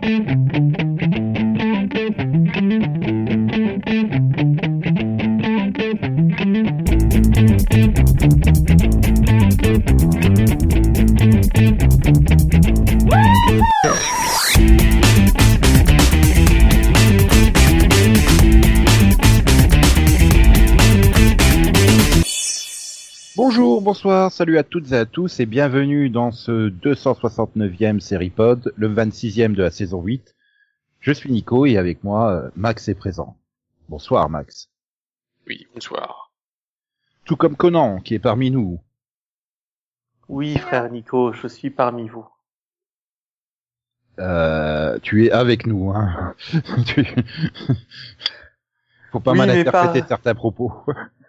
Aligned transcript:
Thank 0.00 0.28
you. 0.28 0.31
Salut 24.32 24.56
à 24.58 24.62
toutes 24.62 24.92
et 24.92 24.96
à 24.96 25.04
tous 25.06 25.40
et 25.40 25.46
bienvenue 25.46 26.08
dans 26.08 26.30
ce 26.30 26.70
269e 26.70 28.00
série 28.00 28.30
pod, 28.30 28.72
le 28.76 28.88
26e 28.88 29.54
de 29.54 29.62
la 29.62 29.70
saison 29.70 30.00
8. 30.02 30.34
Je 31.00 31.12
suis 31.12 31.30
Nico 31.30 31.66
et 31.66 31.76
avec 31.76 32.02
moi, 32.02 32.32
euh, 32.32 32.50
Max 32.56 32.88
est 32.88 32.94
présent. 32.94 33.36
Bonsoir 33.88 34.30
Max. 34.30 34.70
Oui, 35.46 35.66
bonsoir. 35.74 36.32
Tout 37.24 37.36
comme 37.36 37.56
Conan 37.56 38.00
qui 38.00 38.14
est 38.14 38.18
parmi 38.18 38.50
nous. 38.50 38.80
Oui, 40.28 40.56
frère 40.56 40.90
Nico, 40.90 41.32
je 41.34 41.46
suis 41.46 41.70
parmi 41.70 42.08
vous. 42.08 42.26
Euh, 44.18 44.98
tu 45.02 45.26
es 45.26 45.30
avec 45.30 45.66
nous, 45.66 45.90
hein. 45.90 46.34
Tu- 46.86 47.04
Faut 49.12 49.20
pas 49.20 49.32
Oui, 49.32 49.38
mal 49.38 49.50
interpréter 49.50 50.00
pas- 50.00 50.06
certains 50.08 50.34
propos. 50.34 50.72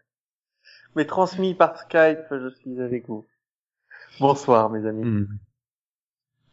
Mais 0.96 1.06
transmis 1.06 1.54
par 1.54 1.78
Skype, 1.78 2.26
je 2.32 2.50
suis 2.56 2.80
avec 2.82 3.08
vous. 3.08 3.26
Bonsoir, 4.20 4.70
mes 4.70 4.86
amis. 4.88 5.04
Hmm. 5.04 5.28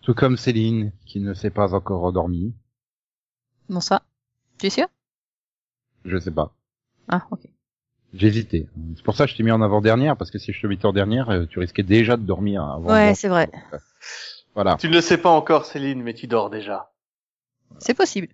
Tout 0.03 0.15
comme 0.15 0.37
Céline 0.37 0.93
qui 1.05 1.21
ne 1.21 1.35
s'est 1.35 1.51
pas 1.51 1.75
encore 1.75 2.05
endormie. 2.05 2.55
Bonsoir. 3.69 4.01
Tu 4.59 4.67
es 4.67 4.71
sûr? 4.71 4.87
Je 6.05 6.19
sais 6.19 6.31
pas. 6.31 6.55
Ah, 7.09 7.27
ok. 7.31 7.47
J'ai 8.15 8.27
hésité. 8.27 8.69
C'est 8.97 9.05
pour 9.05 9.15
ça 9.15 9.27
que 9.27 9.33
je 9.33 9.37
t'ai 9.37 9.43
mis 9.43 9.53
en 9.53 9.61
avant-dernière, 9.61 10.17
parce 10.17 10.31
que 10.31 10.39
si 10.39 10.53
je 10.53 10.61
te 10.61 10.67
mettais 10.67 10.87
en 10.87 10.93
dernière, 10.93 11.31
euh, 11.31 11.47
tu 11.47 11.59
risquais 11.59 11.83
déjà 11.83 12.17
de 12.17 12.23
dormir 12.23 12.65
avant. 12.65 12.91
Ouais, 12.91 13.15
c'est 13.15 13.29
vrai. 13.29 13.51
Voilà. 14.55 14.77
Tu 14.77 14.89
ne 14.89 14.95
le 14.95 15.01
sais 15.01 15.19
pas 15.19 15.31
encore, 15.31 15.65
Céline, 15.65 16.03
mais 16.03 16.15
tu 16.15 16.27
dors 16.27 16.51
déjà. 16.51 16.93
C'est 17.79 17.95
possible. 17.95 18.29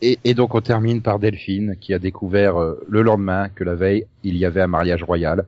Et, 0.00 0.18
et 0.24 0.34
donc 0.34 0.54
on 0.54 0.60
termine 0.60 1.02
par 1.02 1.18
Delphine, 1.18 1.76
qui 1.80 1.94
a 1.94 1.98
découvert 1.98 2.60
euh, 2.60 2.84
le 2.88 3.02
lendemain 3.02 3.48
que 3.48 3.62
la 3.64 3.74
veille, 3.74 4.06
il 4.24 4.36
y 4.36 4.44
avait 4.44 4.60
un 4.60 4.66
mariage 4.66 5.02
royal. 5.02 5.46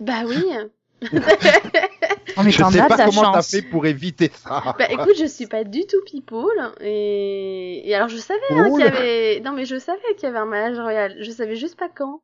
Bah 0.00 0.22
oui. 0.26 0.44
Oh, 2.36 2.42
mais 2.44 2.52
je 2.52 2.62
sais 2.62 2.78
as 2.80 2.86
pas 2.86 3.06
comment 3.06 3.32
t'as 3.32 3.42
fait 3.42 3.62
pour 3.62 3.86
éviter 3.86 4.30
ça. 4.32 4.76
bah 4.78 4.86
écoute, 4.90 5.16
je 5.18 5.24
suis 5.26 5.46
pas 5.46 5.64
du 5.64 5.86
tout 5.86 6.00
people 6.06 6.72
et, 6.80 7.88
et 7.88 7.94
alors 7.96 8.08
je 8.08 8.16
savais 8.16 8.40
hein, 8.50 8.70
qu'il 8.70 8.80
y 8.80 8.84
avait 8.84 9.40
non 9.40 9.52
mais 9.52 9.64
je 9.64 9.76
savais 9.76 10.14
qu'il 10.14 10.24
y 10.24 10.26
avait 10.26 10.38
un 10.38 10.46
mariage 10.46 10.78
royal, 10.78 11.16
je 11.20 11.30
savais 11.32 11.56
juste 11.56 11.76
pas 11.76 11.88
quand. 11.88 12.20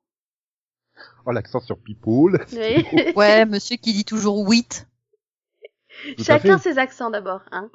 Oh, 1.26 1.32
l'accent 1.32 1.58
sur 1.58 1.78
people. 1.78 2.38
Oui. 2.52 3.12
Ouais, 3.16 3.44
monsieur 3.46 3.76
qui 3.76 3.92
dit 3.92 4.04
toujours 4.04 4.46
huit. 4.48 4.86
Tout 6.16 6.20
à 6.20 6.24
Chacun 6.24 6.58
fait. 6.58 6.70
ses 6.70 6.78
accents 6.78 7.10
d'abord, 7.10 7.40
hein. 7.50 7.70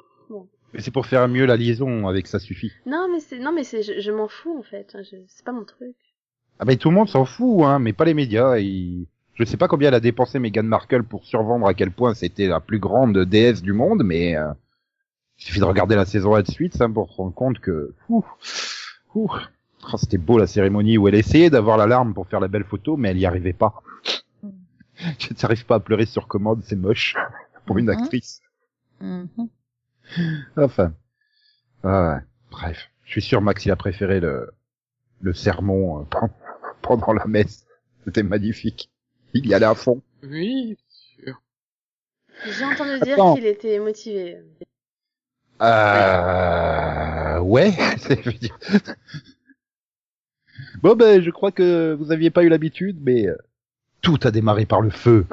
Mais 0.72 0.80
c'est 0.80 0.90
pour 0.90 1.06
faire 1.06 1.26
mieux 1.28 1.46
la 1.46 1.56
liaison 1.56 2.06
avec 2.08 2.26
ça 2.26 2.38
suffit. 2.38 2.72
Non 2.86 3.08
mais 3.10 3.20
c'est 3.20 3.38
non 3.38 3.52
mais 3.52 3.64
c'est 3.64 3.82
je, 3.82 4.00
je 4.00 4.10
m'en 4.12 4.28
fous 4.28 4.56
en 4.58 4.62
fait, 4.62 4.96
je... 5.02 5.16
c'est 5.28 5.44
pas 5.44 5.52
mon 5.52 5.64
truc. 5.64 5.96
Ah 6.58 6.64
ben 6.64 6.76
tout 6.76 6.90
le 6.90 6.94
monde 6.94 7.08
s'en 7.08 7.24
fout, 7.24 7.64
hein, 7.64 7.78
mais 7.78 7.92
pas 7.92 8.04
les 8.04 8.14
médias. 8.14 8.56
Et... 8.58 9.06
Je 9.34 9.44
sais 9.44 9.56
pas 9.56 9.68
combien 9.68 9.88
elle 9.88 9.94
a 9.94 10.00
dépensé 10.00 10.38
Meghan 10.38 10.62
Markle 10.62 11.02
pour 11.02 11.24
survendre 11.24 11.66
à 11.66 11.74
quel 11.74 11.90
point 11.90 12.14
c'était 12.14 12.46
la 12.46 12.60
plus 12.60 12.78
grande 12.78 13.18
déesse 13.18 13.62
du 13.62 13.72
monde, 13.72 14.02
mais 14.04 14.36
euh, 14.36 14.52
il 15.38 15.44
suffit 15.44 15.60
de 15.60 15.64
regarder 15.64 15.96
la 15.96 16.04
saison 16.04 16.34
1 16.34 16.42
de 16.42 16.50
suite 16.50 16.80
hein, 16.82 16.90
pour 16.90 17.10
se 17.10 17.16
rendre 17.16 17.34
compte 17.34 17.58
que 17.58 17.94
ouh, 18.08 18.24
ouh. 19.14 19.30
Oh, 19.92 19.96
c'était 19.96 20.18
beau 20.18 20.36
la 20.36 20.46
cérémonie 20.46 20.98
où 20.98 21.08
elle 21.08 21.14
essayait 21.14 21.48
d'avoir 21.48 21.78
l'alarme 21.78 22.12
pour 22.12 22.26
faire 22.28 22.38
la 22.40 22.48
belle 22.48 22.64
photo, 22.64 22.98
mais 22.98 23.08
elle 23.08 23.18
y 23.18 23.24
arrivait 23.24 23.54
pas. 23.54 23.82
Je 25.18 25.28
n'arrive 25.42 25.64
pas 25.64 25.76
à 25.76 25.80
pleurer 25.80 26.04
sur 26.04 26.28
commande, 26.28 26.60
c'est 26.64 26.76
moche 26.76 27.16
pour 27.64 27.78
une 27.78 27.86
Mhm. 27.86 27.98
actrice. 27.98 28.42
Mhm. 29.00 29.48
Enfin, 30.56 30.92
ah 31.84 32.14
ouais. 32.16 32.20
bref, 32.50 32.90
je 33.04 33.10
suis 33.12 33.22
sûr 33.22 33.40
Max 33.40 33.64
il 33.66 33.70
a 33.70 33.76
préféré 33.76 34.20
le 34.20 34.50
le 35.20 35.32
sermon 35.34 36.00
euh, 36.00 36.04
pen- 36.04 36.30
pendant 36.82 37.12
la 37.12 37.26
messe. 37.26 37.66
C'était 38.04 38.22
magnifique. 38.22 38.90
Il 39.34 39.46
y 39.46 39.54
allait 39.54 39.66
à 39.66 39.74
fond. 39.74 40.02
Oui, 40.22 40.76
sûr. 40.88 41.40
J'ai 42.46 42.64
entendu 42.64 42.98
dire 43.00 43.14
Attends. 43.14 43.34
qu'il 43.34 43.46
était 43.46 43.78
motivé. 43.78 44.38
Euh, 45.62 47.38
ouais, 47.40 47.72
c'est- 47.98 48.22
je 48.22 48.30
veux 48.30 48.38
dire. 48.38 48.58
Bon 50.82 50.94
ben, 50.96 51.20
je 51.22 51.30
crois 51.30 51.52
que 51.52 51.94
vous 51.98 52.12
aviez 52.12 52.30
pas 52.30 52.42
eu 52.42 52.48
l'habitude, 52.48 52.98
mais 53.02 53.26
euh, 53.26 53.36
tout 54.00 54.18
a 54.24 54.30
démarré 54.30 54.66
par 54.66 54.80
le 54.80 54.90
feu. 54.90 55.26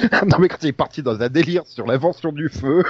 non 0.26 0.38
mais 0.38 0.48
quand 0.48 0.58
il 0.62 0.68
est 0.68 0.72
parti 0.72 1.02
dans 1.02 1.20
un 1.20 1.28
délire 1.28 1.66
sur 1.66 1.86
l'invention 1.86 2.32
du 2.32 2.48
feu, 2.48 2.84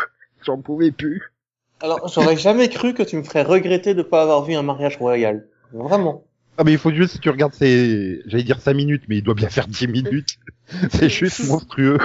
j'en 0.45 0.59
pouvais 0.61 0.91
plus. 0.91 1.33
Alors, 1.81 2.07
j'aurais 2.09 2.37
jamais 2.37 2.69
cru 2.69 2.95
que 2.95 3.03
tu 3.03 3.17
me 3.17 3.23
ferais 3.25 3.43
regretter 3.43 3.95
de 3.95 4.03
pas 4.03 4.23
avoir 4.23 4.45
vu 4.45 4.55
un 4.55 4.63
mariage 4.63 4.97
royal. 4.99 5.47
Vraiment. 5.73 6.23
Ah 6.59 6.65
mais 6.65 6.73
il 6.73 6.79
faut 6.79 6.93
juste 6.93 7.17
que 7.17 7.23
tu 7.23 7.31
regardes 7.31 7.55
ces, 7.55 8.23
j'allais 8.27 8.45
dire 8.45 8.61
5 8.61 8.75
minutes, 8.75 9.05
mais 9.09 9.17
il 9.17 9.23
doit 9.23 9.35
bien 9.35 9.49
faire 9.49 9.67
10 9.67 9.89
minutes. 9.89 10.37
C'est 10.93 11.09
juste 11.09 11.45
monstrueux. 11.49 11.99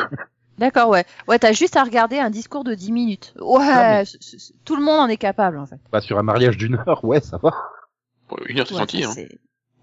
D'accord, 0.57 0.89
ouais. 0.89 1.05
Ouais, 1.27 1.37
t'as 1.37 1.51
juste 1.51 1.75
à 1.75 1.83
regarder 1.83 2.17
un 2.17 2.31
discours 2.31 2.63
de 2.63 2.73
10 2.73 2.91
minutes. 2.91 3.33
Ouais, 3.39 3.59
Ah, 3.61 4.01
mais- 4.01 4.39
tout 4.65 4.75
le 4.75 4.83
monde 4.83 4.99
en 5.01 5.07
est 5.07 5.17
capable, 5.17 5.59
en 5.59 5.67
fait. 5.67 5.77
Pas 5.91 6.01
sur 6.01 6.17
un 6.17 6.23
mariage 6.23 6.57
d'une 6.57 6.75
heure, 6.87 7.03
ouais, 7.05 7.19
ça 7.19 7.37
va. 7.37 7.51
Bon, 8.29 8.37
une 8.47 8.59
heure, 8.59 8.67
c'est 8.67 8.73
Ouais, 8.73 8.79
gentil, 8.79 9.03
hein. 9.03 9.13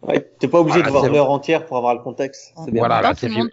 Ouais, 0.02 0.28
t'es 0.40 0.48
pas 0.48 0.58
obligé 0.60 0.80
Ah, 0.82 0.86
de 0.86 0.90
voir 0.90 1.08
l'heure 1.08 1.30
entière 1.30 1.66
pour 1.66 1.76
avoir 1.76 1.94
le 1.94 2.00
contexte. 2.00 2.52
Bien. 2.66 2.80
Voilà, 2.80 3.00
la 3.00 3.14
tout 3.14 3.26
le 3.26 3.30
série- 3.30 3.38
monde, 3.42 3.50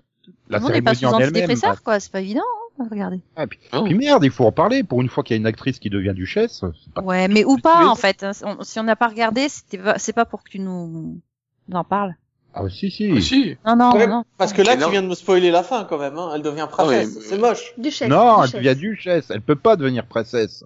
La 0.50 0.60
tout 0.60 0.70
n'est 0.70 0.82
pas 0.82 0.94
sous 0.94 1.02
cérémonie 1.02 1.24
en 1.24 1.28
elle-même. 1.36 1.76
quoi. 1.84 2.00
C'est 2.00 2.12
pas 2.12 2.22
évident, 2.22 2.42
hein, 2.80 2.86
à 2.86 2.90
regarder. 2.90 3.22
Ah, 3.36 3.48
puis, 3.48 3.60
Oh. 3.74 3.84
puis 3.84 3.94
merde, 3.96 4.24
il 4.24 4.32
faut 4.32 4.46
en 4.46 4.52
parler. 4.52 4.84
Pour 4.84 5.02
une 5.02 5.10
fois 5.10 5.24
qu'il 5.24 5.36
y 5.36 5.38
a 5.38 5.40
une 5.40 5.46
actrice 5.48 5.80
qui 5.80 5.90
devient 5.90 6.14
duchesse, 6.16 6.64
pas 6.94 7.02
Ouais, 7.02 7.28
mais 7.28 7.44
ou 7.46 7.58
pas, 7.58 7.88
en 7.88 7.96
fait. 7.96 8.24
hein. 8.24 8.32
On- 8.44 8.64
si 8.64 8.80
on 8.80 8.84
n'a 8.84 8.96
pas 8.96 9.08
regardé, 9.08 9.48
c'est 9.50 10.14
pas 10.14 10.26
pour 10.26 10.44
que 10.44 10.50
tu 10.50 10.60
nous, 10.60 11.20
nous 11.68 11.78
en 11.78 11.84
parles. 11.84 12.16
Ah 12.54 12.64
si 12.70 12.92
si. 12.92 13.14
Ah, 13.16 13.22
si. 13.22 13.58
Non, 13.66 13.76
non, 13.78 13.94
Ouais, 13.94 14.08
non. 14.08 14.26
Parce 14.38 14.52
que 14.52 14.62
là, 14.62 14.76
Mais 14.76 14.82
non. 14.82 14.88
tu 14.88 14.92
viens 14.92 15.04
de 15.04 15.08
me 15.08 15.16
spoiler 15.16 15.52
la 15.52 15.64
fin, 15.64 15.86
quand 15.86 15.98
même, 15.98 16.18
hein. 16.18 16.32
Elle 16.36 16.42
devient 16.42 16.68
princesse. 16.70 17.16
mais- 17.16 17.22
C'est 17.22 17.38
moche. 17.38 17.74
Duchesse. 17.78 18.10
non, 18.10 18.44
elle 18.44 18.50
duchesse. 18.50 18.62
devient 18.62 18.76
duchesse. 18.80 19.30
Elle 19.30 19.42
peut 19.42 19.56
pas 19.56 19.78
devenir 19.78 20.06
princesse. 20.06 20.66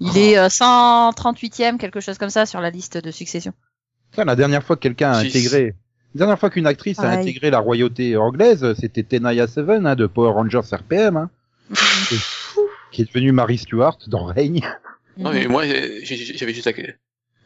Il 0.00 0.16
est 0.16 0.38
euh, 0.38 0.48
138e, 0.48 1.78
quelque 1.78 2.00
chose 2.00 2.16
comme 2.18 2.30
ça, 2.30 2.46
sur 2.46 2.60
la 2.60 2.70
liste 2.70 2.96
de 2.98 3.10
succession. 3.10 3.52
La 4.16 4.36
dernière 4.36 4.62
fois 4.62 4.76
que 4.76 4.80
quelqu'un 4.80 5.12
a 5.12 5.18
intégré, 5.18 5.74
la 6.16 6.18
dernière 6.20 6.38
fois 6.38 6.48
qu'une 6.50 6.66
actrice 6.66 6.98
a 6.98 7.10
intégré 7.10 7.50
la 7.50 7.58
royauté 7.58 8.16
anglaise, 8.16 8.74
c'était 8.80 9.02
Tenaya 9.02 9.46
Seven 9.46 9.86
hein, 9.86 9.94
de 9.96 10.06
Power 10.06 10.32
Rangers 10.32 10.60
RPM, 10.72 11.16
hein, 11.18 11.30
qui 12.90 13.02
est 13.02 13.04
devenue 13.04 13.32
Mary 13.32 13.58
Stuart 13.58 13.98
dans 14.06 14.24
Règne. 14.24 14.62
Non, 15.18 15.32
mais 15.32 15.46
moi, 15.46 15.64
j'avais 15.66 16.54
juste 16.54 16.64
la... 16.66 16.72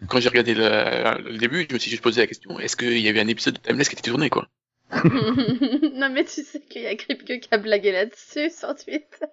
Quand 0.09 0.21
j'ai 0.21 0.29
regardé 0.29 0.55
le, 0.55 1.31
le 1.33 1.39
début, 1.39 1.67
je 1.69 1.75
me 1.75 1.79
suis 1.81 1.91
juste 1.91 2.03
posé 2.03 2.21
la 2.21 2.27
question, 2.29 2.59
est-ce 2.61 2.77
qu'il 2.77 2.99
y 2.99 3.09
avait 3.09 3.21
un 3.21 3.27
épisode 3.29 3.55
de 3.55 3.59
Timeless 3.59 3.89
qui 3.89 3.97
était 3.97 4.09
tourné, 4.11 4.31
quoi? 4.31 4.47
Non 5.05 6.09
mais 6.11 6.25
tu 6.25 6.43
sais 6.43 6.61
qu'il 6.61 6.83
y 6.83 6.87
a 6.87 6.95
Kripke 6.97 7.41
qui 7.41 7.49
a 7.53 7.59
blagué 7.59 7.93
là-dessus 7.93 8.51
sur 8.51 8.75
Twitter. 8.75 9.27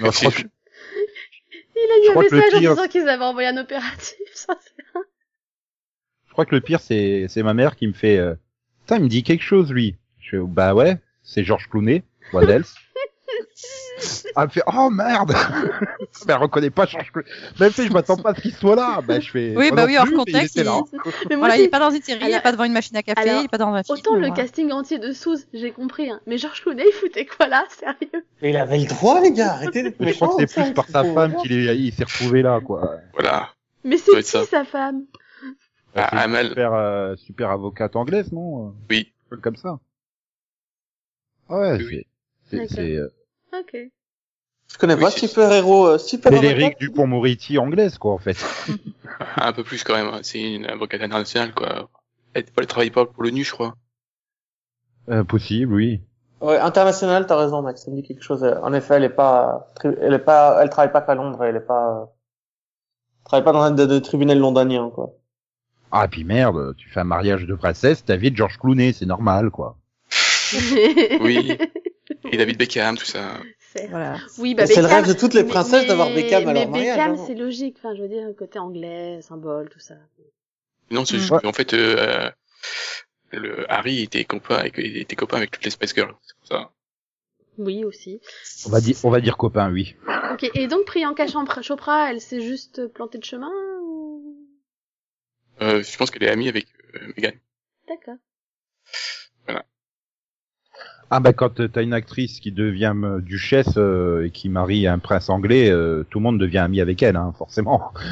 Non, 0.00 0.10
je 0.10 0.18
crois 0.18 0.30
que- 0.32 0.42
Il 1.76 1.90
a 1.90 1.98
eu 1.98 2.04
Je 2.06 2.10
un 2.18 2.22
message 2.22 2.54
en 2.54 2.58
disant 2.74 2.88
qu'ils 2.88 3.08
avaient 3.08 3.24
envoyé 3.24 3.48
un 3.48 3.56
opératif. 3.56 4.16
Ça, 4.34 4.58
c'est- 4.60 4.98
crois 6.38 6.46
que 6.46 6.54
le 6.54 6.60
pire, 6.60 6.78
c'est, 6.78 7.26
c'est 7.28 7.42
ma 7.42 7.52
mère 7.52 7.74
qui 7.74 7.88
me 7.88 7.92
fait, 7.92 8.16
euh, 8.16 8.36
putain, 8.82 8.98
il 8.98 9.02
me 9.02 9.08
dit 9.08 9.24
quelque 9.24 9.42
chose, 9.42 9.72
lui. 9.72 9.96
Je 10.20 10.36
fais, 10.36 10.42
bah 10.46 10.72
ouais, 10.72 10.98
c'est 11.24 11.42
Georges 11.42 11.68
Clooney, 11.68 12.04
what 12.32 12.42
else? 12.48 12.76
Elle 14.36 14.44
me 14.44 14.48
fait, 14.48 14.62
oh 14.68 14.88
merde! 14.88 15.34
mais 16.26 16.32
elle 16.32 16.36
reconnaît 16.36 16.70
pas 16.70 16.86
Georges 16.86 17.10
Clooney. 17.10 17.28
Même 17.58 17.72
fait, 17.72 17.86
je 17.86 17.92
m'attends 17.92 18.16
pas 18.16 18.30
à 18.30 18.34
ce 18.36 18.40
qu'il 18.42 18.54
soit 18.54 18.76
là. 18.76 19.00
Bah, 19.04 19.18
je 19.18 19.28
fais, 19.28 19.54
Oui, 19.56 19.72
bah 19.72 19.84
oui, 19.84 19.98
hors 19.98 20.08
contexte, 20.12 20.54
il. 20.54 20.62
Mais 21.28 21.34
moi, 21.34 21.48
Voilà, 21.48 21.56
il 21.56 21.64
est 21.64 21.68
pas 21.68 21.80
dans 21.80 21.90
une 21.90 22.02
série, 22.02 22.24
il 22.24 22.32
est 22.32 22.40
pas 22.40 22.52
devant 22.52 22.62
une 22.62 22.72
machine 22.72 22.96
à 22.96 23.02
café, 23.02 23.20
alors, 23.28 23.42
il 23.42 23.46
est 23.46 23.48
pas 23.48 23.58
dans 23.58 23.74
un 23.74 23.82
film. 23.82 23.98
Autant 23.98 24.14
le 24.14 24.28
voilà. 24.28 24.36
casting 24.36 24.70
entier 24.70 25.00
de 25.00 25.10
Sous, 25.10 25.38
j'ai 25.52 25.72
compris, 25.72 26.08
hein. 26.08 26.20
Mais 26.28 26.38
Georges 26.38 26.62
Clooney, 26.62 26.84
il 26.86 26.92
foutait 26.92 27.26
quoi 27.26 27.48
là, 27.48 27.64
sérieux? 27.68 28.24
Mais 28.42 28.50
il 28.50 28.56
avait 28.56 28.78
le 28.78 28.86
droit, 28.86 29.20
les 29.20 29.32
gars. 29.32 29.54
Arrêtez 29.54 29.82
d'être 29.82 29.98
Mais 29.98 30.12
je 30.12 30.14
crois 30.14 30.28
que 30.28 30.40
méchants, 30.40 30.52
c'est 30.54 30.62
plus 30.66 30.72
par 30.72 30.86
sa 30.86 31.02
femme 31.02 31.34
qu'il 31.42 31.52
est, 31.52 31.76
il 31.76 31.92
s'est 31.92 32.04
retrouvé 32.04 32.42
là, 32.42 32.60
quoi. 32.60 32.92
Voilà. 33.14 33.48
Mais 33.82 33.96
c'est 33.96 34.14
qui 34.18 34.22
ça. 34.22 34.44
sa 34.44 34.64
femme? 34.64 35.02
Ah, 35.98 36.08
C'est 36.10 36.16
une 36.16 36.22
Amal. 36.22 36.48
super, 36.48 36.74
euh, 36.74 37.16
super 37.16 37.50
avocate 37.50 37.96
anglaise, 37.96 38.32
non? 38.32 38.74
Oui. 38.90 39.12
Un 39.26 39.30
peu 39.30 39.36
Comme 39.38 39.56
ça. 39.56 39.78
Ah 41.48 41.58
Ouais, 41.58 41.78
Oui, 41.78 42.06
c'est, 42.44 42.68
c'est, 42.68 42.96
euh, 42.96 43.08
Ok. 43.58 43.76
Je 44.70 44.76
connais 44.76 44.94
Oui, 44.94 45.00
pas 45.00 45.10
super 45.10 45.50
héros, 45.50 45.86
euh, 45.86 45.98
super 45.98 46.30
c'est 46.32 46.40
l'Éric 46.42 46.78
Dupont-Moretti 46.78 47.56
anglaise, 47.58 47.96
quoi, 47.96 48.12
en 48.12 48.18
fait. 48.18 48.36
Un 49.36 49.52
peu 49.54 49.64
plus 49.64 49.82
quand 49.82 49.94
même, 49.94 50.08
hein. 50.08 50.20
c'est 50.22 50.40
une 50.40 50.66
avocate 50.66 51.00
internationale, 51.00 51.54
quoi. 51.54 51.88
Elle, 52.34 52.44
elle 52.56 52.66
travaille 52.66 52.90
pas 52.90 53.06
pour 53.06 53.22
l'ONU, 53.22 53.44
je 53.44 53.52
crois. 53.52 53.74
Euh, 55.08 55.24
possible, 55.24 55.72
oui. 55.72 56.02
Ouais, 56.42 56.58
international, 56.58 57.26
t'as 57.26 57.36
raison, 57.36 57.62
Max. 57.62 57.84
Ça 57.84 57.90
me 57.90 57.96
dit 57.96 58.02
quelque 58.02 58.22
chose. 58.22 58.44
En 58.62 58.72
effet, 58.74 58.94
elle 58.96 59.04
est 59.04 59.08
pas, 59.08 59.68
elle 59.82 60.12
est 60.12 60.18
pas, 60.18 60.62
elle 60.62 60.68
travaille 60.68 60.92
pas 60.92 61.00
qu'à 61.00 61.14
Londres. 61.14 61.42
Elle 61.42 61.56
est 61.56 61.60
pas, 61.60 62.12
elle 63.20 63.24
travaille 63.24 63.44
pas 63.44 63.52
dans 63.52 63.62
un 63.62 63.70
de, 63.70 63.86
de 63.86 63.98
tribunal 63.98 64.38
londonien, 64.38 64.90
quoi. 64.90 65.14
Ah, 65.90 66.04
et 66.04 66.08
puis 66.08 66.24
merde, 66.24 66.74
tu 66.76 66.88
fais 66.88 67.00
un 67.00 67.04
mariage 67.04 67.46
de 67.46 67.54
princesse, 67.54 68.04
t'invites 68.04 68.36
George 68.36 68.58
Clooney, 68.58 68.92
c'est 68.92 69.06
normal, 69.06 69.50
quoi. 69.50 69.76
Oui. 71.20 71.56
Et 72.32 72.36
David 72.36 72.58
Beckham, 72.58 72.96
tout 72.96 73.04
ça. 73.04 73.34
C'est- 73.74 73.86
Voilà. 73.88 74.16
Oui, 74.38 74.54
bah 74.54 74.66
C'est 74.66 74.80
le 74.80 74.86
rêve 74.86 75.06
de 75.06 75.12
toutes 75.12 75.34
les 75.34 75.44
princesses 75.44 75.86
d'avoir 75.86 76.08
mais- 76.08 76.22
Beckham 76.22 76.48
à 76.48 76.52
mais 76.52 76.60
leur 76.62 76.70
mariage, 76.70 76.96
Beckham, 76.96 77.12
hein. 77.14 77.24
c'est 77.26 77.34
logique. 77.34 77.76
Enfin, 77.78 77.94
je 77.94 78.02
veux 78.02 78.08
dire, 78.08 78.26
côté 78.38 78.58
anglais, 78.58 79.20
symbole, 79.22 79.68
tout 79.68 79.78
ça. 79.78 79.94
Non, 80.90 81.04
c'est 81.04 81.18
juste 81.18 81.30
Ouais. 81.30 81.40
qu'en 81.42 81.52
fait, 81.52 81.74
euh, 81.74 82.30
le 83.32 83.70
Harry 83.70 84.02
était 84.02 84.24
copain 84.24 84.56
avec, 84.56 84.78
était 84.78 85.16
copain 85.16 85.36
avec 85.36 85.50
toutes 85.50 85.64
les 85.64 85.70
Spice 85.70 85.94
Girls. 85.94 86.14
C'est 86.22 86.36
pour 86.38 86.46
ça. 86.46 86.70
Oui, 87.58 87.84
aussi. 87.84 88.20
On 88.66 88.70
va 88.70 88.80
dire, 88.80 88.96
on 89.04 89.10
va 89.10 89.20
dire 89.20 89.36
copain, 89.36 89.70
oui. 89.70 89.96
Ok. 90.32 90.50
Et 90.54 90.66
donc, 90.66 90.84
Priyanka 90.86 91.26
Chopra- 91.26 91.62
Chopra, 91.62 92.10
elle 92.10 92.20
s'est 92.20 92.40
juste 92.40 92.86
plantée 92.88 93.18
de 93.18 93.24
chemin 93.24 93.50
ou... 93.82 94.37
Euh, 95.60 95.82
je 95.82 95.96
pense 95.96 96.10
qu'elle 96.10 96.22
est 96.24 96.30
amie 96.30 96.48
avec 96.48 96.66
euh, 96.94 97.12
Meghan. 97.16 97.32
D'accord. 97.88 98.16
Ah 101.10 101.20
bah 101.20 101.32
quand 101.32 101.60
euh, 101.60 101.68
t'as 101.68 101.82
une 101.82 101.94
actrice 101.94 102.38
qui 102.38 102.52
devient 102.52 102.94
duchesse 103.22 103.78
euh, 103.78 104.26
et 104.26 104.30
qui 104.30 104.50
marie 104.50 104.86
un 104.86 104.98
prince 104.98 105.30
anglais, 105.30 105.70
euh, 105.70 106.04
tout 106.10 106.18
le 106.18 106.24
monde 106.24 106.38
devient 106.38 106.58
ami 106.58 106.82
avec 106.82 107.02
elle, 107.02 107.16
hein, 107.16 107.32
forcément. 107.38 107.94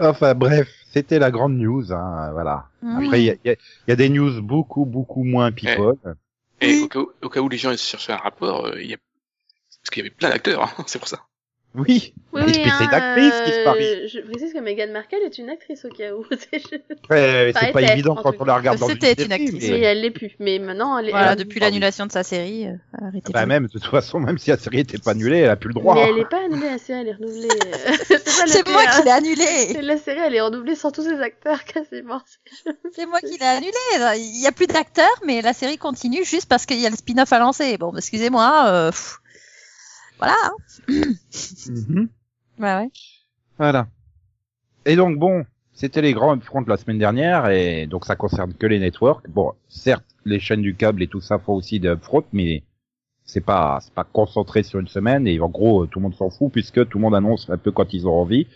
enfin 0.00 0.34
bref, 0.34 0.68
c'était 0.92 1.18
la 1.18 1.30
grande 1.30 1.56
news, 1.56 1.90
hein, 1.92 2.30
voilà. 2.32 2.66
Oui. 2.82 3.06
Après 3.06 3.22
il 3.22 3.26
y 3.26 3.30
a, 3.30 3.34
il 3.44 3.48
y 3.48 3.50
a- 3.50 3.56
y 3.88 3.92
a 3.92 3.96
des 3.96 4.08
news 4.10 4.42
beaucoup 4.42 4.84
beaucoup 4.84 5.24
moins 5.24 5.52
people. 5.52 5.94
Et 6.60 6.74
Oui. 6.74 6.82
au, 6.84 6.88
cas 6.88 6.98
où, 6.98 7.10
au 7.22 7.28
cas 7.30 7.40
où 7.40 7.48
les 7.48 7.56
gens 7.56 7.74
cherchaient 7.76 8.12
un 8.12 8.16
rapport, 8.18 8.66
euh, 8.66 8.80
il 8.82 8.90
y 8.90 8.94
a... 8.94 8.98
parce 8.98 9.90
qu'il 9.90 10.02
y 10.02 10.06
avait 10.06 10.14
plein 10.14 10.28
d'acteurs, 10.28 10.62
hein, 10.64 10.70
c'est 10.86 10.98
pour 10.98 11.08
ça. 11.08 11.20
Oui. 11.74 12.14
Oui, 12.32 12.42
Et 12.42 12.44
oui, 12.46 12.52
puis 12.52 12.70
c'est 12.78 12.84
une 12.84 12.90
hein, 12.90 12.92
actrice 12.92 13.40
qui 13.44 13.50
se 13.52 13.58
euh, 13.58 13.64
marie. 13.64 14.08
Je 14.08 14.20
précise 14.20 14.52
que 14.52 14.58
Meghan 14.58 14.92
Markle 14.92 15.16
est 15.24 15.38
une 15.38 15.50
actrice 15.50 15.84
au 15.84 15.88
cas 15.88 16.12
où. 16.14 16.24
Ouais, 17.10 17.52
c'est 17.60 17.72
pas 17.72 17.82
évident 17.82 18.12
en 18.16 18.22
quand 18.22 18.32
on 18.40 18.44
la 18.44 18.56
regarde 18.56 18.78
dans 18.78 18.88
C'était 18.88 19.12
une 19.24 19.32
actrice, 19.32 19.52
mais- 19.52 19.72
Oui, 19.72 19.82
elle 19.84 20.00
l'est 20.00 20.10
plus. 20.10 20.32
Mais 20.38 20.58
maintenant, 20.58 20.98
elle 20.98 21.08
est. 21.08 21.10
Voilà, 21.10 21.36
depuis 21.36 21.58
Ah 21.60 21.64
l'annulation 21.66 22.06
de 22.06 22.12
sa 22.12 22.22
série, 22.22 22.66
euh, 22.66 22.74
arrêtez. 23.00 23.32
Bah 23.32 23.46
même 23.46 23.66
de 23.66 23.68
toute 23.72 23.84
façon, 23.84 24.18
même 24.20 24.38
si 24.38 24.50
la 24.50 24.56
série 24.58 24.80
était 24.80 24.98
pas 24.98 25.12
annulée, 25.12 25.38
elle 25.38 25.50
a 25.50 25.56
plus 25.56 25.68
le 25.68 25.74
droit. 25.74 25.94
Mais 25.94 26.08
elle 26.08 26.18
est 26.18 26.28
pas 26.28 26.44
annulée, 26.44 26.70
la 26.70 26.78
série, 26.78 27.00
elle 27.00 27.08
est 27.08 27.12
renouvelée. 27.12 27.48
c'est 28.46 28.66
le 28.66 28.72
moi 28.72 28.86
qui 28.86 29.02
l'ai 29.04 29.10
annulée. 29.10 29.82
La 29.82 29.96
série, 29.96 30.20
elle 30.20 30.34
est 30.34 30.40
renouvelée 30.40 30.74
sans 30.74 30.90
tous 30.90 31.02
ses 31.02 31.20
acteurs, 31.20 31.64
quasiment. 31.64 32.20
C'est 32.94 33.06
moi 33.06 33.20
qui 33.20 33.38
l'ai 33.38 33.46
annulée. 33.46 34.16
Il 34.18 34.40
y 34.42 34.46
a 34.46 34.52
plus 34.52 34.66
d'acteurs, 34.66 35.06
mais 35.24 35.40
la 35.42 35.52
série 35.52 35.78
continue 35.78 36.24
juste 36.24 36.48
parce 36.48 36.66
qu'il 36.66 36.80
y 36.80 36.86
a 36.86 36.90
le 36.90 36.96
spin-off 36.96 37.32
à 37.32 37.38
lancer. 37.38 37.76
Bon, 37.78 37.92
excusez-moi. 37.96 38.64
euh, 38.68 38.90
pff. 38.90 39.18
Voilà. 40.20 40.36
hein. 40.44 40.54
Mhm. 41.68 42.08
Ouais, 42.58 42.74
ouais. 42.76 42.90
Voilà. 43.58 43.88
Et 44.86 44.96
donc 44.96 45.18
bon, 45.18 45.44
c'était 45.72 46.02
les 46.02 46.12
grands 46.12 46.36
upfronts 46.36 46.62
de 46.62 46.68
la 46.68 46.76
semaine 46.76 46.98
dernière 46.98 47.48
et 47.48 47.86
donc 47.86 48.04
ça 48.04 48.16
concerne 48.16 48.54
que 48.54 48.66
les 48.66 48.78
networks. 48.78 49.28
Bon, 49.28 49.52
certes, 49.68 50.04
les 50.24 50.38
chaînes 50.40 50.62
du 50.62 50.74
câble 50.74 51.02
et 51.02 51.06
tout 51.08 51.20
ça 51.20 51.38
font 51.38 51.54
aussi 51.54 51.80
des 51.80 51.88
upfronts, 51.88 52.24
mais 52.32 52.62
c'est 53.24 53.40
pas 53.40 53.78
c'est 53.82 53.94
pas 53.94 54.04
concentré 54.04 54.62
sur 54.62 54.78
une 54.80 54.88
semaine 54.88 55.26
et 55.26 55.40
en 55.40 55.48
gros 55.48 55.86
tout 55.86 55.98
le 56.00 56.04
monde 56.04 56.14
s'en 56.14 56.30
fout 56.30 56.52
puisque 56.52 56.86
tout 56.88 56.98
le 56.98 57.02
monde 57.02 57.14
annonce 57.14 57.48
un 57.48 57.58
peu 57.58 57.70
quand 57.72 57.92
ils 57.94 58.06
ont 58.06 58.14
envie. 58.14 58.46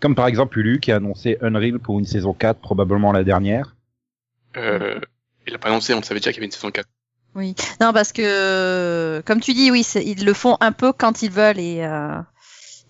Comme 0.00 0.14
par 0.14 0.26
exemple 0.26 0.58
Hulu 0.58 0.80
qui 0.80 0.92
a 0.92 0.96
annoncé 0.96 1.38
Unreal 1.40 1.78
pour 1.78 1.98
une 1.98 2.04
saison 2.04 2.34
4, 2.34 2.60
probablement 2.60 3.12
la 3.12 3.24
dernière. 3.24 3.74
Euh, 4.56 5.00
il 5.46 5.54
a 5.54 5.58
pas 5.58 5.68
annoncé, 5.68 5.94
on 5.94 6.02
savait 6.02 6.20
déjà 6.20 6.30
qu'il 6.30 6.38
y 6.38 6.40
avait 6.40 6.46
une 6.46 6.52
saison 6.52 6.70
4. 6.70 6.86
Oui. 7.34 7.54
Non, 7.80 7.92
parce 7.92 8.12
que, 8.12 9.20
comme 9.26 9.40
tu 9.40 9.52
dis, 9.54 9.70
oui, 9.70 9.82
c'est- 9.82 10.04
ils 10.04 10.24
le 10.24 10.32
font 10.34 10.56
un 10.60 10.72
peu 10.72 10.92
quand 10.92 11.22
ils 11.22 11.30
veulent 11.30 11.58
et, 11.58 11.84
euh, 11.84 12.20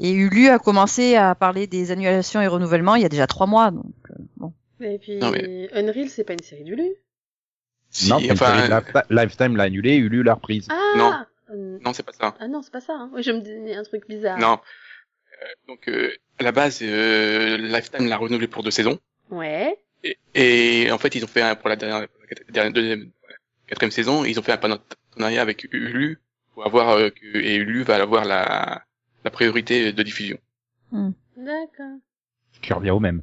et 0.00 0.11
Ulu 0.12 0.49
a 0.49 0.58
commencé 0.58 1.17
à 1.17 1.35
parler 1.35 1.67
des 1.67 1.91
annulations 1.91 2.41
et 2.41 2.46
renouvellements 2.46 2.94
il 2.96 3.02
y 3.02 3.06
a 3.06 3.08
déjà 3.08 3.26
trois 3.26 3.46
mois, 3.46 3.70
donc 3.70 3.85
euh, 4.11 4.14
bon. 4.37 4.52
Et 4.81 4.99
puis, 4.99 5.17
Non, 5.17 5.32
Unreal, 5.73 6.08
c'est 6.11 6.25
pas 6.25 6.32
une 6.35 6.43
série 6.43 6.64
du 6.64 6.75
Lu. 6.76 6.88
Si, 7.91 8.08
non, 8.11 8.17
enfin, 8.32 8.56
série 8.56 8.69
de 8.69 8.75
Lifetime- 8.75 9.02
Lifetime 9.11 9.56
l'a 9.56 9.62
annulé, 9.64 9.96
Hulu 9.96 10.23
l'a 10.25 10.35
reprise. 10.35 10.67
Ah 10.70 10.93
Non. 10.96 11.12
Euh, 11.55 11.79
non, 11.85 11.93
c'est 11.93 12.02
pas 12.02 12.12
ça. 12.12 12.35
Ah 12.41 12.49
non, 12.49 12.61
c'est 12.62 12.73
pas 12.73 12.81
ça. 12.81 12.94
Hein. 12.94 13.11
Oui, 13.14 13.23
je 13.23 13.31
me 13.31 13.41
disais 13.41 13.75
un 13.76 13.82
truc 13.85 14.08
bizarre. 14.08 14.38
Non. 14.38 14.58
Euh, 15.43 15.46
donc, 15.69 15.88
euh, 15.88 16.11
à 16.38 16.43
la 16.43 16.52
base, 16.52 16.81
euh, 16.82 17.56
Lifetime 17.56 18.08
l'a 18.08 18.17
renouvelé 18.17 18.49
pour 18.49 18.62
deux 18.62 18.70
saisons. 18.73 18.99
Ouais. 19.31 19.76
Et, 20.02 20.19
et 20.35 20.91
en 20.91 20.99
fait, 20.99 21.14
ils 21.14 21.25
ont 21.25 21.29
fait 21.29 21.43
un, 21.43 21.55
pour 21.55 21.69
la 21.69 21.76
dernière, 21.76 22.00
la 22.00 22.52
dernière 22.52 22.73
deuxième, 22.73 23.11
quatrième 23.67 23.91
saison, 23.91 24.25
ils 24.25 24.39
ont 24.39 24.43
fait 24.43 24.53
un 24.53 24.59
partenariat 24.59 25.43
avec 25.43 25.65
Hulu 25.73 26.21
pour 26.53 26.67
avoir 26.67 26.91
euh, 26.91 27.11
que, 27.11 27.37
et 27.37 27.57
Hulu 27.57 27.83
va 27.83 27.97
avoir 27.97 28.25
la, 28.25 28.85
la 29.25 29.31
priorité 29.31 29.93
de 29.93 30.03
diffusion. 30.03 30.39
D'accord. 31.37 31.99
Ce 32.53 32.61
qui 32.61 32.73
revient 32.73 32.91
au 32.91 33.01
même. 33.01 33.23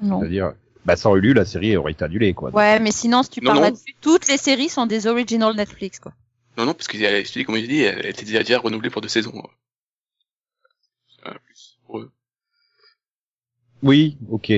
Non. 0.00 0.20
C'est-à-dire, 0.20 0.54
bah 0.84 0.96
sans 0.96 1.14
Hulu, 1.16 1.34
la 1.34 1.44
série 1.44 1.76
aurait 1.76 1.92
été 1.92 2.04
annulée 2.04 2.34
quoi. 2.34 2.50
Ouais, 2.50 2.80
mais 2.80 2.90
sinon, 2.92 3.22
si 3.22 3.30
tu 3.30 3.40
Non, 3.40 3.52
parles 3.52 3.64
là-dessus, 3.64 3.94
toutes 4.00 4.26
les 4.28 4.38
séries 4.38 4.68
sont 4.68 4.86
des 4.86 5.06
original 5.06 5.54
Netflix, 5.54 6.00
quoi. 6.00 6.12
Non, 6.56 6.66
non, 6.66 6.74
parce 6.74 6.88
que 6.88 6.98
je 6.98 7.04
te 7.04 7.38
dis, 7.38 7.44
comme 7.44 7.56
je 7.56 7.66
dis, 7.66 7.80
elle 7.80 8.06
était 8.06 8.24
déjà, 8.24 8.40
déjà 8.40 8.58
renouvelée 8.58 8.90
pour 8.90 9.00
deux 9.00 9.08
saisons. 9.08 9.32
C'est 11.08 11.26
un 11.28 11.34
plus 11.44 11.78
pour 11.86 11.98
eux. 11.98 12.10
Oui, 13.82 14.16
ok. 14.30 14.52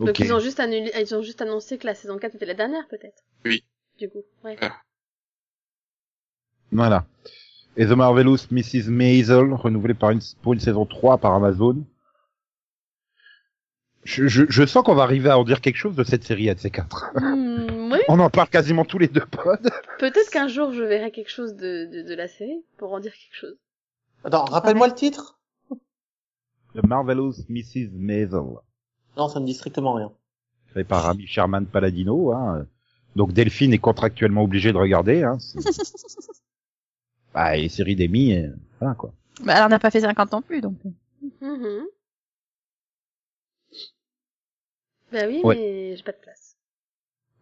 Donc 0.00 0.18
ils 0.18 0.32
ont 0.32 0.40
juste 0.40 0.60
annulé, 0.60 0.90
ils 0.98 1.14
ont 1.14 1.22
juste 1.22 1.40
annoncé 1.42 1.78
que 1.78 1.86
la 1.86 1.94
saison 1.94 2.18
4 2.18 2.34
était 2.34 2.46
la 2.46 2.54
dernière, 2.54 2.86
peut-être. 2.88 3.22
Oui. 3.44 3.64
Du 3.98 4.08
coup, 4.08 4.22
ouais. 4.44 4.58
Voilà. 6.70 7.04
Et 7.76 7.86
The 7.86 7.90
Marvelous 7.90 8.38
Mrs. 8.50 8.88
Maisel, 8.90 9.52
renouvelé 9.54 9.94
par 9.94 10.10
une, 10.10 10.20
pour 10.42 10.52
une 10.52 10.60
saison 10.60 10.86
3 10.86 11.18
par 11.18 11.34
Amazon. 11.34 11.84
Je, 14.04 14.26
je, 14.26 14.44
je 14.48 14.66
sens 14.66 14.82
qu'on 14.84 14.94
va 14.94 15.04
arriver 15.04 15.30
à 15.30 15.38
en 15.38 15.44
dire 15.44 15.60
quelque 15.60 15.76
chose 15.76 15.94
de 15.94 16.02
cette 16.02 16.24
série 16.24 16.50
à 16.50 16.56
ces 16.56 16.70
quatre. 16.70 17.12
Hmm, 17.14 17.92
oui. 17.92 17.98
On 18.08 18.18
en 18.18 18.30
parle 18.30 18.48
quasiment 18.48 18.84
tous 18.84 18.98
les 18.98 19.06
deux 19.08 19.24
pods. 19.24 19.70
Peut-être 19.98 20.30
qu'un 20.30 20.48
jour 20.48 20.72
je 20.72 20.82
verrai 20.82 21.12
quelque 21.12 21.30
chose 21.30 21.54
de, 21.54 21.86
de, 21.86 22.02
de 22.02 22.14
la 22.14 22.26
série 22.26 22.64
pour 22.78 22.92
en 22.92 23.00
dire 23.00 23.12
quelque 23.12 23.36
chose. 23.36 23.56
Attends, 24.24 24.44
rappelle-moi 24.44 24.88
le 24.88 24.94
titre. 24.94 25.38
The 26.74 26.84
Marvelous 26.84 27.34
Mrs. 27.48 27.90
Maisel. 27.92 28.40
Non, 29.16 29.28
ça 29.28 29.40
me 29.40 29.46
dit 29.46 29.54
strictement 29.54 29.92
rien. 29.92 30.10
Fait 30.72 30.84
par 30.84 31.02
Rami 31.02 31.26
Sherman 31.26 31.66
Paladino, 31.66 32.32
hein. 32.32 32.66
Donc 33.16 33.32
Delphine 33.32 33.72
est 33.72 33.78
contractuellement 33.78 34.42
obligée 34.42 34.72
de 34.72 34.78
regarder, 34.78 35.22
hein. 35.22 35.38
C'est- 35.38 35.58
bah, 37.34 37.56
et 37.56 37.68
série 37.68 37.96
d'Emmy, 37.96 38.34
euh, 38.36 38.48
voilà, 38.80 38.94
quoi. 38.94 39.12
Bah, 39.44 39.54
elle 39.56 39.62
en 39.64 39.70
a 39.72 39.78
pas 39.78 39.90
fait 39.90 40.00
50 40.00 40.32
non 40.32 40.42
plus, 40.42 40.60
donc. 40.60 40.76
Mhm. 41.40 41.86
Bah 45.12 45.26
oui, 45.26 45.40
Ouais. 45.44 45.56
mais 45.56 45.96
j'ai 45.96 46.02
pas 46.02 46.12
de 46.12 46.18
place. 46.22 46.56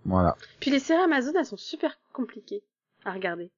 Voilà. 0.05 0.37
Puis 0.61 0.71
les 0.71 0.81
séries 0.81 1.03
Amazon, 1.03 1.33
elles 1.39 1.47
sont 1.47 1.57
super 1.57 1.99
compliquées 2.13 2.63
à 3.05 3.13
regarder. 3.13 3.51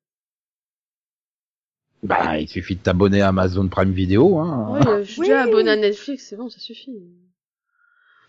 Bah, 2.03 2.39
il 2.39 2.49
suffit 2.49 2.77
de 2.77 2.83
t'abonner 2.83 3.21
à 3.23 3.29
Amazon 3.29 3.69
Prime 3.69 3.93
Video, 3.93 4.39
hein. 4.39 4.73
Oui, 4.81 4.87
euh, 4.89 5.05
je 5.05 5.11
suis 5.13 5.21
Oui. 5.21 5.27
déjà 5.29 5.43
abonné 5.43 5.71
à 5.71 5.77
Netflix, 5.77 6.27
c'est 6.29 6.37
bon, 6.37 6.51
ça 6.51 6.59
suffit. 6.59 6.99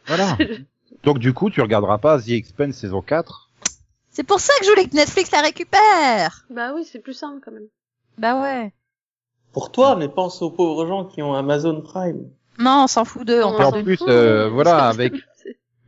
Voilà. 0.06 0.38
Donc 1.04 1.18
du 1.20 1.34
coup, 1.34 1.50
tu 1.50 1.60
regarderas 1.60 1.98
pas 1.98 2.22
The 2.22 2.30
Expense 2.30 2.76
saison 2.76 3.02
4 3.02 3.50
C'est 4.14 4.24
pour 4.24 4.40
ça 4.40 4.54
que 4.60 4.66
je 4.66 4.70
voulais 4.70 4.86
que 4.88 4.96
Netflix 4.96 5.32
la 5.32 5.42
récupère. 5.42 6.46
bah 6.52 6.72
oui, 6.76 6.86
c'est 6.86 7.00
plus 7.00 7.14
simple 7.14 7.42
quand 7.44 7.52
même. 7.52 7.68
Bah 8.20 8.40
ouais. 8.42 8.72
Pour 9.54 9.72
toi, 9.72 9.96
mais 9.96 10.08
pense 10.08 10.42
aux 10.42 10.52
pauvres 10.52 10.86
gens 10.86 11.06
qui 11.06 11.22
ont 11.24 11.34
Amazon 11.34 11.82
Prime. 11.82 12.30
Non, 12.60 12.84
on 12.84 12.88
s'en 12.88 13.06
fout 13.06 13.26
d'eux, 13.26 13.44
on 13.44 13.58
parle 13.58 13.74
en 13.74 13.78
de... 13.78 13.82
plus, 13.82 14.00
euh, 14.08 14.50
voilà, 14.50 14.88
avec 14.88 15.14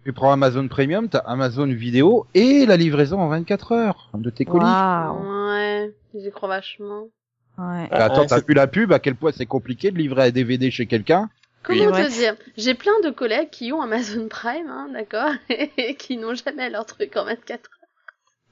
tu 0.06 0.14
prends 0.14 0.32
Amazon 0.32 0.68
Premium, 0.68 1.10
t'as 1.10 1.20
Amazon 1.20 1.66
Vidéo 1.68 2.28
et 2.34 2.66
la 2.66 2.78
livraison 2.78 3.20
en 3.20 3.28
24 3.28 3.72
heures 3.72 4.10
de 4.14 4.30
tes 4.30 4.46
colis. 4.46 4.64
Waouh. 4.64 5.50
Ouais, 5.50 5.94
j'y 6.14 6.30
crois 6.32 6.50
vachement. 6.50 7.08
Ouais. 7.58 7.88
Bah, 7.90 8.06
attends, 8.06 8.22
Ouais, 8.22 8.28
t'as 8.28 8.40
vu 8.40 8.54
la 8.54 8.68
pub 8.68 8.92
à 8.92 9.00
quel 9.00 9.16
point 9.16 9.32
c'est 9.32 9.46
compliqué 9.46 9.92
de 9.92 9.98
livrer 9.98 10.28
un 10.28 10.32
DVD 10.32 10.70
chez 10.70 10.86
quelqu'un 10.86 11.30
Comment 11.64 11.86
Oui. 11.86 11.92
te 11.92 12.10
dire? 12.12 12.36
J'ai 12.58 12.76
plein 12.76 13.00
de 13.04 13.10
collègues 13.10 13.50
qui 13.50 13.74
ont 13.74 13.82
Amazon 13.82 14.28
Prime, 14.28 14.70
hein, 14.70 14.90
d'accord, 14.94 15.32
et 15.50 15.96
qui 15.96 16.18
n'ont 16.18 16.36
jamais 16.36 16.70
leur 16.70 16.86
truc 16.86 17.18
en 17.18 17.26
24 17.26 17.52
heures. 17.52 17.75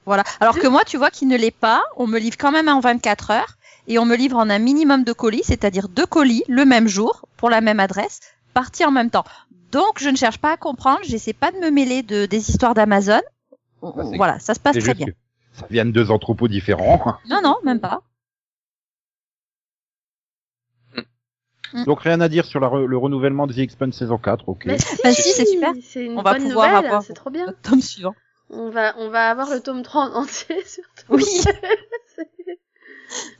Voilà. 0.06 0.22
Alors 0.40 0.58
que 0.58 0.66
moi, 0.66 0.82
tu 0.84 0.96
vois, 0.98 1.10
qui 1.10 1.26
ne 1.26 1.36
l'est 1.36 1.50
pas, 1.50 1.82
on 1.96 2.06
me 2.06 2.18
livre 2.18 2.36
quand 2.38 2.52
même 2.52 2.68
en 2.68 2.80
24 2.80 3.30
heures 3.30 3.56
et 3.86 3.98
on 3.98 4.04
me 4.04 4.16
livre 4.16 4.36
en 4.36 4.50
un 4.50 4.58
minimum 4.58 5.04
de 5.04 5.12
colis, 5.12 5.42
c'est-à-dire 5.44 5.88
deux 5.88 6.06
colis 6.06 6.42
le 6.48 6.64
même 6.64 6.88
jour 6.88 7.26
pour 7.36 7.48
la 7.50 7.60
même 7.60 7.80
adresse, 7.80 8.20
partis 8.52 8.84
en 8.84 8.90
même 8.90 9.10
temps. 9.10 9.24
Donc, 9.72 9.98
je 9.98 10.08
ne 10.08 10.16
cherche 10.16 10.38
pas 10.38 10.52
à 10.52 10.56
comprendre, 10.56 11.00
j'essaie 11.04 11.32
pas 11.32 11.50
de 11.52 11.56
me 11.58 11.70
mêler 11.70 12.02
de, 12.02 12.26
des 12.26 12.50
histoires 12.50 12.74
d'Amazon. 12.74 13.20
On- 13.82 13.90
Bah, 13.90 14.04
voilà, 14.16 14.38
ça 14.38 14.54
se 14.54 14.60
passe 14.60 14.78
très 14.78 14.94
bien. 14.94 15.06
ça 15.52 15.66
vient 15.70 15.84
de 15.84 15.90
deux 15.90 16.10
entrepôts 16.10 16.48
différents. 16.48 17.16
Non, 17.28 17.40
non, 17.42 17.56
même 17.64 17.80
pas. 17.80 18.02
Donc 21.86 22.02
rien 22.02 22.20
à 22.20 22.28
dire 22.28 22.44
sur 22.44 22.60
la 22.60 22.68
re- 22.68 22.84
le 22.84 22.96
renouvellement 22.96 23.48
de 23.48 23.52
The 23.52 23.58
Expanse 23.58 23.96
saison 23.96 24.16
4, 24.16 24.48
ok. 24.48 24.64
Bah 24.66 24.78
si, 24.78 24.96
Bah 25.02 25.10
si, 25.12 25.32
c'est 25.32 25.44
super. 25.44 25.72
C'est 25.82 26.04
une 26.04 26.12
On 26.12 26.22
va 26.22 26.34
bonne 26.34 26.42
pouvoir 26.42 26.66
nouvelle, 26.68 26.86
avoir- 26.86 27.02
c'est 27.02 27.14
trop 27.14 27.30
bien. 27.30 27.52
Tome 27.62 27.80
suivant. 27.80 28.14
On 28.54 28.70
va, 28.70 28.94
on 28.98 29.08
va 29.08 29.30
avoir 29.30 29.50
le 29.50 29.60
tome 29.60 29.82
3 29.82 30.10
en 30.10 30.14
entier, 30.22 30.62
surtout. 30.66 31.04
Oui. 31.08 31.24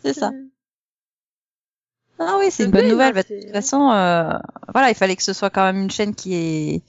C'est 0.03 0.15
ça. 0.15 0.31
Ah 2.19 2.37
oui, 2.39 2.51
c'est 2.51 2.65
une 2.65 2.71
bonne 2.71 2.89
nouvelle. 2.89 3.13
Bah, 3.13 3.23
de 3.23 3.29
toute 3.41 3.53
façon, 3.53 3.91
euh, 3.91 4.31
voilà, 4.73 4.91
il 4.91 4.95
fallait 4.95 5.17
que 5.17 5.23
ce 5.23 5.33
soit 5.33 5.51
quand 5.51 5.65
même 5.65 5.83
une 5.83 5.91
chaîne 5.91 6.15
qui 6.15 6.35
est 6.35 6.83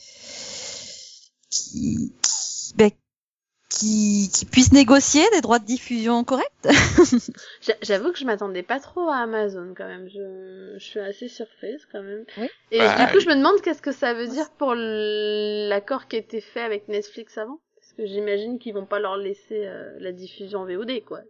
qui 1.49 2.13
qui, 2.21 2.73
bah, 2.75 2.89
qui, 3.69 4.29
qui 4.33 4.45
puisse 4.45 4.71
négocier 4.71 5.23
des 5.33 5.41
droits 5.41 5.57
de 5.59 5.65
diffusion 5.65 6.23
corrects. 6.23 6.51
J'a- 7.61 7.73
J'avoue 7.81 8.11
que 8.11 8.19
je 8.19 8.25
m'attendais 8.25 8.61
pas 8.63 8.79
trop 8.79 9.09
à 9.09 9.17
Amazon 9.17 9.73
quand 9.75 9.87
même. 9.87 10.07
Je, 10.09 10.75
je 10.77 10.83
suis 10.83 10.99
assez 10.99 11.27
surprise 11.27 11.87
quand 11.91 12.03
même. 12.03 12.23
Oui. 12.37 12.47
Et 12.71 12.79
Bah, 12.79 13.05
du 13.07 13.11
coup, 13.11 13.19
je 13.19 13.27
me 13.29 13.35
demande 13.35 13.59
qu'est-ce 13.61 13.81
que 13.81 13.91
ça 13.91 14.13
veut 14.13 14.27
dire 14.27 14.51
pour 14.51 14.75
l'accord 14.75 16.07
qui 16.07 16.17
a 16.17 16.19
été 16.19 16.39
fait 16.39 16.61
avec 16.61 16.87
Netflix 16.87 17.37
avant. 17.39 17.59
Parce 17.95 18.09
que 18.09 18.13
j'imagine 18.13 18.59
qu'ils 18.59 18.73
vont 18.73 18.85
pas 18.85 18.99
leur 18.99 19.15
laisser 19.17 19.65
euh, 19.65 19.95
la 19.99 20.11
diffusion 20.11 20.59
en 20.59 20.65
VOD, 20.65 21.03
quoi. 21.05 21.21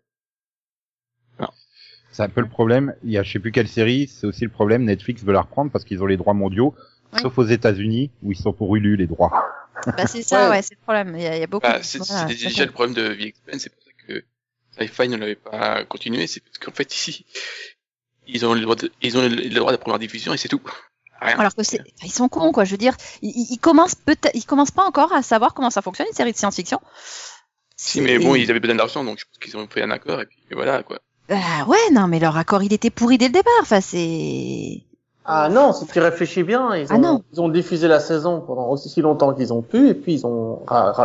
C'est 2.12 2.24
un 2.24 2.30
peu 2.30 2.40
le 2.40 2.48
problème. 2.48 2.96
Il 3.04 3.12
y 3.12 3.18
a 3.18 3.24
je 3.24 3.34
sais 3.34 3.40
plus 3.40 3.52
quelle 3.52 3.68
série, 3.68 4.08
c'est 4.08 4.26
aussi 4.26 4.46
le 4.46 4.50
problème. 4.50 4.86
Netflix 4.86 5.22
veut 5.22 5.34
la 5.34 5.42
reprendre 5.42 5.70
parce 5.70 5.84
qu'ils 5.84 6.02
ont 6.02 6.06
les 6.06 6.16
droits 6.16 6.34
mondiaux, 6.34 6.74
Oui. 7.12 7.20
sauf 7.22 7.38
aux 7.38 7.44
États-Unis 7.44 8.10
où 8.24 8.32
ils 8.32 8.38
sont 8.38 8.54
pour 8.54 8.74
les 8.78 9.06
droits. 9.06 9.32
bah, 9.86 10.08
c'est 10.08 10.22
ça, 10.22 10.46
Ouais. 10.46 10.56
ouais, 10.56 10.62
c'est 10.62 10.76
le 10.76 10.82
problème. 10.82 11.14
Il 11.18 11.22
y 11.22 11.28
a, 11.28 11.36
il 11.36 11.42
y 11.42 11.44
a 11.44 11.48
beaucoup. 11.48 11.68
Bah, 11.68 11.80
de- 11.80 11.84
c'est 11.84 11.98
voilà, 11.98 12.24
déjà 12.24 12.66
le 12.66 12.72
problème 12.72 12.96
de 12.96 13.02
VXPN, 13.02 13.60
c'est 13.60 13.70
pour 13.70 13.84
ça 13.84 13.92
que 14.08 14.24
Sci-Fi 14.80 15.10
ne 15.10 15.18
l'avait 15.18 15.36
pas 15.36 15.84
continué, 15.84 16.26
c'est 16.28 16.40
parce 16.42 16.58
qu'en 16.58 16.72
fait 16.72 16.96
ici, 16.96 17.26
ils 18.28 18.46
ont 18.46 18.54
le 18.54 18.62
droit 18.62 18.78
de, 18.78 18.90
ils 19.02 19.18
ont 19.18 19.22
le, 19.22 19.50
droit 19.50 19.74
de 19.74 19.78
première 19.78 20.00
diffusion 20.00 20.34
et 20.34 20.38
c'est 20.38 20.48
tout. 20.48 20.62
Alors 21.34 21.56
que 21.56 21.64
c'est, 21.64 21.80
enfin, 21.80 22.06
ils 22.06 22.12
sont 22.12 22.30
cons, 22.30 22.52
quoi. 22.52 22.64
Je 22.64 22.72
veux 22.72 22.78
dire, 22.78 22.96
ils, 23.22 23.58
commencent 23.60 23.96
peut-être, 23.96 24.36
ils 24.36 24.46
commencent 24.46 24.72
pas 24.72 24.86
encore 24.86 25.14
à 25.14 25.22
savoir 25.22 25.54
comment 25.54 25.70
ça 25.70 25.82
fonctionne 25.82 26.08
une 26.10 26.16
série 26.16 26.32
de 26.32 26.38
science-fiction. 26.38 26.80
Si, 27.78 28.02
mais 28.02 28.20
bon, 28.20 28.36
ils 28.36 28.50
avaient 28.50 28.60
besoin 28.60 28.76
d'argent, 28.76 29.04
donc 29.04 29.20
je 29.20 29.26
pense 29.26 29.38
qu'ils 29.38 29.58
ont 29.58 29.68
fait 29.68 29.82
un 29.82 29.92
accord 29.92 30.22
et 30.22 30.26
puis 30.26 30.38
voilà, 30.52 30.84
quoi. 30.84 31.00
Ah 31.30 31.66
ouais, 31.68 31.92
non, 31.92 32.08
mais 32.08 32.20
leur 32.20 32.38
accord, 32.38 32.64
il 32.64 32.72
était 32.72 32.90
pourri 32.90 33.18
dès 33.18 33.28
le 33.28 33.34
départ. 33.34 33.54
Enfin, 33.62 33.82
c'est. 33.82 34.84
Ah 35.26 35.50
non, 35.50 35.74
si 35.74 35.88
tu 35.88 36.00
réfléchis 36.00 36.44
bien, 36.44 36.76
ils 36.76 36.86
Ah 36.90 36.96
ont, 36.96 37.00
non. 37.00 37.24
ils 37.34 37.42
ont 37.42 37.50
diffusé 37.50 37.88
la 37.88 38.00
saison 38.00 38.42
pendant 38.42 38.70
aussi 38.70 38.90
si 38.90 39.02
longtemps 39.02 39.34
qu'ils 39.34 39.52
ont 39.52 39.64
pu, 39.64 39.90
et 39.90 39.96
puis 39.96 40.14
ils 40.14 40.26
ont 40.26 40.62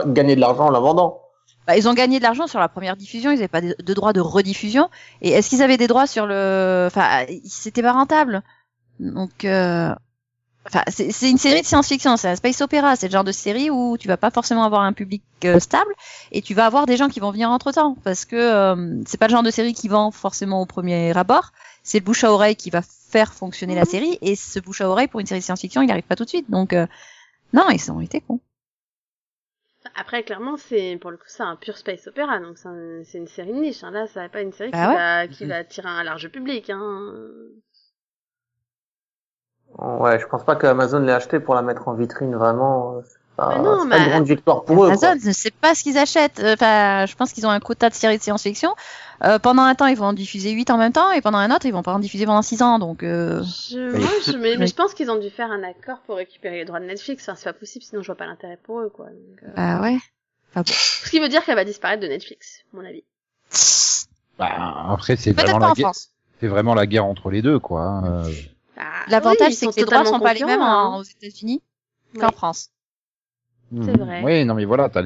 gagné 0.06 0.36
de 0.36 0.40
l'argent 0.40 0.66
en 0.66 0.70
la 0.70 0.80
vendant. 0.80 1.22
Bah, 1.66 1.76
ils 1.76 1.88
ont 1.88 1.94
gagné 1.94 2.18
de 2.18 2.24
l'argent 2.24 2.46
sur 2.46 2.58
la 2.58 2.68
première 2.68 2.96
diffusion. 2.96 3.30
Ils 3.30 3.36
n'avaient 3.36 3.48
pas 3.48 3.60
de, 3.60 3.74
de 3.80 3.94
droits 3.94 4.12
de 4.12 4.20
rediffusion. 4.20 4.88
Et 5.22 5.30
est-ce 5.30 5.48
qu'ils 5.48 5.62
avaient 5.62 5.76
des 5.76 5.86
droits 5.86 6.06
sur 6.06 6.26
le, 6.26 6.84
enfin, 6.86 7.24
c'était 7.44 7.82
pas 7.82 7.92
rentable. 7.92 8.42
Donc, 8.98 9.44
euh... 9.44 9.94
enfin, 10.72 10.82
c'est 10.88 11.30
une 11.30 11.38
série 11.38 11.60
de 11.60 11.66
science-fiction. 11.66 12.16
C'est 12.16 12.28
un 12.28 12.36
space 12.36 12.60
opéra. 12.62 12.96
C'est 12.96 13.08
le 13.08 13.12
genre 13.12 13.24
de 13.24 13.32
série 13.32 13.68
où 13.70 13.96
tu 13.98 14.08
vas 14.08 14.16
pas 14.16 14.30
forcément 14.30 14.64
avoir 14.64 14.82
un 14.82 14.92
public 14.92 15.22
euh, 15.44 15.58
stable 15.58 15.92
et 16.32 16.40
tu 16.42 16.54
vas 16.54 16.66
avoir 16.66 16.86
des 16.86 16.96
gens 16.96 17.08
qui 17.08 17.20
vont 17.20 17.30
venir 17.30 17.50
entre 17.50 17.72
temps 17.72 17.96
parce 18.04 18.24
que 18.24 18.36
euh, 18.36 19.02
c'est 19.06 19.18
pas 19.18 19.26
le 19.26 19.32
genre 19.32 19.42
de 19.42 19.50
série 19.50 19.74
qui 19.74 19.88
vend 19.88 20.10
forcément 20.10 20.62
au 20.62 20.66
premier 20.66 21.16
abord. 21.16 21.52
C'est 21.82 21.98
le 21.98 22.04
bouche 22.04 22.24
à 22.24 22.32
oreille 22.32 22.56
qui 22.56 22.70
va 22.70 22.82
faire 22.82 23.32
fonctionner 23.32 23.74
la 23.74 23.84
série 23.84 24.18
et 24.22 24.36
ce 24.36 24.60
bouche 24.60 24.80
à 24.80 24.88
oreille 24.88 25.08
pour 25.08 25.20
une 25.20 25.26
série 25.26 25.40
de 25.40 25.44
science-fiction, 25.44 25.82
il 25.82 25.86
n'arrive 25.86 26.04
pas 26.04 26.14
tout 26.16 26.24
de 26.24 26.28
suite. 26.28 26.48
Donc, 26.50 26.72
euh, 26.72 26.86
non, 27.52 27.68
ils 27.70 27.90
ont 27.90 28.00
été 28.00 28.20
cons. 28.20 28.38
Après, 29.96 30.22
clairement, 30.22 30.56
c'est 30.58 30.98
pour 31.00 31.10
le 31.10 31.16
coup, 31.16 31.24
c'est 31.26 31.42
un 31.42 31.56
pur 31.56 31.76
space 31.78 32.06
opéra, 32.06 32.38
donc 32.38 32.58
c'est 32.58 32.68
un- 32.68 33.02
c'est 33.04 33.16
une 33.18 33.26
série 33.26 33.52
de 33.52 33.58
niche. 33.58 33.82
Hein. 33.82 33.90
Là, 33.90 34.06
ça 34.06 34.20
va 34.20 34.28
pas 34.28 34.42
une 34.42 34.52
série 34.52 34.70
Bah 34.70 34.78
qui, 34.78 34.88
ouais. 34.90 34.94
va, 34.94 35.26
qui 35.28 35.44
va 35.46 35.56
attirer 35.56 35.88
un 35.88 36.02
large 36.04 36.28
public. 36.28 36.68
Hein. 36.68 37.12
Ouais, 39.78 40.18
je 40.18 40.26
pense 40.26 40.44
pas 40.44 40.56
que 40.56 40.66
Amazon 40.66 41.00
l'ait 41.00 41.12
acheté 41.12 41.40
pour 41.40 41.54
la 41.54 41.62
mettre 41.62 41.88
en 41.88 41.94
vitrine 41.94 42.34
vraiment. 42.34 42.96
euh, 42.96 43.00
pas, 43.36 43.48
Mais 43.56 43.62
non, 43.62 43.78
c'est 43.84 43.88
pas 43.88 43.98
mais- 43.98 44.04
une 44.04 44.10
grande 44.10 44.26
victoire 44.26 44.64
pour 44.64 44.84
eux. 44.84 44.88
quoi. 44.94 45.08
Amazon 45.08 45.26
ne 45.28 45.32
sait 45.32 45.50
pas 45.50 45.74
ce 45.74 45.82
qu'ils 45.82 45.96
achètent. 45.96 46.40
Euh, 46.40 46.54
Enfin, 46.54 47.06
je 47.06 47.14
pense 47.16 47.32
qu'ils 47.32 47.46
ont 47.46 47.50
un 47.50 47.60
quota 47.60 47.88
de 47.88 47.94
séries 47.94 48.18
de 48.18 48.22
science-fiction. 48.22 48.74
Euh, 49.24 49.38
pendant 49.38 49.62
un 49.62 49.74
temps, 49.74 49.86
ils 49.86 49.96
vont 49.96 50.06
en 50.06 50.12
diffuser 50.12 50.50
8 50.50 50.70
en 50.70 50.76
même 50.76 50.92
temps, 50.92 51.10
et 51.12 51.20
pendant 51.22 51.38
un 51.38 51.50
autre, 51.54 51.64
ils 51.66 51.72
vont 51.72 51.82
pas 51.82 51.92
en 51.94 51.98
diffuser 51.98 52.26
pendant 52.26 52.42
6 52.42 52.60
ans. 52.62 52.78
Donc, 52.78 53.02
euh... 53.02 53.42
Je, 53.70 53.92
Oui. 53.94 54.00
moi, 54.00 54.10
je, 54.26 54.32
mais, 54.32 54.56
mais 54.58 54.66
je 54.66 54.74
pense 54.74 54.92
qu'ils 54.94 55.10
ont 55.10 55.18
dû 55.18 55.30
faire 55.30 55.50
un 55.50 55.62
accord 55.62 55.98
pour 56.06 56.16
récupérer 56.16 56.56
les 56.56 56.64
droits 56.64 56.80
de 56.80 56.86
Netflix. 56.86 57.26
Enfin, 57.28 57.36
c'est 57.36 57.44
pas 57.44 57.52
possible, 57.58 57.84
sinon 57.84 58.02
je 58.02 58.06
vois 58.06 58.16
pas 58.16 58.26
l'intérêt 58.26 58.58
pour 58.62 58.80
eux, 58.80 58.90
quoi. 58.94 59.06
Donc, 59.06 59.42
euh, 59.44 59.52
bah 59.56 59.80
ouais. 59.80 59.98
Ce 60.66 61.08
qui 61.08 61.20
veut 61.20 61.28
dire 61.28 61.44
qu'elle 61.44 61.54
va 61.54 61.64
disparaître 61.64 62.02
de 62.02 62.08
Netflix, 62.08 62.60
à 62.74 62.76
mon 62.76 62.84
avis. 62.84 63.04
Bah, 64.38 64.48
après 64.90 65.16
c'est 65.16 65.32
vraiment 65.32 65.58
la 65.58 65.72
guerre, 65.74 65.92
c'est 66.40 66.46
vraiment 66.48 66.74
la 66.74 66.86
guerre 66.86 67.04
entre 67.04 67.30
les 67.30 67.42
deux 67.42 67.58
quoi. 67.58 67.82
hein. 67.82 68.24
Euh, 68.26 68.30
Ah, 68.82 69.04
L'avantage, 69.08 69.48
oui, 69.48 69.54
c'est 69.54 69.66
que 69.66 69.76
les 69.76 69.84
droits 69.84 70.04
sont 70.04 70.20
pas 70.20 70.32
les 70.34 70.44
mêmes 70.44 70.60
hein. 70.62 70.96
aux 70.98 71.02
États-Unis 71.02 71.60
Ouais. 72.14 72.20
qu'en 72.20 72.30
France. 72.32 72.70
C'est 73.70 73.76
Mhm. 73.96 74.04
vrai. 74.04 74.22
Oui, 74.24 74.44
non 74.44 74.54
mais 74.54 74.64
voilà, 74.64 74.88
t'as 74.88 75.02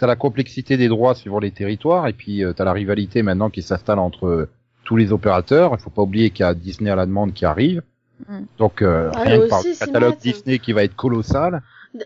as 0.00 0.06
la 0.06 0.14
complexité 0.14 0.76
des 0.76 0.86
droits 0.88 1.14
suivant 1.16 1.40
les 1.40 1.50
territoires 1.50 2.06
et 2.06 2.12
puis 2.12 2.44
euh, 2.44 2.52
t'as 2.52 2.62
la 2.64 2.72
rivalité 2.72 3.22
maintenant 3.22 3.50
qui 3.50 3.60
s'installe 3.62 3.98
entre 3.98 4.26
euh, 4.26 4.48
tous 4.84 4.96
les 4.96 5.10
opérateurs. 5.12 5.72
Il 5.76 5.80
faut 5.82 5.90
pas 5.90 6.02
oublier 6.02 6.30
qu'il 6.30 6.44
y 6.44 6.48
a 6.48 6.54
Disney 6.54 6.90
à 6.90 6.94
la 6.96 7.06
demande 7.06 7.32
qui 7.32 7.44
arrive. 7.44 7.82
Mhm. 8.28 8.46
Donc 8.58 8.82
euh, 8.82 9.10
Ah, 9.14 9.22
rien 9.22 9.40
que 9.40 9.48
par 9.48 9.62
le 9.64 9.76
catalogue. 9.78 10.16
Disney 10.18 10.58
qui 10.60 10.72
va 10.72 10.84
être 10.84 10.94
colossal. 10.94 11.62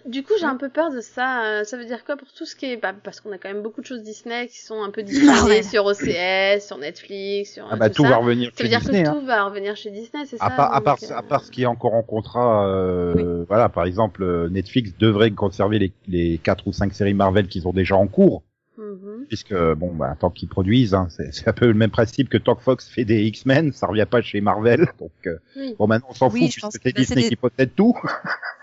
Du 0.06 0.22
coup, 0.22 0.32
j'ai 0.38 0.44
un 0.44 0.56
peu 0.56 0.68
peur 0.68 0.90
de 0.92 1.00
ça. 1.00 1.44
Euh, 1.46 1.64
Ça 1.64 1.76
veut 1.78 1.86
dire 1.86 2.04
quoi 2.04 2.16
pour 2.16 2.28
tout 2.32 2.44
ce 2.44 2.54
qui 2.54 2.66
est, 2.66 2.76
bah, 2.76 2.92
parce 3.02 3.20
qu'on 3.20 3.32
a 3.32 3.38
quand 3.38 3.48
même 3.48 3.62
beaucoup 3.62 3.80
de 3.80 3.86
choses 3.86 4.02
Disney 4.02 4.46
qui 4.48 4.60
sont 4.60 4.82
un 4.82 4.90
peu 4.90 5.02
diffusées 5.04 5.42
ouais. 5.46 5.62
sur 5.62 5.86
OCS, 5.86 6.66
sur 6.66 6.76
Netflix, 6.78 7.54
sur 7.54 7.66
Ah 7.70 7.76
bah 7.76 7.88
tout 7.88 8.02
ça. 8.02 8.10
va 8.10 8.16
revenir 8.16 8.50
Ça 8.54 8.62
veut 8.62 8.64
chez 8.64 8.68
dire 8.68 8.80
Disney. 8.80 9.02
que 9.04 9.08
hein. 9.08 9.14
tout 9.18 9.26
va 9.26 9.44
revenir 9.44 9.76
chez 9.76 9.90
Disney, 9.90 10.24
c'est 10.26 10.36
À 10.40 10.50
ça 10.50 10.56
part, 10.56 10.72
à, 10.72 10.76
donc, 10.76 10.84
part, 10.84 10.98
euh, 11.02 11.14
à 11.16 11.22
part 11.22 11.44
ce 11.44 11.50
qui 11.50 11.62
est 11.62 11.66
encore 11.66 11.94
en 11.94 12.02
contrat, 12.02 12.66
euh, 12.68 13.44
voilà, 13.48 13.68
par 13.70 13.84
exemple, 13.86 14.22
euh, 14.22 14.48
Netflix 14.50 14.92
devrait 14.98 15.30
conserver 15.30 15.78
les, 15.78 15.92
les 16.06 16.38
quatre 16.38 16.66
ou 16.66 16.72
cinq 16.72 16.92
séries 16.92 17.14
Marvel 17.14 17.48
qu'ils 17.48 17.66
ont 17.66 17.72
déjà 17.72 17.96
en 17.96 18.06
cours. 18.08 18.42
Puisque 19.28 19.54
bon, 19.76 19.94
bah, 19.94 20.16
tant 20.18 20.30
qu'ils 20.30 20.48
produisent, 20.48 20.94
hein, 20.94 21.08
c'est 21.10 21.46
un 21.46 21.52
peu 21.52 21.66
le 21.66 21.74
même 21.74 21.90
principe 21.90 22.28
que 22.28 22.38
tant 22.38 22.54
que 22.56 22.62
Fox 22.62 22.88
fait 22.88 23.04
des 23.04 23.22
X-Men, 23.24 23.72
ça 23.72 23.86
revient 23.86 24.06
pas 24.10 24.22
chez 24.22 24.40
Marvel, 24.40 24.86
donc 24.98 25.10
euh, 25.26 25.36
Oui. 25.56 25.74
bon, 25.78 25.86
maintenant 25.86 26.08
on 26.10 26.14
s'en 26.14 26.30
Oui, 26.30 26.50
fout 26.50 26.50
puisque 26.70 26.80
c'est 26.84 26.96
Disney 26.96 27.22
des- 27.22 27.28
qui 27.28 27.36
possède 27.36 27.70
tout. 27.76 27.94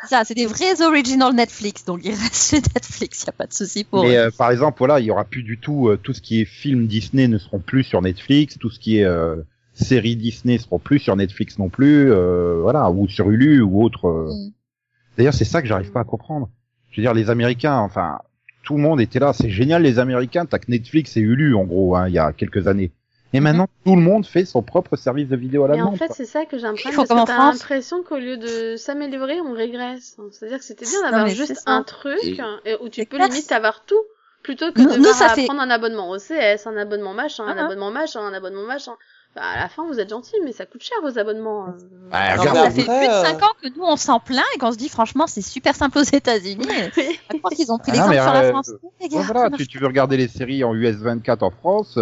Ça, 0.04 0.24
c'est 0.24 0.34
des 0.36 0.46
vrais 0.46 0.82
original 0.82 1.34
Netflix, 1.34 1.86
donc 1.86 2.02
ils 2.04 2.10
restent 2.12 2.50
chez 2.52 2.58
Netflix, 2.58 3.24
y 3.26 3.30
a 3.30 3.32
pas 3.32 3.48
de 3.48 3.54
souci 3.54 3.84
pour 3.84 4.04
Mais 4.04 4.16
eux. 4.16 4.20
euh, 4.26 4.30
par 4.38 4.52
exemple, 4.52 4.78
voilà, 4.80 5.00
il 5.00 5.06
y 5.06 5.12
aura 5.12 5.24
plus 5.24 5.42
du 5.44 5.58
tout 5.58 5.88
euh, 5.90 5.98
tout 5.98 6.14
ce 6.14 6.22
qui 6.22 6.42
est 6.42 6.46
film 6.46 6.86
Disney 6.88 7.28
ne 7.28 7.38
seront 7.38 7.60
plus 7.60 7.84
sur 7.84 8.02
Netflix, 8.02 8.58
tout 8.60 8.70
ce 8.70 8.80
qui 8.80 8.98
est 9.00 9.04
euh, 9.06 9.38
séries 9.74 10.16
Disney 10.16 10.58
seront 10.58 10.80
plus 10.80 11.00
sur 11.00 11.16
Netflix 11.16 11.58
non 11.58 11.70
plus, 11.70 12.12
euh, 12.12 12.60
voilà, 12.62 12.90
ou 12.92 13.08
sur 13.08 13.30
Hulu 13.32 13.62
ou 13.62 13.82
autre. 13.84 14.08
euh. 14.08 14.32
Mm. 14.34 14.52
D'ailleurs, 15.18 15.34
c'est 15.34 15.46
ça 15.46 15.62
que 15.62 15.68
j'arrive 15.68 15.92
pas 15.92 16.02
à 16.02 16.04
comprendre. 16.04 16.50
Je 16.92 16.98
veux 17.02 17.04
dire, 17.04 17.14
les 17.14 17.30
Américains, 17.30 17.78
enfin, 17.80 18.20
tout 18.66 18.76
le 18.76 18.82
monde 18.82 19.00
était 19.00 19.20
là, 19.20 19.32
c'est 19.32 19.50
génial 19.50 19.84
les 19.84 20.00
Américains, 20.00 20.46
t'as 20.46 20.60
que 20.60 20.70
Netflix 20.70 21.16
et 21.16 21.22
Hulu 21.22 21.56
en 21.56 21.64
gros, 21.64 21.96
hein, 21.96 22.08
il 22.10 22.14
y 22.16 22.20
a 22.20 22.34
quelques 22.34 22.68
années. 22.68 22.92
Et 23.34 23.40
Mhm. 23.40 23.44
maintenant, 23.44 23.68
tout 23.86 23.96
le 23.96 24.02
monde 24.02 24.26
fait 24.26 24.46
son 24.46 24.62
propre 24.62 24.96
service 24.96 25.28
de 25.30 25.36
vidéo 25.36 25.66
à 25.66 25.68
la 25.70 25.76
Mais 25.76 25.82
en 25.82 25.96
fait, 25.96 26.12
c'est 26.14 26.26
ça 26.26 26.46
que 26.46 26.58
j'ai 26.58 26.64
l'impression. 26.64 28.04
qu'au 28.04 28.18
lieu 28.18 28.38
de 28.38 28.76
s'améliorer, 28.78 29.42
on 29.42 29.54
régresse. 29.54 30.18
C'est-à-dire 30.32 30.60
que 30.60 30.64
c'était 30.66 30.86
bien 30.86 31.02
d'avoir 31.02 31.28
juste 31.28 31.62
un 31.66 31.84
truc 31.84 32.20
Et- 32.24 32.72
et 32.72 32.76
où 32.82 32.90
tu 32.90 33.06
peux 33.06 33.18
clair. 33.18 33.28
limite 33.30 33.52
avoir 33.52 33.84
tout, 33.86 34.02
plutôt 34.44 34.72
que 34.72 34.80
Nous- 34.80 34.86
de 34.86 34.92
nous, 34.92 34.98
devoir 34.98 35.16
ça 35.16 35.30
fait- 35.30 35.46
prendre 35.46 35.62
un 35.62 35.70
abonnement 35.70 36.10
au 36.10 36.18
CS, 36.20 36.66
un 36.68 36.78
abonnement 36.78 37.14
machin, 37.14 37.44
un 37.46 37.58
Ah. 37.58 37.66
abonnement 37.66 37.92
machin, 37.92 38.22
un 38.22 38.34
abonnement 38.34 38.66
machin. 38.66 38.94
Bah, 39.36 39.42
à 39.44 39.60
la 39.60 39.68
fin, 39.70 39.86
vous 39.86 40.00
êtes 40.00 40.10
gentils, 40.10 40.36
mais 40.46 40.54
ça 40.54 40.66
coûte 40.66 40.82
cher 40.82 40.98
vos 41.04 41.20
abonnements. 41.20 41.68
euh. 41.68 41.72
Ah, 42.12 42.34
Alors, 42.34 42.46
regarde, 42.46 42.58
ça 42.58 42.72
fait 42.72 42.82
après, 42.84 43.00
plus 43.00 43.08
de 43.08 43.12
euh, 43.14 43.24
5 43.24 43.44
ans 43.44 43.54
que 43.62 43.68
nous 43.68 43.84
on 43.84 43.98
s'en 43.98 44.20
plaint 44.22 44.46
et 44.56 44.60
qu'on 44.60 44.72
se 44.72 44.78
dit 44.78 44.88
franchement 44.88 45.28
c'est 45.28 45.42
super 45.42 45.76
simple 45.76 45.98
aux 45.98 46.04
États-Unis. 46.04 46.66
À 47.30 47.38
croire 47.38 47.52
qu'ils 47.54 47.72
ont 47.72 47.78
pris 47.78 47.92
Ah 47.94 48.08
l'exemple 48.08 48.14
sur 48.22 48.34
la 48.34 48.44
euh, 48.44 48.50
France. 48.52 48.72
Gars, 49.12 49.22
voilà, 49.22 49.50
tu, 49.50 49.68
tu 49.68 49.78
veux 49.80 49.88
regarder 49.88 50.16
les 50.18 50.28
séries 50.30 50.64
en 50.64 50.74
US 50.74 50.96
24 50.96 51.44
en 51.44 51.52
France. 51.52 52.00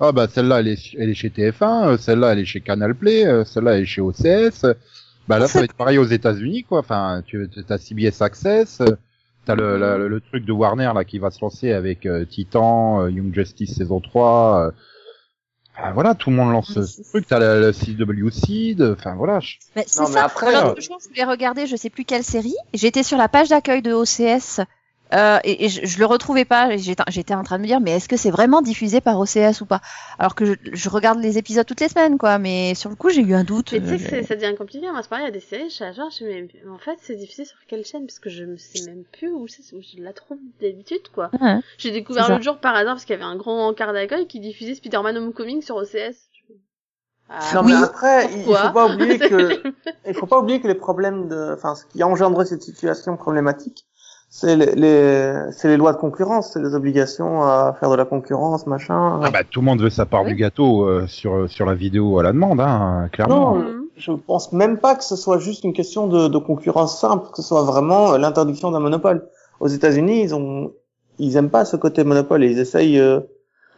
Ah 0.00 0.12
bah 0.12 0.26
celle-là 0.28 0.60
elle 0.60 0.68
est, 0.68 0.78
elle 0.98 1.10
est 1.10 1.14
chez 1.14 1.28
TF1, 1.28 1.86
euh, 1.86 1.96
celle-là 1.98 2.32
elle 2.32 2.38
est 2.38 2.44
chez 2.46 2.62
Canal 2.62 2.94
Play, 2.94 3.26
celle-là 3.44 3.76
elle 3.76 3.82
est 3.82 3.86
chez 3.86 4.00
OCS. 4.00 4.64
Bah 5.28 5.38
là 5.38 5.46
ça 5.48 5.58
va 5.58 5.66
être 5.66 5.74
pareil 5.74 5.98
aux 5.98 6.06
États-Unis 6.06 6.64
quoi. 6.64 6.78
Enfin 6.78 7.22
tu 7.26 7.46
as 7.68 7.76
CBS 7.78 8.22
Access, 8.22 8.80
t'as 9.44 9.54
le, 9.54 9.78
le, 9.78 10.08
le 10.08 10.20
truc 10.22 10.46
de 10.46 10.52
Warner 10.52 10.90
là 10.94 11.04
qui 11.04 11.18
va 11.18 11.30
se 11.30 11.40
lancer 11.42 11.72
avec 11.72 12.06
euh, 12.06 12.24
Titan, 12.24 13.02
euh, 13.02 13.10
Young 13.10 13.34
Justice 13.34 13.76
saison 13.76 14.00
3. 14.00 14.68
euh. 14.68 14.70
Enfin, 15.78 15.92
voilà, 15.92 16.14
tout 16.14 16.30
le 16.30 16.36
monde 16.36 16.52
lance 16.52 16.72
ce, 16.74 16.82
ce 16.82 17.02
truc. 17.02 17.26
T'as 17.26 17.38
le, 17.38 17.60
le 17.60 17.72
CW 17.72 18.30
Seed. 18.30 18.82
Enfin 18.82 19.14
voilà. 19.14 19.40
je- 19.40 19.56
Mais 19.76 19.84
c'est 19.86 20.00
Non, 20.00 20.08
mais 20.08 20.14
ça. 20.14 20.24
après, 20.24 20.52
L'autre 20.52 20.74
euh, 20.78 20.80
jour, 20.80 20.98
je 21.02 21.08
voulais 21.08 21.24
regarder, 21.24 21.66
je 21.66 21.76
sais 21.76 21.90
plus 21.90 22.04
quelle 22.04 22.24
série. 22.24 22.54
J'étais 22.74 23.02
sur 23.02 23.16
la 23.16 23.28
page 23.28 23.48
d'accueil 23.48 23.80
de 23.82 23.92
OCS 23.92 24.60
euh, 25.14 25.38
et, 25.44 25.64
et 25.64 25.68
je, 25.68 25.84
je 25.86 25.98
le 25.98 26.06
retrouvais 26.06 26.44
pas. 26.44 26.72
et 26.72 26.78
J'étais 26.78 27.02
j'étais 27.08 27.34
en 27.34 27.42
train 27.42 27.56
de 27.58 27.62
me 27.62 27.66
dire, 27.66 27.80
mais 27.80 27.92
est-ce 27.92 28.08
que 28.08 28.16
c'est 28.16 28.30
vraiment 28.30 28.62
diffusé 28.62 29.00
par 29.00 29.18
OCS 29.18 29.60
ou 29.60 29.66
pas? 29.66 29.80
Alors 30.18 30.34
que 30.34 30.44
je, 30.44 30.54
je 30.72 30.88
regarde 30.88 31.18
les 31.20 31.38
épisodes 31.38 31.66
toutes 31.66 31.80
les 31.80 31.88
semaines, 31.88 32.18
quoi. 32.18 32.38
Mais 32.38 32.74
sur 32.74 32.90
le 32.90 32.96
coup, 32.96 33.10
j'ai 33.10 33.22
eu 33.22 33.34
un 33.34 33.44
doute. 33.44 33.72
Mais 33.72 33.80
tu 33.80 33.86
sais 33.88 33.96
que 33.98 34.02
Euh, 34.02 34.06
c'est- 34.10 34.22
ça 34.24 34.36
devient 34.36 34.54
compliqué. 34.56 34.90
Moi, 34.90 35.00
c'est 35.02 35.08
pareil, 35.08 35.24
il 35.24 35.28
y 35.28 35.30
a 35.30 35.32
des 35.32 35.40
séries, 35.40 35.68
je 35.70 35.74
suis 35.74 35.84
à 35.84 35.92
genre, 35.92 36.10
je 36.10 36.24
me 36.24 36.46
dis, 36.46 36.58
mais 36.64 36.70
en 36.70 36.78
fait, 36.78 36.98
c'est 37.02 37.16
diffusé 37.16 37.44
sur 37.44 37.58
quelle 37.68 37.84
chaîne? 37.84 38.06
Parce 38.06 38.18
que 38.18 38.30
je 38.30 38.44
ne 38.44 38.56
sais 38.56 38.82
même 38.90 39.04
plus 39.12 39.30
où, 39.32 39.46
c'est, 39.48 39.62
où 39.74 39.80
je 39.82 40.02
la 40.02 40.12
trouve 40.12 40.38
d'habitude, 40.60 41.08
quoi. 41.14 41.30
ouais. 41.40 41.58
J'ai 41.78 41.90
découvert 41.90 42.28
l'autre 42.28 42.42
jour 42.44 42.58
par 42.58 42.74
hasard 42.74 42.94
parce 42.94 43.04
qu'il 43.04 43.14
y 43.14 43.18
avait 43.18 43.24
un 43.24 43.36
grand 43.36 43.66
encart 43.68 43.92
d'accueil 43.92 44.26
qui 44.26 44.40
diffusait 44.40 44.74
Spider-Man 44.74 45.16
Homecoming 45.16 45.62
sur 45.62 45.76
OCS. 45.76 46.28
Ah, 47.28 47.38
Non, 47.54 47.62
Oui. 47.64 47.72
mais 47.72 47.84
après, 47.84 48.26
il 48.32 48.42
Pourquoi 48.44 48.68
faut 48.68 48.74
pas 48.74 48.86
oublier 48.86 49.18
que, 49.18 49.62
il 50.06 50.14
faut 50.14 50.26
pas 50.26 50.38
oublier 50.40 50.60
que 50.60 50.66
les 50.66 50.74
problèmes 50.74 51.28
de, 51.28 51.54
enfin, 51.56 51.74
ce 51.76 51.84
qui 51.86 52.02
a 52.02 52.08
engendré 52.08 52.44
cette 52.44 52.62
situation 52.62 53.16
problématique, 53.16 53.86
C'est 54.32 54.54
les, 54.56 54.74
les 54.76 55.34
c'est 55.50 55.66
les 55.66 55.76
lois 55.76 55.92
de 55.92 55.98
concurrence, 55.98 56.52
c'est 56.52 56.62
les 56.62 56.74
obligations 56.76 57.42
à 57.42 57.76
faire 57.80 57.90
de 57.90 57.96
la 57.96 58.04
concurrence, 58.04 58.64
machin. 58.68 59.20
Ah 59.24 59.30
bah 59.30 59.40
tout 59.42 59.60
le 59.60 59.66
monde 59.66 59.82
veut 59.82 59.90
sa 59.90 60.06
part 60.06 60.22
Oui. 60.22 60.30
du 60.30 60.36
gâteau 60.36 60.84
euh, 60.84 61.06
sur 61.08 61.50
sur 61.50 61.66
la 61.66 61.74
vidéo 61.74 62.18
à 62.20 62.22
la 62.22 62.32
demande, 62.32 62.60
hein, 62.60 63.08
clairement. 63.12 63.56
Non, 63.56 63.64
je 63.96 64.12
pense 64.12 64.52
même 64.52 64.78
pas 64.78 64.94
que 64.94 65.02
ce 65.02 65.16
soit 65.16 65.38
juste 65.38 65.64
une 65.64 65.72
question 65.72 66.06
de, 66.06 66.28
de 66.28 66.38
concurrence 66.38 67.00
simple, 67.00 67.26
que 67.30 67.38
ce 67.38 67.42
soit 67.42 67.62
vraiment 67.64 68.16
l'interdiction 68.16 68.70
d'un 68.70 68.78
monopole. 68.78 69.28
Aux 69.58 69.66
États-Unis, 69.66 70.22
ils 70.22 70.34
ont, 70.34 70.72
ils 71.18 71.36
aiment 71.36 71.50
pas 71.50 71.64
ce 71.64 71.76
côté 71.76 72.04
monopole 72.04 72.44
et 72.44 72.50
ils 72.52 72.60
essayent. 72.60 73.00
euh, 73.00 73.18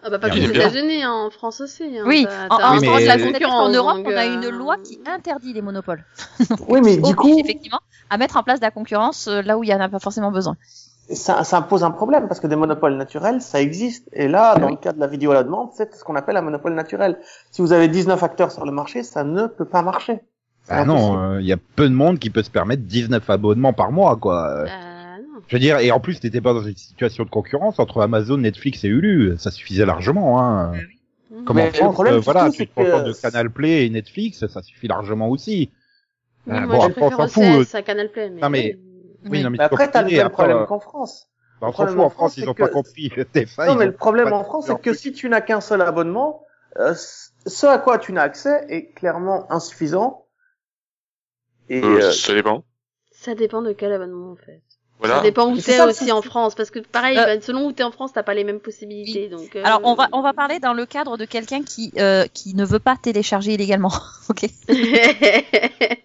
Ah 0.04 0.10
bah 0.10 0.18
pas 0.18 0.30
que 0.30 0.34
Bien 0.34 0.50
aux 0.50 0.52
sûr. 0.52 0.62
États-Unis, 0.62 1.02
hein, 1.04 1.12
en 1.12 1.30
France 1.30 1.60
aussi. 1.60 1.84
Hein, 1.84 2.02
Oui, 2.06 2.26
en, 2.50 2.56
en, 2.56 2.80
mais- 2.80 3.04
la 3.06 3.18
concurrence. 3.18 3.68
en 3.68 3.72
Europe, 3.72 3.96
donc, 3.98 4.06
on 4.08 4.16
a 4.16 4.26
euh, 4.26 4.34
une 4.34 4.48
loi 4.48 4.76
qui 4.82 4.98
interdit 5.06 5.52
les 5.52 5.62
monopoles. 5.62 6.04
Oui, 6.68 6.80
mais 6.82 6.96
du 6.96 7.14
coup, 7.14 7.38
effectivement 7.38 7.80
à 8.10 8.18
mettre 8.18 8.36
en 8.36 8.42
place 8.42 8.60
de 8.60 8.64
la 8.64 8.70
concurrence 8.70 9.28
euh, 9.28 9.40
là 9.42 9.56
où 9.56 9.64
il 9.64 9.70
y 9.70 9.74
en 9.74 9.80
a 9.80 9.88
pas 9.88 9.98
forcément 10.00 10.30
besoin. 10.32 10.56
ça, 11.10 11.44
ça 11.44 11.62
pose 11.62 11.82
un 11.84 11.90
problème 11.92 12.26
parce 12.28 12.40
que 12.40 12.46
des 12.46 12.56
monopoles 12.56 12.94
naturels, 12.96 13.40
ça 13.40 13.60
existe. 13.60 14.08
Et 14.12 14.28
là, 14.28 14.56
dans 14.58 14.66
Oui. 14.66 14.72
le 14.72 14.78
cas 14.78 14.92
de 14.92 15.00
la 15.00 15.06
vidéo 15.06 15.30
à 15.30 15.34
la 15.34 15.44
demande, 15.44 15.70
c'est 15.74 15.94
ce 15.94 16.02
qu'on 16.04 16.16
appelle 16.16 16.36
un 16.36 16.42
monopole 16.42 16.74
naturel. 16.74 17.18
Si 17.52 17.62
vous 17.62 17.72
avez 17.72 17.88
19 17.88 18.22
acteurs 18.22 18.50
sur 18.52 18.66
le 18.66 18.72
marché, 18.72 19.02
ça 19.02 19.24
ne 19.24 19.46
peut 19.46 19.64
pas 19.64 19.82
marcher. 19.82 20.20
Ah 20.68 20.84
non, 20.84 21.14
impossible. 21.14 21.42
il 21.42 21.46
y 21.46 21.52
a 21.52 21.56
peu 21.76 21.88
de 21.88 21.94
monde 21.94 22.18
qui 22.18 22.30
peut 22.30 22.42
se 22.42 22.50
permettre 22.50 22.82
19 22.82 23.28
abonnements 23.30 23.72
par 23.72 23.90
mois, 23.92 24.16
quoi. 24.16 24.46
Euh, 24.48 24.66
euh. 24.66 24.91
Je 25.48 25.56
veux 25.56 25.60
dire, 25.60 25.78
et 25.78 25.90
en 25.90 26.00
plus, 26.00 26.18
t'étais 26.20 26.40
pas 26.40 26.54
dans 26.54 26.62
une 26.62 26.76
situation 26.76 27.24
de 27.24 27.30
concurrence 27.30 27.78
entre 27.78 28.00
Amazon, 28.00 28.38
Netflix 28.38 28.84
et 28.84 28.88
Hulu, 28.88 29.36
ça 29.38 29.50
suffisait 29.50 29.84
largement, 29.86 30.40
hein. 30.40 30.72
Comme 31.46 31.56
Mais 31.56 31.62
en 31.62 31.66
le 31.66 31.72
France, 31.72 31.94
problème, 31.94 32.14
euh, 32.14 32.18
voilà, 32.20 32.50
tu 32.50 32.66
te 32.66 32.74
contentes 32.74 33.04
de 33.06 33.12
Canal 33.12 33.50
Play 33.50 33.86
et 33.86 33.90
Netflix, 33.90 34.46
ça 34.46 34.62
suffit 34.62 34.86
largement 34.86 35.28
aussi. 35.28 35.70
Oui, 36.46 36.54
Ah, 36.56 36.66
moi, 36.66 36.76
bon, 36.76 36.82
je 36.82 36.86
après, 36.88 37.02
on 37.02 37.08
préfère 37.08 37.30
s'en 37.30 37.54
fout, 37.64 37.74
à 37.74 37.82
Canal 37.82 38.10
Play. 38.12 38.30
Mais... 38.30 38.40
Non, 38.40 38.50
mais- 38.50 38.76
Oui. 39.24 39.28
Oui, 39.30 39.42
non, 39.42 39.50
mais 39.50 39.58
Mais 39.58 39.64
après, 39.64 39.90
t'as 39.90 40.02
le 40.02 40.10
même 40.10 40.30
problème 40.30 40.56
euh, 40.58 40.66
qu'en 40.66 40.80
France. 40.80 41.28
bah, 41.60 41.68
on 41.68 41.72
s'en 41.72 41.86
fout, 41.86 41.96
en 41.98 42.10
France, 42.10 42.12
France, 42.14 42.36
ils 42.38 42.48
ont 42.48 42.54
pas 42.54 42.68
que- 42.68 42.72
compris. 42.72 43.08
TF1, 43.34 43.66
Non, 43.66 43.74
mais 43.76 43.86
le 43.86 43.92
problème 43.92 44.32
en 44.32 44.42
France, 44.44 44.66
c'est 44.66 44.80
que 44.80 44.92
si 44.94 45.12
tu 45.12 45.28
n'as 45.28 45.40
qu'un 45.40 45.60
seul 45.60 45.80
abonnement, 45.82 46.44
euh, 46.78 46.94
ce 47.46 47.66
à 47.66 47.78
quoi 47.78 47.98
tu 47.98 48.12
n'as 48.12 48.22
accès 48.22 48.64
est 48.68 48.92
clairement 48.92 49.50
insuffisant. 49.52 50.26
Et 51.68 51.80
Euh, 51.82 51.98
euh, 52.02 52.10
ça 52.12 52.34
dépend. 52.34 52.64
Ça 53.12 53.34
dépend 53.34 53.62
de 53.62 53.72
quel 53.72 53.92
abonnement, 53.92 54.32
en 54.32 54.36
fait. 54.36 54.60
Voilà. 55.02 55.16
Ça 55.16 55.22
dépend 55.22 55.50
où 55.52 55.56
t'es 55.58 55.80
aussi 55.80 56.12
en 56.12 56.22
France, 56.22 56.54
parce 56.54 56.70
que 56.70 56.78
pareil, 56.78 57.18
Euh, 57.18 57.24
bah, 57.36 57.40
selon 57.40 57.66
où 57.66 57.72
t'es 57.72 57.82
en 57.82 57.90
France, 57.90 58.12
t'as 58.14 58.22
pas 58.22 58.34
les 58.34 58.44
mêmes 58.44 58.60
possibilités. 58.60 59.28
Donc, 59.28 59.56
euh, 59.56 59.62
Alors 59.64 59.80
on 59.82 59.94
va 59.94 60.08
on 60.12 60.22
va 60.22 60.32
parler 60.32 60.60
dans 60.60 60.74
le 60.74 60.86
cadre 60.86 61.16
de 61.16 61.24
quelqu'un 61.24 61.62
qui 61.64 61.92
euh, 61.98 62.26
qui 62.32 62.54
ne 62.54 62.64
veut 62.64 62.78
pas 62.78 62.96
télécharger 62.96 63.54
illégalement. 63.54 63.92
ok? 64.28 64.44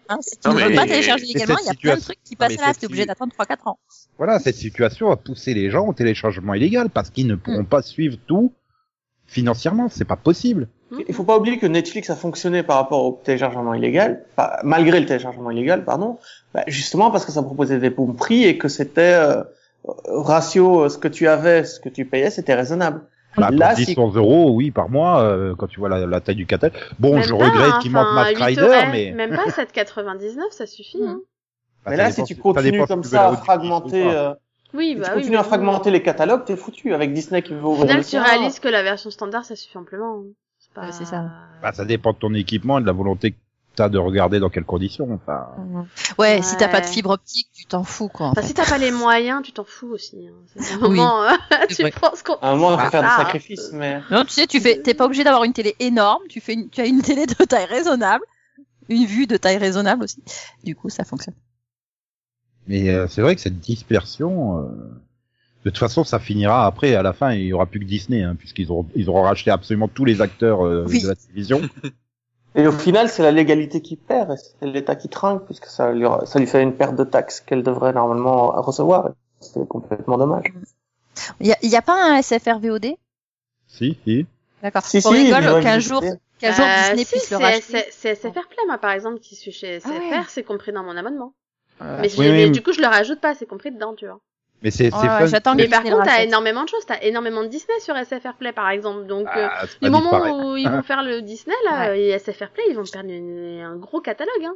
Hein, 0.09 0.19
si 0.21 0.37
tu 0.37 0.47
Non, 0.47 0.53
ne 0.55 0.63
veux 0.63 0.73
pas 0.75 0.85
télécharger 0.85 1.25
illégalement, 1.25 1.57
il 1.61 1.67
y 1.67 1.69
a 1.69 1.73
plein 1.73 1.95
de 1.95 1.99
situation- 1.99 2.13
trucs 2.13 2.23
qui 2.23 2.35
passent 2.37 2.57
là, 2.57 2.73
t'es 2.73 2.85
obligé 2.85 3.05
d'attendre 3.05 3.33
3-4 3.37 3.67
ans. 3.67 3.77
Voilà, 4.17 4.39
cette 4.39 4.55
situation 4.55 5.11
a 5.11 5.17
poussé 5.17 5.53
les 5.53 5.69
gens 5.69 5.85
au 5.85 5.93
téléchargement 5.93 6.53
illégal 6.53 6.89
parce 6.89 7.09
qu'ils 7.09 7.27
ne 7.27 7.35
pourront 7.35 7.65
pas 7.65 7.81
suivre 7.81 8.17
tout 8.25 8.53
financièrement, 9.25 9.89
c'est 9.89 10.05
pas 10.05 10.15
possible. 10.15 10.69
Il 11.07 11.13
faut 11.13 11.23
pas 11.23 11.37
oublier 11.37 11.57
que 11.57 11.65
Netflix 11.67 12.09
a 12.09 12.15
fonctionné 12.15 12.63
par 12.63 12.77
rapport 12.77 13.03
au 13.05 13.19
téléchargement 13.23 13.73
illégal, 13.73 14.23
pas- 14.35 14.59
malgré 14.63 14.99
le 14.99 15.05
téléchargement 15.05 15.51
illégal, 15.51 15.83
pardon, 15.83 16.17
bah, 16.53 16.63
justement 16.67 17.11
parce 17.11 17.25
que 17.25 17.31
ça 17.31 17.43
proposait 17.43 17.79
des 17.79 17.89
bons 17.89 18.13
prix 18.13 18.43
et 18.45 18.57
que 18.57 18.67
c'était 18.69 19.01
euh, 19.15 19.43
ratio 20.05 20.83
euh, 20.85 20.89
ce 20.89 20.97
que 20.97 21.07
tu 21.07 21.27
avais, 21.27 21.63
ce 21.63 21.79
que 21.79 21.89
tu 21.89 22.05
payais, 22.05 22.29
c'était 22.29 22.53
raisonnable. 22.55 23.01
Bah, 23.37 23.49
Là, 23.51 23.67
pour 23.69 23.75
10 23.77 23.85
si- 23.85 23.95
11 23.99 24.15
euros, 24.17 24.51
oui, 24.51 24.71
par 24.71 24.89
mois, 24.89 25.21
euh, 25.21 25.53
quand 25.55 25.67
tu 25.67 25.79
vois 25.79 25.89
la, 25.89 26.05
la 26.07 26.21
taille 26.21 26.35
du 26.35 26.45
catalogue. 26.47 26.75
Bon, 26.97 27.15
Même 27.15 27.23
je 27.23 27.29
pas, 27.29 27.45
regrette 27.45 27.73
hein, 27.73 27.79
qu'il 27.81 27.91
manque 27.91 28.07
8 28.29 28.43
Rider, 28.43 28.79
mais... 28.91 29.11
Même 29.11 29.35
pas 29.35 29.45
7,99, 29.45 30.39
ça 30.51 30.65
suffit. 30.65 31.03
Hein. 31.05 31.19
Bah, 31.85 31.91
mais 31.91 31.97
là, 31.97 32.09
dépend 32.09 32.25
si 32.25 32.33
tu 32.35 32.41
continues 32.41 32.85
comme 32.87 33.03
ça 33.03 33.27
à 33.29 33.35
fragmenter, 33.37 34.03
euh, 34.09 34.33
Oui, 34.73 34.93
si 34.95 34.99
bah 35.01 35.07
tu 35.09 35.11
oui. 35.11 35.21
continues 35.21 35.37
à 35.37 35.43
fragmenter 35.43 35.91
les 35.91 36.01
catalogues, 36.01 36.45
t'es 36.45 36.55
foutu. 36.55 36.93
Avec 36.93 37.13
Disney 37.13 37.41
qui 37.43 37.53
veut 37.53 37.63
Au 37.63 37.71
ouvrir 37.73 37.81
final, 37.87 37.97
le 37.99 38.03
tu 38.05 38.17
réalises 38.17 38.59
que 38.59 38.67
la 38.69 38.81
version 38.81 39.11
standard, 39.11 39.45
ça 39.45 39.55
suffit 39.55 39.77
amplement. 39.77 40.23
C'est 40.77 40.81
pas... 40.81 40.85
Ouais, 40.87 40.91
c'est 40.91 41.05
ça. 41.05 41.25
Bah, 41.61 41.71
ça 41.73 41.85
dépend 41.85 42.13
de 42.13 42.17
ton 42.17 42.33
équipement 42.33 42.77
et 42.77 42.81
de 42.81 42.85
la 42.87 42.91
volonté 42.93 43.31
que 43.31 43.37
t'as 43.75 43.89
de 43.89 43.97
regarder 43.97 44.39
dans 44.39 44.49
quelles 44.49 44.63
conditions. 44.65 45.11
Enfin, 45.13 45.47
Ouais, 46.17 46.41
si 46.41 46.55
t'as 46.57 46.67
pas 46.67 46.81
de 46.81 46.85
Ouais. 46.85 46.91
fibre 46.91 47.11
optique, 47.11 47.47
tu 47.53 47.65
t'en 47.65 47.83
fous 47.83 48.07
quoi. 48.09 48.27
en 48.27 48.31
Enfin, 48.31 48.41
fait. 48.41 48.47
si 48.47 48.53
t'as 48.53 48.65
pas 48.67 48.77
les 48.77 48.91
moyens, 48.91 49.41
tu 49.43 49.51
t'en 49.51 49.63
fous 49.63 49.89
aussi. 49.89 50.27
Hein. 50.27 50.33
C'est 50.55 50.73
un 50.73 50.77
Oui, 50.87 50.97
moment, 50.97 51.23
euh, 51.23 51.29
c'est 51.69 51.75
tu 51.75 51.81
vrai. 51.83 51.91
penses 51.91 52.21
qu'on... 52.23 52.35
À 52.35 52.49
un 52.49 52.55
moment, 52.55 52.75
il 52.77 52.83
faut 52.85 52.89
faire 52.91 53.01
des 53.01 53.07
Ah. 53.11 53.17
sacrifices, 53.17 53.71
mais 53.73 54.01
Non, 54.11 54.23
tu 54.23 54.31
sais, 54.31 54.47
tu 54.47 54.59
fais, 54.59 54.81
t'es 54.81 54.93
pas 54.93 55.05
obligé 55.05 55.23
d'avoir 55.23 55.43
une 55.43 55.53
télé 55.53 55.75
énorme, 55.79 56.23
tu 56.29 56.41
fais, 56.41 56.53
une- 56.53 56.69
tu 56.69 56.81
as 56.81 56.85
une 56.85 57.01
télé 57.01 57.25
de 57.25 57.33
taille 57.45 57.65
raisonnable, 57.65 58.23
une 58.89 59.05
vue 59.05 59.27
de 59.27 59.37
taille 59.37 59.57
raisonnable 59.57 60.03
aussi. 60.03 60.23
Du 60.63 60.75
coup, 60.75 60.89
ça 60.89 61.03
fonctionne. 61.03 61.35
mais 62.67 62.89
euh, 62.89 63.07
c'est 63.07 63.21
vrai 63.21 63.35
que 63.35 63.41
cette 63.41 63.59
dispersion, 63.59 64.59
euh, 64.59 64.63
de 65.67 65.71
toute 65.71 65.79
façon, 65.79 66.03
ça 66.05 66.19
finira 66.19 66.65
après. 66.65 66.95
À 66.95 67.03
la 67.03 67.11
fin, 67.13 67.33
il 67.33 67.43
y 67.45 67.53
aura 67.53 67.65
plus 67.65 67.79
que 67.81 67.85
Disney, 67.85 68.23
hein, 68.23 68.35
puisqu'ils 68.37 68.71
auront, 68.71 68.85
ils 68.95 69.09
auront 69.09 69.23
racheté 69.23 69.51
absolument 69.51 69.87
tous 69.89 70.05
les 70.05 70.21
acteurs 70.21 70.65
euh, 70.65 70.85
Oui. 70.87 71.01
de 71.01 71.07
la 71.09 71.15
télévision. 71.15 71.61
Et 72.55 72.65
au 72.65 72.71
final, 72.71 73.09
c'est 73.09 73.21
la 73.21 73.31
légalité 73.31 73.81
qui 73.81 73.95
perd, 73.97 74.31
et 74.31 74.35
c'est 74.37 74.65
l'État 74.65 74.95
qui 74.95 75.09
trinque, 75.09 75.45
puisque 75.45 75.65
ça 75.67 75.91
lui, 75.91 76.07
ça 76.25 76.39
lui 76.39 76.47
fait 76.47 76.63
une 76.63 76.73
perte 76.73 76.95
de 76.95 77.03
taxes 77.03 77.39
qu'elle 77.41 77.61
devrait 77.61 77.93
normalement 77.93 78.47
recevoir. 78.61 79.11
C'est 79.41 79.67
complètement 79.67 80.17
dommage. 80.17 80.45
Il 81.39 81.45
y 81.47 81.51
a, 81.51 81.57
il 81.61 81.69
y 81.69 81.75
a 81.75 81.83
pas 81.83 81.93
un 82.11 82.19
SFR 82.21 82.57
VOD 82.59 82.95
si, 83.67 83.95
si. 84.03 84.25
D'accord. 84.63 84.81
Si, 84.81 84.97
On 85.05 85.11
si, 85.11 85.31
rigole 85.33 85.61
qu'un 85.61 85.77
jour, 85.79 86.01
qu'un 86.39 86.51
jour 86.53 86.65
Euh, 86.65 86.81
Disney 86.95 87.03
si, 87.05 87.11
puisse 87.11 87.29
le 87.29 87.37
c'est- 87.37 87.43
racheter. 87.43 87.61
c'est- 87.61 87.87
C'est 87.91 88.15
SFR 88.15 88.47
Play, 88.47 88.63
moi, 88.65 88.77
par 88.79 88.91
exemple, 88.91 89.19
qui 89.19 89.35
suis 89.35 89.51
chez 89.51 89.79
SFR, 89.79 89.91
Ah 89.93 90.15
ouais. 90.19 90.23
c'est 90.29 90.43
compris 90.43 90.71
dans 90.71 90.83
mon 90.83 90.97
abonnement. 90.97 91.33
Euh, 91.83 91.99
mais, 92.01 92.09
je- 92.09 92.17
oui, 92.19 92.31
mais 92.31 92.49
du 92.49 92.63
coup, 92.63 92.73
je 92.73 92.81
le 92.81 92.87
rajoute 92.87 93.19
pas, 93.21 93.35
c'est 93.35 93.45
compris 93.45 93.71
dedans, 93.71 93.93
tu 93.93 94.07
vois. 94.07 94.19
Mais 94.63 94.71
c'est, 94.71 94.89
fun. 94.89 95.25
j'attends 95.27 95.53
Mais 95.55 95.67
par 95.67 95.83
contre, 95.83 96.03
t'as 96.03 96.23
énormément 96.23 96.63
de 96.63 96.69
choses. 96.69 96.85
T'as 96.85 96.99
énormément 97.01 97.43
de 97.43 97.47
Disney 97.47 97.79
sur 97.79 97.95
SFR 97.95 98.33
Play, 98.39 98.51
par 98.53 98.69
exemple. 98.69 99.05
Donc, 99.05 99.27
euh, 99.27 99.47
Ah, 99.51 99.65
c'est 99.67 99.83
du 99.83 99.89
moment 99.91 100.19
où 100.35 100.55
ils 100.57 100.67
vont 100.67 100.81
faire 100.81 101.03
le 101.03 101.21
Disney, 101.21 101.55
là, 101.65 101.91
Ouais. 101.91 101.99
et 102.01 102.09
SFR 102.17 102.49
Play, 102.49 102.63
ils 102.69 102.75
vont 102.75 102.83
perdre 102.91 103.09
une- 103.09 103.61
un 103.61 103.75
gros 103.75 104.01
catalogue, 104.01 104.43
hein. 104.45 104.55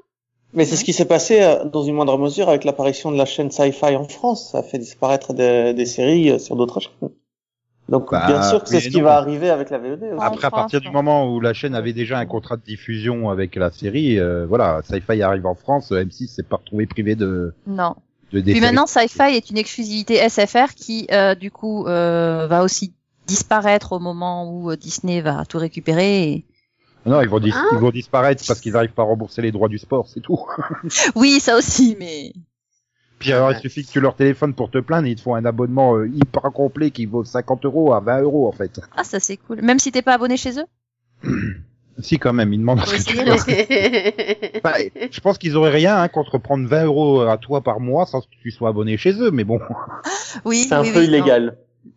Mais 0.53 0.65
c'est 0.65 0.75
ce 0.75 0.83
qui 0.83 0.91
s'est 0.91 1.05
passé 1.05 1.41
euh, 1.41 1.63
dans 1.65 1.83
une 1.83 1.95
moindre 1.95 2.17
mesure 2.17 2.49
avec 2.49 2.63
l'apparition 2.65 3.11
de 3.11 3.17
la 3.17 3.25
chaîne 3.25 3.51
Sci-Fi 3.51 3.95
en 3.95 4.03
France. 4.07 4.49
Ça 4.51 4.57
a 4.57 4.63
fait 4.63 4.79
disparaître 4.79 5.33
des, 5.33 5.73
des 5.73 5.85
séries 5.85 6.31
euh, 6.31 6.39
sur 6.39 6.55
d'autres 6.57 6.79
chaînes. 6.81 7.09
Donc 7.89 8.11
Bah, 8.11 8.25
bien 8.27 8.41
sûr 8.41 8.61
que 8.63 8.69
c'est 8.69 8.79
ce 8.79 8.89
qui 8.89 9.01
va 9.01 9.15
arriver 9.17 9.49
avec 9.49 9.69
la 9.69 9.77
VOD. 9.77 10.03
aussi. 10.03 10.25
Après, 10.25 10.47
à 10.47 10.51
partir 10.51 10.81
du 10.81 10.89
moment 10.89 11.31
où 11.31 11.39
la 11.39 11.53
chaîne 11.53 11.73
avait 11.75 11.93
déjà 11.93 12.17
un 12.17 12.25
contrat 12.25 12.57
de 12.57 12.63
diffusion 12.63 13.29
avec 13.29 13.55
la 13.55 13.69
série, 13.71 14.19
euh, 14.19 14.45
voilà, 14.45 14.81
Sci-Fi 14.83 15.21
arrive 15.21 15.45
en 15.45 15.55
France, 15.55 15.91
M6 15.91 16.27
s'est 16.27 16.43
pas 16.43 16.57
retrouvé 16.57 16.85
privé 16.85 17.15
de, 17.15 17.53
Non. 17.67 17.95
De 18.33 18.41
Puis 18.41 18.61
maintenant, 18.61 18.85
Sci-Fi 18.87 19.35
est 19.35 19.49
une 19.49 19.57
exclusivité 19.57 20.15
SFR 20.29 20.73
qui, 20.75 21.07
euh, 21.11 21.35
du 21.35 21.51
coup, 21.51 21.85
euh, 21.87 22.47
va 22.47 22.63
aussi 22.63 22.93
disparaître 23.27 23.93
au 23.93 23.99
moment 23.99 24.49
où 24.51 24.71
euh, 24.71 24.75
Disney 24.77 25.21
va 25.21 25.45
tout 25.45 25.57
récupérer. 25.57 26.23
et- 26.31 26.45
Non, 27.05 27.21
ils 27.21 27.29
vont, 27.29 27.39
dis- 27.39 27.51
Hein 27.53 27.65
ils 27.73 27.77
vont 27.79 27.91
disparaître 27.91 28.43
parce 28.47 28.59
qu'ils 28.61 28.75
arrivent 28.75 28.93
pas 28.93 29.03
à 29.03 29.05
rembourser 29.05 29.41
les 29.41 29.51
droits 29.51 29.69
du 29.69 29.77
sport, 29.77 30.07
c'est 30.07 30.21
tout. 30.21 30.39
Oui, 31.15 31.39
ça 31.39 31.57
aussi, 31.57 31.95
mais 31.99 32.33
Puis 33.19 33.31
alors, 33.33 33.51
il 33.51 33.59
suffit 33.59 33.85
que 33.85 33.91
tu 33.91 33.99
leur 33.99 34.15
téléphones 34.15 34.53
pour 34.53 34.69
te 34.71 34.77
plaindre, 34.79 35.07
et 35.07 35.11
ils 35.11 35.15
te 35.15 35.21
font 35.21 35.35
un 35.35 35.45
abonnement 35.45 35.95
euh, 35.95 36.07
hyper 36.09 36.43
complet 36.53 36.91
qui 36.91 37.05
vaut 37.05 37.23
50 37.23 37.65
euros 37.65 37.93
à 37.93 37.99
20 37.99 38.21
euros 38.21 38.47
en 38.47 38.51
fait. 38.51 38.79
ah, 38.95 39.03
ça 39.03 39.19
c'est 39.19 39.37
cool. 39.37 39.61
Même 39.61 39.79
si 39.79 39.91
t'es 39.91 40.01
pas 40.01 40.13
abonné 40.15 40.37
chez 40.37 40.53
eux? 40.59 40.65
Si 41.99 42.17
quand 42.19 42.33
même, 42.33 42.53
ils 42.53 42.59
demandent 42.59 42.79
à 42.79 42.85
ce 42.85 42.95
que 43.05 44.51
tu 44.53 44.61
Bah, 44.63 44.73
je 45.11 45.19
pense 45.19 45.37
qu'ils 45.37 45.55
auraient 45.57 45.71
rien 45.71 46.01
hein, 46.01 46.07
contre 46.07 46.37
prendre 46.37 46.67
20 46.67 46.85
euros 46.85 47.21
à 47.21 47.37
toi 47.37 47.61
par 47.61 47.79
mois 47.79 48.05
sans 48.05 48.21
que 48.21 48.27
tu 48.41 48.51
sois 48.51 48.69
abonné 48.69 48.97
chez 48.97 49.13
eux, 49.21 49.31
mais 49.31 49.43
bon. 49.43 49.59
Oui, 50.45 50.65
C'est 50.67 50.73
un 50.75 50.81
oui, 50.81 50.91
peu 50.93 50.99
oui, 50.99 51.05
illégal. 51.05 51.45
non. 51.45 51.51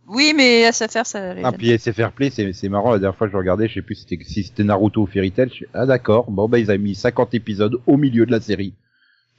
Oui, 0.08 0.32
mais 0.36 0.70
SFR, 0.72 1.04
ça. 1.06 1.34
Ah, 1.42 1.52
puis 1.52 1.78
SFR 1.78 2.10
Play, 2.10 2.30
c'est 2.30 2.52
c'est 2.52 2.68
marrant, 2.68 2.92
la 2.92 2.98
dernière 2.98 3.16
fois 3.16 3.28
je 3.28 3.36
regardais, 3.36 3.68
je 3.68 3.74
sais 3.74 3.82
plus 3.82 3.94
si 3.94 4.02
c'était 4.08 4.24
si 4.24 4.42
c'était 4.42 4.64
Naruto 4.64 5.02
ou 5.02 5.06
Fairy 5.06 5.30
Tail, 5.30 5.48
je 5.50 5.54
suis, 5.54 5.66
ah 5.74 5.86
d'accord, 5.86 6.30
bon 6.30 6.48
bah 6.48 6.58
ils 6.58 6.70
avaient 6.70 6.78
mis 6.78 6.94
50 6.94 7.34
épisodes 7.34 7.76
au 7.86 7.96
milieu 7.96 8.26
de 8.26 8.30
la 8.32 8.40
série. 8.40 8.74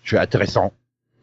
Je 0.03 0.09
suis 0.09 0.17
intéressant. 0.17 0.71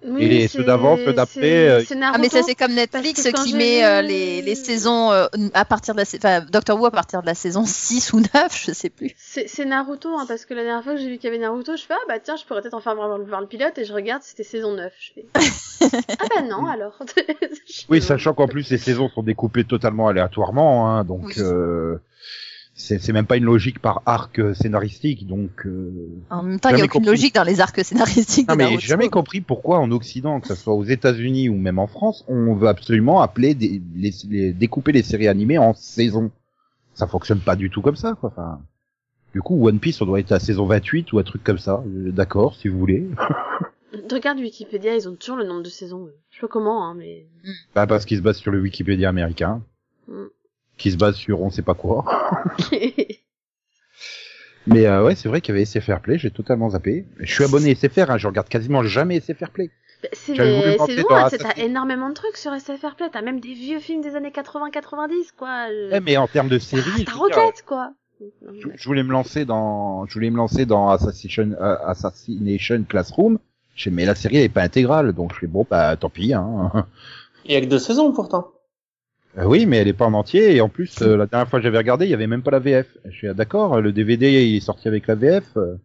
Oui, 0.05 0.25
Et 0.25 0.29
les- 0.29 0.49
ceux 0.49 0.65
d'avant, 0.65 0.97
ceux 0.97 1.13
d'après, 1.13 1.69
euh, 1.69 1.83
Ah 2.13 2.19
mais 2.19 2.29
ça 2.29 2.43
c'est 2.43 2.55
comme 2.57 2.73
Netflix 2.75 3.29
qui 3.45 3.55
met 3.55 3.85
euh, 3.85 4.03
les, 4.03 4.43
les 4.43 4.55
saisons 4.57 5.13
euh, 5.13 5.27
à 5.55 5.65
partir 5.65 5.95
de 5.95 6.01
la 6.01 6.07
enfin 6.17 6.45
Doctor 6.51 6.81
Who 6.81 6.87
à 6.87 6.91
partir 6.91 7.23
de 7.23 7.27
la 7.27 7.35
saison 7.35 7.65
6 7.65 8.13
ou 8.13 8.21
9, 8.21 8.29
je 8.67 8.73
sais 8.73 8.91
plus. 8.91 9.13
C'est 9.17 9.49
c'est 9.49 9.65
Naruto, 9.65 10.09
hein, 10.19 10.25
parce 10.27 10.45
que 10.45 10.55
la 10.55 10.65
dernière 10.65 10.83
fois 10.83 10.95
que 10.95 11.01
j'ai 11.01 11.09
vu 11.09 11.17
qu'il 11.19 11.25
y 11.25 11.29
avait 11.29 11.39
Naruto, 11.39 11.77
je 11.77 11.83
fais, 11.83 11.95
ah 11.95 12.05
bah 12.09 12.19
tiens, 12.19 12.37
je 12.37 12.45
pourrais 12.45 12.63
peut-être 12.63 12.75
enfin 12.75 12.95
voir, 12.95 13.17
voir 13.21 13.41
le 13.41 13.47
pilote, 13.47 13.79
et 13.79 13.85
je 13.85 13.93
regarde, 13.93 14.23
c'était 14.25 14.43
saison 14.45 14.73
9. 14.75 14.93
Je 14.99 15.13
fais, 15.15 15.27
ah 16.21 16.25
bah 16.35 16.43
non, 16.43 16.67
alors. 16.67 16.99
Oui, 17.89 18.03
sachant 18.03 18.35
qu'en 18.35 18.49
plus 18.49 18.71
les 18.71 18.79
saisons 18.79 19.09
sont 19.09 19.23
découpées 19.23 19.65
totalement 19.65 20.09
aléatoirement, 20.09 20.89
hein, 20.91 21.05
donc 21.05 21.27
Oui. 21.27 21.35
euh, 21.39 21.97
c'est 22.99 23.13
même 23.13 23.27
pas 23.27 23.37
une 23.37 23.45
logique 23.45 23.79
par 23.81 24.03
arc 24.07 24.41
scénaristique, 24.55 25.27
donc. 25.27 25.67
Euh... 25.67 26.09
En 26.31 26.43
même 26.43 26.59
temps, 26.61 26.71
il 26.71 26.79
y 26.79 26.81
a 26.81 26.85
aucune 26.85 27.01
compris. 27.01 27.11
logique 27.11 27.35
dans 27.35 27.43
les 27.45 27.61
arcs 27.61 27.85
scénaristiques 27.85 28.49
Non 28.49 28.57
mais 28.57 28.71
j'ai 28.79 28.89
jamais 28.89 29.09
compris 29.09 29.41
pourquoi 29.41 29.79
en 29.79 29.91
Occident, 29.93 30.41
que 30.41 30.49
ce 30.49 30.55
soit 30.55 30.75
aux 30.75 30.85
États-Unis 30.85 31.49
ou 31.49 31.55
même 31.57 31.79
en 31.79 31.87
France, 31.87 32.25
on 32.29 32.55
veut 32.55 32.69
absolument 32.69 33.21
appeler 33.23 33.55
des, 33.55 33.81
les, 33.95 34.13
les- 34.29 34.53
découper 34.53 34.93
les 34.93 35.03
séries 35.03 35.29
animées 35.29 35.59
en 35.59 35.75
saisons. 35.75 36.31
Ça 36.95 37.07
fonctionne 37.07 37.41
pas 37.41 37.57
du 37.57 37.71
tout 37.71 37.81
comme 37.83 37.97
ça, 37.97 38.15
quoi. 38.21 38.31
Enfin, 38.31 38.61
du 39.33 39.41
coup, 39.41 39.67
One 39.67 39.79
Piece, 39.79 40.01
on 40.03 40.07
doit 40.07 40.21
être 40.21 40.33
à 40.33 40.39
saison 40.41 40.67
28 40.67 41.13
ou 41.13 41.19
un 41.19 41.23
truc 41.23 41.43
comme 41.43 41.59
ça. 41.59 41.83
Euh, 41.87 42.11
D'accord, 42.13 42.55
si 42.55 42.69
vous 42.69 42.79
voulez. 42.79 43.07
Regarde 44.11 44.39
Wikipédia, 44.39 44.95
ils 44.95 45.09
ont 45.09 45.15
toujours 45.15 45.37
le 45.37 45.45
nombre 45.47 45.63
de 45.63 45.69
saisons. 45.71 46.09
Je 46.31 46.37
sais 46.37 46.41
pas 46.43 46.49
comment, 46.49 46.87
hein, 46.87 46.95
mais. 46.97 47.27
Bah 47.75 47.87
parce 47.87 48.05
qu'il 48.05 48.17
se 48.19 48.23
base 48.23 48.37
sur 48.39 48.51
le 48.51 48.61
Wikipédia 48.61 49.09
américain, 49.09 49.63
Mm. 50.09 50.25
Qui 50.83 50.91
se 50.91 50.97
base 50.97 51.15
sur 51.15 51.41
on 51.41 51.51
sait 51.51 51.63
pas 51.63 51.75
quoi. 51.75 52.05
Mais 54.67 54.87
euh, 54.87 55.05
ouais, 55.05 55.15
c'est 55.17 55.29
vrai 55.29 55.41
qu'il 55.41 55.55
y 55.55 55.59
avait 55.59 55.65
SFR 55.65 56.01
Play, 56.01 56.19
j'ai 56.19 56.31
totalement 56.31 56.71
zappé. 56.71 57.05
Je 57.19 57.33
suis 57.33 57.45
abonné 57.45 57.75
SFR, 57.75 58.11
hein, 58.11 58.19
je 58.19 58.27
regarde 58.27 58.49
quasiment 58.49 58.83
jamais 58.83 59.21
SFR 59.21 59.51
Play. 59.51 59.71
Bah, 60.03 60.09
c'est 60.13 60.35
dans 60.35 61.29
c'est- 61.29 61.39
t'as 61.39 61.55
énormément 61.57 62.09
de 62.09 62.15
trucs 62.15 62.37
sur 62.37 62.53
SFR 62.53 62.97
Play. 62.97 63.09
T'as 63.13 63.23
même 63.23 63.41
des 63.41 63.55
vieux 63.55 63.79
films 63.79 64.03
des 64.03 64.17
années 64.17 64.31
80-90, 64.31 65.33
quoi. 65.37 65.67
Ouais, 65.69 66.01
mais 66.01 66.17
en 66.17 66.27
termes 66.27 66.49
de 66.49 66.59
série, 66.59 67.05
dire, 67.05 67.17
roquette, 67.17 67.65
quoi. 67.67 67.93
Je, 68.77 68.85
voulais 68.85 69.03
me 69.03 69.13
lancer 69.13 69.45
dans, 69.45 70.07
je 70.07 70.15
voulais 70.15 70.31
me 70.31 70.37
lancer 70.37 70.65
dans 70.65 70.91
Assassination, 70.91 71.53
euh, 71.61 71.77
Assassination 71.85 72.85
Classroom. 72.89 73.39
Je 73.75 73.91
mais 73.91 74.05
la 74.05 74.15
série 74.15 74.37
elle 74.37 74.45
est 74.45 74.49
pas 74.49 74.63
intégrale, 74.63 75.13
donc 75.13 75.33
je 75.35 75.41
fais 75.41 75.47
bon 75.47 75.67
bah 75.69 75.97
tant 75.97 76.11
pis. 76.11 76.35
Hein. 76.35 76.71
Il 77.45 77.53
y 77.53 77.57
a 77.57 77.61
que 77.61 77.67
deux 77.67 77.79
saisons 77.79 78.13
pourtant. 78.13 78.53
Euh, 79.39 79.45
oui, 79.47 79.65
mais 79.67 79.79
elle 79.79 79.89
est 79.89 79.93
pas 79.95 80.07
en 80.07 80.13
entier 80.15 80.55
et 80.55 80.61
en 80.61 80.69
plus 80.69 81.01
euh, 81.03 81.17
la 81.17 81.27
dernière 81.27 81.49
fois 81.49 81.59
que 81.59 81.63
j'avais 81.63 81.79
regardé, 81.79 82.05
il 82.05 82.11
y 82.11 82.15
avait 82.15 82.27
même 82.27 82.43
pas 82.43 82.51
la 82.51 82.59
VF. 82.59 82.87
Je 83.07 83.11
suis 83.17 83.29
ah, 83.29 83.35
d'accord, 83.35 83.81
le 83.81 83.93
DVD 83.93 84.45
il 84.47 84.57
est 84.57 84.61
sorti 84.61 84.89
avec 84.89 85.07
la 85.07 85.15
VF. 85.15 85.57
euh, 85.57 85.77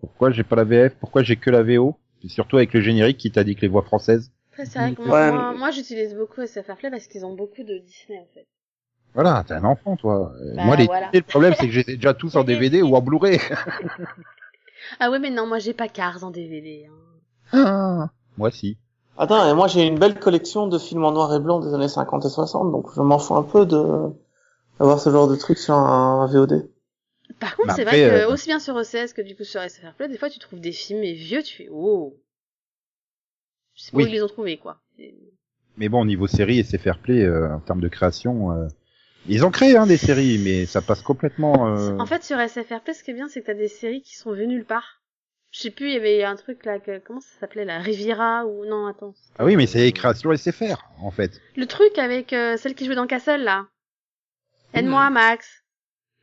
pourquoi 0.00 0.30
j'ai 0.30 0.44
pas 0.44 0.56
la 0.56 0.64
VF 0.64 0.94
Pourquoi 0.98 1.22
j'ai 1.22 1.36
que 1.36 1.50
la 1.50 1.62
VO 1.62 1.96
Et 2.24 2.28
surtout 2.28 2.56
avec 2.56 2.72
le 2.72 2.80
générique 2.80 3.18
qui 3.18 3.30
t'a 3.30 3.44
dit 3.44 3.54
que 3.54 3.60
les 3.60 3.68
voix 3.68 3.82
françaises. 3.82 4.32
Après, 4.52 4.64
c'est 4.64 4.78
vrai 4.78 4.94
que 4.94 5.02
Ouais, 5.02 5.08
moi, 5.08 5.30
moi, 5.30 5.52
mais- 5.52 5.58
moi, 5.58 5.70
j'utilise 5.70 6.14
beaucoup 6.14 6.40
SFR 6.40 6.76
Play 6.76 6.90
parce 6.90 7.06
qu'ils 7.06 7.24
ont 7.26 7.34
beaucoup 7.34 7.62
de 7.62 7.78
Disney, 7.78 8.18
en 8.18 8.26
fait. 8.34 8.46
Voilà, 9.12 9.44
t'es 9.46 9.54
un 9.54 9.64
enfant 9.64 9.96
toi. 9.96 10.32
Euh, 10.40 10.54
Bah, 10.56 10.64
Moi 10.64 10.76
les 10.76 10.86
voilà. 10.86 11.10
le 11.12 11.20
problème 11.22 11.52
c'est 11.58 11.66
que 11.66 11.72
j'ai 11.72 11.82
déjà 11.84 12.14
tous 12.14 12.36
en 12.36 12.44
DVD 12.44 12.80
ou 12.80 12.94
en 12.96 13.00
Blu-ray. 13.02 13.38
Ah 15.00 15.10
ouais, 15.10 15.18
mais 15.18 15.30
non, 15.30 15.46
moi, 15.46 15.58
j'ai 15.58 15.74
pas 15.74 15.88
Cars 15.88 16.24
en 16.24 16.30
DVD. 16.30 16.86
Hein. 17.52 18.10
Moi 18.38 18.50
si. 18.50 18.78
Attends, 19.22 19.46
et 19.46 19.54
moi 19.54 19.68
j'ai 19.68 19.86
une 19.86 19.98
belle 19.98 20.18
collection 20.18 20.66
de 20.66 20.78
films 20.78 21.04
en 21.04 21.12
noir 21.12 21.34
et 21.34 21.40
blanc 21.40 21.60
des 21.60 21.74
années 21.74 21.88
50 21.88 22.24
et 22.24 22.28
60, 22.30 22.72
donc 22.72 22.86
je 22.96 23.02
m'en 23.02 23.18
fous 23.18 23.36
un 23.36 23.42
peu 23.42 23.66
de 23.66 24.08
d'avoir 24.78 24.98
ce 24.98 25.10
genre 25.10 25.28
de 25.28 25.36
truc 25.36 25.58
sur 25.58 25.74
un 25.74 26.26
VOD. 26.26 26.70
Par 27.38 27.54
contre, 27.54 27.68
Bah 27.68 27.74
c'est 27.76 27.84
vrai 27.84 27.96
que 27.96 28.24
euh, 28.24 28.32
aussi 28.32 28.46
bien 28.46 28.58
sur 28.58 28.74
OCS 28.74 29.12
que 29.14 29.20
du 29.20 29.36
coup 29.36 29.44
sur 29.44 29.60
SFR 29.60 29.92
Play, 29.94 30.08
des 30.08 30.16
fois, 30.16 30.30
tu 30.30 30.38
trouves 30.38 30.58
des 30.60 30.72
films 30.72 31.02
et 31.04 31.12
vieux, 31.12 31.42
tu 31.42 31.54
fais 31.54 31.68
oh. 31.70 32.16
Je 33.74 33.82
sais 33.84 33.90
pas 33.92 33.98
Oui. 33.98 34.04
où 34.04 34.06
ils 34.06 34.12
les 34.12 34.22
ont 34.22 34.28
trouvés, 34.28 34.56
quoi. 34.56 34.80
Mais 35.76 35.88
bon, 35.90 36.06
niveau 36.06 36.26
série 36.26 36.58
et 36.58 36.64
fair 36.64 36.98
play 36.98 37.22
euh, 37.22 37.54
en 37.54 37.60
termes 37.60 37.80
de 37.82 37.88
création, 37.88 38.52
euh, 38.52 38.68
ils 39.28 39.44
ont 39.44 39.50
créé 39.50 39.76
hein, 39.76 39.86
des 39.86 39.98
séries, 39.98 40.40
mais 40.42 40.64
ça 40.64 40.80
passe 40.80 41.02
complètement. 41.02 41.68
euh, 41.76 41.96
En 41.98 42.06
fait, 42.06 42.24
sur 42.24 42.38
SFR 42.38 42.80
Play, 42.80 42.94
ce 42.94 43.04
qui 43.04 43.10
est 43.10 43.14
bien, 43.14 43.28
c'est 43.28 43.42
que 43.42 43.46
t'as 43.46 43.54
des 43.54 43.68
séries 43.68 44.00
qui 44.00 44.16
sont 44.16 44.30
venues 44.30 44.46
nulle 44.46 44.64
part. 44.64 44.99
Je 45.52 45.58
sais 45.60 45.70
plus, 45.70 45.88
il 45.88 45.92
y 45.94 45.96
avait 45.96 46.22
un 46.22 46.36
truc 46.36 46.64
là, 46.64 46.78
que, 46.78 46.98
comment 47.00 47.20
ça 47.20 47.28
s'appelait, 47.40 47.64
la 47.64 47.78
Riviera 47.80 48.46
ou 48.46 48.64
non, 48.66 48.86
attends. 48.86 49.14
Ah 49.38 49.44
oui, 49.44 49.56
mais 49.56 49.66
c'est 49.66 49.80
les 49.80 49.92
créations 49.92 50.32
SFR 50.32 50.76
en 51.00 51.10
fait. 51.10 51.40
Le 51.56 51.66
truc 51.66 51.98
avec 51.98 52.32
euh, 52.32 52.56
celle 52.56 52.74
qui 52.76 52.84
jouait 52.86 52.94
dans 52.94 53.06
Castle 53.08 53.42
là. 53.42 53.66
Aide-moi, 54.74 55.10
Max. 55.10 55.64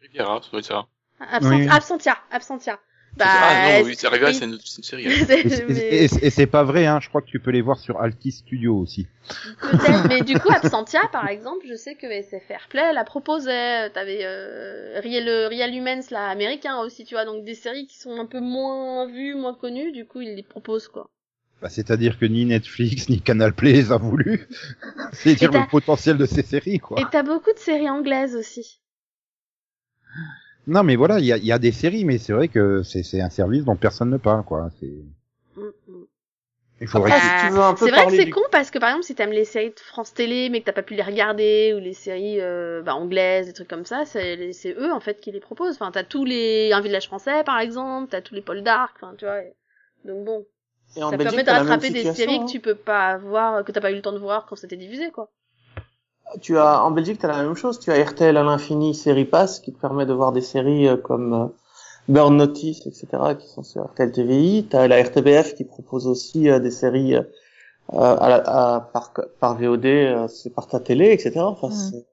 Riviera, 0.02 0.42
ça 0.42 0.50
doit 0.52 0.60
être 0.60 0.66
ça. 0.66 0.88
Absent- 1.20 1.50
Oui. 1.50 1.68
Absentia, 1.70 2.18
Absentia. 2.32 2.80
Bah, 3.18 3.26
ah 3.30 3.80
non, 3.80 3.86
oui, 3.86 3.96
c'est- 3.96 4.02
c'est 4.02 4.08
Riviera, 4.10 4.32
oui. 4.32 4.38
c'est 4.38 4.46
une, 4.46 4.60
c'est 4.64 4.78
une 4.78 4.84
série. 4.84 5.26
c'est- 5.26 5.40
Et, 5.46 5.50
c'est- 5.50 5.66
mais- 5.68 5.80
et- 5.80 6.04
et- 6.06 6.26
et 6.28 6.30
c'est 6.30 6.46
pas 6.48 6.64
vrai, 6.64 6.86
hein. 6.86 7.00
Je 7.02 7.10
crois 7.10 7.22
que 7.22 7.28
tu 7.28 7.40
peux 7.40 7.52
les 7.52 7.62
voir 7.62 7.80
sur 7.80 8.00
Altis 8.00 8.32
Studio 8.32 8.78
aussi. 8.78 9.08
Peut-être, 9.62 10.08
mais 10.08 10.22
du 10.22 10.40
coup, 10.40 10.50
Absentia, 10.86 11.02
par 11.12 11.28
exemple, 11.28 11.66
je 11.68 11.76
sais 11.76 11.96
que 11.96 12.08
SFR 12.08 12.68
Play 12.70 12.94
la 12.94 13.04
proposait. 13.04 13.90
T'avais 13.90 14.20
euh, 14.24 15.00
Real, 15.04 15.28
Real 15.50 15.74
Humans, 15.74 16.04
là, 16.12 16.30
américain 16.30 16.80
aussi, 16.80 17.06
tu 17.06 17.16
vois, 17.16 17.26
donc 17.26 17.44
des 17.44 17.56
séries 17.56 17.88
qui 17.88 17.98
sont 17.98 18.20
un 18.20 18.26
peu 18.26 18.40
moins 18.40 19.06
vues, 19.08 19.36
moins 19.36 19.54
connues, 19.56 19.92
du 19.92 20.06
coup, 20.06 20.22
ils 20.22 20.36
les 20.36 20.44
proposent, 20.44 20.88
quoi. 20.88 21.10
Bah, 21.62 21.70
C'est-à-dire 21.70 22.20
que 22.20 22.26
ni 22.26 22.46
Netflix 22.46 23.10
ni 23.10 23.20
Canal 23.20 23.52
Play 23.54 23.74
les 23.74 23.92
a 23.92 23.98
voulu. 23.98 24.48
c'est 25.14 25.34
dire 25.34 25.52
le 25.52 25.68
potentiel 25.68 26.18
de 26.18 26.26
ces 26.28 26.44
séries, 26.44 26.78
quoi. 26.80 27.02
Et 27.02 27.06
t'as 27.12 27.24
beaucoup 27.24 27.52
de 27.52 27.58
séries 27.60 27.90
anglaises 27.90 28.36
aussi. 28.36 28.80
Non, 30.68 30.84
mais 30.84 30.96
voilà, 30.96 31.20
il 31.20 31.26
y 31.26 31.32
a, 31.34 31.38
il 31.38 31.46
y 31.46 31.52
a 31.52 31.58
des 31.60 31.72
séries, 31.72 32.06
mais 32.06 32.18
c'est 32.20 32.34
vrai 32.34 32.48
que 32.48 32.84
c'est 32.84 33.02
c'est 33.04 33.22
un 33.22 33.30
service 33.30 33.66
dont 33.66 33.76
personne 33.76 34.10
ne 34.12 34.18
parle, 34.18 34.44
quoi. 34.44 34.70
C'est. 34.80 34.94
Mm, 35.56 35.62
mm. 35.88 36.04
Il 36.82 36.88
faudrait. 36.88 37.10
Après, 37.12 37.22
que- 37.22 37.26
si 37.42 37.48
tu 37.48 37.54
veux 37.54 37.62
un 37.62 37.74
peu 37.74 37.86
C'est 37.86 37.92
vrai 37.92 38.06
que 38.06 38.12
c'est 38.14 38.26
du- 38.26 38.32
con 38.32 38.42
parce 38.52 38.72
que 38.72 38.80
par 38.80 38.90
exemple 38.90 39.06
si 39.06 39.16
t'aimes 39.16 39.32
les 39.32 39.46
séries 39.46 39.72
de 39.72 39.80
France 39.80 40.14
Télé 40.14 40.50
mais 40.50 40.60
que 40.62 40.66
t'as 40.66 40.74
pas 40.74 40.84
pu 40.84 40.96
les 40.96 41.04
regarder 41.04 41.74
ou 41.76 41.80
les 41.80 41.94
séries 41.94 42.40
euh, 42.42 42.82
bah, 42.84 42.96
anglaises 42.96 43.48
des 43.48 43.54
trucs 43.54 43.68
comme 43.68 43.86
ça 43.86 44.06
c'est 44.06 44.54
eux 44.78 44.92
en 44.92 45.00
fait 45.00 45.20
qui 45.20 45.32
les 45.32 45.40
proposent 45.40 45.76
enfin 45.76 45.92
t'as 45.92 46.04
tous 46.04 46.24
les 46.26 46.72
un 46.74 46.82
village 46.82 47.08
français 47.08 47.44
par 47.44 47.60
exemple 47.60 48.10
t'as 48.12 48.22
tous 48.22 48.36
les 48.36 48.42
Paul 48.42 48.62
d'Arc 48.64 48.96
enfin 49.02 49.16
tu 49.18 49.26
vois 49.26 49.42
et- 49.44 49.54
donc 50.06 50.26
bon 50.26 50.46
Et 50.96 51.04
en 51.04 51.10
ça 51.10 51.18
Belgique, 51.18 51.32
permet 51.32 51.44
de 51.44 51.50
rattraper 51.52 51.90
des 51.92 52.04
séries 52.14 52.36
hein. 52.38 52.46
que 52.46 52.52
tu 52.52 52.60
peux 52.60 52.76
pas 52.76 53.18
voir 53.18 53.64
que 53.66 53.72
t'as 53.72 53.82
pas 53.82 53.92
eu 53.92 53.96
le 53.96 54.02
temps 54.02 54.14
de 54.14 54.20
voir 54.20 54.46
quand 54.46 54.56
c'était 54.56 54.78
diffusé 54.78 55.12
quoi 55.12 55.30
Tu 56.42 56.58
as 56.58 56.84
en 56.84 56.92
Belgique, 56.92 57.20
t'as 57.20 57.28
la 57.30 57.44
même 57.44 57.56
chose. 57.56 57.80
Tu 57.80 57.92
as 57.92 58.04
RTL 58.04 58.36
à 58.36 58.44
l'infini, 58.44 58.94
Série 58.94 59.26
Pass, 59.26 59.60
qui 59.60 59.74
te 59.74 59.80
permet 59.80 60.06
de 60.06 60.14
voir 60.14 60.32
des 60.32 60.42
séries 60.42 60.88
euh, 60.88 60.98
comme 60.98 61.34
euh, 61.34 61.46
Burn 62.10 62.36
Notice, 62.36 62.86
etc., 62.86 63.08
qui 63.40 63.48
sont 63.48 63.64
sur 63.64 63.86
RTL 63.86 64.12
TVI. 64.12 64.68
T'as 64.70 64.88
la 64.88 64.98
RTBF 65.02 65.56
qui 65.56 65.64
propose 65.64 66.06
aussi 66.08 66.50
euh, 66.50 66.60
des 66.60 66.72
séries 66.72 67.16
à 67.94 68.30
la- 68.30 68.44
à- 68.76 68.82
par, 68.94 69.14
par 69.40 69.58
VOD, 69.58 70.28
c'est 70.28 70.54
par 70.54 70.68
ta 70.68 70.80
télé, 70.82 71.12
etc. 71.14 71.40
Enfin, 71.40 71.70
Mm. 71.70 71.72
c'est- 71.72 72.06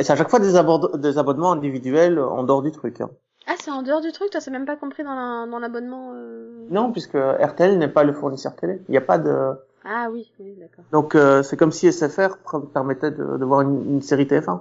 et 0.00 0.02
c'est 0.04 0.12
à 0.12 0.16
chaque 0.16 0.28
fois 0.28 0.40
des, 0.40 0.56
abonnements 0.56 1.52
individuels 1.52 2.18
en 2.18 2.42
dehors 2.42 2.62
du 2.62 2.72
truc. 2.72 3.00
hein. 3.00 3.10
ah 3.46 3.54
c'est 3.58 3.70
en 3.70 3.82
dehors 3.82 4.00
du 4.02 4.12
truc? 4.12 4.28
Toi 4.30 4.40
c'est 4.40 4.50
même 4.50 4.66
pas 4.66 4.76
compris 4.76 5.02
dans 5.04 5.14
la- 5.14 5.46
dans 5.50 5.58
l'abonnement 5.58 6.12
euh... 6.14 6.66
Non, 6.70 6.92
puisque 6.92 7.14
RTL 7.16 7.78
n'est 7.78 7.88
pas 7.88 8.02
le 8.04 8.12
fournisseur 8.12 8.54
télé. 8.56 8.82
Il 8.88 8.90
n'y 8.90 8.98
a 8.98 9.02
pas 9.02 9.16
de. 9.18 9.52
Ah 9.84 10.08
oui 10.12 10.30
oui 10.40 10.54
d'accord 10.58 10.84
Donc 10.92 11.14
euh, 11.14 11.42
c'est 11.42 11.56
comme 11.56 11.72
si 11.72 11.90
SFR 11.92 12.38
permettait 12.72 13.10
de, 13.10 13.36
de 13.38 13.44
voir 13.44 13.62
une, 13.62 13.84
une 13.94 14.02
série 14.02 14.24
TF1. 14.24 14.60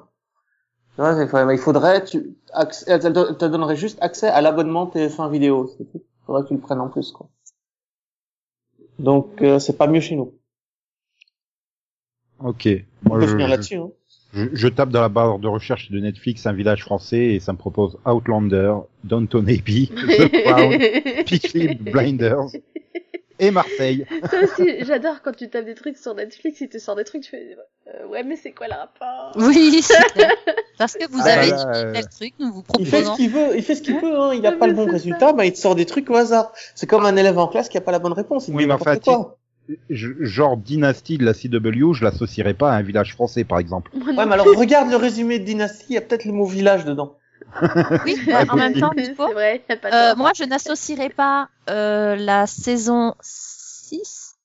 Tu 0.96 1.02
vois, 1.02 1.12
il 1.22 1.28
faudrait- 1.28 1.56
il 1.56 1.60
faudrait, 1.60 2.04
tu, 2.06 2.36
acc- 2.54 2.84
elle 2.88 3.00
te 3.02 3.08
elle 3.08 3.38
te 3.38 3.46
donnerait 3.46 3.76
juste 3.76 4.00
accès 4.02 4.28
à 4.28 4.42
l'abonnement 4.42 4.88
TF1 4.88 5.30
vidéo. 5.32 5.68
c'est 5.78 5.84
tout. 5.92 6.02
Il 6.04 6.26
faudrait 6.26 6.44
que 6.44 6.48
tu 6.50 6.54
le 6.56 6.60
prennes 6.60 6.80
en 6.82 6.90
plus, 6.90 7.12
quoi. 7.12 7.30
Donc 9.00 9.42
euh, 9.42 9.60
c'est 9.60 9.78
pas 9.78 9.88
mieux 9.88 10.00
chez 10.02 10.16
nous. 10.16 10.34
Ok. 12.40 12.68
On 13.06 13.10
Moi, 13.10 13.20
peut 13.20 13.26
je, 13.28 13.32
finir 13.32 13.46
je- 13.48 13.52
là-dessus. 13.52 13.76
Hein. 13.78 13.90
je- 14.34 14.50
je 14.54 14.68
tape 14.68 14.90
dans 14.90 15.02
la 15.02 15.10
barre 15.10 15.40
de 15.40 15.48
recherche 15.48 15.92
de 15.92 16.00
Netflix 16.00 16.46
un 16.46 16.54
village 16.54 16.84
français 16.84 17.34
et 17.36 17.40
ça 17.40 17.54
me 17.54 17.58
propose 17.58 17.98
Outlander, 18.06 18.74
Downton 19.04 19.44
Abbey, 19.48 19.88
The 20.18 20.44
Crown, 20.44 21.24
Peaky 21.26 21.76
Blinders 21.76 22.52
et 23.40 23.52
Marseille. 23.52 24.06
Ça 24.32 24.38
aussi, 24.44 24.84
j'adore 24.86 25.22
quand 25.24 25.36
tu 25.36 25.50
tapes 25.50 25.66
des 25.66 25.76
trucs 25.76 25.98
sur 25.98 26.14
Netflix, 26.16 26.62
il 26.62 26.70
te 26.70 26.78
sort 26.78 26.96
des 26.96 27.04
trucs, 27.04 27.24
tu 27.24 27.32
fais 27.32 27.56
euh, 27.88 28.08
ouais 28.08 28.24
mais 28.24 28.36
c'est 28.36 28.52
quoi 28.52 28.68
le 28.68 28.74
rapport? 28.74 29.32
Oui. 29.36 29.82
Parce 30.78 30.94
que 30.96 31.10
vous 31.10 31.20
Ah, 31.22 31.30
avez 31.34 31.50
là, 31.50 31.56
dit 31.58 31.80
euh, 31.80 31.94
tel 31.94 32.08
truc, 32.10 32.34
nous 32.40 32.52
vous 32.52 32.64
Il 32.80 32.86
fait 32.86 32.98
ce 32.98 33.02
proposons. 33.04 33.16
qu'il 33.16 33.30
veut, 33.32 33.56
il 33.58 33.64
fait 33.64 33.76
ce 33.76 33.82
qu'il 33.82 34.00
peut. 34.00 34.20
Hein. 34.20 34.34
Il 34.34 34.46
a 34.46 34.50
Ah, 34.50 34.52
pas 34.54 34.68
le 34.68 34.74
bon 34.74 34.86
résultat, 34.86 35.34
bah 35.34 35.46
il 35.46 35.54
te 35.54 35.58
sort 35.58 35.76
des 35.76 35.86
trucs 35.86 36.10
au 36.10 36.16
hasard. 36.16 36.52
C'est 36.76 36.88
comme 36.88 37.06
un 37.06 37.16
élève 37.16 37.38
en 37.40 37.48
classe 37.48 37.70
qui 37.70 37.78
a 37.78 37.82
pas 37.82 37.92
la 37.92 38.00
bonne 38.00 38.14
réponse. 38.14 38.48
Il 38.48 38.56
Oui, 38.56 38.66
mais 38.68 38.76
quoi. 38.78 39.38
Je- 39.90 40.12
genre 40.24 40.56
dynastie 40.56 41.18
de 41.18 41.26
la 41.26 41.34
CW, 41.34 41.92
je 41.94 42.04
l'associerais 42.04 42.54
pas 42.54 42.72
à 42.72 42.76
un 42.76 42.82
village 42.82 43.14
français, 43.14 43.44
par 43.44 43.60
exemple. 43.60 43.92
Ouais, 43.96 44.14
mais 44.26 44.34
alors 44.34 44.46
regarde 44.46 44.90
le 44.90 44.96
résumé 44.96 45.40
de 45.40 45.44
Dynasty, 45.44 45.86
il 45.90 45.94
y 45.96 45.98
a 45.98 46.02
peut-être 46.02 46.24
le 46.24 46.32
mot 46.32 46.46
village 46.46 46.86
dedans. 46.86 47.17
Oui, 48.06 48.18
en 48.50 48.56
même 48.56 48.74
temps, 48.80 48.92
du 48.96 49.16
coup, 49.16 49.32
vrai, 49.34 49.64
euh, 49.92 50.16
moi 50.16 50.32
je 50.36 50.44
n'associerais 50.44 51.10
pas 51.10 51.50
euh, 51.70 52.16
la 52.16 52.48
saison 52.48 53.16
6 53.22 54.36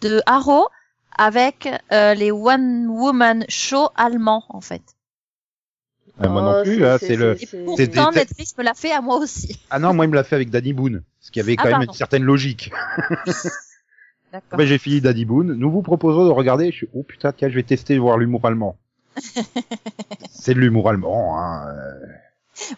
de 0.00 0.20
Arrow 0.26 0.68
avec 1.16 1.68
euh, 1.92 2.14
les 2.14 2.30
One 2.30 2.86
Woman 2.88 3.44
Show 3.48 3.88
allemands 3.96 4.44
en 4.48 4.60
fait. 4.60 4.82
Euh, 6.22 6.28
moi 6.28 6.42
non 6.42 6.56
Oh, 6.58 6.62
plus, 6.62 6.76
c'est- 6.78 6.84
hein, 6.86 6.96
c'est- 7.00 7.16
le. 7.16 7.36
c'est- 7.36 7.46
c'est 7.46 7.64
Pourtant 7.64 8.10
des- 8.12 8.18
Netflix 8.20 8.56
me 8.56 8.62
l'a 8.62 8.74
fait 8.74 8.92
à 8.92 9.00
moi 9.00 9.16
aussi. 9.16 9.58
Ah 9.70 9.78
non, 9.78 9.92
moi 9.94 10.04
il 10.04 10.08
me 10.08 10.14
l'a 10.14 10.22
fait 10.24 10.36
avec 10.36 10.50
Danny 10.50 10.72
Boone, 10.72 11.02
ce 11.20 11.30
qui 11.32 11.40
avait 11.40 11.56
Ah, 11.58 11.62
quand 11.62 11.68
même 11.70 11.78
pardon. 11.78 11.92
une 11.92 11.96
certaine 11.96 12.22
logique. 12.24 12.70
D'accord. 14.32 14.58
Ben, 14.58 14.66
j'ai 14.66 14.78
fini 14.78 15.00
Danny 15.00 15.24
Boone. 15.24 15.54
Nous 15.54 15.70
vous 15.70 15.82
proposons 15.82 16.24
de 16.24 16.30
regarder. 16.30 16.70
Je 16.72 16.76
suis, 16.76 16.88
oh 16.94 17.02
putain, 17.04 17.32
tiens, 17.32 17.48
je 17.48 17.54
vais 17.54 17.62
tester 17.62 17.98
voir 17.98 18.18
l'humour 18.18 18.44
allemand. 18.44 18.76
c'est 20.30 20.54
de 20.54 20.58
l'humour 20.60 20.88
allemand. 20.88 21.38
Hein. 21.38 21.68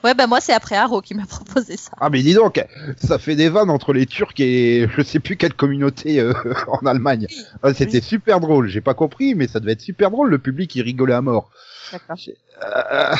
Ouais, 0.04 0.14
bah 0.14 0.26
moi 0.26 0.40
c'est 0.40 0.52
après 0.52 0.76
Arrow 0.76 1.00
qui 1.02 1.14
m'a 1.14 1.26
proposé 1.28 1.76
ça. 1.76 1.90
Ah 2.00 2.08
mais 2.10 2.22
dis 2.22 2.34
donc, 2.34 2.64
ça 2.96 3.18
fait 3.18 3.36
des 3.36 3.48
vannes 3.48 3.70
entre 3.70 3.92
les 3.92 4.06
Turcs 4.06 4.38
et 4.38 4.86
je 4.96 5.02
sais 5.02 5.20
plus 5.20 5.36
quelle 5.36 5.54
communauté 5.54 6.20
euh, 6.20 6.32
en 6.68 6.86
Allemagne. 6.86 7.26
Ah, 7.62 7.74
C'était 7.74 8.00
super 8.00 8.40
drôle. 8.40 8.68
J'ai 8.68 8.80
pas 8.80 8.94
compris, 8.94 9.34
mais 9.34 9.48
ça 9.48 9.60
devait 9.60 9.72
être 9.72 9.80
super 9.80 10.10
drôle. 10.10 10.30
Le 10.30 10.38
public 10.38 10.74
il 10.76 10.82
rigolait 10.82 11.14
à 11.14 11.20
mort. 11.22 11.50
D'accord. 11.92 12.16
Euh, 12.64 13.14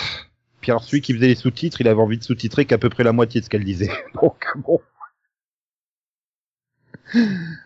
Puis 0.61 0.71
alors 0.71 0.83
celui 0.85 1.03
qui 1.03 1.13
faisait 1.15 1.29
les 1.29 1.35
sous-titres, 1.35 1.81
il 1.81 1.89
avait 1.89 2.01
envie 2.01 2.19
de 2.19 2.25
sous-titrer 2.25 2.65
qu'à 2.65 2.79
peu 2.79 2.89
près 2.89 3.05
la 3.05 3.13
moitié 3.13 3.41
de 3.41 3.45
ce 3.45 3.51
qu'elle 3.51 3.65
disait. 3.65 3.91
Donc 4.15 4.47
bon. 4.57 4.81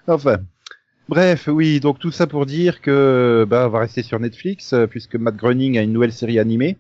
enfin. 0.07 0.39
Bref, 1.09 1.49
oui, 1.49 1.81
donc 1.81 1.99
tout 1.99 2.13
ça 2.13 2.29
pour 2.29 2.47
dire 2.47 2.81
que 2.81 3.45
bah 3.49 3.65
on 3.67 3.71
va 3.71 3.81
rester 3.81 4.05
sur 4.05 4.21
Netflix 4.21 4.73
euh, 4.75 4.87
puisque 4.87 5.17
Matt 5.17 5.35
Groening 5.35 5.77
a 5.77 5.83
une 5.83 5.93
nouvelle 5.93 6.13
série 6.13 6.39
animée, 6.39 6.79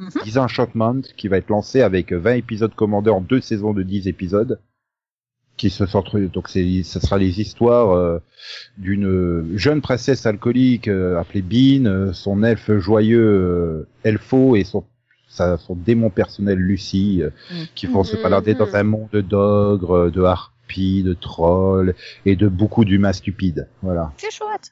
Mhm. 0.00 0.38
Enchantment, 0.38 1.02
qui 1.16 1.28
va 1.28 1.36
être 1.36 1.50
lancée 1.50 1.82
avec 1.82 2.12
20 2.12 2.32
épisodes 2.34 2.74
commandés 2.74 3.10
en 3.10 3.20
deux 3.20 3.40
saisons 3.40 3.72
de 3.74 3.82
10 3.82 4.08
épisodes, 4.08 4.58
qui 5.56 5.68
se 5.70 5.84
centre 5.84 6.18
donc 6.18 6.48
c'est 6.48 6.82
ça 6.84 7.00
sera 7.00 7.18
les 7.18 7.38
histoires 7.40 7.90
euh, 7.90 8.18
d'une 8.78 9.56
jeune 9.58 9.82
princesse 9.82 10.24
alcoolique 10.24 10.88
euh, 10.88 11.18
appelée 11.20 11.42
Bean, 11.42 11.84
euh, 11.86 12.12
son 12.14 12.42
elfe 12.42 12.70
joyeux 12.78 13.20
euh, 13.22 13.88
Elfo 14.02 14.56
et 14.56 14.64
son 14.64 14.84
sa, 15.28 15.58
son 15.58 15.76
démon 15.76 16.10
personnel 16.10 16.58
Lucie 16.58 17.20
euh, 17.22 17.30
Mm. 17.52 17.64
qui 17.74 17.86
vont 17.86 18.02
se 18.04 18.16
Mhm. 18.16 18.22
balader 18.22 18.54
dans 18.54 18.74
un 18.74 18.82
monde 18.82 19.10
d'ogres, 19.12 20.10
de 20.10 20.22
harpies, 20.22 21.02
de 21.04 21.12
trolls 21.14 21.94
et 22.24 22.36
de 22.36 22.48
beaucoup 22.48 22.84
d'humains 22.86 23.12
stupides. 23.12 23.68
Voilà. 23.82 24.12
C'est 24.16 24.32
chouette. 24.32 24.70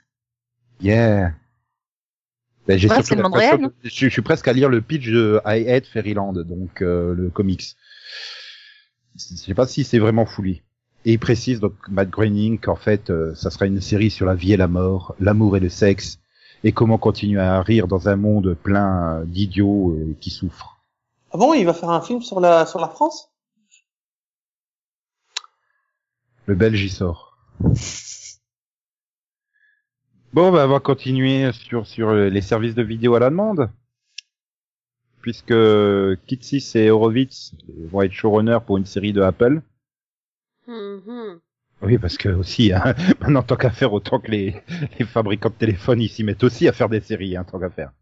Yeah. 0.80 1.34
Ben, 2.68 2.78
j'ai 2.78 2.88
Ouais, 2.88 2.94
surtout 2.96 3.08
c'est 3.08 3.14
le 3.16 3.22
monde 3.22 3.32
l'impression 3.32 3.56
réel, 3.56 3.70
que- 3.70 3.88
je, 3.88 4.04
je 4.06 4.08
suis 4.08 4.22
presque 4.22 4.46
à 4.46 4.52
lire 4.52 4.68
le 4.68 4.80
pitch 4.82 5.08
de 5.08 5.40
I 5.46 5.68
Hate 5.68 5.86
Fairyland, 5.86 6.34
donc 6.34 6.82
euh, 6.82 7.14
le 7.14 7.30
comics. 7.30 7.74
Je 9.16 9.34
sais 9.36 9.54
pas 9.54 9.66
si 9.66 9.84
c'est 9.84 9.98
vraiment 9.98 10.26
fouli. 10.26 10.62
Et 11.04 11.12
il 11.12 11.18
précise 11.18 11.60
donc 11.60 11.72
Matt 11.88 12.10
Groening 12.10 12.58
qu'en 12.60 12.76
fait 12.76 13.08
euh, 13.10 13.34
ça 13.34 13.50
sera 13.50 13.66
une 13.66 13.80
série 13.80 14.10
sur 14.10 14.26
la 14.26 14.34
vie 14.34 14.52
et 14.52 14.56
la 14.56 14.68
mort, 14.68 15.14
l'amour 15.18 15.56
et 15.56 15.60
le 15.60 15.68
sexe, 15.70 16.18
et 16.64 16.72
comment 16.72 16.98
continuer 16.98 17.40
à 17.40 17.62
rire 17.62 17.88
dans 17.88 18.08
un 18.08 18.16
monde 18.16 18.54
plein 18.54 19.20
euh, 19.20 19.24
d'idiots 19.24 19.92
euh, 19.92 20.14
qui 20.20 20.30
souffrent. 20.30 20.76
Ah 21.32 21.38
bon, 21.38 21.54
il 21.54 21.64
va 21.64 21.72
faire 21.72 21.90
un 21.90 22.00
film 22.02 22.20
sur 22.20 22.38
la 22.40 22.66
sur 22.66 22.80
la 22.80 22.88
France? 22.88 23.30
Le 26.46 26.54
Belge 26.54 26.82
y 26.82 26.88
sort. 26.90 27.38
Bon, 30.32 30.52
bah, 30.52 30.66
on 30.66 30.68
va 30.70 30.80
continuer 30.80 31.50
sur 31.52 31.86
sur 31.86 32.12
les 32.12 32.40
services 32.42 32.74
de 32.74 32.82
vidéo 32.82 33.14
à 33.14 33.20
la 33.20 33.30
demande, 33.30 33.70
puisque 35.22 35.54
Kitsis 36.26 36.72
et 36.74 36.90
Horowitz 36.90 37.54
vont 37.90 38.02
être 38.02 38.12
showrunners 38.12 38.58
pour 38.66 38.76
une 38.76 38.84
série 38.86 39.12
de 39.12 39.22
Apple. 39.22 39.62
Mhm. 40.66 41.40
Oui, 41.80 41.96
parce 41.96 42.18
que 42.18 42.28
aussi, 42.28 42.72
hein, 42.72 42.94
maintenant 43.20 43.42
tant 43.42 43.56
qu'à 43.56 43.70
faire, 43.70 43.92
autant 43.92 44.18
que 44.20 44.30
les, 44.30 44.54
les 44.98 45.06
fabricants 45.06 45.48
de 45.48 45.54
téléphones 45.54 46.00
ils 46.02 46.08
s'y 46.08 46.24
mettent 46.24 46.44
aussi 46.44 46.68
à 46.68 46.72
faire 46.72 46.88
des 46.88 47.00
séries, 47.00 47.36
hein, 47.36 47.44
tant 47.44 47.58
qu'à 47.58 47.70
faire. 47.70 47.92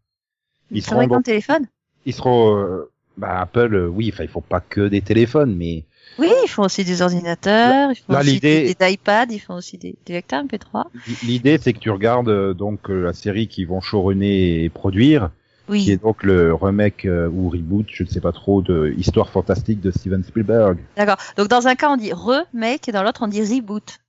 Ils 0.71 0.81
C'est 0.81 0.87
seront, 0.89 0.97
vrai 0.97 1.07
donc- 1.07 1.17
qu'en 1.17 1.21
téléphone. 1.21 1.65
ils 2.05 2.13
seront, 2.13 2.57
euh, 2.57 2.91
bah, 3.15 3.39
Apple, 3.39 3.73
euh, 3.73 3.87
oui, 3.87 4.09
enfin, 4.13 4.23
ils 4.25 4.29
font 4.29 4.41
pas 4.41 4.59
que 4.59 4.87
des 4.89 5.01
téléphones, 5.01 5.55
mais 5.55 5.85
Oui, 6.19 6.31
ils 6.43 6.47
font 6.49 6.63
aussi 6.63 6.83
des 6.83 7.01
ordinateurs, 7.01 7.91
ils 7.91 7.95
font 7.95 8.13
Là, 8.13 8.19
aussi 8.21 8.39
des, 8.39 8.73
des 8.73 8.91
iPads, 8.93 9.27
ils 9.31 9.39
font 9.39 9.55
aussi 9.55 9.77
des, 9.77 9.95
des 10.05 10.13
lecteurs 10.13 10.43
MP3. 10.43 10.85
l'idée 11.23 11.57
c'est 11.61 11.73
que 11.73 11.79
tu 11.79 11.89
regardes 11.91 12.29
euh, 12.29 12.53
donc 12.53 12.89
euh, 12.89 13.03
la 13.03 13.13
série 13.13 13.47
qu'ils 13.47 13.67
vont 13.67 13.81
showrunner 13.81 14.63
et 14.63 14.69
produire, 14.69 15.29
qui 15.67 15.71
Oui. 15.71 15.89
est 15.91 16.01
donc 16.01 16.23
le 16.23 16.53
remake 16.53 17.05
euh, 17.05 17.29
ou 17.29 17.49
reboot, 17.49 17.85
je 17.91 18.03
ne 18.03 18.07
sais 18.07 18.21
pas 18.21 18.31
trop, 18.31 18.61
de 18.61 18.93
Histoire 18.97 19.29
fantastique 19.29 19.79
de 19.79 19.91
Steven 19.91 20.23
Spielberg. 20.23 20.79
D'accord. 20.95 21.17
Donc 21.37 21.49
dans 21.49 21.67
un 21.67 21.75
cas 21.75 21.89
on 21.89 21.97
dit 21.97 22.11
remake 22.13 22.87
et 22.89 22.91
dans 22.91 23.03
l'autre 23.03 23.21
on 23.23 23.27
dit 23.27 23.41
reboot. 23.41 23.99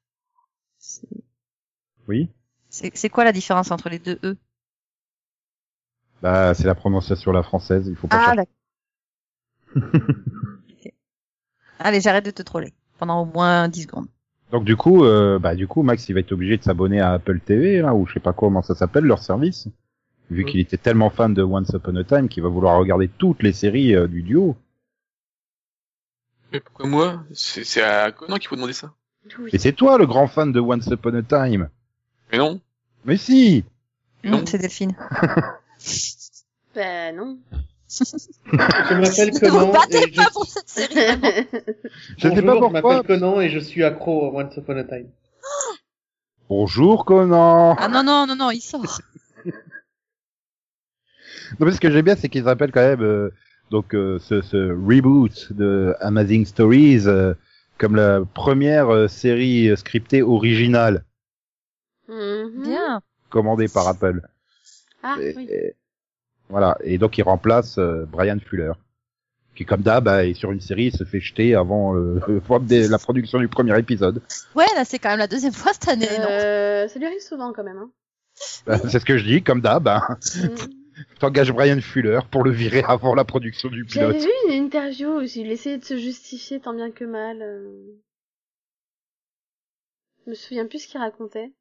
Oui. 2.06 2.28
C'est 2.70 2.90
c'est 2.96 3.08
quoi 3.10 3.24
la 3.24 3.32
différence 3.32 3.70
entre 3.70 3.88
les 3.88 3.98
deux 3.98 4.18
E? 4.24 4.36
Bah, 6.22 6.52
c'est 6.54 6.64
la 6.66 6.74
prononciation 6.74 7.32
la 7.32 7.42
française, 7.42 7.86
il 7.88 7.96
faut 7.96 8.06
pas 8.08 8.16
Ah 8.18 8.34
chercher. 8.34 8.48
Allez, 11.78 12.00
j'arrête 12.00 12.24
de 12.24 12.30
te 12.30 12.42
troller 12.42 12.72
pendant 12.98 13.22
au 13.22 13.26
moins 13.26 13.68
10 13.68 13.82
secondes. 13.82 14.06
Donc 14.50 14.64
du 14.64 14.76
coup, 14.76 15.04
euh, 15.04 15.38
bah 15.38 15.54
du 15.54 15.66
coup, 15.66 15.82
Max, 15.82 16.08
il 16.08 16.14
va 16.14 16.20
être 16.20 16.32
obligé 16.32 16.56
de 16.56 16.62
s'abonner 16.62 17.00
à 17.00 17.12
Apple 17.12 17.40
TV 17.40 17.82
là, 17.82 17.94
ou 17.94 18.06
je 18.06 18.14
sais 18.14 18.20
pas 18.20 18.32
comment 18.32 18.62
ça 18.62 18.74
s'appelle 18.74 19.04
leur 19.04 19.22
service, 19.22 19.68
vu 20.30 20.44
qu'il 20.44 20.60
était 20.60 20.78
tellement 20.78 21.10
fan 21.10 21.34
de 21.34 21.42
Once 21.42 21.70
Upon 21.74 21.96
a 21.96 22.04
Time 22.04 22.28
qu'il 22.28 22.42
va 22.42 22.48
vouloir 22.48 22.78
regarder 22.78 23.08
toutes 23.08 23.42
les 23.42 23.52
séries 23.52 23.94
euh, 23.94 24.06
du 24.06 24.22
duo. 24.22 24.56
Mais 26.52 26.60
pourquoi 26.60 26.86
moi? 26.86 27.24
C'est 27.34 27.64
c'est 27.64 27.82
à 27.82 28.10
Conan 28.10 28.36
qu'il 28.36 28.48
faut 28.48 28.56
demander 28.56 28.72
ça. 28.72 28.94
Oui. 29.38 29.50
Et 29.52 29.58
c'est 29.58 29.72
toi 29.72 29.98
le 29.98 30.06
grand 30.06 30.26
fan 30.26 30.50
de 30.50 30.60
Once 30.60 30.86
Upon 30.86 31.14
a 31.14 31.22
Time. 31.22 31.68
Mais 32.32 32.38
non. 32.38 32.60
Mais 33.04 33.18
si. 33.18 33.64
Non. 34.24 34.42
C'est 34.46 34.58
Delphine. 34.58 34.96
Ben 36.74 37.16
non. 37.16 37.38
Je 37.88 38.94
m'appelle 38.94 39.30
Conan 39.40 39.72
battez 39.72 39.96
et 40.08 40.12
je, 40.12 40.16
pas 40.16 40.30
pour 40.30 40.44
cette 40.46 40.68
série. 40.68 40.94
Je 42.18 42.28
sais 42.28 42.42
Bonjour, 42.42 42.44
pas 42.46 42.54
je 42.54 42.58
pourquoi. 42.58 42.70
m'appelle 42.96 43.06
Conan 43.06 43.40
et 43.40 43.48
je 43.48 43.58
suis 43.58 43.82
accro 43.84 44.26
à 44.26 44.42
Once 44.44 44.56
Upon 44.56 44.76
a 44.76 44.84
Time. 44.84 45.08
Bonjour 46.48 47.04
Conan. 47.04 47.74
Ah 47.78 47.88
non 47.88 48.02
non 48.02 48.26
non 48.26 48.36
non, 48.36 48.50
il 48.50 48.60
sort. 48.60 49.00
Non, 51.58 51.66
mais 51.66 51.72
ce 51.72 51.80
que 51.80 51.90
j'aime 51.90 52.04
bien, 52.04 52.16
c'est 52.16 52.28
qu'ils 52.28 52.46
appellent 52.48 52.72
quand 52.72 52.80
même 52.86 53.00
euh, 53.02 53.30
donc 53.70 53.94
euh, 53.94 54.18
ce, 54.18 54.42
ce 54.42 54.70
reboot 54.70 55.52
de 55.52 55.94
Amazing 56.00 56.44
Stories 56.44 57.06
euh, 57.06 57.32
comme 57.78 57.96
la 57.96 58.20
première 58.34 58.90
euh, 58.92 59.08
série 59.08 59.68
euh, 59.70 59.76
scriptée 59.76 60.22
originale 60.22 61.04
Mhm. 62.08 62.62
Bien. 62.62 63.02
commandée 63.30 63.68
par 63.68 63.86
Apple. 63.88 64.22
Ah 65.02 65.16
Et- 65.20 65.34
oui. 65.36 65.48
Voilà. 66.48 66.76
Et 66.82 66.98
donc 66.98 67.18
il 67.18 67.22
remplace 67.22 67.78
euh, 67.78 68.04
Brian 68.06 68.38
Fuller, 68.44 68.72
qui 69.54 69.64
comme 69.64 69.82
d'hab 69.82 70.04
bah, 70.04 70.24
est 70.26 70.34
sur 70.34 70.52
une 70.52 70.60
série, 70.60 70.86
il 70.86 70.96
se 70.96 71.04
fait 71.04 71.20
jeter 71.20 71.54
avant 71.54 71.96
euh, 71.96 72.20
la 72.90 72.98
production 72.98 73.38
du 73.38 73.48
premier 73.48 73.78
épisode. 73.78 74.22
Ouais, 74.54 74.66
là 74.74 74.84
c'est 74.84 74.98
quand 74.98 75.10
même 75.10 75.18
la 75.18 75.26
deuxième 75.28 75.52
fois 75.52 75.72
cette 75.72 75.88
année, 75.88 76.06
non? 76.18 76.26
Euh, 76.30 76.88
ça 76.88 76.98
lui 76.98 77.06
arrive 77.06 77.20
souvent 77.20 77.52
quand 77.52 77.64
même. 77.64 77.78
Hein. 77.78 77.90
Bah, 78.66 78.78
c'est 78.78 78.98
ce 79.00 79.04
que 79.04 79.18
je 79.18 79.24
dis, 79.24 79.42
comme 79.42 79.60
d'hab. 79.60 79.88
Hein. 79.88 80.02
Mm. 80.36 80.48
T'engages 81.20 81.52
Brian 81.52 81.80
Fuller 81.80 82.20
pour 82.30 82.42
le 82.42 82.50
virer 82.50 82.82
avant 82.86 83.14
la 83.14 83.24
production 83.24 83.68
du 83.68 83.84
J'avais 83.88 84.18
pilote. 84.18 84.24
vu 84.26 84.52
une 84.52 84.64
interview 84.64 85.18
où 85.18 85.22
il 85.22 85.50
essayait 85.52 85.78
de 85.78 85.84
se 85.84 85.96
justifier 85.96 86.58
tant 86.60 86.74
bien 86.74 86.90
que 86.90 87.04
mal. 87.04 87.40
euh. 87.40 88.00
Je 90.24 90.30
me 90.30 90.34
souviens 90.34 90.66
plus 90.66 90.80
ce 90.80 90.88
qu'il 90.88 91.00
racontait. 91.00 91.52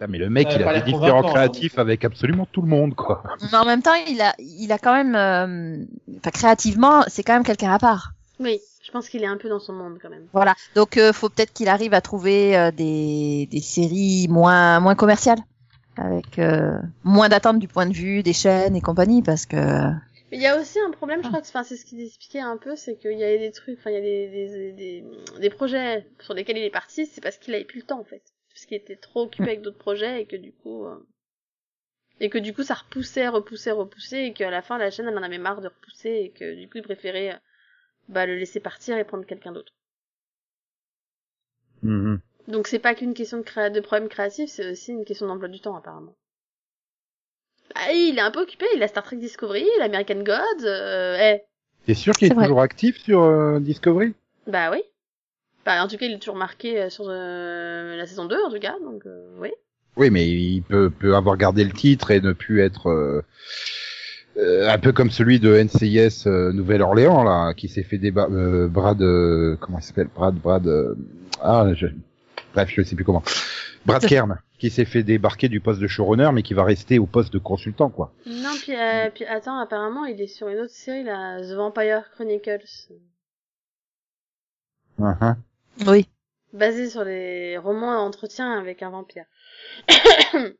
Ah, 0.00 0.06
mais 0.06 0.18
le 0.18 0.28
mec, 0.28 0.48
il 0.54 0.62
a 0.62 0.80
des 0.80 0.92
différents 0.92 1.22
créatifs 1.22 1.78
avec 1.78 2.04
absolument 2.04 2.46
tout 2.52 2.60
le 2.62 2.68
monde, 2.68 2.94
quoi. 2.94 3.22
Mais 3.40 3.56
en 3.56 3.64
même 3.64 3.82
temps, 3.82 3.94
il 4.08 4.20
a 4.20 4.34
il 4.38 4.70
a 4.72 4.78
quand 4.78 4.92
même 4.92 5.14
euh, 5.14 5.84
enfin 6.18 6.30
créativement, 6.30 7.02
c'est 7.08 7.22
quand 7.22 7.32
même 7.32 7.44
quelqu'un 7.44 7.72
à 7.72 7.78
part. 7.78 8.12
Oui, 8.38 8.60
je 8.82 8.90
pense 8.90 9.08
qu'il 9.08 9.22
est 9.22 9.26
un 9.26 9.38
peu 9.38 9.48
dans 9.48 9.58
son 9.58 9.72
monde 9.72 9.98
quand 10.00 10.10
même. 10.10 10.26
Voilà. 10.34 10.54
Donc 10.74 10.98
euh, 10.98 11.14
faut 11.14 11.30
peut-être 11.30 11.52
qu'il 11.54 11.68
arrive 11.68 11.94
à 11.94 12.02
trouver 12.02 12.56
euh, 12.56 12.70
des 12.70 13.48
des 13.50 13.60
séries 13.60 14.26
moins 14.28 14.80
moins 14.80 14.94
commerciales 14.94 15.38
avec 15.96 16.38
euh, 16.38 16.78
moins 17.02 17.30
d'attentes 17.30 17.58
du 17.58 17.68
point 17.68 17.86
de 17.86 17.94
vue 17.94 18.22
des 18.22 18.34
chaînes 18.34 18.76
et 18.76 18.82
compagnie 18.82 19.22
parce 19.22 19.46
que 19.46 19.56
Mais 20.30 20.36
il 20.36 20.42
y 20.42 20.46
a 20.46 20.60
aussi 20.60 20.78
un 20.78 20.90
problème, 20.90 21.22
je 21.22 21.28
crois 21.28 21.40
que 21.40 21.46
enfin, 21.46 21.64
c'est 21.64 21.76
ce 21.76 21.86
qu'il 21.86 22.00
expliquait 22.02 22.40
un 22.40 22.58
peu, 22.58 22.76
c'est 22.76 22.96
qu'il 22.96 23.18
y 23.18 23.24
a 23.24 23.38
des 23.38 23.50
trucs, 23.50 23.78
enfin 23.78 23.90
il 23.90 23.94
y 23.94 23.96
a 23.96 24.02
des, 24.02 24.28
des, 24.28 24.72
des, 24.72 25.04
des 25.40 25.50
projets 25.50 26.06
sur 26.20 26.34
lesquels 26.34 26.58
il 26.58 26.64
est 26.64 26.70
parti, 26.70 27.06
c'est 27.06 27.22
parce 27.22 27.38
qu'il 27.38 27.54
avait 27.54 27.64
plus 27.64 27.80
le 27.80 27.86
temps 27.86 28.00
en 28.00 28.04
fait. 28.04 28.22
Parce 28.56 28.64
qu'il 28.64 28.78
était 28.78 28.96
trop 28.96 29.24
occupé 29.24 29.50
avec 29.50 29.60
d'autres 29.60 29.76
projets 29.76 30.22
et 30.22 30.24
que 30.24 30.36
du 30.36 30.50
coup... 30.50 30.86
euh, 30.86 31.06
Et 32.20 32.30
que 32.30 32.38
du 32.38 32.54
coup 32.54 32.62
ça 32.62 32.72
repoussait, 32.72 33.28
repoussait, 33.28 33.70
repoussait 33.70 34.28
et 34.28 34.32
qu'à 34.32 34.50
la 34.50 34.62
fin 34.62 34.78
la 34.78 34.90
chaîne 34.90 35.06
elle 35.08 35.18
en 35.18 35.22
avait 35.22 35.36
marre 35.36 35.60
de 35.60 35.68
repousser 35.68 36.08
et 36.08 36.30
que 36.30 36.54
du 36.54 36.66
coup 36.66 36.78
il 36.78 36.82
préférait 36.82 37.34
euh, 37.34 37.38
bah, 38.08 38.24
le 38.24 38.34
laisser 38.34 38.58
partir 38.58 38.96
et 38.96 39.04
prendre 39.04 39.26
quelqu'un 39.26 39.52
d'autre. 39.52 39.74
Mhm. 41.82 42.18
Donc 42.48 42.66
c'est 42.66 42.78
pas 42.78 42.94
qu'une 42.94 43.12
question 43.12 43.36
de, 43.36 43.42
créa... 43.42 43.68
de 43.68 43.80
problème 43.80 44.08
créatif, 44.08 44.48
c'est 44.48 44.70
aussi 44.70 44.92
une 44.92 45.04
question 45.04 45.26
d'emploi 45.26 45.48
du 45.48 45.60
temps 45.60 45.76
apparemment. 45.76 46.16
Bah, 47.74 47.92
il 47.92 48.16
est 48.16 48.22
un 48.22 48.30
peu 48.30 48.40
occupé, 48.40 48.64
il 48.74 48.82
a 48.82 48.88
Star 48.88 49.02
Trek 49.02 49.18
Discovery, 49.18 49.66
l'American 49.80 50.22
Gods, 50.22 50.64
euh, 50.64 51.18
eh, 51.20 51.42
T'es 51.84 51.92
sûr 51.92 52.14
qu'il 52.14 52.32
est, 52.32 52.34
toujours 52.34 52.62
actif 52.62 52.96
sur 53.02 53.22
euh, 53.22 53.60
Discovery? 53.60 54.14
Bah 54.46 54.70
oui. 54.70 54.82
Bah 55.66 55.82
en 55.84 55.88
tout 55.88 55.96
cas 55.96 56.06
il 56.06 56.12
est 56.12 56.18
toujours 56.20 56.36
marqué 56.36 56.80
euh, 56.80 56.90
sur 56.90 57.06
euh, 57.08 57.96
la 57.96 58.06
saison 58.06 58.24
2 58.26 58.36
en 58.46 58.50
tout 58.50 58.60
cas, 58.60 58.76
donc 58.80 59.04
euh, 59.04 59.26
oui. 59.40 59.50
Oui, 59.96 60.10
mais 60.10 60.28
il 60.28 60.62
peut, 60.62 60.90
peut 60.90 61.16
avoir 61.16 61.36
gardé 61.36 61.64
le 61.64 61.72
titre 61.72 62.12
et 62.12 62.20
ne 62.20 62.32
plus 62.32 62.60
être 62.60 62.88
euh, 62.88 63.22
un 64.68 64.78
peu 64.78 64.92
comme 64.92 65.10
celui 65.10 65.40
de 65.40 65.56
NCIS 65.56 66.28
Nouvelle-Orléans 66.28 67.24
là, 67.24 67.52
qui 67.54 67.68
s'est 67.68 67.82
fait 67.82 67.98
débat 67.98 68.28
Brad, 68.28 68.98
comment 69.58 69.78
il 69.78 69.82
s'appelle? 69.82 70.08
Brad, 70.14 70.34
Brad, 70.34 70.68
ah, 71.40 71.68
je... 71.74 71.86
bref, 72.52 72.68
je 72.70 72.82
sais 72.82 72.94
plus 72.94 73.04
comment. 73.04 73.22
Brad 73.86 74.04
Kern, 74.04 74.38
qui 74.58 74.68
s'est 74.68 74.84
fait 74.84 75.02
débarquer 75.02 75.48
du 75.48 75.60
poste 75.60 75.80
de 75.80 75.86
showrunner, 75.86 76.28
mais 76.34 76.42
qui 76.42 76.52
va 76.52 76.64
rester 76.64 76.98
au 76.98 77.06
poste 77.06 77.32
de 77.32 77.38
consultant, 77.38 77.88
quoi. 77.88 78.12
Non 78.26 78.52
puis, 78.60 78.74
puis 79.14 79.24
attends 79.24 79.58
apparemment 79.58 80.04
il 80.04 80.20
est 80.20 80.26
sur 80.26 80.48
une 80.48 80.58
autre 80.58 80.74
série 80.74 81.04
là, 81.04 81.40
The 81.40 81.54
Vampire 81.54 82.02
Chronicles, 82.14 82.90
Mhm. 84.98 85.36
Oui. 85.86 86.08
basée 86.52 86.88
sur 86.88 87.04
les 87.04 87.58
romans 87.58 87.94
d'entretien 87.94 88.58
avec 88.58 88.82
un 88.82 88.90
vampire. 88.90 89.24
Mhm. 90.34 90.54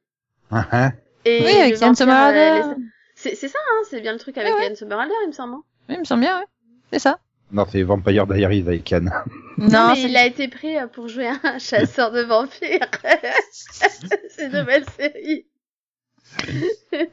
Et 1.24 1.42
Oui, 1.44 1.57
avec 1.61 1.74
Ian 1.81 1.88
vampire, 1.88 1.96
Somerhalder. 1.96 2.38
euh, 2.68 2.74
les- 2.76 2.85
C'est 3.14 3.35
c'est 3.35 3.48
ça 3.48 3.59
hein, 3.72 3.83
c'est 3.88 4.00
bien 4.00 4.12
le 4.12 4.18
truc 4.18 4.37
avec 4.38 4.52
Ouais, 4.55 4.61
ouais. 4.61 4.68
Ian 4.68 4.74
Somerhalder 4.76 5.14
il 5.24 5.29
me 5.29 5.33
semble. 5.33 5.55
hein. 5.55 5.62
Oui, 5.88 5.94
il 5.96 6.00
me 6.00 6.05
semble 6.05 6.20
bien, 6.22 6.38
ouais. 6.38 6.44
C'est 6.92 6.98
ça. 6.98 7.18
Non, 7.52 7.64
c'est 7.70 7.83
Vampire 7.83 8.26
Diaries 8.26 8.61
avec 8.66 8.90
Yann. 8.90 9.11
Non, 9.59 9.88
mais 9.90 9.94
c'est- 9.96 10.02
il 10.02 10.16
a 10.16 10.26
été 10.26 10.48
pris 10.48 10.76
euh, 10.76 10.87
pour 10.88 11.09
jouer 11.09 11.29
un 11.29 11.40
chasseur 11.59 12.11
de 12.12 12.22
vampires. 12.22 12.90
c'est 13.50 14.46
une 14.46 14.52
nouvelle 14.59 14.85
série. 14.90 15.46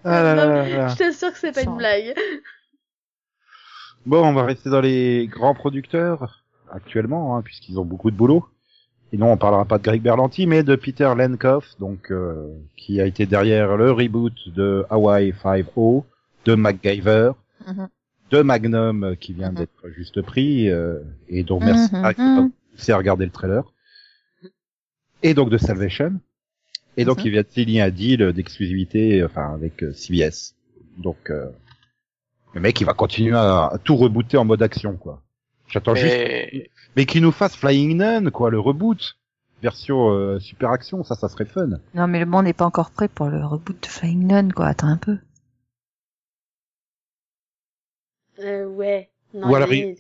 Ah 0.04 0.22
là 0.24 0.36
là 0.36 0.46
Non, 0.46 0.54
là 0.54 0.68
là. 0.70 0.88
Je 0.90 0.96
t'assure 0.98 1.32
que 1.32 1.38
c'est 1.40 1.52
pas 1.54 1.62
une 1.62 1.78
blague. 1.78 2.16
Bon, 4.06 4.26
on 4.28 4.34
va 4.34 4.44
rester 4.44 4.70
dans 4.70 4.82
les 4.82 5.28
grands 5.28 5.56
producteurs 5.56 6.43
actuellement, 6.74 7.38
hein, 7.38 7.42
puisqu'ils 7.42 7.80
ont 7.80 7.86
beaucoup 7.86 8.12
de 8.12 8.16
boulot. 8.18 8.46
Et 9.12 9.18
non, 9.18 9.32
on 9.32 9.38
parlera 9.38 9.66
pas 9.66 9.78
de 9.78 9.84
Greg 9.84 10.02
Berlanti, 10.02 10.48
mais 10.48 10.64
de 10.64 10.76
Peter 10.76 11.12
Lenkoff, 11.16 11.78
donc 11.80 12.12
euh, 12.12 12.48
qui 12.76 13.00
a 13.00 13.06
été 13.06 13.26
derrière 13.28 13.78
le 13.78 13.92
reboot 13.92 14.34
de 14.50 14.86
Hawaii 14.90 15.32
5.0, 15.32 16.04
de 16.46 16.56
MacGyver, 16.56 17.32
Mhm. 17.68 17.88
de 18.32 18.42
Magnum 18.42 19.04
euh, 19.04 19.16
qui 19.16 19.34
vient 19.34 19.50
Mhm. 19.52 19.56
d'être 19.56 19.90
juste 19.96 20.22
pris, 20.24 20.70
euh, 20.70 21.00
et 21.30 21.44
donc 21.44 21.64
merci 21.64 21.94
mhm. 21.96 22.02
pas 22.02 22.14
pousser 22.72 22.92
à 22.92 22.98
regarder 22.98 23.26
le 23.26 23.32
trailer. 23.32 23.64
Et 25.22 25.34
donc 25.34 25.50
de 25.50 25.58
Salvation. 25.58 26.20
Et 26.98 27.06
donc 27.06 27.24
il 27.24 27.32
vient 27.32 27.42
de 27.42 27.48
signer 27.50 27.82
un 27.82 27.90
deal 27.90 28.34
d'exclusivité, 28.34 29.24
enfin 29.24 29.54
avec 29.54 29.84
euh, 29.84 29.94
CBS. 29.94 30.56
Donc 30.98 31.30
euh, 31.30 31.50
le 32.54 32.62
mec 32.62 32.80
il 32.82 32.86
va 32.86 32.94
continuer 32.94 33.36
à, 33.36 33.68
à 33.68 33.78
tout 33.78 33.96
rebooter 33.96 34.38
en 34.38 34.46
mode 34.46 34.62
action 34.62 34.96
quoi. 34.98 35.22
J'attends 35.74 35.96
juste 35.96 36.14
Mais, 36.14 36.70
mais 36.96 37.06
qu'il 37.08 37.24
nous 37.24 37.32
fasse 37.32 37.56
Flying 37.56 37.98
Nun, 37.98 38.30
quoi, 38.30 38.52
le 38.52 38.60
reboot. 38.60 39.18
Version 39.64 40.12
euh, 40.12 40.40
super 40.40 40.70
action, 40.70 41.04
ça, 41.04 41.16
ça 41.16 41.30
serait 41.30 41.46
fun. 41.46 41.80
Non, 41.96 42.06
mais 42.08 42.20
le 42.20 42.28
monde 42.28 42.46
n'est 42.46 42.54
pas 42.54 42.66
encore 42.66 42.92
prêt 42.92 43.08
pour 43.08 43.28
le 43.30 43.44
reboot 43.44 43.82
de 43.82 43.88
Flying 43.88 44.28
Nun, 44.28 44.50
quoi. 44.52 44.68
Attends 44.68 44.88
un 44.90 44.98
peu. 44.98 45.18
Euh, 48.40 48.68
ouais. 48.68 49.10
Non, 49.34 49.50
Ou 49.50 49.56
alors, 49.56 49.70
des 49.70 49.96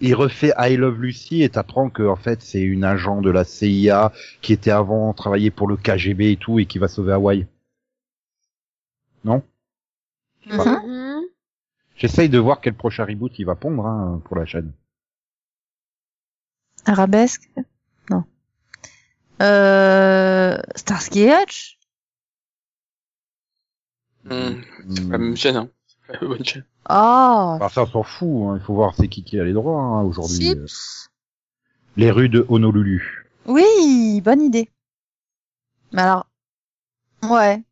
il- 0.00 0.14
refait 0.16 0.52
I 0.58 0.76
Love 0.76 1.00
Lucy 1.00 1.44
et 1.44 1.48
t'apprends 1.50 1.88
que 1.88 2.02
en 2.02 2.16
fait 2.16 2.42
c'est 2.42 2.60
une 2.62 2.82
agent 2.82 3.20
de 3.20 3.30
la 3.30 3.44
CIA 3.44 4.10
qui 4.40 4.52
était 4.52 4.72
avant 4.72 5.12
travaillé 5.12 5.52
pour 5.52 5.68
le 5.68 5.76
KGB 5.76 6.32
et 6.32 6.36
tout 6.36 6.58
et 6.58 6.66
qui 6.66 6.80
va 6.80 6.88
sauver 6.88 7.12
Hawaï. 7.12 7.46
Non? 9.24 9.44
Mhm. 10.46 11.20
J'essaye 11.94 12.28
de 12.28 12.38
voir 12.40 12.60
quel 12.60 12.74
prochain 12.74 13.04
reboot 13.04 13.38
il 13.38 13.44
va 13.46 13.54
pondre 13.54 13.86
hein, 13.86 14.20
pour 14.24 14.36
la 14.36 14.46
chaîne. 14.46 14.72
Arabesque? 16.86 17.48
Non. 18.10 18.24
Euh... 19.40 20.58
Starsky 20.76 21.28
Hutch? 21.28 21.78
Hmm, 24.24 24.60
c'est 24.88 25.02
pas 25.06 25.12
la 25.12 25.18
même 25.18 25.36
chaîne, 25.36 25.56
hein. 25.56 25.68
C'est 25.86 26.06
pas 26.06 26.18
la 26.20 26.28
bonne 26.28 26.44
chaîne. 26.44 26.64
Oh 26.88 27.56
Enfin, 27.60 27.68
ça 27.68 27.82
on 27.82 27.86
s'en 27.86 28.02
fout, 28.02 28.28
hein. 28.50 28.56
il 28.60 28.64
faut 28.64 28.74
voir 28.74 28.94
c'est 28.96 29.08
qui 29.08 29.22
qui 29.24 29.38
a 29.38 29.44
les 29.44 29.52
droits 29.52 29.80
hein, 29.80 30.02
aujourd'hui. 30.02 30.50
euh. 30.50 30.66
Les 31.96 32.10
rues 32.10 32.28
de 32.28 32.44
Honolulu. 32.48 33.26
Oui, 33.46 34.20
bonne 34.24 34.40
idée. 34.42 34.68
Mais 35.92 36.02
alors... 36.02 36.26
Ouais. 37.22 37.62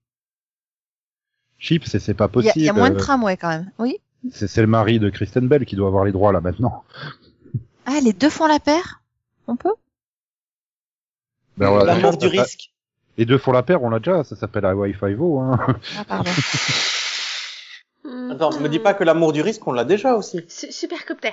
Chips, 1.59 1.95
et 1.95 1.99
c'est 1.99 2.15
pas 2.15 2.29
possible. 2.29 2.53
il 2.57 2.63
y 2.65 2.69
a 2.69 2.73
moins 2.73 2.91
de 2.91 2.95
euh, 2.95 2.99
tramway 2.99 3.37
quand 3.37 3.49
même. 3.49 3.71
Oui. 3.79 3.99
c'est 4.33 4.47
c'est 4.49 4.61
le 4.61 4.67
mari 4.67 4.99
de 4.99 5.11
Kristen 5.11 5.47
Bell 5.49 5.65
qui 5.67 5.77
doit 5.77 5.89
avoir 5.89 6.05
les 6.05 6.13
droits 6.13 6.33
là 6.33 6.41
maintenant. 6.41 6.85
Ah, 7.87 7.99
les 8.03 8.13
deux 8.13 8.31
font 8.31 8.47
la 8.47 8.61
paire? 8.61 9.03
On 9.47 9.57
peut? 9.57 9.75
Ben, 11.57 11.71
voilà, 11.71 11.95
L'amour 11.95 12.17
du 12.17 12.29
ça- 12.35 12.43
risque. 12.43 12.73
Les 13.19 13.27
deux 13.27 13.39
font 13.39 13.53
la 13.53 13.63
paire, 13.63 13.83
on 13.83 13.91
l'a 13.91 13.99
déjà, 13.99 14.25
ça 14.25 14.37
s'appelle 14.37 14.65
Hawaii 14.65 14.95
5.0. 14.95 15.43
Hein. 15.43 15.59
Ah, 15.99 16.05
pardon. 16.05 16.31
Attends, 18.33 18.59
me 18.61 18.69
dis 18.69 18.79
pas 18.79 18.95
que 18.95 19.05
l'amour 19.05 19.33
du 19.33 19.43
risque, 19.43 19.67
on 19.67 19.73
l'a 19.73 19.85
déjà 19.85 20.15
aussi. 20.15 20.45
Su- 20.49 20.73
Supercopter. 20.73 21.33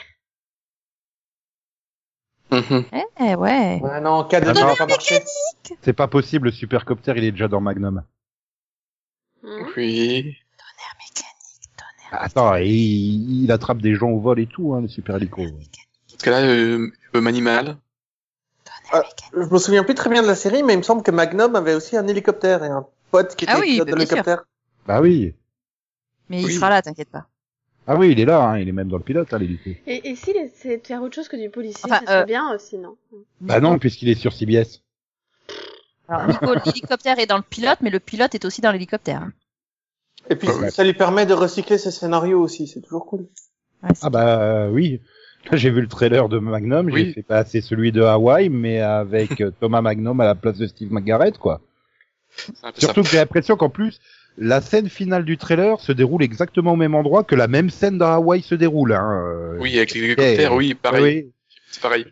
Mhm. 2.51 2.86
eh, 3.19 3.36
ouais. 3.36 3.79
Ouais, 3.81 4.01
non, 4.01 4.12
en 4.12 4.23
cas 4.23 4.39
de 4.41 4.47
Ah, 4.49 4.53
ça 4.53 4.62
non. 4.62 4.67
va 4.67 4.75
pas 4.75 4.88
marcher. 4.88 5.19
C'est 5.81 5.93
pas 5.93 6.07
possible, 6.07 6.47
le 6.47 6.51
supercopter 6.53 7.13
il 7.17 7.23
est 7.25 7.31
déjà 7.31 7.47
dans 7.47 7.62
Magnum. 7.62 8.03
Mhm. 9.43 9.67
Oui. 9.77 10.38
Tonnerre 10.57 10.95
mécanique, 10.99 11.69
tonnerre. 11.77 12.21
Attends, 12.23 12.55
il, 12.55 13.43
il 13.43 13.51
attrape 13.51 13.79
des 13.81 13.95
gens 13.95 14.10
au 14.10 14.19
vol 14.19 14.39
et 14.39 14.47
tout, 14.47 14.73
hein, 14.73 14.81
le 14.81 14.88
super 14.88 15.17
hélico. 15.17 15.43
Parce 16.17 16.23
que 16.23 16.30
là, 16.32 16.41
euh, 16.41 16.91
Homme 17.13 17.27
Animal. 17.27 17.77
Ah, 18.91 19.03
Je 19.34 19.39
me 19.53 19.58
souviens 19.60 19.84
plus 19.84 19.93
très 19.93 20.10
bien 20.10 20.23
de 20.23 20.27
la 20.27 20.36
série, 20.36 20.63
mais 20.63 20.73
il 20.73 20.77
me 20.77 20.84
semble 20.84 21.03
que 21.03 21.12
Magnum 21.12 21.56
avait 21.56 21.75
aussi 21.75 21.95
un 21.95 22.08
hélicoptère 22.08 22.63
et 22.63 22.69
un 22.69 22.88
pote 23.12 23.36
qui 23.36 23.45
était 23.45 23.53
Ah 23.53 23.60
oui, 23.60 23.73
pilote 23.73 23.86
bah, 23.88 23.91
de 23.93 23.97
l'hélicoptère. 23.97 24.43
Bah 24.88 25.01
oui. 25.01 25.36
Mais 26.30 26.41
il 26.41 26.51
sera 26.51 26.69
là, 26.69 26.82
t'inquiète 26.82 27.10
pas. 27.10 27.27
Ah 27.86 27.95
oui, 27.95 28.12
il 28.12 28.19
est 28.19 28.25
là, 28.25 28.41
hein, 28.43 28.58
il 28.60 28.67
est 28.67 28.71
même 28.73 28.89
dans 28.89 28.97
le 28.97 29.03
pilote, 29.03 29.32
hein, 29.32 29.38
l'hélico. 29.38 29.69
Et, 29.86 30.10
et 30.10 30.15
si 30.15 30.34
les- 30.34 30.49
c'est 30.56 30.77
de 30.77 30.88
faire 30.88 31.01
autre 31.01 31.15
chose 31.15 31.27
que 31.30 31.38
du 31.38 31.49
policier, 31.49 31.89
Enfin, 31.89 31.99
ça 31.99 32.06
serait 32.06 32.21
euh, 32.21 32.25
bien 32.25 32.53
aussi, 32.53 32.77
non? 32.77 32.97
Bah 33.41 33.60
non, 33.62 33.77
puisqu'il 33.77 34.10
est 34.10 34.15
sur 34.15 34.34
CBS. 34.34 34.82
Alors, 36.10 36.27
Nico, 36.27 36.53
l'hélicoptère 36.65 37.19
est 37.19 37.27
dans 37.27 37.38
le 37.38 37.43
pilote, 37.43 37.77
mais 37.82 37.89
le 37.89 37.99
pilote 37.99 38.34
est 38.36 38.43
aussi 38.43 38.60
dans 38.62 38.71
l'hélicoptère. 38.71 39.30
Et 40.30 40.36
puis, 40.36 40.49
Ouais. 40.49 40.69
ça 40.71 40.84
lui 40.84 40.93
permet 40.93 41.25
de 41.25 41.34
recycler 41.34 41.77
ses 41.77 41.91
scénarios 41.91 42.41
aussi, 42.41 42.67
c'est 42.67 42.82
toujours 42.82 43.06
cool. 43.06 43.27
Ouais, 43.84 43.89
Ah 44.01 44.10
bah 44.10 44.41
euh, 44.41 44.69
oui. 44.69 44.99
J'ai 45.53 45.69
vu 45.69 45.81
le 45.81 45.88
trailer 45.88 46.29
de 46.29 46.39
Magnum, 46.39 46.89
j'ai 46.89 46.93
Oui. 46.95 47.13
fait 47.13 47.23
passer 47.23 47.62
celui 47.62 47.91
de 47.91 48.01
Hawaii, 48.01 48.49
mais 48.49 48.81
avec 48.81 49.41
euh, 49.41 49.51
Thomas 49.60 49.81
Magnum 49.81 50.19
à 50.21 50.25
la 50.25 50.36
place 50.36 50.57
de 50.57 50.67
Steve 50.67 50.91
McGarrett, 50.91 51.38
quoi. 51.38 51.62
Ça. 52.62 52.71
Surtout 52.77 53.01
que 53.03 53.10
j'ai 53.10 53.17
l'impression 53.17 53.55
qu'en 53.57 53.69
plus, 53.69 53.99
la 54.38 54.62
scène 54.62 54.89
finale 54.89 55.25
du 55.25 55.38
trailer 55.38 55.79
se 55.79 55.91
déroule 55.91 56.21
exactement 56.23 56.73
au 56.73 56.75
même 56.75 56.93
endroit 56.93 57.23
que 57.23 57.33
la 57.36 57.47
même 57.47 57.69
scène 57.69 57.97
dans 57.97 58.12
Hawaï 58.12 58.41
se 58.41 58.53
déroule. 58.55 58.93
Hein. 58.93 59.55
Oui, 59.60 59.75
avec 59.77 59.93
les 59.93 60.01
hélicoptères, 60.01 60.53
oui, 60.53 60.73
pareil. 60.75 61.01
oui. 61.03 61.31
C'est 61.71 61.81
pareil. 61.81 62.05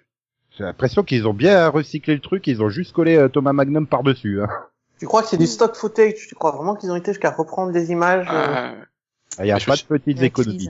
J'ai 0.57 0.63
l'impression 0.63 1.03
qu'ils 1.03 1.27
ont 1.27 1.33
bien 1.33 1.67
recyclé 1.67 2.13
le 2.15 2.21
truc, 2.21 2.47
ils 2.47 2.63
ont 2.63 2.69
juste 2.69 2.93
collé 2.93 3.15
euh, 3.17 3.27
Thomas 3.27 3.53
Magnum 3.53 3.85
par-dessus. 3.87 4.41
Hein. 4.41 4.47
Tu 4.99 5.05
crois 5.05 5.21
que 5.21 5.27
c'est 5.27 5.37
du 5.37 5.45
stock 5.47 5.75
footage? 5.75 6.25
Tu 6.29 6.35
crois 6.35 6.51
vraiment 6.51 6.75
qu'ils 6.75 6.89
ont 6.89 6.95
été 6.95 7.11
jusqu'à 7.11 7.29
reprendre 7.31 7.73
des 7.73 7.91
images 7.91 8.25
euh, 8.31 8.71
Ah, 9.37 9.41
Il 9.41 9.43
n'y 9.45 9.51
a 9.51 9.59
pas 9.59 9.75
de 9.75 9.81
petites 9.81 10.21
économies. 10.23 10.69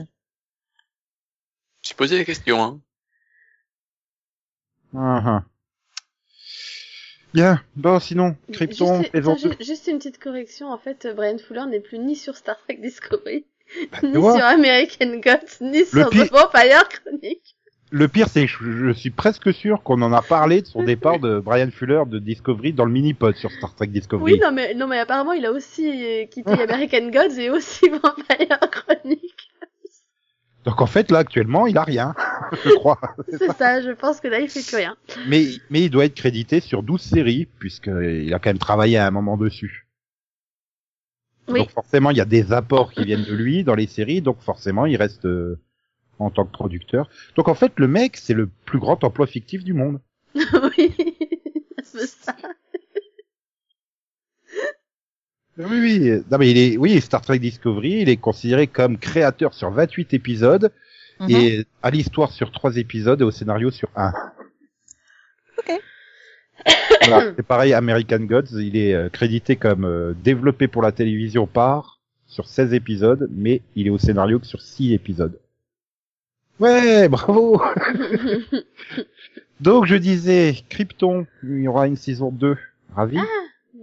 J'ai 1.86 1.94
posé 1.94 2.18
la 2.18 2.24
question, 2.24 2.62
hein. 2.62 2.80
Ah, 4.94 5.22
ah. 5.24 5.44
Bien, 7.34 7.60
bon 7.76 8.00
sinon, 8.00 8.34
Krypton, 8.52 9.02
juste, 9.02 9.38
ju- 9.60 9.64
juste 9.64 9.86
une 9.88 9.98
petite 9.98 10.18
correction, 10.18 10.70
en 10.70 10.78
fait, 10.78 11.06
Brian 11.14 11.36
Fuller 11.38 11.66
n'est 11.68 11.80
plus 11.80 11.98
ni 11.98 12.16
sur 12.16 12.36
Star 12.36 12.56
Trek 12.64 12.76
Discovery, 12.76 13.44
tu 14.00 14.06
ni 14.06 14.12
sur 14.14 14.44
American 14.44 15.18
Gods, 15.18 15.60
ni 15.60 15.84
sur 15.84 16.08
pire- 16.08 16.28
The 16.28 16.32
Vampire 16.32 16.88
Chronicle. 16.88 17.52
Le 17.90 18.08
pire, 18.08 18.28
c'est 18.28 18.46
que 18.46 18.50
je, 18.50 18.86
je 18.88 18.92
suis 18.92 19.10
presque 19.10 19.52
sûr 19.52 19.82
qu'on 19.82 20.00
en 20.02 20.12
a 20.12 20.22
parlé 20.22 20.62
de 20.62 20.66
son 20.66 20.82
départ 20.84 21.18
de 21.20 21.38
Brian 21.38 21.70
Fuller 21.70 22.02
de 22.06 22.18
Discovery 22.18 22.72
dans 22.72 22.84
le 22.86 22.90
mini-pod 22.92 23.36
sur 23.36 23.50
Star 23.52 23.74
Trek 23.74 23.88
Discovery. 23.88 24.32
Oui, 24.34 24.40
non 24.40 24.50
mais, 24.50 24.74
non 24.74 24.86
mais 24.86 24.98
apparemment 24.98 25.32
il 25.32 25.44
a 25.44 25.52
aussi 25.52 26.26
quitté 26.30 26.50
American 26.62 27.10
Gods 27.10 27.38
et 27.38 27.50
aussi 27.50 27.88
Vampire 27.90 28.58
Chronicle. 28.70 29.46
Donc 30.66 30.82
en 30.82 30.86
fait, 30.86 31.12
là, 31.12 31.18
actuellement, 31.18 31.68
il 31.68 31.78
a 31.78 31.84
rien, 31.84 32.14
je 32.64 32.70
crois. 32.74 32.98
C'est 33.28 33.52
ça, 33.52 33.80
je 33.80 33.92
pense 33.92 34.20
que 34.20 34.26
là 34.26 34.40
il 34.40 34.48
fait 34.50 34.66
plus 34.66 34.76
rien. 34.76 34.96
Mais, 35.28 35.46
mais 35.70 35.82
il 35.82 35.90
doit 35.90 36.04
être 36.04 36.14
crédité 36.14 36.60
sur 36.60 36.82
12 36.82 37.00
séries, 37.00 37.46
puisqu'il 37.58 38.34
a 38.34 38.38
quand 38.40 38.50
même 38.50 38.58
travaillé 38.58 38.98
à 38.98 39.06
un 39.06 39.12
moment 39.12 39.36
dessus. 39.36 39.86
Oui. 41.48 41.60
Donc 41.60 41.70
forcément, 41.70 42.10
il 42.10 42.16
y 42.16 42.20
a 42.20 42.24
des 42.24 42.52
apports 42.52 42.90
qui 42.90 43.04
viennent 43.04 43.22
de 43.22 43.32
lui 43.32 43.62
dans 43.62 43.76
les 43.76 43.86
séries, 43.86 44.20
donc 44.20 44.40
forcément, 44.40 44.86
il 44.86 44.96
reste 44.96 45.24
euh, 45.26 45.60
en 46.18 46.30
tant 46.30 46.44
que 46.44 46.50
producteur. 46.50 47.08
Donc 47.36 47.46
en 47.46 47.54
fait, 47.54 47.72
le 47.76 47.86
mec, 47.86 48.16
c'est 48.16 48.34
le 48.34 48.48
plus 48.64 48.80
grand 48.80 49.02
emploi 49.04 49.28
fictif 49.28 49.62
du 49.62 49.72
monde. 49.72 50.00
oui, 50.34 50.94
c'est 51.84 52.08
ça. 52.08 52.34
Oui, 55.58 55.80
oui. 55.80 56.22
Non, 56.30 56.38
mais 56.38 56.50
il 56.50 56.58
est, 56.58 56.76
oui, 56.76 57.00
Star 57.00 57.20
Trek 57.22 57.38
Discovery, 57.38 58.00
il 58.02 58.08
est 58.08 58.16
considéré 58.18 58.66
comme 58.66 58.98
créateur 58.98 59.54
sur 59.54 59.70
28 59.70 60.14
épisodes 60.14 60.70
Mhm. 61.18 61.30
et 61.30 61.66
à 61.82 61.90
l'histoire 61.90 62.30
sur 62.30 62.52
3 62.52 62.76
épisodes 62.76 63.18
et 63.22 63.24
au 63.24 63.30
scénario 63.30 63.70
sur 63.70 63.88
1. 63.96 64.12
Ok. 65.58 65.80
Voilà, 67.06 67.32
c'est 67.36 67.46
pareil, 67.46 67.72
American 67.72 68.18
Gods, 68.20 68.60
il 68.60 68.76
est 68.76 68.92
euh, 68.92 69.08
crédité 69.08 69.56
comme 69.56 69.84
euh, 69.86 70.12
développé 70.22 70.68
pour 70.68 70.82
la 70.82 70.92
télévision 70.92 71.46
par 71.46 72.00
sur 72.26 72.46
16 72.48 72.74
épisodes, 72.74 73.28
mais 73.30 73.62
il 73.76 73.86
est 73.86 73.90
au 73.90 73.96
scénario 73.98 74.38
que 74.40 74.46
sur 74.46 74.60
6 74.60 74.92
épisodes. 74.92 75.38
Ouais, 76.60 77.08
bravo 77.08 77.62
Donc 79.60 79.86
je 79.86 79.94
disais, 79.96 80.54
Krypton, 80.68 81.26
il 81.42 81.60
y 81.62 81.68
aura 81.68 81.86
une 81.86 81.96
saison 81.96 82.30
2. 82.30 82.56
Ravi? 82.94 83.18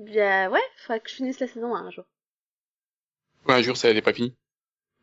Bien 0.04 0.50
ouais, 0.52 0.62
faudra 0.78 1.00
que 1.00 1.10
je 1.10 1.16
finisse 1.16 1.40
la 1.40 1.48
saison 1.48 1.76
1 1.76 1.86
un 1.88 1.92
jour. 1.92 2.06
Ouais, 3.48 3.56
un 3.56 3.62
jour, 3.62 3.78
ça 3.78 3.94
n'est 3.94 4.02
pas 4.02 4.14
fini. 4.14 4.36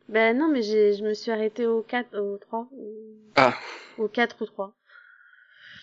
Ben 0.09 0.37
non, 0.37 0.47
mais 0.49 0.61
j'ai, 0.61 0.93
je 0.93 1.03
me 1.03 1.13
suis 1.13 1.31
arrêtée 1.31 1.65
au 1.67 1.81
4, 1.83 2.17
au 2.19 2.37
3, 2.37 2.67
ou- 2.71 3.17
Ah. 3.35 3.53
au 3.97 4.07
4 4.07 4.41
ou 4.41 4.45
3. 4.45 4.73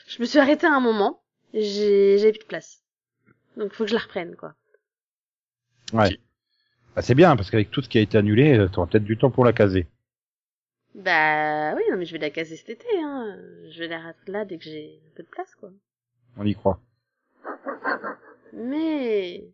Je 0.08 0.20
me 0.20 0.26
suis 0.26 0.38
arrêtée 0.38 0.66
à 0.66 0.72
un 0.74 0.80
moment, 0.80 1.22
j'ai, 1.54 2.18
j'ai 2.18 2.30
plus 2.32 2.40
de 2.40 2.44
place. 2.44 2.82
Donc 3.56 3.72
faut 3.72 3.84
que 3.84 3.90
je 3.90 3.94
la 3.94 4.00
reprenne, 4.02 4.36
quoi. 4.36 4.54
Ouais. 5.92 6.18
Bah, 6.94 7.02
c'est 7.02 7.14
bien, 7.14 7.36
parce 7.36 7.50
qu'avec 7.50 7.70
tout 7.70 7.80
ce 7.82 7.88
qui 7.88 7.98
a 7.98 8.00
été 8.02 8.18
annulé, 8.18 8.56
euh, 8.58 8.68
t'auras 8.68 8.86
peut-être 8.86 9.04
du 9.04 9.16
temps 9.16 9.30
pour 9.30 9.44
la 9.44 9.52
caser. 9.52 9.86
Bah 10.94 11.74
oui, 11.74 11.82
non 11.90 11.96
mais 11.96 12.06
je 12.06 12.12
vais 12.12 12.18
la 12.18 12.30
caser 12.30 12.56
cet 12.56 12.70
été, 12.70 12.86
hein. 13.02 13.36
Je 13.70 13.78
vais 13.78 13.88
la 13.88 14.00
rater 14.00 14.32
là 14.32 14.44
dès 14.44 14.58
que 14.58 14.64
j'ai 14.64 15.00
un 15.06 15.14
peu 15.14 15.22
de 15.22 15.28
place, 15.28 15.54
quoi. 15.54 15.70
On 16.36 16.44
y 16.44 16.54
croit. 16.54 16.80
Mais... 18.54 19.44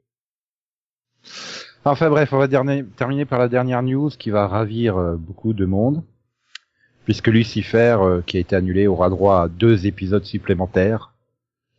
Enfin 1.84 2.08
bref, 2.10 2.32
on 2.32 2.38
va 2.38 2.46
dernier- 2.48 2.84
terminer 2.96 3.24
par 3.24 3.38
la 3.38 3.48
dernière 3.48 3.82
news 3.82 4.10
qui 4.10 4.30
va 4.30 4.46
ravir 4.48 4.96
euh, 4.96 5.16
beaucoup 5.16 5.52
de 5.52 5.64
monde. 5.66 6.02
Puisque 7.04 7.26
Lucifer, 7.28 7.96
euh, 8.00 8.22
qui 8.22 8.38
a 8.38 8.40
été 8.40 8.56
annulé, 8.56 8.86
aura 8.86 9.10
droit 9.10 9.42
à 9.42 9.48
deux 9.48 9.86
épisodes 9.86 10.24
supplémentaires 10.24 11.12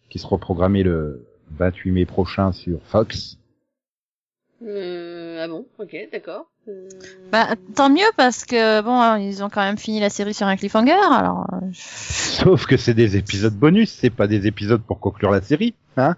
qui 0.09 0.19
sera 0.19 0.37
programmé 0.37 0.83
le 0.83 1.25
28 1.57 1.91
mai 1.91 2.05
prochain 2.05 2.51
sur 2.51 2.79
Fox. 2.83 3.37
Euh, 4.61 5.14
ah 5.45 5.47
bon, 5.47 5.67
ok, 5.77 5.95
d'accord. 6.11 6.47
Euh, 6.67 6.89
Bah, 7.31 7.49
tant 7.75 7.91
mieux 7.91 8.09
parce 8.17 8.45
que 8.45 8.81
bon, 8.81 8.99
hein, 8.99 9.19
ils 9.19 9.43
ont 9.43 9.49
quand 9.49 9.61
même 9.61 9.77
fini 9.77 9.99
la 9.99 10.09
série 10.09 10.33
sur 10.33 10.47
un 10.47 10.55
cliffhanger. 10.55 10.93
Alors, 10.93 11.45
euh, 11.53 11.67
Sauf 11.73 12.65
que 12.65 12.77
c'est 12.77 12.95
des 12.95 13.15
épisodes 13.15 13.53
bonus, 13.53 13.91
c'est 13.91 14.09
pas 14.09 14.25
des 14.25 14.47
épisodes 14.47 14.81
pour 14.81 14.99
conclure 14.99 15.29
la 15.29 15.41
série. 15.41 15.75
Hein 15.97 16.15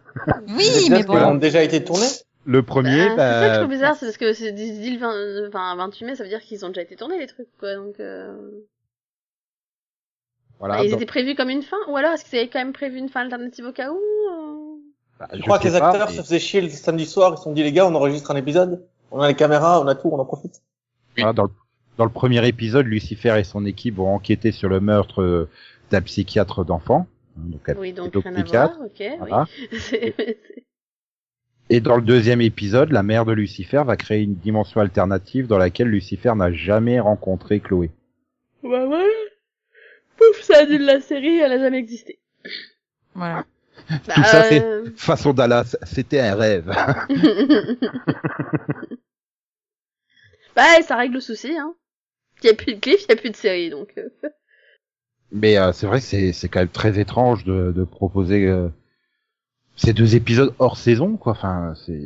oui, 0.47 0.55
mais 0.89 0.99
est-ce 0.99 1.05
qu'ils 1.07 1.11
ont 1.11 1.33
bon. 1.33 1.35
déjà 1.35 1.61
été 1.61 1.83
tournés 1.83 2.07
le 2.45 2.63
premier, 2.63 3.09
bah, 3.09 3.15
c'est 3.17 3.17
ça 3.17 3.39
que 3.39 3.43
je 3.43 3.49
bah, 3.49 3.57
trouve 3.57 3.71
bizarre, 3.71 3.95
c'est 3.97 4.05
parce 4.05 4.17
que 4.17 4.31
c'est 4.31 4.53
dit 4.53 4.79
dit 4.79 4.91
le 4.91 4.99
20, 4.99 5.49
enfin, 5.49 5.75
28 5.75 6.05
mai, 6.05 6.15
ça 6.15 6.23
veut 6.23 6.29
dire 6.29 6.39
qu'ils 6.39 6.63
ont 6.63 6.69
déjà 6.69 6.81
été 6.81 6.95
tournés 6.95 7.19
les 7.19 7.27
trucs, 7.27 7.49
quoi. 7.59 7.75
Donc, 7.75 7.99
euh... 7.99 8.33
voilà. 10.57 10.77
bah, 10.77 10.85
ils 10.85 10.91
donc, 10.91 11.01
étaient 11.01 11.05
prévus 11.05 11.35
comme 11.35 11.49
une 11.49 11.61
fin, 11.61 11.75
ou 11.89 11.97
alors 11.97 12.13
est-ce 12.13 12.23
qu'ils 12.23 12.39
avaient 12.39 12.47
quand 12.47 12.59
même 12.59 12.71
prévu 12.71 12.99
une 12.99 13.09
fin 13.09 13.19
alternative 13.19 13.65
au 13.65 13.73
cas 13.73 13.91
où 13.91 13.97
euh 13.97 14.77
bah, 15.19 15.27
Je 15.33 15.41
crois 15.41 15.59
que 15.59 15.67
les 15.67 15.77
pas, 15.77 15.89
acteurs 15.89 16.07
mais- 16.09 16.15
se 16.15 16.21
faisaient 16.21 16.39
chier 16.39 16.61
le 16.61 16.69
samedi 16.69 17.05
soir, 17.05 17.33
ils 17.33 17.37
se 17.37 17.43
sont 17.43 17.51
dit 17.51 17.63
les 17.63 17.73
gars, 17.73 17.85
on 17.85 17.93
enregistre 17.93 18.31
un 18.31 18.37
épisode, 18.37 18.81
on 19.11 19.19
a 19.21 19.27
les 19.27 19.35
caméras, 19.35 19.81
on 19.81 19.87
a 19.87 19.95
tout, 19.95 20.09
on 20.11 20.19
en 20.19 20.25
profite. 20.25 20.61
Voilà, 21.17 21.33
dans, 21.33 21.43
le, 21.43 21.49
dans 21.97 22.05
le 22.05 22.11
premier 22.11 22.45
épisode, 22.47 22.85
Lucifer 22.85 23.35
et 23.39 23.43
son 23.43 23.65
équipe 23.65 23.95
vont 23.95 24.13
enquêter 24.13 24.51
sur 24.51 24.69
le 24.69 24.79
meurtre 24.79 25.21
euh, 25.21 25.49
d'un 25.91 26.01
psychiatre 26.01 26.63
d'enfants. 26.65 27.07
hein, 27.37 27.41
Donc, 27.47 27.77
Oui, 27.79 27.93
donc 27.93 28.13
rien 28.15 28.35
à 28.35 28.43
psychiatre. 28.43 28.77
voir, 28.77 28.87
ok, 28.87 29.03
Voilà. 29.19 29.45
oui. 29.59 29.67
C'est- 29.79 30.13
c'est- 30.17 30.37
Et 31.69 31.81
dans 31.81 31.95
le 31.97 32.01
deuxième 32.01 32.39
épisode, 32.41 32.91
la 32.91 33.03
mère 33.03 33.25
de 33.25 33.33
Lucifer 33.33 33.83
va 33.85 33.97
créer 33.97 34.21
une 34.23 34.35
dimension 34.35 34.79
alternative 34.79 35.47
dans 35.47 35.57
laquelle 35.57 35.89
Lucifer 35.89 36.33
n'a 36.35 36.51
jamais 36.53 36.99
rencontré 36.99 37.59
Chloé. 37.59 37.91
Bah 38.63 38.85
ouais. 38.87 39.05
Pouf, 40.17 40.41
ça 40.41 40.59
annule 40.59 40.85
la 40.85 41.01
série, 41.01 41.37
elle 41.39 41.51
a 41.51 41.59
jamais 41.59 41.77
existé. 41.79 42.19
Voilà. 43.15 43.45
Bah, 43.89 43.95
Tout 44.15 44.23
ça, 44.23 44.43
c'est 44.43 44.63
euh, 44.63 44.85
façon 44.95 45.33
Dallas, 45.33 45.75
c'était 45.83 46.19
un 46.21 46.35
rêve. 46.35 46.73
bah, 50.57 50.81
ça 50.85 50.97
règle 50.97 51.13
le 51.15 51.21
souci, 51.21 51.55
hein. 51.57 51.73
Il 52.43 52.47
y 52.47 52.49
a 52.49 52.53
plus 52.53 52.75
de 52.75 52.79
cliff, 52.81 53.03
il 53.05 53.09
y 53.09 53.13
a 53.13 53.15
plus 53.15 53.29
de 53.31 53.35
série, 53.35 53.69
donc. 53.69 53.93
euh. 53.97 54.09
Mais 55.31 55.57
euh, 55.57 55.71
c'est 55.73 55.87
vrai 55.87 55.99
que 55.99 56.05
c'est 56.05 56.31
c'est 56.33 56.47
quand 56.49 56.59
même 56.59 56.67
très 56.69 56.99
étrange 56.99 57.43
de, 57.45 57.71
de 57.75 57.83
proposer 57.83 58.45
euh, 58.47 58.69
ces 59.75 59.93
deux 59.93 60.15
épisodes 60.15 60.53
hors 60.59 60.77
saison, 60.77 61.17
quoi. 61.17 61.33
Enfin, 61.33 61.73
c'est 61.85 61.99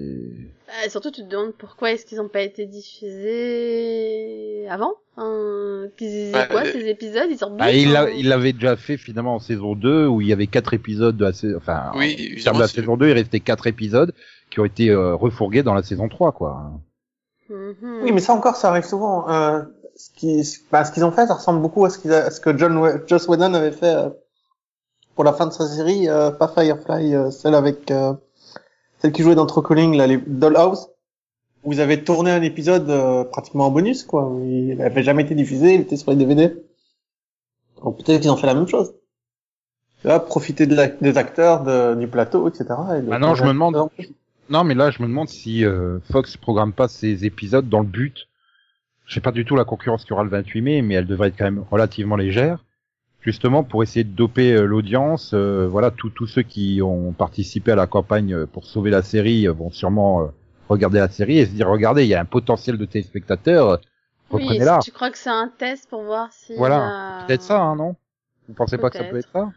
Bah, 0.68 0.90
surtout, 0.90 1.12
tu 1.12 1.22
te 1.24 1.28
demandes 1.28 1.54
pourquoi 1.54 1.92
est-ce 1.92 2.06
qu'ils 2.06 2.20
ont 2.22 2.30
pas 2.30 2.42
été 2.42 2.66
diffusés 2.66 4.68
avant? 4.70 4.94
Hein, 5.18 5.88
Qu'ils 5.98 6.08
disaient 6.10 6.32
Bah, 6.32 6.48
quoi, 6.48 6.62
euh, 6.66 6.72
ces 6.72 6.88
épisodes? 6.88 7.28
Ils 7.30 7.38
sortent 7.38 7.56
Ah, 7.60 7.74
il 7.74 7.90
hein 7.90 8.06
l'a- 8.06 8.12
il 8.12 8.28
l'avait 8.30 8.54
déjà 8.54 8.76
fait 8.78 8.98
finalement 8.98 9.36
en 9.36 9.40
saison 9.40 9.76
2 9.76 10.08
où 10.08 10.22
il 10.22 10.28
y 10.28 10.34
avait 10.34 10.48
quatre 10.48 10.74
épisodes 10.74 11.16
de 11.18 11.26
la 11.26 11.34
saison, 11.34 11.58
enfin, 11.58 11.92
Oui, 11.96 12.36
en 12.40 12.44
termes 12.44 12.58
de 12.58 12.62
la 12.62 12.68
saison 12.68 12.98
2, 12.98 13.10
il 13.10 13.14
restait 13.14 13.40
quatre 13.40 13.68
épisodes 13.68 14.14
qui 14.50 14.60
ont 14.60 14.66
été 14.66 14.90
euh, 14.90 15.16
refourgués 15.16 15.64
dans 15.64 15.74
la 15.74 15.84
saison 15.84 16.10
3, 16.10 16.32
quoi. 16.32 16.72
Mhm. 17.52 18.02
Oui, 18.04 18.12
mais 18.12 18.22
ça 18.22 18.34
encore, 18.34 18.56
ça 18.56 18.70
arrive 18.70 18.86
souvent. 18.86 19.30
Euh, 19.30 19.62
ce 19.96 20.10
qui, 20.12 20.42
bah, 20.72 20.86
ce 20.86 20.92
qu'ils 20.92 21.04
ont 21.06 21.12
fait, 21.12 21.28
ça 21.28 21.34
ressemble 21.36 21.62
beaucoup 21.62 21.84
à 21.86 21.90
ce, 21.90 21.98
qu'ils 22.00 22.14
a- 22.14 22.26
à 22.26 22.32
ce 22.32 22.40
que 22.40 22.58
John, 22.58 23.02
Joss 23.08 23.28
Whedon 23.28 23.54
avait 23.54 23.72
fait 23.72 23.94
euh, 23.94 24.10
pour 25.16 25.24
la 25.24 25.34
fin 25.34 25.46
de 25.48 25.52
sa 25.52 25.68
série, 25.68 26.08
euh, 26.10 26.32
pas 26.32 26.48
Firefly, 26.48 27.14
euh, 27.14 27.30
celle 27.30 27.54
avec 27.56 27.92
euh, 27.92 28.14
celle 29.00 29.12
qui 29.12 29.22
jouait 29.24 29.36
dans 29.36 29.46
True 29.46 29.64
Calling, 29.64 29.96
là, 29.98 30.08
les 30.08 30.18
Dollhouse. 30.18 30.88
Où 31.64 31.74
ils 31.74 31.82
avaient 31.82 32.04
tourné 32.04 32.32
un 32.32 32.42
épisode 32.42 32.90
euh, 32.90 33.24
pratiquement 33.24 33.68
en 33.68 33.70
bonus, 33.72 34.04
quoi. 34.04 34.26
où 34.26 34.44
Il 34.44 34.78
n'avait 34.78 35.04
jamais 35.04 35.22
été 35.22 35.36
diffusé, 35.36 35.76
il 35.76 35.82
était 35.82 35.96
sur 35.98 36.10
les 36.10 36.18
DVD. 36.18 36.56
Donc 37.84 37.98
peut-être 37.98 38.22
qu'ils 38.22 38.32
ont 38.32 38.36
fait 38.38 38.48
la 38.48 38.56
même 38.56 38.68
chose. 38.68 38.96
Là, 40.04 40.20
profiter 40.20 40.66
de 40.66 40.74
la- 40.76 40.88
des 40.88 41.18
acteurs, 41.20 41.62
de, 41.62 41.94
du 41.94 42.08
plateau, 42.08 42.48
etc. 42.50 42.66
et 42.98 43.02
de- 43.02 43.08
Maintenant, 43.10 43.30
Bah 43.30 43.36
je 43.36 43.44
me 43.44 43.50
demande- 43.50 43.90
Non, 44.50 44.64
mais 44.64 44.74
là, 44.76 44.92
je 44.92 45.02
me 45.02 45.08
demande 45.08 45.30
si 45.30 45.64
euh, 45.64 46.00
Fox 46.12 46.36
programme 46.38 46.74
pas 46.74 46.88
ces 46.88 47.26
épisodes 47.26 47.70
dans 47.70 47.80
le 47.80 47.86
but. 47.88 48.28
Je 49.06 49.14
sais 49.14 49.22
pas 49.22 49.32
du 49.32 49.46
tout 49.46 49.56
la 49.56 49.66
concurrence 49.66 50.04
qu'il 50.04 50.12
y 50.12 50.14
aura 50.14 50.24
le 50.24 50.30
28 50.30 50.62
mai, 50.62 50.82
mais 50.82 50.96
elle 50.96 51.06
devrait 51.08 51.30
être 51.30 51.38
quand 51.38 51.46
même 51.46 51.64
relativement 51.70 52.16
légère, 52.16 52.64
justement 53.22 53.64
pour 53.64 53.84
essayer 53.84 54.04
de 54.04 54.14
doper 54.16 54.54
euh, 54.54 54.66
l'audience. 54.66 55.32
euh, 55.34 55.68
voilà, 55.70 55.92
tous 55.92 56.28
ceux 56.28 56.42
qui 56.44 56.82
ont 56.82 57.12
participé 57.14 57.72
à 57.72 57.76
la 57.76 57.88
campagne 57.88 58.34
euh, 58.34 58.46
pour 58.46 58.66
sauver 58.66 58.90
la 58.92 59.02
série 59.02 59.48
vont 59.48 59.72
sûrement 59.72 60.32
regarder 60.70 61.00
la 61.00 61.10
série 61.10 61.40
et 61.40 61.46
se 61.46 61.52
dire 61.52 61.68
regardez, 61.68 62.04
il 62.04 62.10
y 62.10 62.16
a 62.16 62.22
un 62.22 62.26
potentiel 62.26 62.78
de 62.78 62.86
téléspectateurs, 62.86 63.70
euh, 63.70 63.78
Oui, 64.32 64.44
reprenez-la. 64.44 64.80
tu 64.84 64.92
crois 64.92 65.12
que 65.12 65.18
c'est 65.18 65.30
un 65.30 65.52
test 65.58 65.90
pour 65.90 66.04
voir 66.04 66.32
si. 66.32 66.56
Voilà, 66.56 67.26
peut-être 67.28 67.42
ça, 67.42 67.62
hein, 67.62 67.76
non? 67.76 67.96
Vous 68.48 68.54
pensez 68.54 68.78
pas 68.78 68.90
que 68.90 68.98
ça 68.98 69.04
peut 69.06 69.18
être 69.18 69.32
ça? 69.32 69.52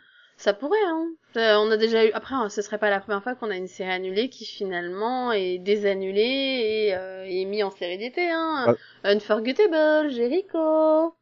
Ça 0.44 0.52
pourrait, 0.52 0.76
hein. 0.84 1.06
Euh, 1.38 1.56
on 1.56 1.70
a 1.70 1.78
déjà 1.78 2.04
eu. 2.04 2.10
Après, 2.12 2.34
hein, 2.34 2.50
ce 2.50 2.60
serait 2.60 2.76
pas 2.76 2.90
la 2.90 3.00
première 3.00 3.22
fois 3.22 3.34
qu'on 3.34 3.50
a 3.50 3.56
une 3.56 3.66
série 3.66 3.90
annulée 3.90 4.28
qui 4.28 4.44
finalement 4.44 5.32
est 5.32 5.56
désannulée 5.58 6.20
et 6.90 6.94
euh, 6.94 7.24
est 7.26 7.46
mise 7.46 7.64
en 7.64 7.70
série 7.70 7.96
d'été, 7.96 8.28
hein. 8.30 8.76
Unforgettable, 9.04 10.10
Jericho. 10.10 11.16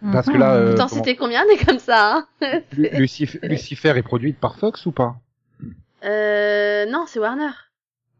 Parce 0.00 0.28
que 0.28 0.38
là, 0.38 0.54
euh, 0.54 0.76
T'en 0.76 0.86
comment- 0.88 1.02
citais 1.04 1.14
combien 1.16 1.44
des 1.46 1.58
comme 1.62 1.78
ça, 1.78 2.26
hein 2.40 2.60
Lu- 2.72 2.88
Lucif- 2.94 3.38
Lucifer 3.42 3.92
est 3.98 4.02
produite 4.02 4.40
par 4.40 4.56
Fox 4.56 4.86
ou 4.86 4.92
pas? 4.92 5.16
Euh, 6.04 6.86
non, 6.86 7.04
c'est 7.06 7.18
Warner. 7.18 7.50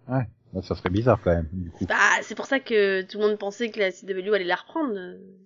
Bah, 0.09 0.25
Ça 0.63 0.75
serait 0.75 0.91
bizarre 0.91 1.21
quand 1.25 1.31
même, 1.35 1.49
du 1.53 1.71
coup. 1.71 1.87
Bah, 1.87 1.95
c'est 2.23 2.35
pour 2.35 2.47
ça 2.47 2.61
que 2.61 3.01
tout 3.03 3.19
le 3.19 3.29
monde 3.29 3.39
pensait 3.39 3.71
que 3.71 3.79
la 3.81 3.91
CW 3.93 4.35
allait 4.35 4.45
la 4.45 4.57
reprendre. 4.57 4.95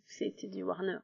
C'était 0.07 0.49
du 0.49 0.62
Warner. 0.64 0.97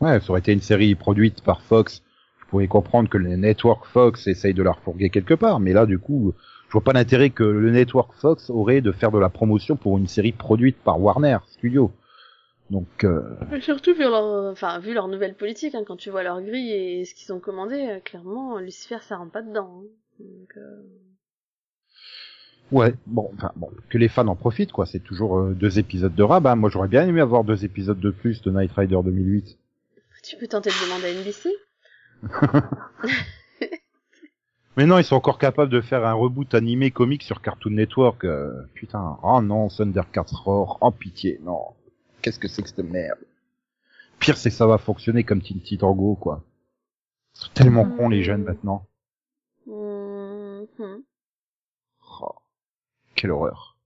Ouais, 0.00 0.20
ça 0.20 0.30
aurait 0.30 0.40
été 0.40 0.52
une 0.52 0.60
série 0.60 0.94
produite 0.94 1.42
par 1.42 1.60
Fox. 1.62 2.02
Je 2.40 2.46
pourrais 2.50 2.68
comprendre 2.68 3.08
que 3.08 3.18
le 3.18 3.36
network 3.36 3.84
Fox 3.86 4.26
essaye 4.26 4.54
de 4.54 4.62
la 4.62 4.72
refourguer 4.72 5.10
quelque 5.10 5.34
part, 5.34 5.60
mais 5.60 5.72
là, 5.72 5.86
du 5.86 5.98
coup, 5.98 6.32
je 6.68 6.72
vois 6.72 6.82
pas 6.82 6.92
l'intérêt 6.92 7.30
que 7.30 7.42
le 7.44 7.70
network 7.70 8.12
Fox 8.14 8.48
aurait 8.50 8.80
de 8.80 8.92
faire 8.92 9.10
de 9.10 9.18
la 9.18 9.28
promotion 9.28 9.76
pour 9.76 9.98
une 9.98 10.06
série 10.06 10.32
produite 10.32 10.76
par 10.78 11.00
Warner 11.00 11.38
Studio. 11.48 11.90
Donc, 12.70 13.04
euh, 13.04 13.22
Surtout 13.60 13.94
vu 13.94 14.00
leur, 14.02 14.50
enfin, 14.52 14.78
vu 14.78 14.92
leur 14.94 15.08
nouvelle 15.08 15.34
politique, 15.34 15.74
hein, 15.74 15.82
quand 15.86 15.96
tu 15.96 16.10
vois 16.10 16.22
leur 16.22 16.40
grille 16.42 16.70
et 16.72 17.04
ce 17.04 17.14
qu'ils 17.14 17.32
ont 17.32 17.40
commandé, 17.40 17.76
euh, 17.76 18.00
clairement, 18.00 18.58
Lucifer, 18.58 18.98
ça 19.02 19.16
rentre 19.16 19.32
pas 19.32 19.42
dedans. 19.42 19.82
hein. 19.82 19.88
Donc, 20.20 20.50
euh, 20.58 20.82
ouais, 22.72 22.94
bon, 23.06 23.30
enfin, 23.34 23.52
bon, 23.56 23.70
que 23.88 23.96
les 23.98 24.08
fans 24.08 24.26
en 24.28 24.36
profitent, 24.36 24.72
quoi. 24.72 24.84
C'est 24.86 24.98
toujours 25.02 25.38
euh, 25.38 25.54
deux 25.54 25.78
épisodes 25.78 26.14
de 26.14 26.22
rab. 26.22 26.46
hein. 26.46 26.56
Moi, 26.56 26.68
j'aurais 26.70 26.88
bien 26.88 27.06
aimé 27.06 27.20
avoir 27.20 27.42
deux 27.44 27.64
épisodes 27.64 28.00
de 28.00 28.10
plus 28.10 28.42
de 28.42 28.50
Night 28.50 28.72
Rider 28.72 28.98
2008. 29.02 29.56
Tu 30.22 30.36
peux 30.36 30.48
tenter 30.48 30.70
de 30.70 30.84
demander 30.84 31.06
à 31.06 31.20
NBC. 31.20 31.54
Mais 34.76 34.86
non, 34.86 34.98
ils 34.98 35.04
sont 35.04 35.16
encore 35.16 35.38
capables 35.38 35.70
de 35.72 35.80
faire 35.80 36.06
un 36.06 36.12
reboot 36.12 36.54
animé 36.54 36.90
comique 36.92 37.22
sur 37.24 37.42
Cartoon 37.42 37.70
Network. 37.72 38.24
euh, 38.24 38.62
putain, 38.74 39.18
oh 39.22 39.40
non, 39.42 39.68
Thundercats 39.68 40.26
Roar, 40.32 40.78
en 40.80 40.92
pitié, 40.92 41.40
non. 41.42 41.74
Qu'est-ce 42.22 42.38
que 42.38 42.46
c'est 42.48 42.62
que 42.62 42.68
cette 42.68 42.78
merde 42.78 43.18
Pire, 44.20 44.36
c'est 44.36 44.50
que 44.50 44.56
ça 44.56 44.66
va 44.66 44.78
fonctionner 44.78 45.24
comme 45.24 45.42
Teen 45.42 45.60
Titango, 45.60 46.14
quoi. 46.16 46.42
Ils 47.34 47.40
sont 47.40 47.50
tellement 47.54 47.84
Mhm. 47.84 47.96
cons, 47.96 48.08
les 48.08 48.22
jeunes, 48.22 48.42
maintenant. 48.44 48.86
Mhm. 49.66 51.02
Oh, 52.20 52.34
quelle 53.14 53.30
horreur. 53.32 53.76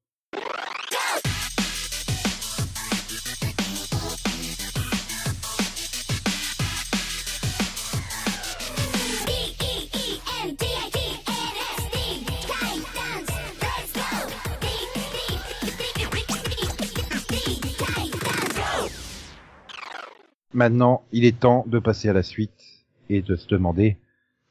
Maintenant, 20.55 21.05
il 21.13 21.25
est 21.27 21.39
temps 21.41 21.65
de 21.67 21.79
passer 21.79 22.09
à 22.09 22.13
la 22.15 22.23
suite 22.23 22.85
et 23.11 23.21
de 23.23 23.37
se 23.37 23.47
demander 23.49 23.97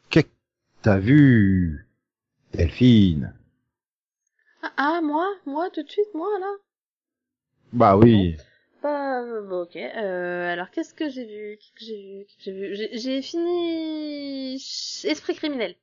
qu'est-ce 0.09 0.25
que 0.25 0.31
t'as 0.83 0.99
vu, 0.99 1.87
Delphine? 2.53 3.33
Ah, 4.63 4.73
ah, 4.77 5.01
moi, 5.01 5.27
moi, 5.45 5.69
tout 5.69 5.83
de 5.83 5.89
suite, 5.91 6.11
moi, 6.15 6.39
là? 6.39 6.51
Bah 7.73 7.95
oui. 7.97 8.37
Bah, 8.83 9.21
bon, 9.43 9.61
ok. 9.63 9.75
Euh, 9.75 10.51
alors, 10.53 10.69
qu'est-ce 10.71 10.93
que 10.93 11.09
j'ai 11.09 11.25
vu? 11.25 11.57
Qu'est-ce 11.57 11.73
que 11.73 11.85
j'ai 11.85 12.01
vu? 12.19 12.25
Qu'est-ce 12.25 12.37
que 12.37 12.51
j'ai 12.75 12.87
vu? 12.89 12.99
J'ai- 12.99 13.21
fini 13.21 14.55
Esprit 15.05 15.35
criminel. 15.35 15.75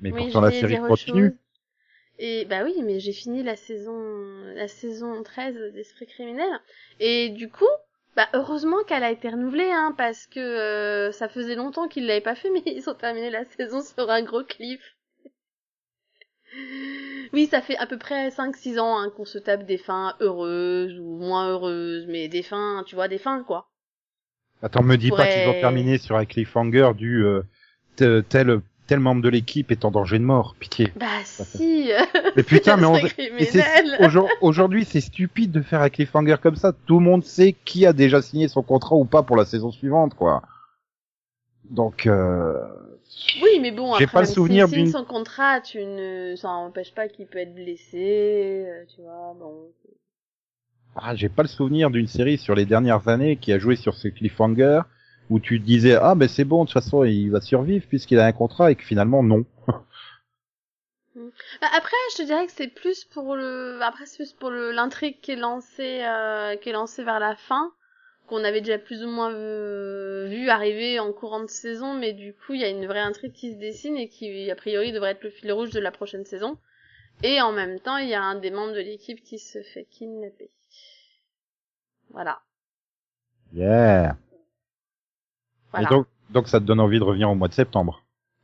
Mais 0.00 0.12
Oui, 0.12 0.18
pourtant 0.18 0.40
la 0.40 0.52
série 0.52 0.78
continue. 0.78 1.32
chose. 1.32 1.38
Et 2.18 2.44
bah 2.46 2.64
oui, 2.64 2.74
mais 2.82 3.00
j'ai 3.00 3.12
fini 3.12 3.42
la 3.42 3.56
saison 3.56 3.98
la 4.54 4.68
saison 4.68 5.22
13 5.22 5.56
d'Esprit 5.74 6.06
criminel 6.06 6.48
et 7.00 7.30
du 7.30 7.50
coup, 7.50 7.66
bah 8.16 8.28
heureusement 8.32 8.82
qu'elle 8.84 9.04
a 9.04 9.10
été 9.10 9.28
renouvelée 9.28 9.70
hein 9.70 9.94
parce 9.96 10.26
que 10.26 10.38
euh, 10.40 11.12
ça 11.12 11.28
faisait 11.28 11.54
longtemps 11.56 11.88
qu'ils 11.88 12.06
l'avaient 12.06 12.20
pas 12.20 12.34
fait 12.34 12.50
mais 12.54 12.62
ils 12.66 12.88
ont 12.88 12.94
terminé 12.94 13.30
la 13.30 13.44
saison 13.44 13.80
sur 13.82 14.10
un 14.10 14.22
gros 14.22 14.44
cliff. 14.44 14.80
Oui, 17.32 17.46
ça 17.46 17.60
fait 17.60 17.76
à 17.78 17.86
peu 17.86 17.98
près 17.98 18.28
5-6 18.30 18.78
ans 18.78 18.96
hein, 18.98 19.10
qu'on 19.16 19.24
se 19.24 19.38
tape 19.38 19.64
des 19.64 19.78
fins 19.78 20.14
heureuses 20.20 20.98
ou 21.00 21.18
moins 21.18 21.48
heureuses, 21.48 22.06
mais 22.06 22.28
des 22.28 22.42
fins, 22.42 22.84
tu 22.86 22.94
vois, 22.94 23.08
des 23.08 23.18
fins 23.18 23.42
quoi. 23.42 23.68
Attends, 24.62 24.82
me 24.84 24.96
dis 24.96 25.10
pas 25.10 25.26
qu'ils 25.26 25.42
ont 25.42 25.46
pourrait- 25.46 25.60
terminé 25.60 25.98
sur 25.98 26.16
un 26.16 26.24
cliffhanger 26.24 26.92
du 26.94 27.24
euh, 27.24 27.42
te- 27.96 28.20
tel 28.20 28.60
tel 28.86 29.00
membre 29.00 29.22
de 29.22 29.28
l'équipe 29.28 29.70
est 29.70 29.84
en 29.84 29.90
danger 29.90 30.18
de 30.18 30.24
mort. 30.24 30.54
Pitié. 30.58 30.92
Bah 30.96 31.06
si. 31.24 31.90
Mais 32.36 32.42
putain, 32.42 32.76
mais 32.76 32.86
on, 32.86 32.94
mais 32.94 34.28
aujourd'hui 34.40 34.84
c'est 34.84 35.00
stupide 35.00 35.50
de 35.52 35.62
faire 35.62 35.80
un 35.82 35.90
cliffhanger 35.90 36.36
comme 36.42 36.56
ça. 36.56 36.72
Tout 36.86 36.98
le 36.98 37.04
monde 37.04 37.24
sait 37.24 37.54
qui 37.64 37.86
a 37.86 37.92
déjà 37.92 38.20
signé 38.22 38.48
son 38.48 38.62
contrat 38.62 38.96
ou 38.96 39.04
pas 39.04 39.22
pour 39.22 39.36
la 39.36 39.44
saison 39.44 39.70
suivante, 39.70 40.14
quoi. 40.14 40.42
Donc, 41.70 42.06
euh, 42.06 42.60
Oui, 43.42 43.58
mais 43.60 43.70
bon, 43.70 43.94
J'ai 43.98 44.06
pas 44.06 44.20
le 44.20 44.26
souvenir 44.26 44.68
d'une- 44.68 44.86
son 44.90 45.04
contrat, 45.04 45.60
tu 45.62 45.78
ne, 45.78 46.34
ça 46.36 46.48
n'empêche 46.48 46.92
pas 46.94 47.08
qu'il 47.08 47.26
peut 47.26 47.38
être 47.38 47.54
blessé, 47.54 48.64
euh, 48.66 48.84
tu 48.94 49.00
vois, 49.00 49.34
bon. 49.38 49.70
ah, 50.96 51.14
j'ai 51.14 51.30
pas 51.30 51.42
le 51.42 51.48
souvenir 51.48 51.90
d'une 51.90 52.06
série 52.06 52.36
sur 52.36 52.54
les 52.54 52.66
dernières 52.66 53.08
années 53.08 53.36
qui 53.36 53.50
a 53.52 53.58
joué 53.58 53.76
sur 53.76 53.94
ce 53.94 54.08
cliffhanger 54.08 54.82
où 55.30 55.40
tu 55.40 55.58
disais 55.58 55.96
ah 56.00 56.14
ben 56.14 56.28
c'est 56.28 56.44
bon 56.44 56.64
de 56.64 56.70
toute 56.70 56.74
façon 56.74 57.04
il 57.04 57.30
va 57.30 57.40
survivre 57.40 57.86
puisqu'il 57.88 58.18
a 58.18 58.26
un 58.26 58.32
contrat 58.32 58.70
et 58.70 58.76
que 58.76 58.84
finalement 58.84 59.22
non. 59.22 59.44
Bah, 61.60 61.68
après, 61.72 61.96
je 62.12 62.16
te 62.16 62.22
dirais 62.22 62.44
que 62.46 62.52
c'est 62.52 62.68
plus 62.68 63.04
pour 63.04 63.36
le, 63.36 63.78
après 63.82 64.04
c'est 64.04 64.16
plus 64.16 64.32
pour 64.32 64.50
le 64.50 64.72
l'intrigue 64.72 65.20
qui 65.20 65.30
est 65.30 65.36
lancée, 65.36 66.02
euh, 66.02 66.56
qui 66.56 66.70
est 66.70 66.72
lancée 66.72 67.04
vers 67.04 67.20
la 67.20 67.36
fin, 67.36 67.72
qu'on 68.26 68.42
avait 68.42 68.60
déjà 68.60 68.78
plus 68.78 69.04
ou 69.04 69.08
moins 69.08 69.30
vu, 69.30 70.28
vu 70.28 70.48
arriver 70.48 70.98
en 70.98 71.12
courant 71.12 71.40
de 71.40 71.48
saison, 71.48 71.94
mais 71.94 72.14
du 72.14 72.34
coup 72.34 72.54
il 72.54 72.60
y 72.60 72.64
a 72.64 72.68
une 72.68 72.86
vraie 72.86 72.98
intrigue 72.98 73.32
qui 73.32 73.52
se 73.52 73.58
dessine 73.58 73.96
et 73.96 74.08
qui 74.08 74.50
a 74.50 74.56
priori 74.56 74.90
devrait 74.90 75.12
être 75.12 75.22
le 75.22 75.30
fil 75.30 75.52
rouge 75.52 75.70
de 75.70 75.80
la 75.80 75.92
prochaine 75.92 76.24
saison. 76.24 76.58
Et 77.22 77.40
en 77.40 77.52
même 77.52 77.78
temps, 77.78 77.96
il 77.96 78.08
y 78.08 78.14
a 78.14 78.22
un 78.22 78.34
des 78.34 78.50
membres 78.50 78.74
de 78.74 78.80
l'équipe 78.80 79.22
qui 79.22 79.38
se 79.38 79.62
fait 79.62 79.84
kidnapper. 79.84 80.50
Voilà. 82.10 82.40
Yeah. 83.52 84.16
Voilà. 85.74 85.88
Et 85.88 85.90
donc 85.90 86.06
donc 86.30 86.48
ça 86.48 86.60
te 86.60 86.64
donne 86.64 86.80
envie 86.80 86.98
de 86.98 87.04
revenir 87.04 87.30
au 87.30 87.34
mois 87.34 87.48
de 87.48 87.54
septembre. 87.54 88.02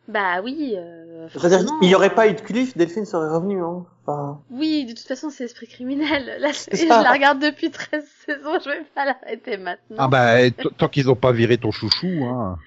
Bah 0.09 0.41
oui. 0.43 0.74
Euh, 0.76 1.28
C'est-à-dire 1.33 1.66
qu'il 1.78 1.89
n'y 1.89 1.95
aurait 1.95 2.14
pas 2.14 2.28
eu 2.28 2.35
de 2.35 2.41
cliff, 2.41 2.76
Delphine 2.76 3.05
serait 3.05 3.28
revenu. 3.28 3.62
Hein. 3.62 3.85
Enfin, 4.05 4.41
Oui, 4.51 4.85
de 4.87 4.93
toute 4.93 5.07
façon, 5.07 5.31
c'est 5.31 5.45
esprit 5.45 5.68
criminel. 5.68 6.37
Là, 6.41 6.51
je, 6.51 6.89
la 6.89 7.12
regarde 7.12 7.39
depuis 7.41 7.70
13 7.70 8.05
saisons, 8.26 8.59
je 8.64 8.70
vais 8.70 8.85
pas 8.95 9.05
l'arrêter 9.05 9.57
maintenant. 9.57 9.97
Ah 9.99 10.09
bah 10.09 10.51
tant 10.78 10.89
qu'ils 10.89 11.11
ont 11.11 11.16
pas 11.16 11.33
viré 11.33 11.59
ton 11.59 11.70
chouchou 11.70 12.24
hein. 12.24 12.59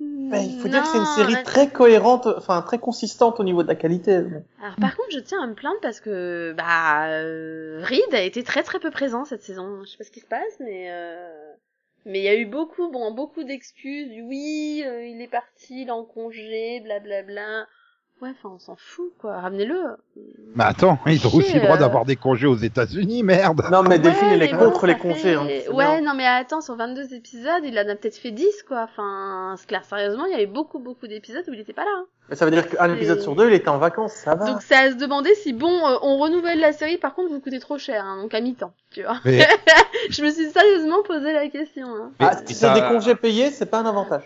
ben, 0.00 0.38
il 0.38 0.60
faut 0.60 0.68
dire 0.68 0.82
que 0.82 0.88
c'est 0.88 0.98
une 0.98 1.04
série 1.04 1.42
très 1.42 1.68
cohérente, 1.68 2.26
enfin 2.26 2.62
très 2.62 2.78
consistante 2.78 3.38
au 3.38 3.44
niveau 3.44 3.62
de 3.62 3.68
la 3.68 3.74
qualité. 3.74 4.14
Alors 4.14 4.76
par 4.80 4.96
contre, 4.96 5.10
je 5.12 5.18
tiens 5.18 5.42
à 5.42 5.46
me 5.46 5.54
plaindre 5.54 5.80
parce 5.82 6.00
que 6.00 6.54
bah 6.56 7.08
euh, 7.08 7.82
Reed 7.84 8.14
a 8.14 8.22
été 8.22 8.42
très 8.42 8.62
très 8.62 8.78
peu 8.78 8.90
présent 8.90 9.24
cette 9.26 9.42
saison. 9.42 9.80
Je 9.84 9.90
sais 9.90 9.98
pas 9.98 10.04
ce 10.04 10.10
qui 10.10 10.20
se 10.20 10.26
passe, 10.26 10.58
mais 10.60 10.86
euh, 10.90 11.41
mais 12.04 12.20
il 12.20 12.24
y 12.24 12.28
a 12.28 12.36
eu 12.36 12.46
beaucoup 12.46 12.90
bon 12.90 13.12
beaucoup 13.12 13.44
d'excuses. 13.44 14.12
Oui, 14.24 14.82
euh, 14.84 15.06
il 15.06 15.20
est 15.20 15.28
parti, 15.28 15.82
il 15.82 15.88
est 15.88 15.90
en 15.90 16.04
congé, 16.04 16.80
blablabla. 16.80 17.66
Ouais, 18.22 18.28
enfin 18.30 18.50
on 18.54 18.58
s'en 18.60 18.76
fout 18.76 19.12
quoi. 19.18 19.40
Ramenez-le. 19.40 19.74
Mais 20.54 20.62
attends, 20.62 20.96
ils 21.06 21.26
ont 21.26 21.34
aussi 21.34 21.54
le 21.54 21.60
droit 21.60 21.74
euh. 21.74 21.78
d'avoir 21.80 22.04
des 22.04 22.14
congés 22.14 22.46
aux 22.46 22.54
États-Unis, 22.56 23.24
merde. 23.24 23.62
Non 23.72 23.82
mais 23.82 23.98
Delphine 23.98 24.28
elle 24.30 24.42
est 24.44 24.48
contre 24.56 24.86
les 24.86 24.96
congés. 24.96 25.18
fait- 25.18 25.34
Hein, 25.34 25.46
c'est 25.48 25.68
ouais, 25.68 25.84
bien. 25.84 26.00
non 26.02 26.14
mais 26.14 26.24
attends, 26.26 26.60
sur 26.60 26.76
22 26.76 27.14
épisodes, 27.14 27.64
il 27.64 27.76
en 27.76 27.82
a 27.88 27.96
peut-être 27.96 28.16
fait 28.16 28.30
10 28.30 28.62
quoi. 28.68 28.82
Enfin, 28.84 29.56
c'est 29.58 29.66
clair, 29.66 29.84
sérieusement, 29.84 30.24
il 30.26 30.30
y 30.30 30.34
avait 30.34 30.46
beaucoup 30.46 30.78
beaucoup 30.78 31.08
d'épisodes 31.08 31.42
où 31.48 31.52
il 31.52 31.58
était 31.60 31.72
pas 31.72 31.82
là. 31.84 31.90
hein. 31.98 32.04
Mais 32.28 32.36
ça 32.36 32.44
veut 32.44 32.52
dire 32.52 32.68
qu'un 32.68 32.94
épisode 32.94 33.20
sur 33.20 33.34
deux 33.34 33.48
il 33.48 33.54
était 33.54 33.68
en 33.68 33.78
vacances, 33.78 34.12
ça 34.12 34.36
va. 34.36 34.46
Donc 34.46 34.62
c'est 34.62 34.76
à 34.76 34.90
se 34.92 34.96
demander 34.96 35.34
si 35.34 35.52
bon, 35.52 35.68
euh, 35.84 35.96
on 36.02 36.18
renouvelle 36.18 36.60
la 36.60 36.72
série, 36.72 36.98
par 36.98 37.14
contre 37.16 37.30
vous 37.32 37.40
coûtez 37.40 37.58
trop 37.58 37.76
cher, 37.78 38.04
hein, 38.04 38.22
donc 38.22 38.32
à 38.34 38.40
mi-temps, 38.40 38.72
tu 38.92 39.02
vois. 39.02 39.18
Mais 39.24 39.44
Je 40.10 40.22
me 40.22 40.30
suis 40.30 40.48
sérieusement 40.50 41.02
posé 41.02 41.32
la 41.32 41.48
question. 41.48 41.86
Hein. 41.88 42.12
Ah, 42.20 42.36
si 42.46 42.54
ça- 42.54 42.72
c'est 42.72 42.80
des 42.80 42.86
congés 42.86 43.16
payés, 43.16 43.50
c'est 43.50 43.66
pas 43.66 43.80
un 43.80 43.86
avantage. 43.86 44.22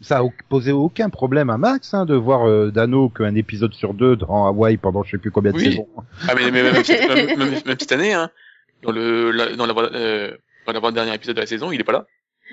Ça 0.00 0.18
a 0.18 0.22
posé 0.48 0.72
aucun 0.72 1.08
problème 1.10 1.50
à 1.50 1.58
Max 1.58 1.94
hein, 1.94 2.04
de 2.06 2.14
voir 2.14 2.48
euh, 2.48 2.70
Dano 2.70 3.08
qu'un 3.08 3.34
épisode 3.34 3.72
sur 3.74 3.94
deux 3.94 4.16
dans 4.16 4.46
Hawaï 4.46 4.76
pendant 4.76 5.02
je 5.02 5.12
sais 5.12 5.18
plus 5.18 5.30
combien 5.30 5.52
de 5.52 5.56
Oui. 5.56 5.64
saisons. 5.64 5.88
Ah 6.28 6.34
mais, 6.34 6.50
mais 6.50 6.62
même, 6.62 6.84
cette- 6.84 7.08
même, 7.08 7.38
même- 7.38 7.50
même 7.64 7.78
cette 7.78 7.92
année, 7.92 8.12
hein, 8.12 8.30
dans 8.82 8.92
le 8.92 9.30
la- 9.30 9.54
dans 9.56 9.66
l'avant 9.66 9.82
euh, 9.84 10.36
dans 10.66 10.72
l'avant-dernier 10.72 11.14
épisode 11.14 11.36
de 11.36 11.40
la 11.40 11.46
saison, 11.46 11.72
il 11.72 11.80
est 11.80 11.84
pas 11.84 11.92
là. 11.92 12.06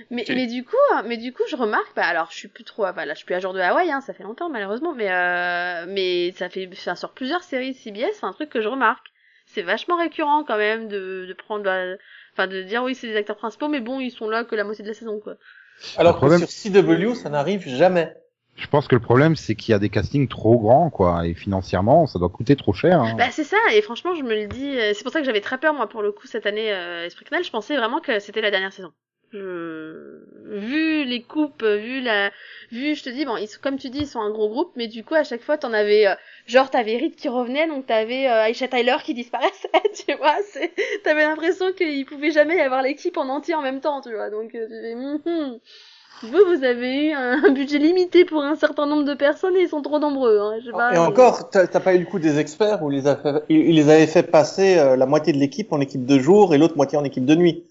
Mais, 0.09 0.25
mais 0.29 0.47
du 0.47 0.63
coup, 0.63 0.75
hein, 0.93 1.03
mais 1.05 1.17
du 1.17 1.33
coup, 1.33 1.43
je 1.47 1.55
remarque, 1.55 1.95
bah 1.95 2.05
alors 2.05 2.29
je 2.31 2.37
suis 2.37 2.47
plus 2.47 2.63
trop, 2.63 2.83
voilà, 2.93 3.13
je 3.13 3.17
suis 3.17 3.25
plus 3.27 3.35
à 3.35 3.39
jour 3.39 3.53
de 3.53 3.59
Hawaï, 3.59 3.91
hein, 3.91 4.01
ça 4.01 4.13
fait 4.13 4.23
longtemps 4.23 4.49
malheureusement, 4.49 4.93
mais 4.95 5.11
euh, 5.11 5.85
mais 5.87 6.31
ça 6.31 6.49
fait, 6.49 6.67
enfin, 6.71 6.95
sur 6.95 7.11
plusieurs 7.11 7.43
séries 7.43 7.75
CBS, 7.75 8.07
c'est 8.19 8.25
un 8.25 8.33
truc 8.33 8.49
que 8.49 8.61
je 8.61 8.67
remarque. 8.67 9.05
C'est 9.45 9.61
vachement 9.61 9.97
récurrent 9.97 10.43
quand 10.45 10.57
même 10.57 10.87
de, 10.87 11.25
de 11.27 11.33
prendre, 11.33 11.65
la- 11.65 11.95
enfin 12.33 12.47
de 12.47 12.63
dire 12.63 12.83
oui 12.83 12.95
c'est 12.95 13.07
des 13.07 13.15
acteurs 13.17 13.35
principaux, 13.37 13.67
mais 13.67 13.81
bon 13.81 13.99
ils 13.99 14.09
sont 14.09 14.29
là 14.29 14.43
que 14.45 14.55
la 14.55 14.63
moitié 14.63 14.83
de 14.83 14.89
la 14.89 14.95
saison 14.95 15.19
quoi. 15.19 15.35
Alors 15.97 16.13
Le 16.13 16.17
problème- 16.17 16.41
que 16.41 16.47
sur 16.47 16.71
CW 16.71 17.15
ça 17.15 17.29
n'arrive 17.29 17.67
jamais. 17.67 18.13
Je 18.55 18.67
pense 18.67 18.87
que 18.87 18.95
le 18.95 19.01
problème 19.01 19.35
c'est 19.35 19.55
qu'il 19.55 19.71
y 19.71 19.75
a 19.75 19.79
des 19.79 19.89
castings 19.89 20.27
trop 20.27 20.59
grands 20.59 20.89
quoi 20.91 21.25
et 21.25 21.33
financièrement 21.33 22.05
ça 22.05 22.19
doit 22.19 22.29
coûter 22.29 22.55
trop 22.55 22.73
cher. 22.73 23.01
hein. 23.01 23.15
Bah 23.17 23.31
c'est 23.31 23.43
ça, 23.43 23.57
et 23.73 23.81
franchement 23.81 24.13
je 24.15 24.21
me 24.21 24.35
le 24.35 24.47
dis, 24.47 24.77
euh, 24.79 24.93
c'est 24.93 25.03
pour 25.03 25.11
ça 25.11 25.19
que 25.19 25.25
j'avais 25.25 25.41
très 25.41 25.57
peur 25.57 25.73
moi 25.73 25.87
pour 25.89 26.03
le 26.03 26.11
coup 26.11 26.27
cette 26.27 26.45
année 26.45 26.71
euh, 26.71 27.05
Esprit 27.05 27.25
Criminel, 27.25 27.45
je 27.45 27.51
pensais 27.51 27.75
vraiment 27.75 27.99
que 27.99 28.19
c'était 28.19 28.41
la 28.41 28.51
dernière 28.51 28.71
saison. 28.71 28.93
Je... 29.33 30.19
Vu 30.45 31.05
les 31.05 31.23
coupes, 31.23 31.63
vu 31.63 32.01
la, 32.01 32.29
vu 32.71 32.93
je 32.93 33.03
te 33.03 33.09
dis 33.09 33.25
bon 33.25 33.35
ils 33.37 33.47
sont 33.47 33.59
comme 33.61 33.77
tu 33.77 33.89
dis 33.89 34.01
ils 34.01 34.07
sont 34.07 34.19
un 34.19 34.29
gros 34.29 34.47
groupe, 34.47 34.71
mais 34.75 34.87
du 34.87 35.03
coup 35.03 35.15
à 35.15 35.23
chaque 35.23 35.41
fois 35.41 35.57
t'en 35.57 35.73
avais 35.73 36.05
euh, 36.05 36.13
genre 36.45 36.69
t'avais 36.69 36.97
Reed 36.97 37.15
qui 37.15 37.29
revenait 37.29 37.67
donc 37.67 37.87
t'avais 37.87 38.27
euh, 38.27 38.45
Aisha 38.45 38.67
Tyler 38.67 38.97
qui 39.03 39.15
disparaissait, 39.15 39.69
tu 40.05 40.15
vois, 40.17 40.35
c'est 40.51 40.71
t'avais 41.03 41.23
l'impression 41.23 41.71
qu'il 41.71 42.05
pouvait 42.05 42.29
jamais 42.29 42.57
y 42.57 42.61
avoir 42.61 42.83
l'équipe 42.83 43.17
en 43.17 43.27
entier 43.29 43.55
en 43.55 43.63
même 43.63 43.79
temps, 43.79 44.01
tu 44.01 44.13
vois, 44.13 44.29
donc 44.29 44.53
euh, 44.53 44.67
tu 44.67 44.81
fais, 44.81 44.93
hum. 44.93 45.57
vous 46.21 46.45
vous 46.45 46.63
avez 46.63 47.07
eu 47.07 47.11
un 47.13 47.49
budget 47.51 47.79
limité 47.79 48.25
pour 48.25 48.43
un 48.43 48.55
certain 48.55 48.85
nombre 48.85 49.05
de 49.05 49.15
personnes 49.15 49.55
et 49.55 49.61
ils 49.61 49.69
sont 49.69 49.81
trop 49.81 49.97
nombreux, 49.97 50.37
hein, 50.39 50.57
je 50.59 50.67
sais 50.67 50.71
pas. 50.71 50.93
Et 50.93 50.97
encore, 50.99 51.49
t'as 51.49 51.67
pas 51.67 51.95
eu 51.95 51.99
le 51.99 52.05
coup 52.05 52.19
des 52.19 52.37
experts 52.37 52.83
où 52.83 52.91
ils 52.91 53.89
avaient 53.89 54.07
fait 54.07 54.23
passer 54.23 54.77
euh, 54.77 54.95
la 54.95 55.07
moitié 55.07 55.33
de 55.33 55.39
l'équipe 55.39 55.73
en 55.73 55.81
équipe 55.81 56.05
de 56.05 56.19
jour 56.19 56.53
et 56.53 56.59
l'autre 56.59 56.75
moitié 56.75 56.99
en 56.99 57.03
équipe 57.03 57.25
de 57.25 57.33
nuit. 57.33 57.63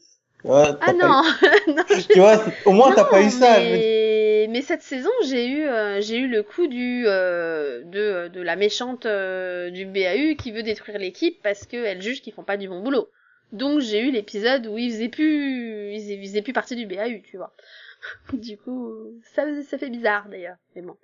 Ah 0.49 0.93
non, 0.93 1.22
non, 1.68 1.84
Tu 2.11 2.18
vois, 2.18 2.43
au 2.64 2.72
moins 2.72 2.93
t'as 2.95 3.05
pas 3.05 3.22
eu 3.22 3.30
ça. 3.30 3.59
Mais... 3.59 4.49
mais 4.51 4.62
cette 4.62 4.82
saison, 4.82 5.11
j'ai 5.24 5.47
eu, 5.47 5.64
euh, 5.64 6.01
j'ai 6.01 6.18
eu 6.18 6.28
le 6.28 6.43
coup 6.43 6.66
du 6.66 7.05
euh, 7.07 7.82
de, 7.84 8.28
de 8.28 8.40
la 8.40 8.57
méchante 8.57 9.07
euh, 9.07 9.70
du 9.70 9.86
BAU 9.86 10.34
qui 10.36 10.51
veut 10.51 10.62
détruire 10.62 10.99
l'équipe 10.99 11.40
parce 11.43 11.66
qu'elle 11.66 12.03
juge 12.03 12.22
qu'ils 12.22 12.32
font 12.32 12.45
pas 12.45 12.57
du 12.57 12.68
bon 12.68 12.82
boulot. 12.82 13.09
Donc 13.53 13.80
j'ai 13.80 14.01
eu 14.01 14.11
l'épisode 14.11 14.66
où 14.66 14.78
ils 14.78 14.90
faisaient 14.90 15.09
plus, 15.09 15.95
ils 15.95 16.26
faisaient, 16.26 16.43
plus 16.43 16.53
partie 16.53 16.74
du 16.74 16.86
BAU, 16.86 17.20
tu 17.24 17.36
vois. 17.36 17.53
du 18.32 18.57
coup, 18.59 19.12
ça, 19.34 19.45
ça 19.62 19.78
fait 19.78 19.90
bizarre 19.90 20.28
d'ailleurs, 20.28 20.57
mais 20.74 20.82
bon. 20.82 20.97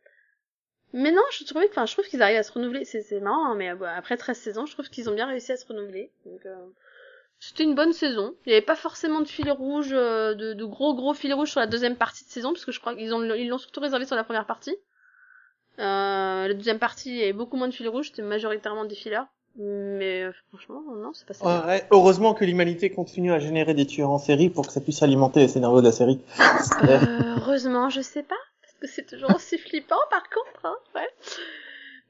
Mais 0.95 1.12
non, 1.12 1.22
je 1.32 1.45
trouvais 1.45 1.66
que, 1.66 1.72
enfin, 1.72 1.84
je 1.84 1.93
trouve 1.93 2.07
qu'ils 2.07 2.22
arrivent 2.22 2.39
à 2.39 2.43
se 2.43 2.53
renouveler. 2.53 2.84
C'est, 2.86 3.20
marrant, 3.20 3.53
hein, 3.53 3.55
mais 3.57 3.74
bah, 3.74 3.93
après 3.95 4.16
13 4.16 4.39
saisons, 4.39 4.66
je 4.66 4.72
trouve 4.72 4.89
qu'ils 4.89 5.11
ont 5.11 5.14
bien 5.14 5.26
réussi 5.26 5.53
à 5.53 5.57
se 5.59 5.66
renouveler. 5.66 6.11
Donc, 6.24 6.47
euh, 6.47 6.57
c'était 7.41 7.64
une 7.64 7.74
bonne 7.74 7.93
saison. 7.93 8.34
Il 8.45 8.51
n'y 8.51 8.55
avait 8.55 8.64
pas 8.64 8.76
forcément 8.76 9.20
de 9.20 9.28
fil 9.28 9.51
rouge, 9.51 9.91
euh, 9.93 10.34
de, 10.34 10.55
de 10.55 10.64
gros 10.64 10.95
gros 10.95 11.14
fil 11.14 11.32
rouge 11.34 11.51
sur 11.51 11.61
la 11.61 11.66
deuxième 11.66 11.97
partie 11.97 12.24
de 12.24 12.30
saison, 12.30 12.53
parce 12.53 12.64
que 12.64 12.72
je 12.72 12.80
crois 12.80 12.95
qu'ils 12.95 13.14
ont, 13.14 13.22
ils 13.22 13.49
l'ont 13.49 13.59
surtout 13.59 13.80
réservé 13.80 14.07
sur 14.07 14.16
la 14.16 14.24
première 14.24 14.47
partie. 14.47 14.76
Euh, 15.78 16.49
la 16.49 16.55
deuxième 16.55 16.80
partie, 16.80 17.11
il 17.11 17.16
y 17.16 17.22
avait 17.22 17.32
beaucoup 17.32 17.57
moins 17.57 17.68
de 17.68 17.74
fil 17.74 17.89
rouge, 17.89 18.09
c'était 18.09 18.22
majoritairement 18.22 18.84
des 18.84 18.97
fillers. 18.97 19.22
Mais 19.61 20.22
euh, 20.22 20.32
franchement, 20.49 20.82
non, 20.97 21.12
c'est 21.14 21.26
pas 21.26 21.34
ça. 21.34 21.66
Ouais, 21.66 21.84
heureusement 21.91 22.34
que 22.34 22.45
l'humanité 22.45 22.91
continue 22.91 23.32
à 23.32 23.41
générer 23.41 23.74
des 23.74 23.86
tueurs 23.86 24.11
en 24.11 24.18
série 24.18 24.51
pour 24.51 24.66
que 24.66 24.72
ça 24.72 24.80
puisse 24.80 25.03
alimenter 25.03 25.41
les 25.41 25.49
scénarios 25.49 25.80
de 25.80 25.86
la 25.86 25.93
série. 25.93 26.20
Euh, 26.84 26.99
heureusement, 27.39 27.91
je 27.91 28.01
sais 28.01 28.22
pas, 28.22 28.36
parce 28.62 28.74
que 28.80 28.86
c'est 28.86 29.07
toujours 29.07 29.34
aussi 29.34 29.59
flippant 29.59 29.97
par 30.11 30.22
contre, 30.30 30.64
hein, 30.64 30.76
ouais. 30.95 31.09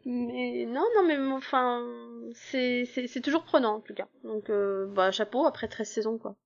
Mais 0.05 0.64
non, 0.66 0.86
non, 0.96 1.05
mais 1.07 1.18
enfin, 1.32 1.86
c'est 2.34 2.84
c'est 2.86 3.07
c'est 3.07 3.20
toujours 3.20 3.44
prenant 3.44 3.76
en 3.76 3.80
tout 3.80 3.94
cas. 3.94 4.09
Donc, 4.24 4.49
euh, 4.51 4.86
bah 4.86 5.11
chapeau 5.11 5.44
après 5.46 5.68
13 5.68 5.88
saisons 5.88 6.18
quoi. 6.18 6.36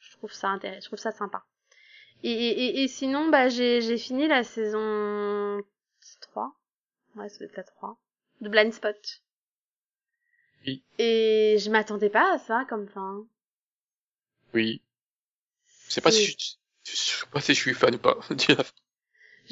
Je 0.00 0.12
trouve 0.12 0.32
ça 0.32 0.48
intéressant, 0.48 0.80
je 0.82 0.86
trouve 0.88 0.98
ça 0.98 1.12
sympa. 1.12 1.44
Et, 2.22 2.30
et, 2.30 2.64
et, 2.66 2.82
et 2.84 2.88
sinon, 2.88 3.28
bah 3.30 3.48
j'ai 3.48 3.80
j'ai 3.80 3.98
fini 3.98 4.28
la 4.28 4.44
saison 4.44 5.60
3. 6.20 6.52
Ouais, 7.16 7.28
ça 7.28 7.38
doit 7.38 7.46
être 7.48 7.56
la 7.56 7.64
3. 7.64 7.98
De 8.40 8.48
Blind 8.48 8.72
Spot. 8.72 9.22
Oui. 10.66 10.82
Et 10.98 11.56
je 11.58 11.70
m'attendais 11.70 12.10
pas 12.10 12.34
à 12.34 12.38
ça 12.38 12.64
comme 12.68 12.88
fin. 12.88 13.26
Oui. 14.54 14.82
Je 15.88 15.94
sais 15.94 16.00
pas 16.00 16.10
si 16.10 16.26
je, 16.26 16.36
je 16.84 16.96
sais 16.96 17.26
pas 17.26 17.40
si 17.40 17.54
je 17.54 17.60
suis 17.60 17.74
fan 17.74 17.94
ou 17.94 17.98
pas. 17.98 18.18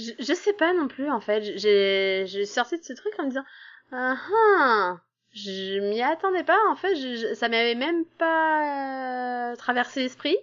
Je, 0.02 0.12
je 0.24 0.34
sais 0.34 0.52
pas 0.52 0.72
non 0.72 0.88
plus 0.88 1.10
en 1.10 1.20
fait. 1.20 1.42
J'ai 1.58 2.24
j'ai 2.26 2.46
sorti 2.46 2.78
de 2.78 2.84
ce 2.84 2.92
truc 2.92 3.12
en 3.18 3.24
me 3.24 3.28
disant 3.30 3.44
ah 3.92 4.16
ah 4.32 5.00
je 5.32 5.78
m'y 5.80 6.02
attendais 6.02 6.44
pas 6.44 6.58
en 6.70 6.76
fait. 6.76 6.94
Je, 6.96 7.16
je- 7.16 7.34
ça 7.34 7.48
m'avait 7.48 7.74
même 7.74 8.04
pas 8.04 9.52
euh, 9.52 9.56
traversé 9.56 10.00
l'esprit. 10.02 10.36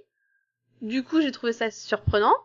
Du 0.81 1.03
coup 1.03 1.21
j'ai 1.21 1.31
trouvé 1.31 1.53
ça 1.53 1.71
surprenant. 1.71 2.35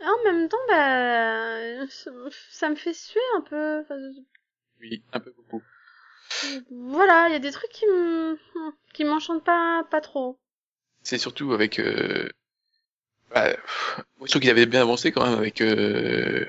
Et 0.00 0.04
en 0.06 0.24
même 0.24 0.48
temps 0.48 0.56
bah 0.68 1.86
ça, 1.88 2.10
ça 2.50 2.68
me 2.70 2.74
fait 2.74 2.94
suer 2.94 3.20
un 3.36 3.40
peu. 3.42 3.80
Enfin, 3.80 3.96
Oui, 4.80 5.02
un 5.12 5.20
peu 5.20 5.30
beaucoup. 5.36 5.62
voilà 6.70 7.26
il 7.28 7.32
y 7.32 7.36
a 7.36 7.38
des 7.40 7.50
trucs 7.52 7.70
qui 7.70 7.86
me 7.86 8.38
qui 8.94 9.04
m'enchantent 9.04 9.44
pas 9.44 9.84
pas 9.90 10.00
trop. 10.00 10.38
C'est 11.02 11.18
surtout 11.18 11.52
avec 11.52 11.78
euh, 11.78 12.28
Bah, 13.32 13.48
moi, 14.18 14.26
je 14.26 14.30
trouve 14.30 14.42
qu'ils 14.42 14.50
avaient 14.50 14.66
bien 14.66 14.80
avancé 14.80 15.12
quand 15.12 15.24
même 15.24 15.38
avec 15.38 15.60
euh, 15.60 16.44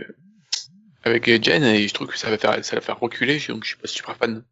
avec 1.03 1.25
Jen 1.43 1.63
et 1.63 1.87
je 1.87 1.93
trouve 1.93 2.07
que 2.07 2.17
ça 2.17 2.29
va 2.29 2.37
faire 2.37 2.63
ça 2.63 2.75
va 2.75 2.81
faire 2.81 2.99
reculer 2.99 3.39
donc 3.49 3.63
je 3.63 3.69
suis 3.69 3.77
pas 3.77 3.87
super 3.87 4.15
fan. 4.17 4.43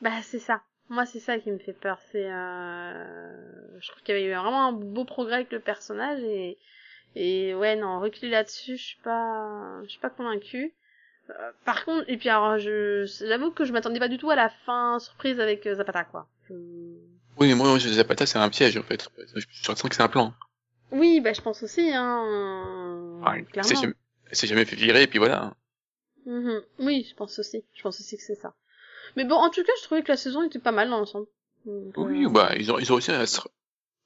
Bah 0.00 0.10
c'est 0.22 0.38
ça. 0.38 0.62
Moi 0.88 1.06
c'est 1.06 1.20
ça 1.20 1.38
qui 1.38 1.50
me 1.50 1.58
fait 1.58 1.72
peur. 1.72 1.98
C'est 2.12 2.30
euh... 2.30 3.80
je 3.80 3.88
trouve 3.88 4.02
qu'il 4.02 4.14
y 4.14 4.18
avait 4.18 4.26
eu 4.26 4.34
vraiment 4.34 4.68
un 4.68 4.72
beau 4.72 5.04
progrès 5.04 5.36
avec 5.36 5.52
le 5.52 5.60
personnage 5.60 6.20
et 6.20 6.58
et 7.16 7.54
ouais 7.54 7.76
non 7.76 7.98
reculer 7.98 8.30
là-dessus 8.30 8.76
je 8.76 8.84
suis 8.84 9.00
pas 9.02 9.80
je 9.84 9.88
suis 9.88 10.00
pas 10.00 10.10
convaincue. 10.10 10.74
Euh, 11.30 11.52
par 11.64 11.84
contre 11.84 12.04
et 12.08 12.16
puis 12.16 12.28
alors 12.28 12.58
je 12.58 13.08
j'avoue 13.26 13.52
que 13.52 13.64
je 13.64 13.72
m'attendais 13.72 14.00
pas 14.00 14.08
du 14.08 14.18
tout 14.18 14.30
à 14.30 14.36
la 14.36 14.48
fin 14.48 14.98
surprise 14.98 15.40
avec 15.40 15.66
euh, 15.66 15.76
Zapata 15.76 16.04
quoi. 16.04 16.28
Je... 16.48 16.54
Oui 17.38 17.48
mais 17.48 17.54
moi 17.54 17.78
je 17.78 17.88
Zapata 17.88 18.26
c'est 18.26 18.38
un 18.38 18.50
piège 18.50 18.76
en 18.76 18.82
fait. 18.82 19.08
Je 19.34 19.40
suis 19.40 19.64
sûr 19.64 19.74
que 19.74 19.94
c'est 19.94 20.02
un 20.02 20.08
plan. 20.08 20.34
Oui 20.92 21.20
bah 21.20 21.32
je 21.32 21.40
pense 21.40 21.62
aussi 21.62 21.90
hein. 21.92 23.20
Ah, 23.24 23.40
clairement. 23.42 23.68
c'est 23.68 23.76
jamais, 23.76 23.94
jamais 24.32 24.64
fait 24.64 24.76
virer 24.76 25.02
et 25.02 25.06
puis 25.06 25.18
voilà. 25.18 25.54
Mhm. 26.26 26.62
Oui, 26.80 27.06
je 27.08 27.14
pense 27.14 27.38
aussi. 27.38 27.64
Je 27.74 27.82
pense 27.82 28.00
aussi 28.00 28.16
que 28.16 28.22
c'est 28.22 28.34
ça. 28.34 28.54
Mais 29.16 29.24
bon, 29.24 29.34
en 29.34 29.50
tout 29.50 29.64
cas, 29.64 29.72
je 29.78 29.84
trouvais 29.84 30.02
que 30.02 30.12
la 30.12 30.16
saison 30.16 30.42
était 30.42 30.58
pas 30.58 30.72
mal 30.72 30.90
dans 30.90 30.98
l'ensemble. 30.98 31.26
Donc, 31.64 31.94
Oui, 31.96 32.26
euh, 32.26 32.30
bah 32.30 32.52
ils 32.56 32.70
ont 32.72 32.78
ils 32.78 32.90
ont 32.92 32.96
réussi 32.96 33.10
à 33.10 33.26
se, 33.26 33.40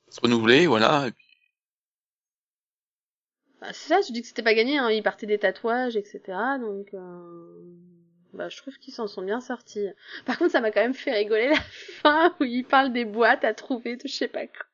se 0.08 0.20
renouveler 0.20 0.66
voilà 0.66 1.06
et 1.08 1.12
puis 1.12 1.24
bah, 3.64 3.72
c'est 3.72 3.88
ça, 3.88 4.00
je 4.06 4.12
dis 4.12 4.20
que 4.20 4.28
c'était 4.28 4.42
pas 4.42 4.52
gagné, 4.52 4.76
hein. 4.76 4.90
Ils 4.90 5.02
partaient 5.02 5.26
des 5.26 5.38
tatouages, 5.38 5.96
etc. 5.96 6.20
Donc, 6.60 6.92
euh... 6.92 7.62
bah, 8.34 8.50
je 8.50 8.58
trouve 8.58 8.76
qu'ils 8.76 8.92
s'en 8.92 9.06
sont 9.06 9.22
bien 9.22 9.40
sortis. 9.40 9.88
Par 10.26 10.36
contre, 10.36 10.52
ça 10.52 10.60
m'a 10.60 10.70
quand 10.70 10.82
même 10.82 10.92
fait 10.92 11.12
rigoler 11.12 11.48
la 11.48 11.60
fin 12.02 12.36
où 12.40 12.44
ils 12.44 12.64
parlent 12.64 12.92
des 12.92 13.06
boîtes 13.06 13.42
à 13.42 13.54
trouver, 13.54 13.96
de 13.96 14.06
je 14.06 14.12
sais 14.12 14.28
pas 14.28 14.46
quoi. 14.46 14.66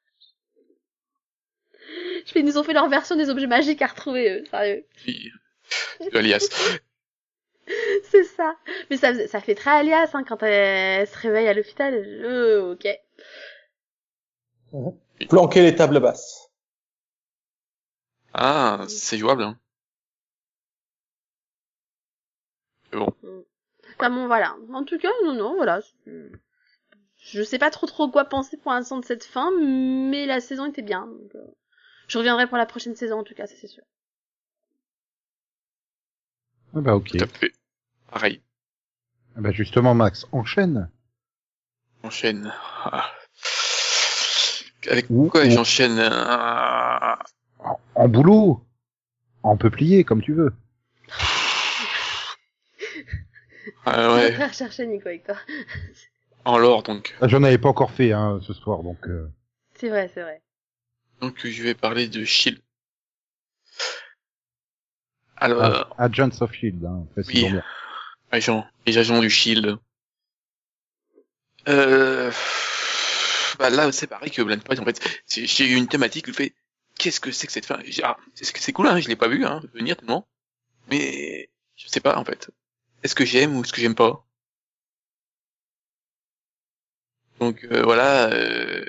Je 2.27 2.33
fais, 2.33 2.41
ils 2.41 2.47
nous 2.47 2.59
ont 2.59 2.63
fait 2.65 2.73
leur 2.73 2.89
version 2.89 3.17
des 3.17 3.31
objets 3.31 3.47
magiques 3.47 3.83
à 3.83 3.87
retrouver, 3.87 4.31
eux, 4.41 4.45
sérieux. 4.51 4.85
de 6.13 6.19
alias. 6.19 6.49
C'est 8.05 8.25
ça. 8.25 8.57
Mais 8.91 8.97
ça, 8.97 9.11
faisait- 9.13 9.29
ça 9.29 9.41
fait 9.41 9.55
très 9.55 9.71
alias, 9.71 10.11
hein, 10.15 10.25
quand 10.25 10.43
elle 10.43 11.07
se 11.07 11.17
réveille 11.19 11.47
à 11.49 11.55
l'hôpital. 11.55 11.95
Euh, 11.95 12.73
ok. 12.73 12.89
Planquer 15.29 15.63
les 15.63 15.75
tables 15.77 16.01
basses. 16.01 16.49
Ah 18.33 18.85
c'est 18.89 19.19
jouable. 19.19 19.43
Hein. 19.43 19.59
Bon. 22.93 23.13
Enfin 23.99 24.11
bon, 24.11 24.27
voilà. 24.27 24.57
En 24.73 24.85
tout 24.85 24.99
cas, 24.99 25.11
non, 25.25 25.35
non, 25.35 25.55
voilà. 25.57 25.81
Je- 26.07 26.29
Je 27.23 27.43
sais 27.43 27.59
pas 27.59 27.71
trop 27.71 27.87
trop 27.87 28.09
quoi 28.11 28.25
penser 28.25 28.57
pour 28.57 28.73
l'instant 28.73 28.99
de 28.99 29.05
cette 29.05 29.25
fin, 29.25 29.51
mais 29.53 30.25
la 30.27 30.41
saison 30.41 30.67
était 30.67 30.83
bien. 30.83 31.07
Donc, 31.07 31.35
euh, 31.35 31.47
je 32.11 32.19
reviendrai 32.19 32.47
pour 32.49 32.57
la 32.59 32.67
prochaine 32.67 32.97
saison, 32.97 33.21
en 33.21 33.25
tout 33.25 33.35
cas, 33.35 33.47
ça 33.47 33.55
c'est 33.61 33.67
sûr. 33.69 33.85
Ah 36.75 36.81
bah 36.81 36.95
ok. 36.95 37.11
Tout 37.17 37.25
à 37.25 37.27
fait. 37.27 37.53
Pareil. 38.11 38.43
Ah 39.37 39.41
bah 39.41 39.53
justement 39.53 39.95
Max, 39.95 40.27
enchaîne. 40.33 40.91
Enchaîne. 42.03 42.53
Ah. 42.85 43.11
Avec 44.89 45.07
Ou- 45.11 45.29
quoi 45.29 45.45
ou- 45.45 45.51
j'enchaîne 45.51 45.99
euh, 45.99 47.15
En, 47.59 47.79
en 47.95 48.09
boulot. 48.09 48.65
En 49.43 49.57
peuplier, 49.57 50.05
comme 50.05 50.21
tu 50.23 50.33
veux. 50.35 50.53
ah, 53.87 54.15
Ouais. 54.15 54.33
Très 54.35 54.47
recherché, 54.49 54.87
Nico, 54.87 55.09
avec 55.09 55.25
toi. 55.25 55.37
en 56.45 56.59
lore 56.59 56.83
donc. 56.83 57.15
Ah, 57.21 57.29
J'en 57.29 57.43
avais 57.43 57.59
pas 57.59 57.69
encore 57.69 57.91
fait 57.91 58.13
hein, 58.13 58.41
ce 58.43 58.53
soir, 58.53 58.83
donc. 58.83 58.99
euh, 59.07 59.29
C'est 59.75 59.89
vrai, 59.89 60.11
c'est 60.15 60.23
vrai. 60.23 60.43
Donc 61.21 61.47
je 61.47 61.63
vais 61.63 61.75
parler 61.75 62.09
de 62.09 62.25
Shield. 62.25 62.61
Alors, 65.37 65.63
ah, 65.63 66.05
Agents 66.05 66.31
of 66.41 66.53
Shield, 66.53 66.85
hein, 66.85 67.07
oui. 67.17 67.49
bien. 67.49 67.63
agent, 68.31 68.67
les 68.87 68.99
agents 68.99 69.21
du 69.21 69.31
Shield. 69.31 69.79
Euh, 71.69 72.31
bah 73.59 73.69
là 73.69 73.93
c'est 73.93 74.07
pareil 74.07 74.31
que 74.31 74.41
Blind 74.41 74.63
Point 74.63 74.79
en 74.79 74.85
fait, 74.85 75.23
j'ai 75.29 75.67
eu 75.67 75.75
une 75.77 75.89
thématique 75.89 76.27
je 76.27 76.33
fais 76.33 76.55
qu'est-ce 76.99 77.21
que 77.21 77.31
c'est 77.33 77.47
que 77.47 77.53
cette 77.53 77.67
fin? 77.67 77.79
Ah, 78.03 78.17
c'est 78.35 78.57
c'est 78.57 78.73
cool 78.73 78.87
hein, 78.89 78.99
je 78.99 79.09
l'ai 79.09 79.17
pas 79.17 79.29
vu 79.29 79.45
hein, 79.45 79.61
venir 79.75 79.97
tellement, 79.97 80.27
mais 80.89 81.51
je 81.77 81.89
sais 81.89 82.01
pas 82.01 82.17
en 82.17 82.25
fait. 82.25 82.51
Est-ce 83.03 83.15
que 83.15 83.25
j'aime 83.25 83.57
ou 83.57 83.63
est-ce 83.63 83.73
que 83.73 83.81
j'aime 83.81 83.95
pas? 83.95 84.27
Donc 87.41 87.65
euh, 87.65 87.83
voilà. 87.83 88.31
Euh... 88.33 88.85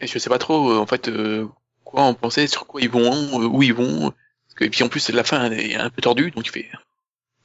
Et 0.00 0.06
je 0.06 0.18
sais 0.18 0.30
pas 0.30 0.38
trop 0.38 0.72
euh, 0.72 0.78
en 0.78 0.86
fait 0.86 1.08
euh, 1.08 1.46
quoi 1.84 2.02
en 2.02 2.14
penser, 2.14 2.46
sur 2.46 2.66
quoi 2.66 2.80
ils 2.80 2.90
vont, 2.90 3.40
euh, 3.40 3.46
où 3.46 3.62
ils 3.62 3.74
vont. 3.74 4.12
Et 4.60 4.70
puis 4.70 4.82
en 4.82 4.88
plus 4.88 5.08
la 5.10 5.24
fin 5.24 5.50
est 5.50 5.76
un 5.76 5.90
peu 5.90 6.02
tordue, 6.02 6.30
donc 6.30 6.44
tu 6.44 6.52
fais 6.52 6.68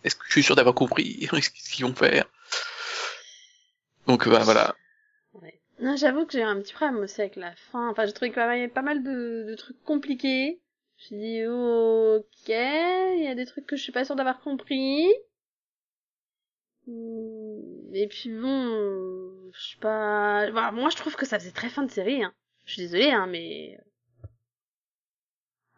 est-ce 0.04 0.16
que 0.16 0.24
je 0.28 0.32
suis 0.34 0.44
sûr 0.44 0.56
d'avoir 0.56 0.76
compris 0.76 1.28
ce 1.42 1.50
qu'ils 1.50 1.86
vont 1.86 1.96
faire? 1.96 2.26
Donc 4.08 4.28
bah, 4.28 4.40
voilà. 4.44 4.76
Non, 5.80 5.98
j'avoue 5.98 6.26
que 6.26 6.34
j'ai 6.34 6.44
un 6.44 6.62
petit 6.62 6.74
problème 6.74 7.00
aussi 7.00 7.20
avec 7.20 7.36
la 7.36 7.54
fin. 7.56 7.90
Enfin, 7.90 8.06
j'ai 8.06 8.14
trouvé 8.14 8.32
qu'il 8.32 8.40
y 8.40 8.44
avait 8.44 8.68
pas 8.70 8.82
mal 8.82 9.04
de, 9.04 9.46
de 9.50 9.56
trucs 9.56 9.82
compliqués. 9.84 10.62
J'ai 10.98 11.18
dit, 11.18 11.46
ok, 11.46 12.48
il 12.48 13.24
y 13.24 13.28
a 13.28 13.36
des 13.36 13.46
trucs 13.46 13.66
que 13.66 13.76
je 13.76 13.84
suis 13.84 13.92
pas 13.92 14.06
sûre 14.06 14.16
d'avoir 14.16 14.40
compris. 14.40 15.10
Et 16.88 18.08
puis 18.08 18.30
bon, 18.30 19.52
je 19.54 19.70
sais 19.70 19.80
pas... 19.82 20.72
Moi, 20.72 20.90
je 20.90 20.96
trouve 20.96 21.16
que 21.16 21.26
ça 21.26 21.40
faisait 21.40 21.52
très 21.52 21.70
fin 21.70 21.84
de 21.84 21.92
série. 21.92 22.24
Hein. 22.24 22.34
Je 22.66 22.74
suis 22.74 22.82
désolée, 22.84 23.12
hein, 23.12 23.28
mais... 23.28 23.80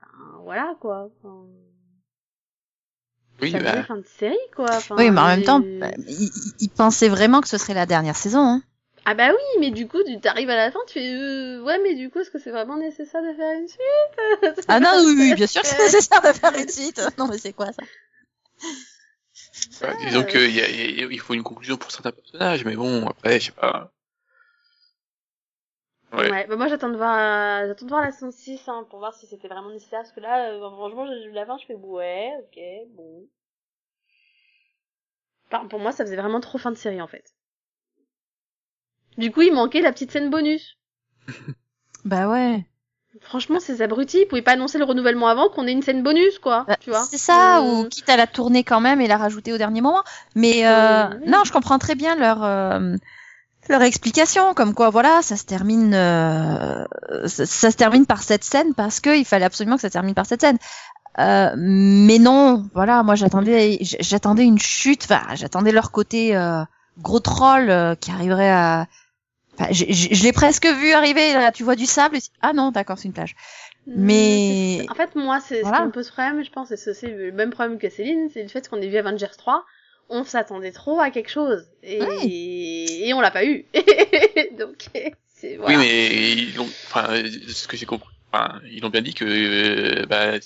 Enfin, 0.01 0.39
voilà, 0.43 0.75
quoi. 0.79 1.09
Enfin, 1.21 1.45
Oui, 3.41 3.51
ça 3.51 3.59
bah, 3.59 3.83
fin 3.83 3.97
de 3.97 4.05
série, 4.05 4.35
quoi. 4.55 4.65
Enfin, 4.77 4.95
Oui, 4.97 5.11
mais 5.11 5.21
en 5.21 5.27
même 5.27 5.43
temps, 5.43 5.59
bah, 5.79 5.91
il, 6.07 6.29
il 6.59 6.69
pensait 6.69 7.09
vraiment 7.09 7.41
que 7.41 7.47
ce 7.47 7.57
serait 7.57 7.73
la 7.73 7.85
dernière 7.85 8.15
saison. 8.15 8.39
Hein. 8.39 8.61
Ah 9.05 9.13
bah 9.13 9.29
oui, 9.31 9.59
mais 9.61 9.71
du 9.71 9.87
coup, 9.87 10.03
tu 10.03 10.19
t'arrives 10.19 10.49
à 10.49 10.55
la 10.57 10.69
fin, 10.69 10.79
tu 10.87 10.95
fais 10.95 11.13
euh, 11.13 11.61
ouais, 11.63 11.79
mais 11.81 11.95
du 11.95 12.09
coup, 12.09 12.19
est-ce 12.19 12.29
que 12.29 12.39
c'est 12.39 12.51
vraiment 12.51 12.77
nécessaire 12.77 13.21
de 13.21 13.33
faire 13.33 13.57
une 13.57 13.67
suite? 13.67 14.57
Ah 14.67 14.81
non, 14.81 15.01
oui, 15.05 15.15
oui, 15.17 15.33
bien 15.33 15.47
sûr 15.47 15.61
que 15.61 15.67
c'est 15.67 15.77
nécessaire 15.85 16.21
de 16.21 16.33
faire 16.33 16.53
une 16.57 16.67
suite. 16.69 17.01
Non, 17.17 17.27
mais 17.27 17.37
c'est 17.37 17.53
quoi 17.53 17.71
ça? 17.71 17.83
Bah, 19.81 19.93
disons 19.93 20.23
que 20.23 20.37
y 20.39 20.59
a- 20.61 20.69
y 20.69 21.03
a- 21.03 21.07
il 21.11 21.19
faut 21.19 21.33
une 21.35 21.43
conclusion 21.43 21.77
pour 21.77 21.91
certains 21.91 22.11
personnages, 22.11 22.65
mais 22.65 22.75
bon 22.75 23.07
après 23.07 23.39
je 23.39 23.45
sais 23.45 23.51
pas. 23.51 23.91
Ouais. 26.13 26.31
Ouais. 26.31 26.47
bah 26.47 26.55
moi 26.55 26.67
j'attends 26.67 26.89
de 26.89 26.95
voir, 26.97 27.65
j'attends 27.67 27.85
de 27.85 27.91
voir 27.91 28.01
la 28.01 28.11
saison 28.11 28.31
6 28.31 28.61
hein, 28.67 28.85
pour 28.89 28.99
voir 28.99 29.13
si 29.13 29.27
c'était 29.27 29.47
vraiment 29.47 29.69
nécessaire, 29.69 29.99
parce 29.99 30.13
que 30.13 30.21
là, 30.21 30.49
euh, 30.51 30.59
franchement, 30.59 31.05
j'ai 31.05 31.27
vu 31.27 31.33
la 31.33 31.45
fin, 31.45 31.57
je 31.57 31.65
fais 31.65 31.75
ouais, 31.75 32.31
ok, 32.39 32.59
bon. 32.95 33.27
Enfin, 35.51 35.67
pour 35.67 35.79
moi, 35.79 35.91
ça 35.91 36.05
faisait 36.05 36.15
vraiment 36.15 36.39
trop 36.39 36.57
fin 36.57 36.71
de 36.71 36.77
série 36.77 37.01
en 37.01 37.07
fait. 37.07 37.33
Du 39.17 39.31
coup, 39.31 39.41
il 39.41 39.53
manquait 39.53 39.81
la 39.81 39.91
petite 39.91 40.11
scène 40.11 40.29
bonus. 40.29 40.77
Bah 42.05 42.29
ouais. 42.29 42.63
Franchement, 43.21 43.59
ces 43.59 43.81
abrutis, 43.81 44.21
ils 44.21 44.27
pouvaient 44.27 44.41
pas 44.41 44.53
annoncer 44.53 44.77
le 44.77 44.85
renouvellement 44.85 45.27
avant 45.27 45.49
qu'on 45.49 45.67
ait 45.67 45.71
une 45.73 45.81
scène 45.81 46.03
bonus, 46.03 46.39
quoi. 46.39 46.63
Bah, 46.67 46.77
tu 46.79 46.89
vois 46.89 47.03
C'est 47.03 47.17
ça, 47.17 47.59
Euh, 47.59 47.81
ou 47.83 47.89
quitte 47.89 48.07
à 48.07 48.15
la 48.15 48.27
tourner 48.27 48.63
quand 48.63 48.79
même 48.79 49.01
et 49.01 49.07
la 49.07 49.17
rajouter 49.17 49.51
au 49.51 49.57
dernier 49.57 49.81
moment. 49.81 50.03
Mais 50.35 50.65
euh, 50.67 51.09
Oui. 51.09 51.27
non, 51.27 51.43
je 51.43 51.51
comprends 51.51 51.79
très 51.79 51.95
bien 51.95 52.15
leur 52.15 52.43
euh, 52.43 52.95
leur 53.69 53.81
explication, 53.81 54.53
comme 54.53 54.73
quoi 54.73 54.89
voilà, 54.89 55.21
ça 55.21 55.35
se 55.37 55.43
termine, 55.45 55.93
euh, 55.93 56.85
ça, 57.25 57.45
ça 57.45 57.71
se 57.71 57.77
termine 57.77 58.05
par 58.05 58.23
cette 58.23 58.43
scène 58.43 58.73
parce 58.73 58.99
que 58.99 59.17
il 59.17 59.25
fallait 59.25 59.45
absolument 59.45 59.75
que 59.75 59.81
ça 59.81 59.89
se 59.89 59.93
termine 59.93 60.13
par 60.15 60.25
cette 60.25 60.41
scène. 60.41 60.57
Euh, 61.19 61.51
mais 61.57 62.19
non, 62.19 62.69
voilà, 62.75 63.01
moi 63.03 63.15
j'attendais, 63.15 63.79
j'attendais 63.81 64.43
une 64.45 64.59
chute, 64.59 65.03
enfin 65.05 65.21
j'attendais 65.35 65.71
leur 65.71 65.91
côté 65.91 66.35
euh, 66.35 66.61
gros 66.99 67.19
troll 67.19 67.69
euh, 67.69 67.95
qui 67.95 68.11
arriverait 68.11 68.51
à. 68.51 68.85
Enfin, 69.59 69.71
je, 69.71 70.23
l'ai 70.23 70.31
presque 70.33 70.67
vu 70.67 70.91
arriver. 70.93 71.33
Là, 71.33 71.51
tu 71.51 71.63
vois 71.63 71.75
du 71.75 71.87
sable. 71.87 72.17
Ah 72.43 72.53
non, 72.53 72.69
d'accord, 72.69 72.99
c'est 72.99 73.07
une 73.07 73.13
plage. 73.13 73.35
Mais- 73.87 74.79
c'est- 74.81 74.91
En 74.91 74.95
fait, 74.95 75.15
moi, 75.15 75.39
c'est 75.39 75.61
Voilà. 75.61 75.77
ce 75.77 75.81
qui 75.81 75.87
me 75.87 75.91
pose 75.93 76.11
problème, 76.11 76.43
je 76.43 76.51
pense, 76.51 76.71
et 76.71 76.77
c'est 76.77 77.07
le 77.07 77.31
même 77.31 77.49
problème 77.49 77.79
que 77.79 77.89
Céline, 77.89 78.29
c'est 78.31 78.43
le 78.43 78.49
fait 78.49 78.67
qu'on 78.69 78.77
ait 78.81 78.87
vu 78.87 78.97
Avengers 78.97 79.25
3, 79.37 79.63
on 80.09 80.23
s'attendait 80.23 80.71
trop 80.71 80.99
à 80.99 81.11
quelque 81.11 81.29
chose. 81.29 81.67
Et, 81.83 83.07
et 83.07 83.13
on 83.13 83.21
l'a 83.21 83.31
pas 83.31 83.45
eu. 83.45 83.65
Donc, 84.57 84.87
c'est, 85.27 85.57
voilà. 85.57 85.77
Oui, 85.79 85.85
mais 85.85 86.33
ils 86.33 86.55
l'ont, 86.55 86.65
enfin, 86.65 87.07
ce 87.47 87.67
que 87.67 87.77
j'ai 87.77 87.85
compris, 87.85 88.13
enfin, 88.31 88.61
ils 88.65 88.83
ont 88.85 88.89
bien 88.89 89.01
dit 89.01 89.13
que 89.13 89.25
euh, 89.25 90.05
bah, 90.05 90.35
le 90.37 90.41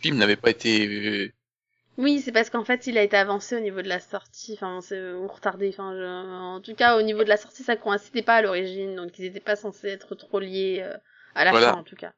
film 0.00 0.16
n'avait 0.18 0.36
pas 0.36 0.50
été. 0.50 0.86
euh, 0.86 1.32
Oui, 1.98 2.20
c'est 2.20 2.32
parce 2.32 2.50
qu'en 2.50 2.64
fait, 2.64 2.86
il 2.86 2.98
a 2.98 3.02
été 3.02 3.16
avancé 3.16 3.56
au 3.56 3.60
niveau 3.60 3.80
de 3.82 3.88
la 3.88 4.00
sortie, 4.00 4.54
enfin, 4.54 4.80
c'est 4.82 5.12
ou 5.14 5.26
retardé, 5.28 5.68
enfin, 5.70 5.94
je- 5.94 6.32
en 6.56 6.60
tout 6.60 6.74
cas, 6.74 6.96
au 6.98 7.02
niveau 7.02 7.24
de 7.24 7.28
la 7.28 7.36
sortie, 7.38 7.62
ça 7.62 7.76
coïncidait 7.76 8.22
pas 8.22 8.36
à 8.36 8.42
l'origine, 8.42 8.94
donc 8.96 9.18
ils 9.18 9.24
étaient 9.26 9.40
pas 9.40 9.56
censés 9.56 9.88
être 9.88 10.14
trop 10.14 10.38
liés 10.40 10.80
euh, 10.82 10.96
à 11.34 11.44
la 11.44 11.50
Voilà. 11.52 11.72
fin, 11.72 11.78
en 11.78 11.84
tout 11.84 11.96
cas. 11.96 12.12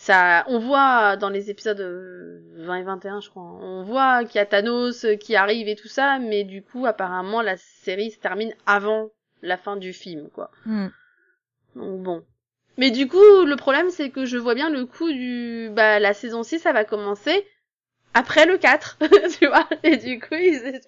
Ça, 0.00 0.44
on 0.46 0.60
voit 0.60 1.16
dans 1.16 1.28
les 1.28 1.50
épisodes 1.50 1.80
euh, 1.80 2.40
20 2.58 2.76
et 2.76 2.82
21, 2.84 3.20
je 3.20 3.30
crois, 3.30 3.42
on 3.42 3.82
voit 3.82 4.24
qu'il 4.24 4.36
y 4.36 4.38
a 4.38 4.46
Thanos 4.46 5.04
euh, 5.04 5.16
qui 5.16 5.34
arrive 5.34 5.66
et 5.66 5.74
tout 5.74 5.88
ça, 5.88 6.20
mais 6.20 6.44
du 6.44 6.62
coup, 6.62 6.86
apparemment, 6.86 7.42
la 7.42 7.56
série 7.56 8.12
se 8.12 8.18
termine 8.18 8.54
avant 8.64 9.10
la 9.42 9.56
fin 9.56 9.76
du 9.76 9.92
film, 9.92 10.28
quoi. 10.30 10.52
Hmm. 10.66 10.86
Donc 11.74 12.00
bon. 12.02 12.24
Mais 12.76 12.92
du 12.92 13.08
coup, 13.08 13.44
le 13.44 13.56
problème, 13.56 13.90
c'est 13.90 14.10
que 14.10 14.24
je 14.24 14.36
vois 14.36 14.54
bien 14.54 14.70
le 14.70 14.86
coup 14.86 15.10
du, 15.10 15.68
bah, 15.72 15.98
la 15.98 16.14
saison 16.14 16.44
6, 16.44 16.60
ça 16.60 16.72
va 16.72 16.84
commencer 16.84 17.44
après 18.14 18.46
le 18.46 18.56
4, 18.56 18.98
tu 19.40 19.48
vois. 19.48 19.68
Et 19.82 19.96
du 19.96 20.20
coup, 20.20 20.34
ils, 20.34 20.80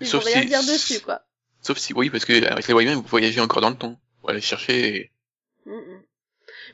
ils 0.00 0.06
Sauf 0.06 0.24
vont 0.24 0.30
rien 0.30 0.40
si- 0.40 0.48
dire 0.48 0.60
dessus, 0.60 1.00
quoi. 1.00 1.20
Sauf 1.60 1.76
si, 1.76 1.92
oui, 1.92 2.08
parce 2.08 2.24
que 2.24 2.46
avec 2.46 2.66
les 2.66 2.72
voyants, 2.72 2.94
vous 2.94 3.02
voyagez 3.08 3.42
encore 3.42 3.60
dans 3.60 3.70
le 3.70 3.76
temps. 3.76 3.98
Vous 4.22 4.30
allez 4.30 4.40
chercher. 4.40 5.12
Mm, 5.66 5.72
mm. 5.72 6.02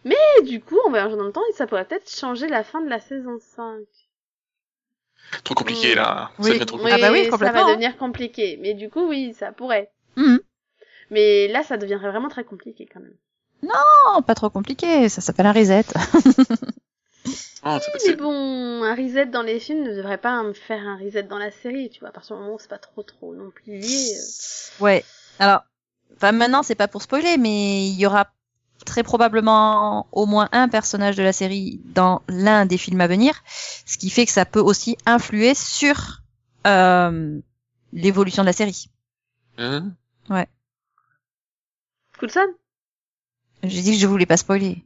Mais 0.05 0.17
du 0.45 0.61
coup, 0.61 0.79
en 0.87 0.91
voyageant 0.91 1.17
dans 1.17 1.25
le 1.25 1.33
temps, 1.33 1.41
ça 1.55 1.67
pourrait 1.67 1.85
peut-être 1.85 2.11
changer 2.11 2.49
la 2.49 2.65
fin 2.65 2.81
de 2.81 2.89
la 2.89 3.01
saison 3.01 3.39
5. 3.39 3.79
Trop 5.45 5.55
compliqué, 5.55 5.95
là. 5.95 6.31
Oui. 6.39 6.47
Ça 6.47 6.53
devient 6.55 6.67
trop 6.67 6.77
Oui, 6.79 6.83
compliqué. 6.85 7.05
Ah 7.05 7.09
bah 7.09 7.13
oui, 7.13 7.29
ça 7.31 7.37
va 7.53 7.65
hein. 7.65 7.69
devenir 7.69 7.97
compliqué. 7.99 8.59
Mais 8.61 8.75
du 8.75 8.89
coup, 8.91 9.07
oui, 9.07 9.35
ça 9.39 9.53
pourrait. 9.53 9.91
Mhm. 10.17 10.41
Mais 11.11 11.49
là, 11.49 11.63
ça 11.63 11.77
deviendrait 11.77 12.11
vraiment 12.11 12.29
très 12.29 12.45
compliqué 12.45 12.89
quand 12.93 13.01
même. 13.01 13.15
Non, 13.63 14.23
pas 14.23 14.35
trop 14.35 14.49
compliqué, 14.49 15.09
ça 15.09 15.21
s'appelle 15.21 15.47
un 15.47 15.53
reset. 15.53 15.85
Oh, 17.63 17.77
peut- 17.79 17.99
Mais 18.09 18.15
bon, 18.17 18.83
un 18.83 18.95
reset 18.95 19.27
dans 19.27 19.43
les 19.43 19.61
films 19.61 19.83
ne 19.85 19.95
devrait 19.95 20.17
pas 20.17 20.43
me 20.43 20.55
faire 20.55 20.81
un 20.81 20.97
reset 20.97 21.25
dans 21.25 21.37
la 21.37 21.51
série, 21.51 21.91
tu 21.91 22.01
vois. 22.01 22.09
À 22.09 22.13
partir 22.13 22.35
du 22.37 22.41
moment 22.43 22.55
où 22.55 22.59
c'est 22.59 22.71
pas 22.71 22.79
trop 22.79 23.03
trop 23.03 23.35
non 23.35 23.51
plus 23.51 23.77
lié. 23.79 24.15
euh. 24.17 24.83
Ouais. 24.85 25.05
Alors, 25.39 25.61
enfin 26.17 26.33
maintenant 26.33 26.63
c'est 26.63 26.75
pas 26.75 26.89
pour 26.89 27.03
spoiler, 27.03 27.37
mais 27.37 27.87
il 27.87 28.01
y 28.01 28.07
aura 28.07 28.29
très 28.87 29.03
probablement 29.03 30.07
au 30.13 30.27
moins 30.27 30.49
un 30.53 30.69
personnage 30.69 31.17
de 31.17 31.23
la 31.23 31.33
série 31.33 31.81
dans 31.85 32.23
l'un 32.29 32.67
des 32.67 32.79
films 32.79 33.01
à 33.01 33.07
venir, 33.07 33.43
ce 33.87 33.99
qui 33.99 34.11
fait 34.11 34.27
que 34.27 34.33
ça 34.33 34.45
peut 34.45 34.61
aussi 34.61 34.97
influer 35.07 35.55
sur 35.55 36.23
euh, 36.67 37.39
l'évolution 37.93 38.43
de 38.43 38.47
la 38.47 38.53
série. 38.53 38.89
Hein? 39.59 39.93
Coulson 42.19 42.47
J'ai 43.63 43.83
dit 43.83 43.93
que 43.93 43.99
je 43.99 44.07
voulais 44.07 44.27
pas 44.27 44.37
spoiler. 44.37 44.85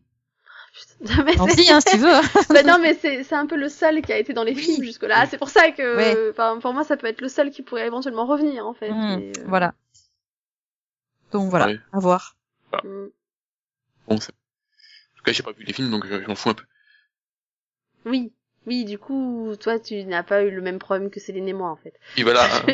Putain, 1.00 1.22
mais 1.24 1.34
Tant 1.34 1.48
c'est- 1.48 1.56
pis, 1.56 1.70
hein, 1.72 1.80
si 1.80 1.96
tu 1.96 1.98
veux. 1.98 2.08
Bah 2.54 2.62
non, 2.62 2.78
mais 2.80 2.94
c'est 2.94 3.24
c'est 3.24 3.34
un 3.34 3.46
peu 3.46 3.56
le 3.56 3.68
seul 3.68 4.02
qui 4.02 4.12
a 4.12 4.18
été 4.18 4.32
dans 4.32 4.44
les 4.44 4.54
Oui. 4.54 4.62
films 4.62 4.84
jusque-là. 4.84 5.26
C'est 5.28 5.38
pour 5.38 5.48
ça 5.48 5.70
que, 5.72 5.96
Ouais. 5.96 6.30
enfin, 6.30 6.58
pour 6.60 6.72
moi, 6.72 6.84
ça 6.84 6.96
peut 6.96 7.06
être 7.06 7.20
le 7.20 7.28
seul 7.28 7.50
qui 7.50 7.62
pourrait 7.62 7.86
éventuellement 7.86 8.26
revenir, 8.26 8.66
en 8.66 8.74
fait. 8.74 8.88
Et, 8.88 8.92
euh, 8.92 9.32
Voilà. 9.46 9.74
Donc 11.32 11.50
voilà, 11.50 11.66
Ouais. 11.66 11.80
à 11.92 11.98
voir. 11.98 12.36
mm. 12.84 13.06
Bon, 14.08 14.18
c'est- 14.20 14.32
en 14.32 15.16
tout 15.18 15.22
cas, 15.24 15.32
j'ai 15.32 15.42
pas 15.42 15.52
vu 15.52 15.64
les 15.64 15.72
films, 15.72 15.90
donc 15.90 16.06
je, 16.06 16.22
je 16.22 16.26
m'en 16.28 16.34
fous 16.34 16.50
un 16.50 16.54
peu. 16.54 16.64
Oui, 18.06 18.32
oui, 18.66 18.84
du 18.84 18.98
coup, 18.98 19.54
toi, 19.60 19.78
tu 19.78 20.04
n'as 20.04 20.22
pas 20.22 20.42
eu 20.42 20.50
le 20.50 20.60
même 20.62 20.78
problème 20.78 21.10
que 21.10 21.20
Céline 21.20 21.48
et 21.48 21.52
moi, 21.52 21.70
en 21.70 21.76
fait. 21.76 21.98
Et 22.16 22.22
voilà. 22.22 22.48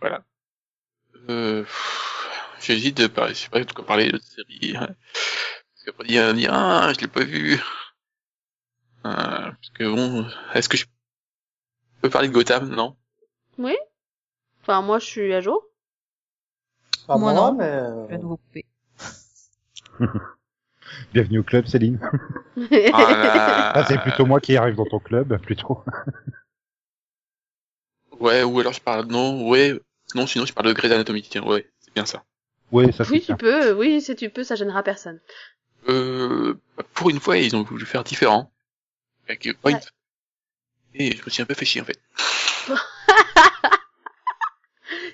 voilà. 0.00 0.24
Euh, 1.28 1.64
j'hésite 2.60 2.96
de 2.96 3.06
parler, 3.06 3.34
je 3.34 3.40
sais 3.40 3.48
pas 3.48 3.62
de 3.62 3.72
quoi 3.72 3.84
parler 3.86 4.10
de 4.10 4.18
cette 4.18 4.46
série. 4.48 4.76
hein. 4.76 4.88
Parce 5.14 5.84
qu'après, 5.84 6.04
dire, 6.06 6.34
dire, 6.34 6.50
ah, 6.52 6.92
je 6.94 7.00
l'ai 7.00 7.08
pas 7.08 7.24
vu. 7.24 7.54
Euh, 7.54 7.60
parce 9.04 9.70
que 9.74 9.84
bon, 9.84 10.26
est-ce 10.54 10.68
que 10.68 10.76
je 10.76 10.84
peux 12.02 12.10
parler 12.10 12.28
de 12.28 12.32
Gotham, 12.34 12.68
non? 12.68 12.96
oui 13.58 13.76
Enfin, 14.62 14.82
moi, 14.82 14.98
je 14.98 15.06
suis 15.06 15.32
à 15.32 15.40
jour. 15.40 15.64
Pas 17.10 17.18
Moi, 17.18 17.32
moi, 17.32 17.50
non. 17.50 17.56
mais... 17.58 17.64
Je 17.64 18.06
vais 18.06 18.14
euh, 18.14 18.18
nouveau 18.18 18.36
couper. 18.36 18.64
Bienvenue 21.12 21.40
au 21.40 21.42
club, 21.42 21.66
Céline. 21.66 21.98
Ah, 22.92 23.00
là. 23.00 23.72
Ah, 23.74 23.84
c'est 23.88 23.98
plutôt 23.98 24.26
moi 24.26 24.40
qui 24.40 24.56
arrive 24.56 24.76
dans 24.76 24.84
ton 24.84 25.00
club, 25.00 25.36
plutôt. 25.40 25.82
Ouais, 28.20 28.42
ou 28.44 28.60
alors 28.60 28.74
je 28.74 28.80
parle, 28.82 29.06
non, 29.06 29.48
ouais, 29.48 29.80
non, 30.14 30.26
sinon 30.26 30.44
je 30.44 30.52
parle 30.52 30.68
de 30.68 30.74
Grey's 30.74 30.92
Anatomy, 30.92 31.22
tiens, 31.22 31.42
ouais, 31.42 31.66
c'est 31.80 31.94
bien 31.94 32.04
ça. 32.04 32.22
Oui, 32.70 32.92
ça 32.92 33.02
oui, 33.10 33.20
tu 33.20 33.26
bien. 33.28 33.36
peux. 33.36 33.72
Oui, 33.72 34.02
si 34.02 34.14
tu 34.14 34.28
peux, 34.28 34.44
ça 34.44 34.56
gênera 34.56 34.82
personne. 34.82 35.20
Euh, 35.88 36.54
pour 36.92 37.08
une 37.10 37.18
fois, 37.18 37.38
ils 37.38 37.56
ont 37.56 37.62
voulu 37.62 37.86
faire 37.86 38.04
différent. 38.04 38.52
Avec 39.26 39.48
Ouais. 39.64 39.74
Et 40.94 41.16
je 41.16 41.24
me 41.24 41.30
suis 41.30 41.42
un 41.42 41.46
peu 41.46 41.54
fait 41.54 41.64
chier, 41.64 41.80
en 41.80 41.86
fait. 41.86 41.98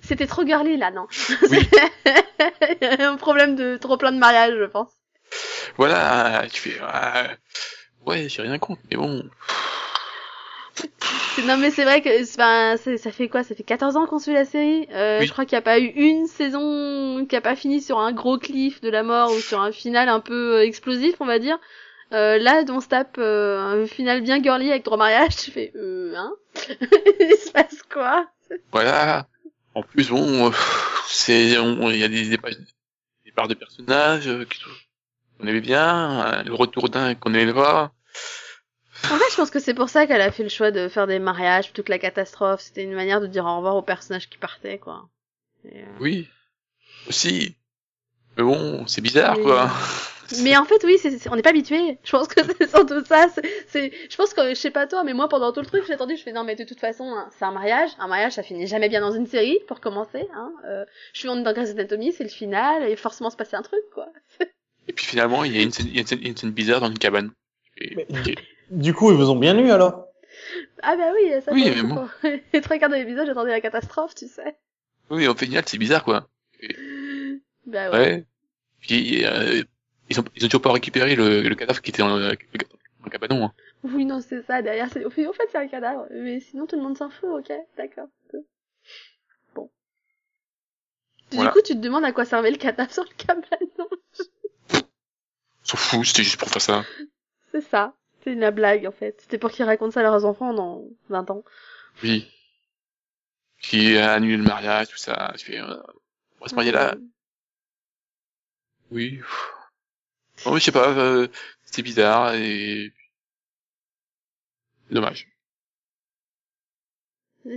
C'était 0.07 0.27
trop 0.27 0.47
girly, 0.47 0.77
là, 0.77 0.91
non 0.91 1.07
Oui. 1.51 1.59
Il 2.81 2.89
y 2.99 3.03
a 3.03 3.11
un 3.11 3.17
problème 3.17 3.57
de 3.57 3.77
trop 3.77 3.97
plein 3.97 4.13
de 4.13 4.19
mariage, 4.19 4.55
je 4.59 4.65
pense. 4.65 4.91
Voilà, 5.77 6.45
tu 6.53 6.61
fais, 6.71 6.79
ah, 6.83 7.29
ouais, 8.07 8.29
j'ai 8.29 8.43
rien 8.43 8.59
contre, 8.59 8.81
mais 8.91 8.97
bon, 8.97 9.23
Non 11.47 11.57
mais 11.59 11.71
c'est 11.71 11.85
vrai 11.85 12.01
que 12.01 12.23
enfin, 12.23 12.77
c'est- 12.83 12.97
ça 12.97 13.11
fait 13.11 13.29
quoi? 13.29 13.43
Ça 13.43 13.55
fait 13.55 13.63
14 13.63 13.97
ans 13.97 14.07
qu'on 14.07 14.19
suit 14.19 14.33
la 14.33 14.45
série. 14.47 14.89
Euh, 14.93 15.21
Oui. 15.21 15.27
Je 15.27 15.33
crois 15.33 15.45
qu'il 15.45 15.57
n'y 15.57 15.61
a 15.61 15.63
pas 15.63 15.79
eu 15.79 15.87
une 15.89 16.27
saison 16.27 17.27
qui 17.29 17.37
a 17.37 17.41
pas 17.43 17.57
fini 17.57 17.83
sur 17.83 17.99
un 17.99 18.13
gros 18.13 18.39
cliff 18.39 18.81
de 18.81 18.89
la 18.89 19.03
mort 19.03 19.31
ou 19.33 19.39
sur 19.39 19.61
un 19.61 19.73
final 19.73 20.09
un 20.09 20.21
peu 20.21 20.57
euh, 20.57 20.63
explosif, 20.65 21.17
on 21.21 21.27
va 21.27 21.39
dire. 21.39 21.59
Euh, 22.13 22.39
là, 22.39 22.63
on 22.71 22.81
se 22.81 22.89
tape 22.89 23.17
euh, 23.19 23.83
un 23.83 23.87
final 23.87 24.23
bien 24.23 24.43
girly 24.43 24.71
avec 24.71 24.83
trois 24.85 24.97
mariages. 24.97 25.37
Tu 25.37 25.51
fais, 25.51 25.73
euh, 25.77 26.15
hein? 26.17 26.33
Il 27.21 27.37
se 27.37 27.51
passe 27.51 27.83
quoi? 27.93 28.27
Voilà. 28.73 29.27
En 29.77 29.83
plus, 29.83 30.09
bon, 30.09 30.47
euh, 30.49 30.51
c'est, 31.07 31.49
il 31.51 31.97
y 31.97 32.05
a 32.05 32.09
des, 32.09 32.29
des, 32.31 32.39
des 33.25 33.33
parts 33.33 33.47
de 33.49 33.53
personnages 33.55 34.27
euh, 34.27 34.45
qui 34.47 34.59
sont- 34.59 34.71
qu'on 35.39 35.47
aimait 35.47 35.61
bien, 35.61 36.25
euh, 36.39 36.43
le 36.45 36.55
retour 36.55 36.89
d'un 36.89 37.15
qu'on 37.15 37.35
aimait 37.35 37.53
pas. 37.53 37.93
En 39.11 39.19
fait, 39.19 39.31
je 39.31 39.37
pense 39.37 39.51
que 39.51 39.61
c'est 39.61 39.75
pour 39.75 39.91
ça 39.91 40.07
qu'elle 40.07 40.23
a 40.23 40.33
fait 40.33 40.43
le 40.45 40.49
choix 40.49 40.71
de 40.71 40.89
faire 40.89 41.07
des 41.07 41.19
mariages 41.19 41.75
que 41.75 41.83
la 41.89 41.99
catastrophe. 41.99 42.63
C'était 42.63 42.85
une 42.85 42.95
manière 42.95 43.21
de 43.21 43.27
dire 43.27 43.45
au 43.45 43.57
revoir 43.59 43.77
aux 43.77 43.83
personnages 43.83 44.31
qui 44.31 44.39
partaient, 44.39 44.79
quoi. 44.79 45.11
Et, 45.65 45.83
euh, 45.83 45.87
Oui, 46.01 46.27
aussi. 47.07 47.55
Mais 48.39 48.45
bon, 48.45 48.87
c'est 48.87 49.03
bizarre, 49.03 49.37
Oui. 49.37 49.43
quoi. 49.43 49.71
Mais 50.43 50.57
en 50.57 50.65
fait, 50.65 50.83
oui, 50.85 50.97
on 51.31 51.37
n'est 51.37 51.43
pas 51.43 51.51
habitué. 51.51 51.99
Je 52.05 52.11
pense 52.11 52.29
que 52.29 52.41
c'est 52.59 52.69
surtout 52.69 53.05
ça. 53.05 53.27
C'est, 53.35 53.43
c'est, 53.69 53.93
je 54.11 54.17
pense 54.17 54.35
que, 54.35 54.49
je 54.51 54.55
sais 54.55 54.71
pas 54.71 54.87
toi, 54.87 55.05
mais 55.05 55.13
moi, 55.15 55.29
pendant 55.29 55.53
tout 55.53 55.61
le 55.61 55.67
truc, 55.67 55.85
j'ai 55.87 55.93
attendu, 55.95 56.17
je 56.17 56.23
fais, 56.23 56.33
non, 56.33 56.45
mais 56.45 56.57
de 56.57 56.65
toute 56.65 56.81
façon, 56.81 57.05
hein, 57.05 57.29
c'est 57.39 57.45
un 57.45 57.53
mariage. 57.53 57.91
Un 57.99 58.09
mariage, 58.09 58.33
ça 58.33 58.43
finit 58.43 58.67
jamais 58.67 58.89
bien 58.89 59.01
dans 59.01 59.13
une 59.13 59.27
série, 59.27 59.59
pour 59.69 59.81
commencer, 59.81 60.27
hein. 60.35 60.53
Euh, 60.67 60.85
je 61.13 61.21
suis 61.21 61.29
dans 61.29 61.41
Grey's 61.53 61.71
Anatomy, 61.71 62.13
c'est 62.13 62.25
le 62.25 62.31
final, 62.31 62.83
et 62.89 62.97
forcément 62.97 63.31
se 63.31 63.37
passer 63.37 63.57
un 63.57 63.63
truc, 63.63 63.81
quoi. 63.95 64.09
Et 64.89 64.93
puis 64.93 65.05
finalement, 65.07 65.43
il 65.45 65.57
y 65.57 65.59
a 65.59 65.63
une 65.63 65.73
scène, 65.73 65.87
il 65.89 65.95
y 65.95 65.99
a 65.99 66.01
une 66.03 66.07
scène, 66.07 66.19
il 66.21 66.25
y 66.25 66.27
a 66.29 66.31
une 66.31 66.37
scène 66.37 66.51
bizarre 66.53 66.81
dans 66.81 66.89
une 66.89 66.99
cabane. 66.99 67.31
Et- 67.79 67.95
Mais- 67.97 68.07
ok. 68.11 68.35
Du 68.71 68.95
coup, 68.95 69.11
ils 69.11 69.17
vous 69.17 69.31
ont 69.31 69.37
bien 69.37 69.57
eu, 69.59 69.71
alors? 69.71 70.07
Ah 70.83 70.97
bah 70.97 71.13
oui, 71.15 71.31
ça 71.45 71.53
Oui, 71.53 71.71
mais 71.75 71.83
bon. 71.83 72.09
Les 72.53 72.61
trois 72.61 72.79
quarts 72.79 72.91
de 72.91 72.95
l'épisode, 72.97 73.27
j'attendais 73.27 73.51
la 73.53 73.61
catastrophe, 73.61 74.15
tu 74.15 74.27
sais. 74.29 74.57
Oui, 75.11 75.27
au 75.29 75.35
final, 75.35 75.63
c'est 75.67 75.79
bizarre, 75.79 76.05
quoi. 76.05 76.29
Bah 77.67 77.91
ouais. 77.91 77.99
Ouais. 77.99 78.25
Puis, 78.81 79.25
euh, 79.25 79.63
ils 80.09 80.21
ont, 80.21 80.25
ils 80.35 80.45
ont 80.45 80.49
toujours 80.49 80.63
pas 80.63 80.73
récupéré 80.73 81.17
le, 81.17 81.43
le 81.43 81.55
cadavre 81.55 81.81
qui 81.81 81.91
était 81.91 82.03
dans 82.03 82.17
le, 82.17 82.29
dans 82.31 83.05
le 83.05 83.11
cabanon, 83.11 83.45
hein. 83.47 83.53
Oui, 83.85 84.05
non, 84.05 84.21
c'est 84.21 84.43
ça, 84.43 84.63
derrière, 84.63 84.89
c'est, 84.93 85.05
au 85.05 85.11
fait, 85.11 85.29
c'est 85.51 85.59
un 85.59 85.69
cadavre. 85.69 86.07
Mais 86.11 86.41
sinon, 86.41 86.67
tout 86.67 86.77
le 86.77 86.83
monde 86.83 86.97
s'en 86.97 87.11
fout, 87.11 87.29
ok, 87.31 87.53
d'accord. 87.77 88.09
Bon. 89.55 89.71
Du 91.31 91.37
Voilà. 91.37 91.51
coup, 91.53 91.61
tu 91.63 91.75
te 91.75 91.79
demandes 91.79 92.05
à 92.05 92.13
quoi 92.13 92.25
servait 92.25 92.51
le 92.51 92.57
cadavre 92.57 92.93
sur 92.93 93.05
le 93.05 93.15
cabanon. 93.17 93.89
S'en 95.63 95.77
fout, 95.77 96.05
c'était 96.05 96.23
juste 96.25 96.39
pour 96.39 96.49
faire 96.49 96.63
ça. 96.63 96.85
C'est 97.53 97.61
ça. 97.61 97.95
C'est 98.23 98.33
une 98.33 98.51
blague, 98.51 98.87
en 98.87 98.93
fait. 98.93 99.21
C'était 99.21 99.39
pour 99.39 99.51
qu'ils 99.51 99.65
racontent 99.65 99.93
ça 99.93 100.01
à 100.01 100.03
leurs 100.03 100.25
enfants 100.25 100.53
dans 100.53 100.85
20 101.09 101.31
ans. 101.31 101.45
Oui. 102.03 102.29
Qui 103.61 103.97
a 103.97 104.15
annulé 104.15 104.37
le 104.37 104.43
mariage, 104.43 104.89
tout 104.89 104.97
ça. 104.97 105.33
Euh, 105.49 105.83
on 106.41 106.45
va 106.45 106.49
se 106.49 106.55
marier 106.55 106.73
là. 106.73 106.97
Oui. 108.91 109.21
Bon, 110.45 110.53
mais 110.53 110.61
je 110.61 110.65
sais 110.65 110.73
pas, 110.73 110.91
euh, 110.91 111.29
c'était 111.65 111.83
bizarre 111.83 112.35
et... 112.35 112.93
Dommage. 114.91 115.29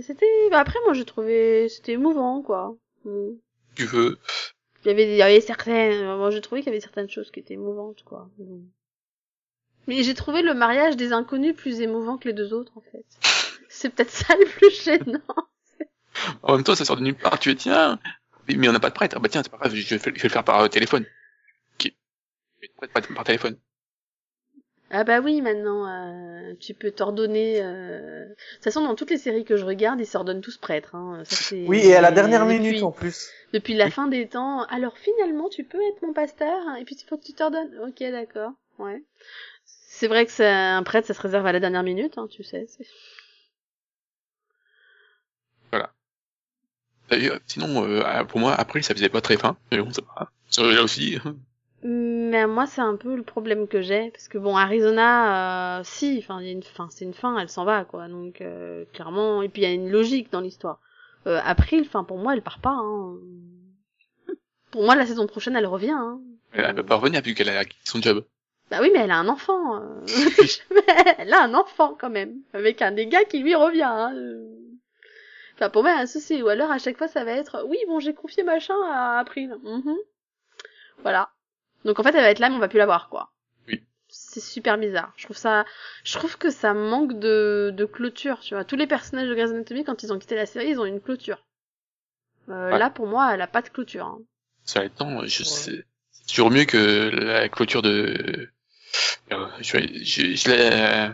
C'était, 0.02 0.26
bah 0.50 0.60
après, 0.60 0.78
moi, 0.84 0.94
j'ai 0.94 1.04
trouvé, 1.04 1.68
c'était 1.68 1.92
émouvant, 1.92 2.42
quoi. 2.42 2.76
Mm. 3.04 3.32
Tu 3.74 3.84
veux. 3.86 4.18
Il 4.84 4.88
y 4.88 4.90
avait, 4.90 5.04
il 5.10 5.16
y 5.16 5.22
avait 5.22 5.40
certaines, 5.40 6.16
moi, 6.16 6.30
j'ai 6.30 6.40
trouvé 6.40 6.60
qu'il 6.60 6.68
y 6.68 6.72
avait 6.72 6.80
certaines 6.80 7.10
choses 7.10 7.30
qui 7.30 7.40
étaient 7.40 7.54
émouvantes, 7.54 8.02
quoi. 8.04 8.28
Mm. 8.38 8.66
Mais 9.86 10.02
j'ai 10.02 10.14
trouvé 10.14 10.42
le 10.42 10.54
mariage 10.54 10.96
des 10.96 11.12
inconnus 11.12 11.56
plus 11.56 11.80
émouvant 11.80 12.18
que 12.18 12.28
les 12.28 12.34
deux 12.34 12.52
autres, 12.52 12.76
en 12.76 12.80
fait. 12.80 13.04
C'est 13.68 13.90
peut-être 13.90 14.10
ça 14.10 14.34
le 14.36 14.46
plus 14.46 14.82
gênant. 14.82 15.20
En 16.42 16.56
même 16.56 16.64
temps, 16.64 16.74
ça 16.74 16.84
sort 16.84 16.96
de 16.96 17.02
nulle 17.02 17.16
part. 17.16 17.38
Tu 17.38 17.50
es, 17.50 17.54
tiens, 17.54 17.98
mais 18.48 18.68
on 18.68 18.72
n'a 18.72 18.80
pas 18.80 18.90
de 18.90 18.94
prêtre. 18.94 19.16
Ah 19.16 19.20
bah 19.20 19.28
tiens, 19.28 19.42
c'est 19.42 19.50
pas 19.50 19.58
grave, 19.58 19.74
je 19.74 19.88
vais, 19.88 19.96
le 19.96 20.00
faire- 20.00 20.12
je 20.14 20.20
vais 20.22 20.28
le 20.28 20.32
faire 20.32 20.44
par 20.44 20.60
euh, 20.60 20.68
téléphone. 20.68 21.04
Ok. 21.74 21.84
Je 21.84 21.88
vais 21.88 21.94
te 21.94 21.94
prêtre 21.94 22.49
par, 22.92 23.02
par 23.14 23.24
téléphone. 23.24 23.58
Ah 24.92 25.04
bah 25.04 25.20
oui, 25.20 25.40
maintenant, 25.40 25.86
euh, 25.86 26.54
tu 26.58 26.74
peux 26.74 26.90
t'ordonner. 26.90 27.62
Euh... 27.62 28.24
De 28.26 28.34
toute 28.56 28.64
façon, 28.64 28.82
dans 28.82 28.96
toutes 28.96 29.10
les 29.10 29.18
séries 29.18 29.44
que 29.44 29.56
je 29.56 29.64
regarde, 29.64 30.00
ils 30.00 30.06
s'ordonnent 30.06 30.40
tous 30.40 30.56
prêtres. 30.56 30.96
Hein. 30.96 31.22
Ça, 31.24 31.54
Oui, 31.66 31.78
et 31.78 31.94
à 31.94 32.00
la 32.00 32.10
dernière 32.10 32.44
depuis- 32.44 32.58
minute, 32.58 32.82
en 32.82 32.90
plus. 32.90 33.30
Depuis 33.52 33.74
la 33.74 33.88
fin 33.90 34.08
des 34.08 34.26
temps. 34.28 34.64
Alors 34.64 34.98
finalement, 34.98 35.48
tu 35.48 35.62
peux 35.62 35.80
être 35.80 36.02
mon 36.02 36.12
pasteur, 36.12 36.58
hein, 36.66 36.74
et 36.74 36.84
puis 36.84 36.96
il 37.00 37.04
faut 37.06 37.16
que 37.16 37.24
tu 37.24 37.34
t'ordonnes. 37.34 37.78
Ok, 37.86 38.00
d'accord. 38.00 38.50
Ouais. 38.78 39.04
C'est 39.64 40.08
vrai 40.08 40.26
que 40.26 40.32
c'est 40.32 40.48
un 40.48 40.82
prêtre, 40.82 41.06
ça 41.06 41.14
se 41.14 41.20
réserve 41.20 41.46
à 41.46 41.52
la 41.52 41.60
dernière 41.60 41.82
minute, 41.84 42.18
hein, 42.18 42.26
tu 42.28 42.42
sais. 42.42 42.66
c'est- 42.68 42.86
D'ailleurs, 47.08 47.40
sinon, 47.46 47.84
euh, 47.88 48.24
pour 48.24 48.38
moi, 48.38 48.54
après, 48.54 48.82
ça 48.82 48.94
faisait 48.94 49.08
pas 49.08 49.20
très 49.20 49.36
fin. 49.36 49.56
Mais 49.72 49.78
bon, 49.78 49.92
ça 49.92 50.02
va. 50.16 50.30
Ça, 50.48 50.62
Là 50.62 50.82
aussi. 50.82 51.18
Mais 51.82 52.46
moi, 52.46 52.66
c'est 52.66 52.82
un 52.82 52.96
peu 52.96 53.16
le 53.16 53.22
problème 53.22 53.66
que 53.66 53.80
j'ai, 53.80 54.10
parce 54.10 54.28
que 54.28 54.36
bon, 54.36 54.54
Arizona, 54.56 55.78
euh, 55.78 55.82
si, 55.84 56.18
enfin, 56.18 56.40
il 56.40 56.46
y 56.46 56.50
a 56.50 56.52
une 56.52 56.62
fin, 56.62 56.88
c'est 56.90 57.06
une 57.06 57.14
fin, 57.14 57.38
elle 57.38 57.48
s'en 57.48 57.64
va, 57.64 57.84
quoi. 57.84 58.06
Donc 58.08 58.42
euh, 58.42 58.84
clairement, 58.92 59.40
et 59.40 59.48
puis 59.48 59.62
il 59.62 59.64
y 59.68 59.70
a 59.70 59.74
une 59.74 59.90
logique 59.90 60.30
dans 60.30 60.40
l'histoire. 60.40 60.78
Euh, 61.26 61.40
April, 61.42 61.82
enfin, 61.86 62.04
pour 62.04 62.18
moi, 62.18 62.34
elle 62.34 62.42
part 62.42 62.60
pas. 62.60 62.76
Hein. 62.78 63.16
Pour 64.70 64.84
moi, 64.84 64.94
la 64.94 65.06
saison 65.06 65.26
prochaine, 65.26 65.56
elle 65.56 65.66
revient. 65.66 65.90
Hein. 65.90 66.20
Elle 66.52 66.74
peut 66.74 66.84
pas 66.84 66.96
revenir 66.96 67.22
vu 67.22 67.34
qu'elle 67.34 67.48
a 67.48 67.64
son 67.84 68.00
job. 68.00 68.24
Bah 68.70 68.78
oui, 68.80 68.90
mais 68.92 69.00
elle 69.00 69.10
a 69.10 69.16
un 69.18 69.28
enfant. 69.28 69.76
euh. 69.76 70.04
elle 71.18 71.32
a 71.32 71.42
un 71.42 71.54
enfant 71.54 71.96
quand 71.98 72.10
même, 72.10 72.36
avec 72.52 72.82
un 72.82 72.92
des 72.92 73.06
gars 73.06 73.24
qui 73.24 73.40
lui 73.40 73.54
revient. 73.54 73.82
Hein. 73.82 74.14
Enfin, 75.54 75.70
pour 75.70 75.82
moi, 75.82 75.92
un 75.92 76.06
souci. 76.06 76.42
Ou 76.42 76.48
alors, 76.48 76.70
à 76.70 76.78
chaque 76.78 76.98
fois, 76.98 77.08
ça 77.08 77.24
va 77.24 77.32
être, 77.32 77.64
oui, 77.68 77.78
bon, 77.88 78.00
j'ai 78.00 78.14
confié 78.14 78.42
machin 78.42 78.76
à 78.90 79.18
April. 79.18 79.56
Mhm. 79.62 79.96
Voilà. 81.02 81.30
Donc 81.84 81.98
en 81.98 82.02
fait, 82.02 82.10
elle 82.10 82.22
va 82.22 82.30
être 82.30 82.38
là, 82.38 82.48
mais 82.50 82.56
on 82.56 82.60
va 82.60 82.68
plus 82.68 82.78
la 82.78 82.86
voir, 82.86 83.08
quoi. 83.08 83.32
Oui. 83.68 83.82
C'est 84.08 84.40
super 84.40 84.76
bizarre. 84.78 85.12
Je 85.16 85.24
trouve 85.24 85.36
ça, 85.36 85.64
je 86.04 86.14
trouve 86.18 86.36
que 86.36 86.50
ça 86.50 86.74
manque 86.74 87.18
de, 87.18 87.72
de 87.74 87.84
clôture, 87.84 88.40
tu 88.40 88.54
vois. 88.54 88.64
Tous 88.64 88.76
les 88.76 88.86
personnages 88.86 89.28
de 89.28 89.34
Grey's 89.34 89.50
Anatomy, 89.50 89.84
quand 89.84 90.02
ils 90.02 90.12
ont 90.12 90.18
quitté 90.18 90.34
la 90.36 90.46
série, 90.46 90.70
ils 90.70 90.80
ont 90.80 90.84
une 90.84 91.00
clôture. 91.00 91.38
Euh, 92.48 92.70
Ouais. 92.72 92.78
Là, 92.78 92.90
pour 92.90 93.06
moi, 93.06 93.32
elle 93.32 93.40
a 93.42 93.46
pas 93.46 93.62
de 93.62 93.68
clôture. 93.68 94.06
Hein. 94.06 94.18
Ça 94.64 94.84
étant, 94.84 95.24
je 95.24 95.44
sais, 95.44 95.84
c'est 96.10 96.26
toujours 96.26 96.50
mieux 96.50 96.64
que 96.64 97.10
la 97.12 97.48
clôture 97.48 97.82
de, 97.82 98.50
euh, 99.32 99.46
je, 99.60 99.78
je, 100.02 100.34
je 100.34 100.50
l'ai, 100.50 100.70
euh, 100.72 101.08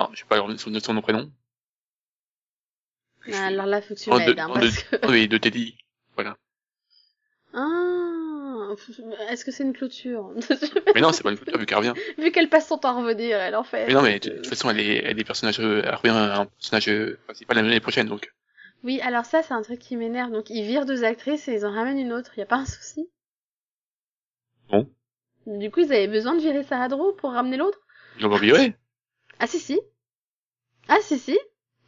non, 0.00 0.08
je 0.12 0.18
sais 0.20 0.24
pas 0.26 0.38
son, 0.56 0.78
son 0.80 0.94
nom 0.94 1.02
prénom. 1.02 1.30
Alors 3.32 3.66
là, 3.66 3.82
faut 3.82 3.94
que 3.94 3.98
tu 4.00 4.10
Oh, 4.10 4.18
de- 4.18 4.24
m'aides, 4.24 4.38
hein, 4.38 4.46
oh, 4.50 4.54
parce 4.54 4.82
que... 4.82 4.96
Oh, 5.02 5.08
oui, 5.10 5.26
de 5.28 5.36
Teddy. 5.38 5.76
Ah, 7.52 8.05
est-ce 9.28 9.44
que 9.44 9.50
c'est 9.50 9.62
une 9.64 9.72
clôture 9.72 10.30
Mais 10.94 11.00
non, 11.00 11.12
c'est 11.12 11.22
pas 11.22 11.30
une 11.30 11.36
clôture 11.36 11.58
vu 11.58 11.66
qu'elle 11.66 11.78
revient. 11.78 11.94
Vu 12.18 12.30
qu'elle 12.32 12.48
passe 12.48 12.68
son 12.68 12.78
temps 12.78 12.96
à 12.96 13.00
revenir, 13.00 13.38
elle 13.38 13.54
en 13.56 13.64
fait. 13.64 13.86
Mais 13.86 13.94
non, 13.94 14.02
mais 14.02 14.18
de 14.18 14.30
toute 14.30 14.46
façon, 14.46 14.70
elle 14.70 14.80
est, 14.80 14.96
elle 14.98 15.10
est 15.10 15.14
des 15.14 15.24
personnages, 15.24 15.60
euh, 15.60 15.82
elle 15.84 15.94
revient 15.94 16.10
un 16.10 16.46
personnage 16.46 16.88
euh, 16.88 17.18
principal 17.26 17.56
l'année 17.56 17.80
prochaine, 17.80 18.08
donc. 18.08 18.32
Oui, 18.84 19.00
alors 19.00 19.24
ça, 19.24 19.42
c'est 19.42 19.54
un 19.54 19.62
truc 19.62 19.78
qui 19.80 19.96
m'énerve. 19.96 20.30
Donc, 20.30 20.50
ils 20.50 20.64
virent 20.64 20.86
deux 20.86 21.02
actrices 21.04 21.48
et 21.48 21.54
ils 21.54 21.66
en 21.66 21.72
ramènent 21.72 21.98
une 21.98 22.12
autre. 22.12 22.36
Y 22.38 22.42
a 22.42 22.46
pas 22.46 22.56
un 22.56 22.66
souci? 22.66 23.08
Non. 24.72 24.88
Du 25.46 25.70
coup, 25.70 25.80
ils 25.80 25.92
avaient 25.92 26.08
besoin 26.08 26.34
de 26.34 26.40
virer 26.40 26.62
Sarah 26.62 26.88
Drew 26.88 27.14
pour 27.16 27.32
ramener 27.32 27.56
l'autre? 27.56 27.78
Ils 28.18 28.22
l'ont 28.22 28.30
pas 28.30 28.38
viré. 28.38 28.74
Ah 29.38 29.46
si 29.46 29.58
si. 29.58 29.80
Ah 30.88 30.98
si 31.02 31.18
si. 31.18 31.38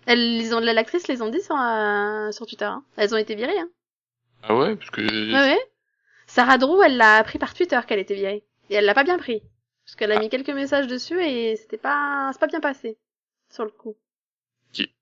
Elles, 0.07 0.19
ils 0.41 0.55
ont, 0.55 0.61
l'actrice 0.61 1.09
les 1.09 1.21
ont 1.23 1.29
dit 1.29 1.41
sur, 1.43 1.57
euh, 1.59 2.31
sur 2.33 2.47
Twitter. 2.47 2.65
hein. 2.65 2.83
Elles 2.97 3.15
ont 3.15 3.19
été 3.19 3.35
virées. 3.35 3.59
Hein. 3.59 3.69
Ah 4.43 4.57
ouais, 4.57 4.77
parce 4.77 4.91
que, 4.91 5.01
Ouais 5.03 5.53
ouais? 5.55 5.59
Sarah 6.29 6.59
Drew, 6.59 6.83
elle 6.85 6.97
l'a 6.99 7.17
appris 7.17 7.39
par 7.39 7.55
Twitter 7.55 7.81
qu'elle 7.89 7.99
était 7.99 8.15
virée. 8.15 8.45
Et 8.71 8.75
elle 8.75 8.85
l'a 8.85 8.95
pas 8.95 9.03
bien 9.03 9.19
pris. 9.19 9.43
Parce 9.85 9.97
qu'elle 9.97 10.13
a 10.13 10.17
Ah. 10.17 10.21
mis 10.21 10.29
quelques 10.29 10.51
messages 10.51 10.87
dessus 10.87 11.21
et 11.21 11.57
c'était 11.57 11.79
pas, 11.79 12.31
c'est 12.33 12.39
pas 12.39 12.47
bien 12.47 12.61
passé. 12.61 12.99
Sur 13.51 13.65
le 13.65 13.71
coup. 13.71 13.97
Qui? 14.73 14.93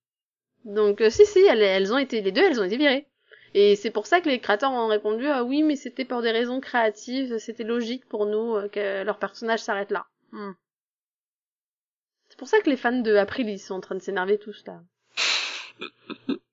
Donc 0.64 1.00
euh, 1.00 1.10
si 1.10 1.26
si, 1.26 1.40
elles, 1.40 1.62
elles 1.62 1.92
ont 1.92 1.98
été, 1.98 2.22
les 2.22 2.30
deux, 2.32 2.42
elles 2.42 2.60
ont 2.60 2.64
été 2.64 2.76
virées. 2.76 3.08
Et 3.54 3.74
c'est 3.74 3.90
pour 3.90 4.06
ça 4.06 4.20
que 4.20 4.28
les 4.28 4.38
créateurs 4.40 4.70
ont 4.70 4.86
répondu 4.86 5.26
ah 5.26 5.42
oui 5.42 5.62
mais 5.62 5.76
c'était 5.76 6.04
pour 6.04 6.22
des 6.22 6.30
raisons 6.30 6.60
créatives, 6.60 7.38
c'était 7.38 7.64
logique 7.64 8.06
pour 8.06 8.26
nous 8.26 8.54
euh, 8.54 8.68
que 8.68 9.02
leur 9.02 9.18
personnage 9.18 9.60
s'arrête 9.60 9.90
là. 9.90 10.06
Hmm. 10.30 10.52
C'est 12.28 12.38
pour 12.38 12.48
ça 12.48 12.60
que 12.60 12.70
les 12.70 12.76
fans 12.76 13.00
de 13.00 13.14
April 13.16 13.48
ils 13.48 13.58
sont 13.58 13.74
en 13.74 13.80
train 13.80 13.94
de 13.96 14.02
s'énerver 14.02 14.38
tous 14.38 14.62
là. 14.66 14.80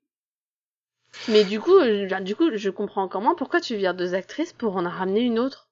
mais 1.28 1.44
du 1.44 1.60
coup, 1.60 1.78
euh, 1.78 2.20
du 2.22 2.36
coup, 2.36 2.50
je 2.56 2.70
comprends 2.70 3.04
encore 3.04 3.22
moins 3.22 3.36
pourquoi 3.36 3.62
tu 3.62 3.76
vires 3.76 3.94
deux 3.94 4.14
actrices 4.14 4.54
pour 4.54 4.76
en 4.76 4.90
ramener 4.90 5.22
une 5.22 5.40
autre 5.40 5.68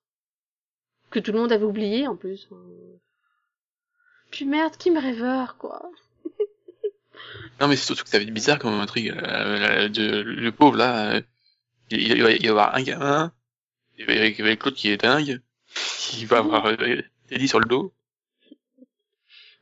que 1.10 1.20
tout 1.20 1.32
le 1.32 1.40
monde 1.40 1.52
avait 1.52 1.66
oublié 1.66 2.08
en 2.08 2.16
plus. 2.16 2.48
Puis 4.32 4.46
merde, 4.46 4.78
Kim 4.78 4.98
Rêveur 4.98 5.58
quoi. 5.58 5.92
non, 7.60 7.68
mais 7.68 7.76
c'est 7.76 7.86
surtout 7.86 8.04
que 8.04 8.10
ça 8.10 8.18
va 8.18 8.24
être 8.24 8.34
bizarre 8.34 8.60
comme 8.60 8.74
intrigue, 8.80 9.10
euh, 9.10 9.90
de, 9.90 10.22
le 10.22 10.52
pauvre, 10.52 10.78
là, 10.78 11.16
euh, 11.16 11.22
il, 11.90 12.02
il 12.14 12.24
va 12.24 12.32
y 12.32 12.48
avoir 12.48 12.74
un 12.76 12.82
gamin, 12.82 13.34
il 13.98 14.06
va- 14.06 14.14
avec, 14.14 14.40
avec 14.40 14.64
l'autre 14.64 14.78
qui 14.78 14.90
est 14.90 14.98
dingue, 14.98 15.42
il 16.18 16.28
va 16.28 16.38
avoir 16.38 16.66
euh, 16.68 17.02
Teddy 17.28 17.48
sur 17.48 17.60
le 17.60 17.66
dos. 17.66 17.94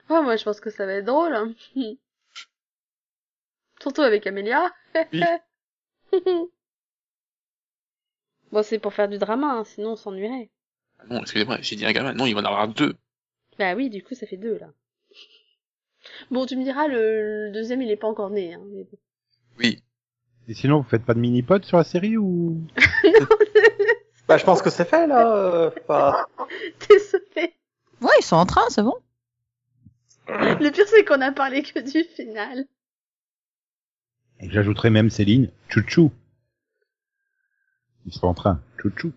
Ouais, 0.09 0.21
moi 0.23 0.35
je 0.37 0.43
pense 0.43 0.59
que 0.59 0.69
ça 0.69 0.85
va 0.85 0.93
être 0.93 1.05
drôle. 1.05 1.33
Hein. 1.35 1.53
Surtout 3.81 4.01
avec 4.01 4.27
Amelia. 4.27 4.71
Oui. 5.13 5.23
bon, 8.51 8.63
c'est 8.63 8.79
pour 8.79 8.93
faire 8.93 9.07
du 9.09 9.17
drama, 9.17 9.47
hein, 9.53 9.63
sinon 9.63 9.91
on 9.91 9.95
s'ennuierait. 9.95 10.49
Non, 11.09 11.21
excusez-moi, 11.21 11.57
j'ai 11.61 11.75
dit 11.75 11.85
un 11.85 11.91
gamin, 11.93 12.13
non, 12.13 12.25
il 12.25 12.33
va 12.35 12.41
en 12.41 12.45
avoir 12.45 12.67
deux. 12.67 12.95
Bah 13.57 13.75
oui, 13.75 13.89
du 13.89 14.03
coup 14.03 14.15
ça 14.15 14.25
fait 14.27 14.37
deux 14.37 14.57
là. 14.57 14.67
Bon, 16.31 16.45
tu 16.45 16.55
me 16.55 16.63
diras, 16.63 16.87
le, 16.87 17.45
le 17.47 17.51
deuxième 17.51 17.81
il 17.81 17.91
est 17.91 17.97
pas 17.97 18.07
encore 18.07 18.29
né. 18.29 18.53
Hein, 18.53 18.61
mais 18.71 18.83
bon. 18.83 18.97
Oui. 19.57 19.83
Et 20.47 20.53
sinon, 20.53 20.77
vous 20.81 20.87
faites 20.89 21.05
pas 21.05 21.13
de 21.13 21.19
mini-pod 21.19 21.63
sur 21.65 21.77
la 21.77 21.83
série 21.83 22.17
ou? 22.17 22.61
Bah, 24.27 24.37
je 24.37 24.45
pense 24.45 24.61
que 24.61 24.69
c'est 24.69 24.85
fait, 24.85 25.07
là. 25.07 25.35
euh, 25.35 25.71
pas- 25.87 26.27
Désolé. 26.89 27.55
Ouais, 27.99 28.11
ils 28.19 28.23
sont 28.23 28.35
en 28.35 28.45
train, 28.45 28.61
c'est 28.69 28.83
bon. 28.83 28.93
Le 30.27 30.69
pire 30.69 30.87
c'est 30.87 31.03
qu'on 31.03 31.19
a 31.21 31.31
parlé 31.31 31.63
que 31.63 31.79
du 31.79 32.03
final. 32.03 32.65
Et 34.39 34.49
J'ajouterais 34.49 34.89
même 34.89 35.09
Céline, 35.09 35.51
chouchou. 35.67 36.11
Ils 38.05 38.13
sont 38.13 38.27
en 38.27 38.33
train, 38.33 38.61
chouchou. 38.81 39.11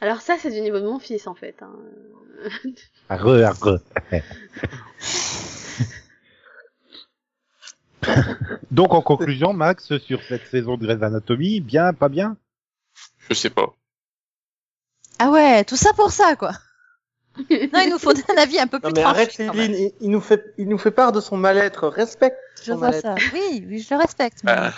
Alors 0.00 0.20
ça 0.20 0.36
c'est 0.38 0.50
du 0.50 0.60
niveau 0.60 0.80
de 0.80 0.86
mon 0.86 0.98
fils 0.98 1.26
en 1.26 1.34
fait. 1.34 1.62
Hein. 1.62 1.74
Arre, 3.08 3.28
arre. 3.28 3.78
Donc 8.70 8.92
en 8.94 9.02
conclusion, 9.02 9.52
Max, 9.52 9.96
sur 9.98 10.22
cette 10.22 10.46
saison 10.46 10.76
de 10.76 10.84
Grey's 10.84 11.02
Anatomy, 11.02 11.60
bien, 11.60 11.92
pas 11.92 12.08
bien? 12.08 12.36
Je 13.28 13.34
sais 13.34 13.50
pas. 13.50 13.74
Ah 15.18 15.30
ouais, 15.30 15.64
tout 15.64 15.76
ça 15.76 15.92
pour 15.94 16.10
ça, 16.10 16.36
quoi. 16.36 16.52
Non, 17.72 17.80
il 17.84 17.90
nous 17.90 17.98
faut 17.98 18.10
un 18.32 18.36
avis 18.38 18.58
un 18.58 18.66
peu 18.66 18.78
plus 18.80 18.88
Non, 18.88 18.92
mais 18.94 19.02
tranché, 19.02 19.18
arrête. 19.20 19.32
Céline, 19.32 19.74
il, 19.74 19.92
il 20.00 20.10
nous 20.10 20.20
fait, 20.20 20.54
il 20.58 20.68
nous 20.68 20.78
fait 20.78 20.90
part 20.90 21.12
de 21.12 21.20
son 21.20 21.36
mal-être. 21.36 21.88
Respecte 21.88 22.36
Je 22.60 22.72
son 22.72 22.76
vois 22.78 22.88
mal-être. 22.88 23.02
ça. 23.02 23.14
Oui, 23.34 23.64
oui, 23.68 23.78
je 23.80 23.92
le 23.94 24.00
respecte. 24.00 24.38
mais- 24.44 24.54
Bah, 24.54 24.72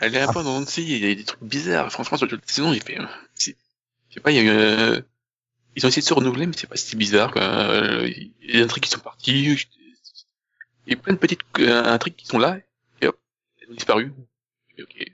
elle 0.00 0.14
est 0.14 0.20
un 0.20 0.32
peu 0.32 0.42
dans 0.42 0.58
le 0.60 0.66
il 0.78 1.06
y 1.06 1.10
a 1.10 1.14
des 1.14 1.24
trucs 1.24 1.42
bizarres. 1.42 1.90
Franchement, 1.90 2.16
sur 2.18 2.28
toute 2.28 2.40
la 2.46 2.52
saison, 2.52 2.72
j'ai 2.72 2.80
fait, 2.80 2.98
euh, 3.00 3.04
je 3.38 3.52
sais 4.10 4.20
pas, 4.20 4.30
il 4.30 4.36
y 4.36 4.40
a 4.40 4.42
eu, 4.42 4.48
euh, 4.48 5.00
ils 5.76 5.84
ont 5.84 5.88
essayé 5.88 6.02
de 6.02 6.06
se 6.06 6.14
renouveler, 6.14 6.46
mais 6.46 6.52
c'est 6.56 6.66
pas 6.68 6.76
si 6.76 6.94
bizarre, 6.96 7.30
quoi. 7.32 7.42
Euh, 7.42 8.06
Il 8.08 8.50
y 8.50 8.50
a 8.50 8.58
des 8.58 8.62
intrigues 8.64 8.84
qui 8.84 8.90
sont 8.90 9.00
parties, 9.00 9.56
il 10.86 10.92
y 10.92 10.92
a 10.92 10.96
plein 10.96 11.14
de 11.14 11.18
petites 11.18 11.40
euh, 11.60 11.82
intrigues 11.84 12.16
qui 12.16 12.26
sont 12.26 12.38
là, 12.38 12.58
et 13.00 13.06
hop, 13.06 13.18
elles 13.62 13.70
ont 13.70 13.74
disparu. 13.74 14.12
Et 14.76 14.82
ok. 14.82 15.06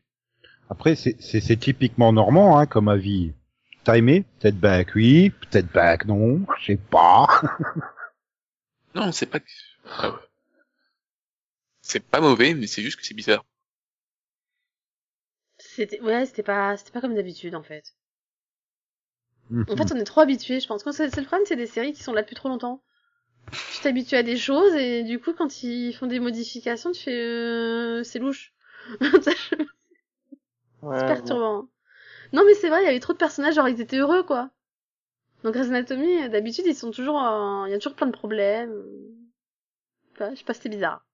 Après, 0.68 0.96
c'est- 0.96 1.16
c'est 1.20 1.40
c'est 1.40 1.56
typiquement 1.56 2.12
normand, 2.12 2.58
hein, 2.58 2.66
comme 2.66 2.88
avis. 2.88 3.32
T'as 3.84 3.96
aimé 3.96 4.24
Peut-être 4.38 4.58
back 4.58 4.94
oui, 4.94 5.30
peut-être 5.30 5.72
back 5.72 6.04
non, 6.06 6.40
je 6.60 6.66
sais 6.66 6.76
pas. 6.76 7.26
Non, 8.94 9.12
c'est 9.12 9.26
pas, 9.26 9.38
que- 9.40 9.46
ah 9.86 10.10
ouais. 10.10 10.16
c'est 11.82 12.00
pas 12.00 12.20
mauvais, 12.20 12.54
mais 12.54 12.66
c'est 12.66 12.82
juste 12.82 12.98
que 12.98 13.04
c'est 13.04 13.14
bizarre. 13.14 13.44
C'était 15.58 16.00
ouais, 16.00 16.26
c'était 16.26 16.42
pas 16.42 16.76
c'était 16.76 16.90
pas 16.90 17.00
comme 17.00 17.14
d'habitude 17.14 17.54
en 17.54 17.62
fait. 17.62 17.94
Mhm. 19.50 19.64
En 19.68 19.76
fait, 19.76 19.92
on 19.92 19.96
est 19.96 20.04
trop 20.04 20.20
habitués, 20.20 20.60
je 20.60 20.66
pense. 20.66 20.82
Quand 20.82 20.92
c'est 20.92 21.04
le 21.16 21.24
problème, 21.24 21.46
c'est 21.46 21.56
des 21.56 21.66
séries 21.66 21.92
qui 21.92 22.02
sont 22.02 22.12
là 22.12 22.22
depuis 22.22 22.34
trop 22.36 22.48
longtemps. 22.48 22.82
Tu 23.52 23.80
t'habitues 23.82 24.16
à 24.16 24.22
des 24.22 24.36
choses 24.36 24.74
et 24.74 25.02
du 25.02 25.20
coup, 25.20 25.32
quand 25.34 25.62
ils 25.62 25.92
font 25.94 26.06
des 26.06 26.20
modifications, 26.20 26.92
tu 26.92 27.02
fais 27.02 27.12
euh, 27.12 28.04
c'est 28.04 28.18
louche. 28.18 28.52
c'est 29.00 29.46
Ouais, 30.82 31.06
perturbant. 31.06 31.68
Non, 32.32 32.42
mais 32.46 32.54
c'est 32.54 32.68
vrai, 32.68 32.82
il 32.82 32.86
y 32.86 32.88
avait 32.88 33.00
trop 33.00 33.12
de 33.12 33.18
personnages, 33.18 33.54
genre 33.54 33.68
ils 33.68 33.80
étaient 33.80 33.98
heureux 33.98 34.22
quoi. 34.22 34.50
Donc 35.42 35.54
Grey's 35.54 35.68
Anatomy, 35.68 36.28
d'habitude, 36.28 36.64
ils 36.66 36.74
sont 36.74 36.90
toujours, 36.90 37.16
en- 37.16 37.64
il 37.66 37.70
y 37.72 37.74
a 37.74 37.78
toujours 37.78 37.94
plein 37.94 38.06
de 38.06 38.12
problèmes. 38.12 38.72
Ouais, 40.20 40.30
je 40.32 40.36
sais 40.36 40.44
pas, 40.44 40.52
c'était 40.54 40.68
bizarre. 40.68 41.04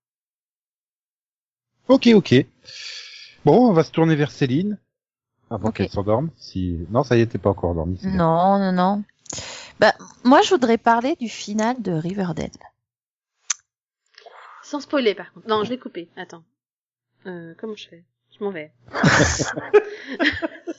Ok, 1.89 2.09
ok. 2.15 2.35
Bon, 3.45 3.69
on 3.69 3.73
va 3.73 3.85
se 3.85 3.93
tourner 3.93 4.17
vers 4.17 4.33
Céline. 4.33 4.79
Avant 5.49 5.71
qu'elle 5.71 5.89
s'endorme. 5.89 6.31
Si... 6.37 6.85
Non, 6.91 7.05
ça 7.05 7.17
y 7.17 7.21
est, 7.21 7.27
t'es 7.29 7.39
pas 7.39 7.51
encore 7.51 7.71
endormie. 7.71 8.01
Non, 8.03 8.59
non, 8.59 8.73
non. 8.73 9.05
Bah, 9.79 9.95
moi, 10.25 10.43
je 10.43 10.51
voudrais 10.51 10.77
parler 10.79 11.15
du 11.21 11.29
final 11.29 11.81
de 11.81 11.93
Riverdale. 11.93 12.51
Sans 14.65 14.81
spoiler 14.81 15.15
par 15.15 15.33
contre. 15.33 15.47
Non, 15.47 15.63
je 15.63 15.69
vais 15.71 15.79
couper. 15.79 16.09
Attends. 16.17 16.43
Euh, 17.27 17.55
comment 17.59 17.77
je 17.77 17.89
fais? 17.89 18.03
Je 18.37 18.43
m'en 18.43 18.51
vais. 18.51 18.73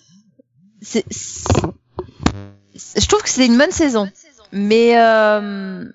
Je 2.75 3.07
trouve 3.07 3.21
que 3.21 3.29
c'est 3.29 3.45
une 3.45 3.57
bonne 3.57 3.71
saison, 3.71 4.09
mais 4.51 4.99
euh, 4.99 5.85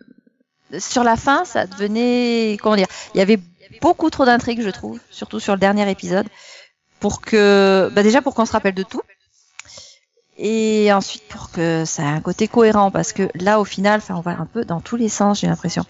sur 0.79 1.05
la 1.05 1.17
fin, 1.17 1.45
ça 1.45 1.67
devenait 1.67 2.57
comment 2.61 2.77
dire 2.77 2.89
Il 3.15 3.19
y 3.19 3.21
avait 3.21 3.41
beaucoup 3.81 4.11
trop 4.11 4.25
d'intrigues, 4.25 4.63
je 4.63 4.71
trouve, 4.71 5.01
surtout 5.11 5.41
sur 5.41 5.55
le 5.55 5.61
dernier 5.61 5.91
épisode, 5.91 6.27
pour 7.01 7.21
que, 7.21 7.91
bah 7.93 8.03
déjà 8.03 8.23
pour 8.23 8.35
qu'on 8.35 8.47
se 8.47 8.53
rappelle 8.53 8.75
de 8.75 8.83
tout, 8.83 9.03
et 10.39 10.93
ensuite 10.93 11.23
pour 11.29 11.51
que 11.51 11.85
ça 11.85 12.03
ait 12.03 12.07
un 12.07 12.21
côté 12.21 12.49
cohérent, 12.49 12.91
parce 12.91 13.13
que 13.13 13.29
là, 13.35 13.61
au 13.61 13.65
final, 13.65 13.99
enfin, 13.99 14.15
on 14.17 14.21
va 14.21 14.33
un 14.33 14.47
peu 14.47 14.65
dans 14.65 14.81
tous 14.81 14.97
les 14.97 15.09
sens, 15.09 15.41
j'ai 15.41 15.47
l'impression. 15.47 15.85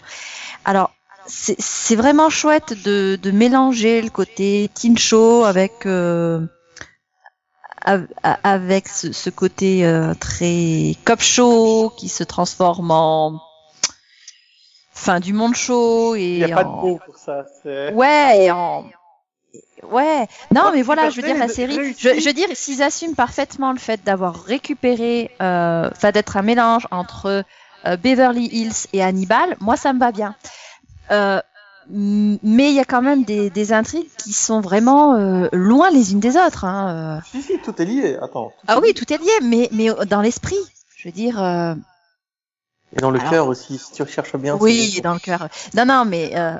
Alors, 0.65 0.91
c'est 1.25 1.95
vraiment 1.95 2.29
chouette 2.29 2.73
de, 2.83 3.17
de 3.21 3.31
mélanger 3.31 4.01
le 4.01 4.09
côté 4.09 4.69
teen 4.73 4.97
show 4.97 5.45
avec 5.45 5.85
euh, 5.85 6.45
avec 7.83 8.87
ce, 8.87 9.11
ce 9.11 9.29
côté 9.29 9.85
euh, 9.85 10.13
très 10.13 10.95
cop 11.05 11.21
show 11.21 11.91
qui 11.97 12.09
se 12.09 12.23
transforme 12.23 12.91
en 12.91 13.41
fin 14.91 15.19
du 15.19 15.33
monde 15.33 15.55
show 15.55 16.15
et 16.15 16.37
Il 16.39 16.45
n'y 16.45 16.51
a 16.51 16.55
pas 16.55 16.63
de 16.63 16.69
mots 16.69 16.99
pour 17.05 17.17
ça. 17.17 17.45
Ouais, 17.65 18.45
et 18.45 18.51
en... 18.51 18.85
Ouais, 19.91 20.27
non, 20.53 20.71
mais 20.73 20.81
voilà, 20.81 21.09
je 21.09 21.17
veux 21.17 21.27
dire, 21.27 21.37
la 21.37 21.49
série, 21.49 21.93
je, 21.97 22.19
je 22.19 22.25
veux 22.25 22.33
dire, 22.33 22.47
s'ils 22.53 22.81
assument 22.81 23.15
parfaitement 23.15 23.73
le 23.73 23.79
fait 23.79 24.01
d'avoir 24.03 24.41
récupéré, 24.43 25.29
euh, 25.41 25.89
enfin, 25.91 26.11
d'être 26.11 26.37
un 26.37 26.41
mélange 26.41 26.87
entre 26.89 27.43
euh, 27.85 27.97
Beverly 27.97 28.45
Hills 28.45 28.87
et 28.93 29.03
Hannibal, 29.03 29.57
moi, 29.59 29.75
ça 29.75 29.91
me 29.91 29.99
va 29.99 30.11
bien. 30.11 30.35
Euh, 31.11 31.41
mais 31.89 32.69
il 32.69 32.75
y 32.75 32.79
a 32.79 32.85
quand 32.85 33.01
même 33.01 33.23
des, 33.23 33.49
des 33.49 33.73
intrigues 33.73 34.09
qui 34.17 34.33
sont 34.33 34.61
vraiment 34.61 35.15
euh, 35.15 35.47
loin 35.51 35.89
les 35.91 36.13
unes 36.13 36.19
des 36.19 36.37
autres. 36.37 36.65
Hein. 36.65 37.17
euh. 37.17 37.21
Si, 37.31 37.41
si, 37.41 37.59
tout 37.59 37.79
est 37.81 37.85
lié. 37.85 38.17
Attends. 38.21 38.49
tout 38.49 38.65
Ah 38.67 38.75
est 38.77 38.81
oui, 38.81 38.93
tout 38.93 39.11
est 39.13 39.17
lié, 39.17 39.31
mais, 39.43 39.69
mais 39.71 39.89
dans 40.07 40.21
l'esprit. 40.21 40.57
Je 40.95 41.07
veux 41.09 41.13
dire, 41.13 41.41
euh, 41.43 41.75
Et 42.95 43.01
dans 43.01 43.11
le 43.11 43.19
Alors- 43.19 43.31
cœur 43.31 43.47
aussi, 43.47 43.77
si 43.77 43.91
tu 43.91 44.03
recherches 44.03 44.35
bien. 44.37 44.57
oui, 44.59 45.01
dans 45.03 45.13
le 45.13 45.19
cœur. 45.19 45.47
Non, 45.75 45.85
non, 45.85 46.05
mais 46.05 46.31
euh, 46.35 46.53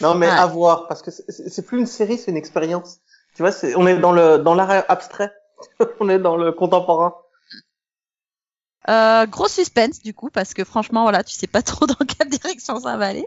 Non, 0.00 0.14
mais 0.14 0.26
Ouais. 0.28 0.32
à 0.32 0.46
voir, 0.46 0.86
parce 0.88 1.02
que 1.02 1.10
c'est- 1.10 1.62
plus 1.66 1.78
une 1.80 1.86
série, 1.86 2.18
c'est 2.18 2.30
une 2.30 2.36
expérience. 2.36 2.98
Tu 3.34 3.42
vois, 3.42 3.50
on 3.76 3.86
est 3.86 3.96
dans 3.98 4.12
le 4.12 4.38
dans 4.38 4.54
l'art 4.54 4.84
abstrait, 4.88 5.32
on 6.00 6.08
est 6.08 6.18
dans 6.18 6.36
le 6.36 6.52
contemporain. 6.52 7.14
Euh, 8.90 9.24
gros 9.26 9.46
suspense 9.46 10.00
du 10.02 10.12
coup 10.14 10.30
parce 10.30 10.52
que 10.52 10.64
franchement 10.64 11.02
voilà 11.02 11.22
tu 11.22 11.32
sais 11.34 11.46
pas 11.46 11.62
trop 11.70 11.86
dans 11.86 11.94
quelle 12.04 12.28
direction 12.28 12.80
ça 12.80 12.96
va 12.96 13.06
aller 13.06 13.26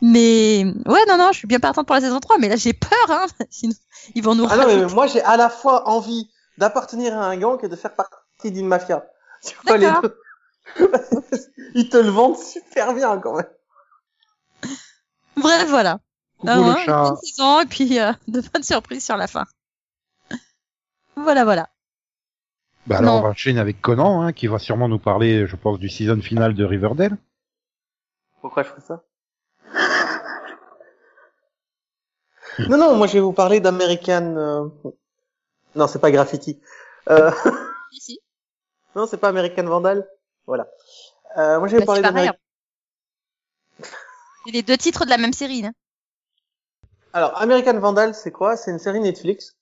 mais 0.00 0.64
ouais 0.86 1.04
non 1.08 1.16
non 1.16 1.32
je 1.32 1.38
suis 1.38 1.48
bien 1.48 1.58
partante 1.58 1.86
pour 1.86 1.96
la 1.96 2.00
saison 2.02 2.20
3 2.20 2.38
mais 2.38 2.48
là 2.48 2.54
j'ai 2.56 2.72
peur 2.74 2.90
hein 3.08 3.26
sinon 3.50 3.74
ils 4.14 4.22
vont 4.22 4.34
nous 4.36 4.46
Ah 4.48 4.56
non, 4.56 4.66
mais 4.66 4.86
moi 4.86 5.06
j'ai 5.08 5.20
à 5.22 5.36
la 5.36 5.50
fois 5.50 5.88
envie 5.88 6.30
d'appartenir 6.58 7.18
à 7.18 7.26
un 7.26 7.36
gang 7.36 7.58
et 7.64 7.68
de 7.68 7.74
faire 7.76 7.94
partie 7.96 8.52
d'une 8.52 8.66
mafia. 8.68 9.04
Tu 9.42 9.56
vois 9.66 9.78
les 9.78 9.86
D'accord. 9.86 10.02
deux. 10.02 10.20
Ils 11.74 11.88
te 11.88 11.96
le 11.96 12.10
vendent 12.10 12.38
super 12.38 12.92
bien 12.94 13.18
quand 13.18 13.34
même. 13.36 13.48
bref 15.36 15.68
voilà 15.68 15.98
Coucou 16.38 16.52
Ah 16.52 16.56
le 16.56 16.62
ouais, 16.72 16.84
chat. 16.84 17.02
bonne 17.02 17.16
saison 17.16 17.60
et 17.60 17.66
puis 17.66 17.98
euh, 17.98 18.12
de 18.28 18.40
bonnes 18.42 18.62
surprises 18.62 19.04
sur 19.04 19.16
la 19.16 19.26
fin 19.26 19.44
voilà 21.16 21.44
voilà 21.44 21.68
Bah 22.86 22.98
alors 22.98 23.14
Non. 23.14 23.18
on 23.18 23.22
va 23.22 23.28
enchaîner 23.30 23.60
avec 23.60 23.80
Conan, 23.80 24.22
hein, 24.22 24.32
qui 24.32 24.46
va 24.46 24.58
sûrement 24.58 24.88
nous 24.88 24.98
parler, 24.98 25.46
je 25.46 25.56
pense, 25.56 25.78
du 25.78 25.88
season 25.88 26.20
final 26.20 26.54
de 26.54 26.64
Riverdale. 26.64 27.16
Pourquoi 28.40 28.62
je 28.62 28.68
ferais 28.68 28.80
ça? 28.80 29.04
Non, 32.68 32.76
non, 32.78 32.96
moi 32.96 33.06
je 33.06 33.14
vais 33.14 33.20
vous 33.20 33.32
parler 33.32 33.60
d'American... 33.60 34.34
euh, 34.36 34.68
Non, 35.74 35.86
c'est 35.86 36.00
pas 36.00 36.10
Graffiti. 36.10 36.60
Euh... 37.08 37.30
ici 37.92 38.20
Non, 38.96 39.06
c'est 39.06 39.18
pas 39.18 39.28
American 39.28 39.64
Vandal. 39.64 40.06
Voilà. 40.46 40.66
Euh, 41.38 41.58
moi 41.58 41.68
je 41.68 41.74
vais 41.76 41.80
vous 41.80 41.86
Bah, 41.86 41.86
parler 41.86 42.02
d'American... 42.02 42.34
c'est 44.44 44.50
les 44.52 44.62
deux 44.62 44.76
titres 44.76 45.04
de 45.04 45.10
la 45.10 45.18
même 45.18 45.32
série 45.32 45.64
hein. 45.64 45.72
Alors, 47.12 47.40
American 47.40 47.78
Vandal, 47.78 48.14
c'est 48.14 48.30
quoi? 48.32 48.56
C'est 48.56 48.70
une 48.70 48.78
série 48.78 49.00
Netflix 49.00 49.56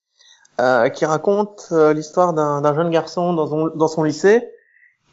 euh, 0.60 0.88
qui 0.88 1.04
raconte 1.04 1.68
euh, 1.72 1.92
l'histoire 1.92 2.32
d'un 2.32 2.74
jeune 2.74 2.90
garçon 2.90 3.32
dans 3.32 3.46
son, 3.46 3.66
dans 3.68 3.88
son 3.88 4.02
lycée 4.02 4.48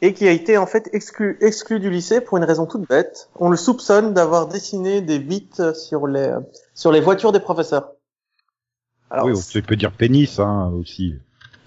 et 0.02 0.12
qui 0.12 0.26
a 0.28 0.30
été 0.30 0.58
en 0.58 0.66
fait 0.66 0.90
exclu, 0.92 1.38
exclu 1.40 1.80
du 1.80 1.88
lycée 1.90 2.20
pour 2.20 2.36
une 2.36 2.44
raison 2.44 2.66
toute 2.66 2.88
bête. 2.88 3.30
On 3.36 3.48
le 3.48 3.56
soupçonne 3.56 4.12
d'avoir 4.12 4.46
dessiné 4.46 5.00
des 5.00 5.18
bits 5.18 5.48
sur 5.74 6.06
les 6.06 6.34
sur 6.74 6.92
les 6.92 7.00
voitures 7.00 7.32
des 7.32 7.40
professeurs. 7.40 7.92
Alors, 9.10 9.26
oui, 9.26 9.34
tu 9.48 9.62
peux 9.62 9.76
dire 9.76 9.92
pénis, 9.92 10.38
hein, 10.38 10.72
aussi. 10.78 11.14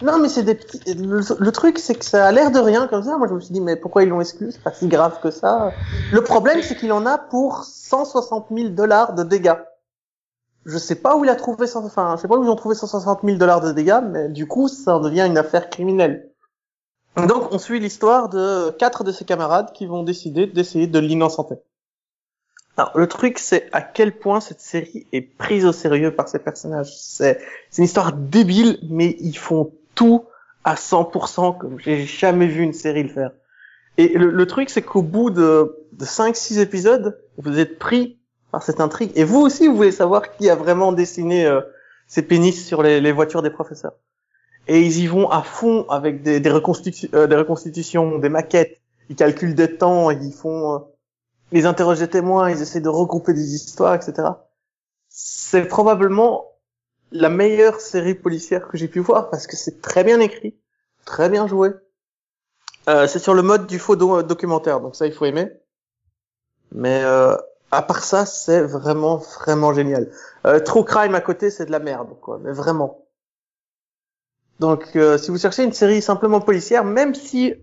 non, 0.02 0.18
mais 0.18 0.28
c'est 0.28 0.42
des 0.42 0.54
petits. 0.54 0.94
Le, 0.94 1.22
le 1.38 1.52
truc, 1.52 1.78
c'est 1.78 1.94
que 1.94 2.04
ça 2.04 2.26
a 2.26 2.32
l'air 2.32 2.50
de 2.50 2.58
rien 2.58 2.86
comme 2.86 3.02
ça. 3.02 3.16
Moi, 3.16 3.28
je 3.28 3.34
me 3.34 3.40
suis 3.40 3.52
dit, 3.52 3.60
mais 3.60 3.76
pourquoi 3.76 4.02
ils 4.02 4.08
l'ont 4.08 4.20
exclu? 4.20 4.52
C'est 4.52 4.62
pas 4.62 4.72
si 4.72 4.88
grave 4.88 5.20
que 5.22 5.30
ça. 5.30 5.72
Le 6.12 6.22
problème, 6.22 6.60
c'est 6.62 6.76
qu'il 6.76 6.92
en 6.92 7.06
a 7.06 7.16
pour 7.16 7.64
160 7.64 8.48
000 8.54 8.68
dollars 8.70 9.14
de 9.14 9.22
dégâts. 9.22 9.56
Je 10.66 10.76
sais 10.76 10.96
pas 10.96 11.16
où 11.16 11.24
il 11.24 11.30
a 11.30 11.36
trouvé, 11.36 11.66
enfin, 11.74 12.16
je 12.16 12.22
sais 12.22 12.28
pas 12.28 12.36
où 12.36 12.44
ils 12.44 12.50
ont 12.50 12.56
trouvé 12.56 12.74
160 12.74 13.20
000 13.24 13.38
dollars 13.38 13.60
de 13.60 13.72
dégâts, 13.72 14.00
mais 14.04 14.28
du 14.28 14.46
coup, 14.46 14.68
ça 14.68 14.96
en 14.96 15.00
devient 15.00 15.26
une 15.26 15.38
affaire 15.38 15.70
criminelle. 15.70 16.30
Donc, 17.16 17.52
on 17.52 17.58
suit 17.58 17.80
l'histoire 17.80 18.28
de 18.28 18.70
quatre 18.70 19.02
de 19.02 19.12
ses 19.12 19.24
camarades 19.24 19.72
qui 19.72 19.86
vont 19.86 20.02
décider 20.02 20.46
d'essayer 20.46 20.86
de 20.86 20.98
l'innocenter. 20.98 21.56
Alors, 22.76 22.96
le 22.96 23.08
truc, 23.08 23.38
c'est 23.38 23.68
à 23.72 23.82
quel 23.82 24.16
point 24.16 24.40
cette 24.40 24.60
série 24.60 25.06
est 25.12 25.22
prise 25.22 25.64
au 25.64 25.72
sérieux 25.72 26.14
par 26.14 26.28
ses 26.28 26.38
personnages. 26.38 26.94
C'est, 26.96 27.40
c'est 27.70 27.82
une 27.82 27.86
histoire 27.86 28.12
débile, 28.12 28.78
mais 28.88 29.16
ils 29.20 29.36
font 29.36 29.72
tout 29.94 30.24
à 30.64 30.74
100% 30.74 31.58
comme 31.58 31.80
j'ai 31.80 32.04
jamais 32.04 32.46
vu 32.46 32.62
une 32.62 32.72
série 32.72 33.02
le 33.02 33.08
faire. 33.08 33.32
Et 33.98 34.08
le, 34.08 34.30
le 34.30 34.46
truc, 34.46 34.70
c'est 34.70 34.82
qu'au 34.82 35.02
bout 35.02 35.30
de, 35.30 35.76
de 35.92 36.04
5-6 36.04 36.60
épisodes, 36.60 37.18
vous 37.38 37.58
êtes 37.58 37.78
pris 37.78 38.19
par 38.50 38.62
cette 38.62 38.80
intrigue. 38.80 39.12
Et 39.14 39.24
vous 39.24 39.40
aussi, 39.40 39.68
vous 39.68 39.76
voulez 39.76 39.92
savoir 39.92 40.36
qui 40.36 40.48
a 40.50 40.54
vraiment 40.54 40.92
dessiné 40.92 41.46
euh, 41.46 41.60
ces 42.06 42.22
pénis 42.22 42.66
sur 42.66 42.82
les, 42.82 43.00
les 43.00 43.12
voitures 43.12 43.42
des 43.42 43.50
professeurs. 43.50 43.94
Et 44.68 44.80
ils 44.80 44.98
y 44.98 45.06
vont 45.06 45.28
à 45.30 45.42
fond 45.42 45.86
avec 45.88 46.22
des, 46.22 46.40
des, 46.40 46.50
reconstitu- 46.50 47.10
euh, 47.14 47.26
des 47.26 47.36
reconstitutions, 47.36 48.18
des 48.18 48.28
maquettes. 48.28 48.80
Ils 49.08 49.16
calculent 49.16 49.54
des 49.54 49.76
temps, 49.76 50.10
ils 50.10 50.32
font... 50.32 50.74
euh, 50.74 50.78
ils 51.52 51.66
interrogent 51.66 51.98
des 51.98 52.08
témoins, 52.08 52.50
ils 52.50 52.62
essaient 52.62 52.80
de 52.80 52.88
regrouper 52.88 53.32
des 53.32 53.54
histoires, 53.54 53.94
etc. 53.94 54.28
C'est 55.08 55.64
probablement 55.66 56.46
la 57.10 57.28
meilleure 57.28 57.80
série 57.80 58.14
policière 58.14 58.68
que 58.68 58.76
j'ai 58.76 58.86
pu 58.86 59.00
voir 59.00 59.30
parce 59.30 59.48
que 59.48 59.56
c'est 59.56 59.80
très 59.80 60.04
bien 60.04 60.20
écrit, 60.20 60.54
très 61.04 61.28
bien 61.28 61.48
joué. 61.48 61.70
Euh, 62.88 63.08
c'est 63.08 63.18
sur 63.18 63.34
le 63.34 63.42
mode 63.42 63.66
du 63.66 63.80
faux 63.80 63.96
do- 63.96 64.22
documentaire, 64.22 64.80
donc 64.80 64.94
ça 64.94 65.06
il 65.08 65.12
faut 65.12 65.24
aimer. 65.24 65.50
Mais 66.70 67.02
euh, 67.02 67.36
à 67.70 67.82
part 67.82 68.04
ça, 68.04 68.26
c'est 68.26 68.62
vraiment 68.62 69.16
vraiment 69.16 69.72
génial. 69.72 70.10
Euh, 70.46 70.60
True 70.60 70.84
Crime 70.84 71.14
à 71.14 71.20
côté, 71.20 71.50
c'est 71.50 71.66
de 71.66 71.70
la 71.70 71.78
merde, 71.78 72.16
quoi, 72.20 72.40
mais 72.42 72.52
vraiment. 72.52 73.04
Donc 74.58 74.94
euh, 74.96 75.16
si 75.18 75.30
vous 75.30 75.38
cherchez 75.38 75.64
une 75.64 75.72
série 75.72 76.02
simplement 76.02 76.40
policière, 76.40 76.84
même 76.84 77.14
si 77.14 77.54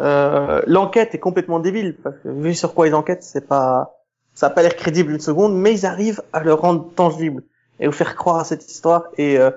euh, 0.00 0.62
l'enquête 0.66 1.14
est 1.14 1.18
complètement 1.18 1.60
débile, 1.60 1.96
vu 2.24 2.54
sur 2.54 2.74
quoi 2.74 2.86
ils 2.86 2.94
enquêtent, 2.94 3.22
c'est 3.22 3.46
pas, 3.46 4.02
ça 4.34 4.48
a 4.48 4.50
pas 4.50 4.62
l'air 4.62 4.76
crédible 4.76 5.12
une 5.12 5.20
seconde, 5.20 5.56
mais 5.56 5.72
ils 5.72 5.86
arrivent 5.86 6.22
à 6.32 6.40
le 6.40 6.52
rendre 6.52 6.92
tangible 6.94 7.42
et 7.80 7.86
vous 7.86 7.92
faire 7.92 8.14
croire 8.16 8.36
à 8.36 8.44
cette 8.44 8.70
histoire 8.70 9.04
et 9.16 9.38
euh, 9.38 9.50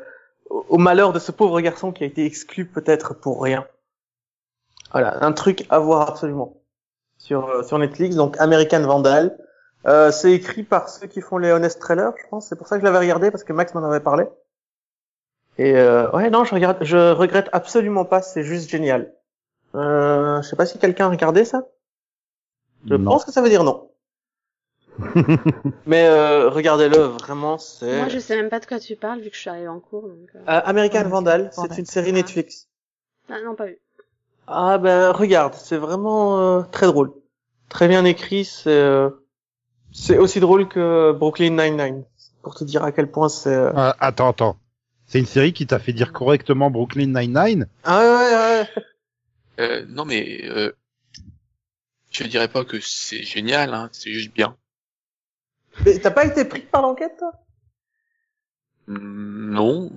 au 0.50 0.66
au 0.70 0.78
malheur 0.78 1.14
de 1.14 1.20
ce 1.20 1.32
pauvre 1.32 1.62
garçon 1.62 1.92
qui 1.92 2.04
a 2.04 2.08
été 2.08 2.26
exclu 2.26 2.66
peut-être 2.66 3.14
pour 3.14 3.44
rien. 3.44 3.68
Voilà, 4.92 5.24
un 5.24 5.32
truc 5.32 5.66
à 5.70 5.80
voir 5.80 6.10
absolument 6.10 6.58
sur 7.18 7.48
euh, 7.50 7.64
sur 7.64 7.78
Netflix. 7.78 8.16
Donc 8.16 8.36
American 8.40 8.82
Vandal, 8.82 9.38
euh, 9.88 10.12
c'est 10.12 10.32
écrit 10.34 10.64
par 10.64 10.90
ceux 10.90 11.08
qui 11.08 11.22
font 11.22 11.38
les 11.38 11.52
Honest 11.52 11.80
Trailers, 11.80 12.12
je 12.22 12.28
pense. 12.30 12.48
C'est 12.48 12.56
pour 12.56 12.68
ça 12.68 12.76
que 12.76 12.82
je 12.82 12.86
l'avais 12.86 13.00
regardé 13.00 13.32
parce 13.32 13.44
que 13.44 13.54
Max 13.54 13.74
m'en 13.74 13.84
avait 13.84 14.00
parlé. 14.02 14.26
Et 15.58 15.76
euh, 15.76 16.10
ouais, 16.12 16.30
non, 16.30 16.44
je 16.46 16.54
regarde, 16.56 16.78
je 16.82 17.12
regrette 17.12 17.50
absolument 17.54 18.06
pas. 18.06 18.22
C'est 18.22 18.44
juste 18.44 18.70
génial. 18.70 19.14
Euh, 19.76 20.42
je 20.42 20.48
sais 20.48 20.56
pas 20.56 20.66
si 20.66 20.80
quelqu'un 20.80 21.08
a 21.08 21.10
regardé 21.10 21.46
ça. 21.46 21.64
Je 22.86 22.96
Non. 22.96 23.12
pense 23.12 23.26
que 23.26 23.32
ça 23.32 23.42
veut 23.42 23.50
dire 23.50 23.64
non. 23.64 23.90
Mais 25.86 26.08
euh, 26.08 26.50
regardez-le, 26.50 26.98
vraiment, 26.98 27.58
c'est... 27.58 27.98
Moi, 28.00 28.10
je 28.10 28.20
sais 28.20 28.36
même 28.36 28.50
pas 28.50 28.60
de 28.60 28.66
quoi 28.66 28.80
tu 28.80 28.96
parles 28.96 29.22
vu 29.22 29.30
que 29.30 29.36
je 29.36 29.42
suis 29.42 29.50
arrivée 29.50 29.68
en 29.68 29.80
cours. 29.80 30.04
Donc, 30.08 30.30
euh, 30.36 30.40
Euh, 30.40 30.62
American 30.66 31.04
Ouais, 31.04 31.10
Vandal, 31.10 31.52
Vandal. 31.56 31.72
c'est 31.74 31.80
une 31.80 31.86
série 31.86 32.12
Netflix. 32.14 32.68
Ah 33.30 33.40
non, 33.46 33.56
pas 33.56 33.68
vu. 33.68 33.80
Ah 34.48 34.78
ben 34.80 35.12
regarde, 35.12 35.54
c'est 35.54 35.78
vraiment 35.78 36.40
euh, 36.40 36.62
très 36.72 36.88
drôle, 36.88 37.14
très 37.70 37.88
bien 37.88 38.04
écrit. 38.04 38.44
C'est 38.46 38.70
euh, 38.72 39.10
c'est 39.92 40.18
aussi 40.18 40.40
drôle 40.40 40.68
que 40.68 41.12
Brooklyn 41.12 41.52
Nine-Nine, 41.52 42.04
pour 42.42 42.56
te 42.56 42.64
dire 42.64 42.84
à 42.84 42.92
quel 42.92 43.10
point 43.12 43.30
c'est. 43.30 43.50
euh, 43.54 43.72
Ah, 43.76 43.96
attends, 44.00 44.30
attends. 44.30 44.58
C'est 45.08 45.20
une 45.20 45.26
série 45.26 45.54
qui 45.54 45.66
t'a 45.66 45.80
fait 45.80 45.94
dire 45.94 46.14
correctement 46.14 46.70
Brooklyn 46.70 47.08
Nine-Nine? 47.08 47.68
Ah 47.84 48.00
ouais 48.00 48.08
ouais 48.08 48.36
ouais. 48.78 48.84
Euh, 49.60 49.86
non 49.90 50.06
mais 50.06 50.42
euh, 50.46 50.72
je 52.12 52.24
dirais 52.26 52.48
pas 52.48 52.64
que 52.64 52.80
c'est 52.80 53.24
génial, 53.24 53.74
hein, 53.74 53.90
c'est 53.92 54.12
juste 54.12 54.34
bien. 54.34 54.56
Mais 55.86 55.98
t'as 56.00 56.12
pas 56.12 56.26
été 56.26 56.46
pris 56.46 56.62
par 56.62 56.82
l'enquête 56.82 57.16
toi? 57.18 57.32
Hmm, 58.88 59.52
Non, 59.54 59.92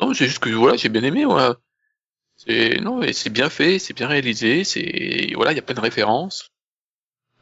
non, 0.00 0.14
c'est 0.14 0.26
juste 0.26 0.38
que 0.40 0.50
voilà, 0.50 0.76
j'ai 0.76 0.88
bien 0.88 1.02
aimé. 1.02 1.24
Ouais. 1.26 1.50
C'est 2.36 2.80
non, 2.80 2.98
mais 2.98 3.12
c'est 3.12 3.30
bien 3.30 3.50
fait, 3.50 3.78
c'est 3.78 3.94
bien 3.94 4.08
réalisé, 4.08 4.64
c'est 4.64 5.32
voilà, 5.34 5.52
il 5.52 5.56
y 5.56 5.58
a 5.58 5.62
plein 5.62 5.74
de 5.74 5.80
références. 5.80 6.50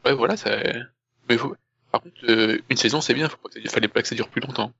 Ouais, 0.05 0.13
voilà, 0.13 0.37
ça. 0.37 0.51
Mais 1.29 1.37
faut- 1.37 1.55
Par 1.93 2.01
contre, 2.01 2.15
euh, 2.27 2.57
une 2.71 2.77
saison, 2.77 3.01
c'est 3.01 3.13
bien, 3.13 3.29
faut 3.29 3.37
pas 3.37 3.49
que 3.49 3.61
ça, 3.61 3.69
fallait 3.69 3.87
pas 3.87 4.01
que 4.01 4.07
ça 4.07 4.15
dure 4.15 4.27
plus 4.27 4.41
longtemps. 4.41 4.71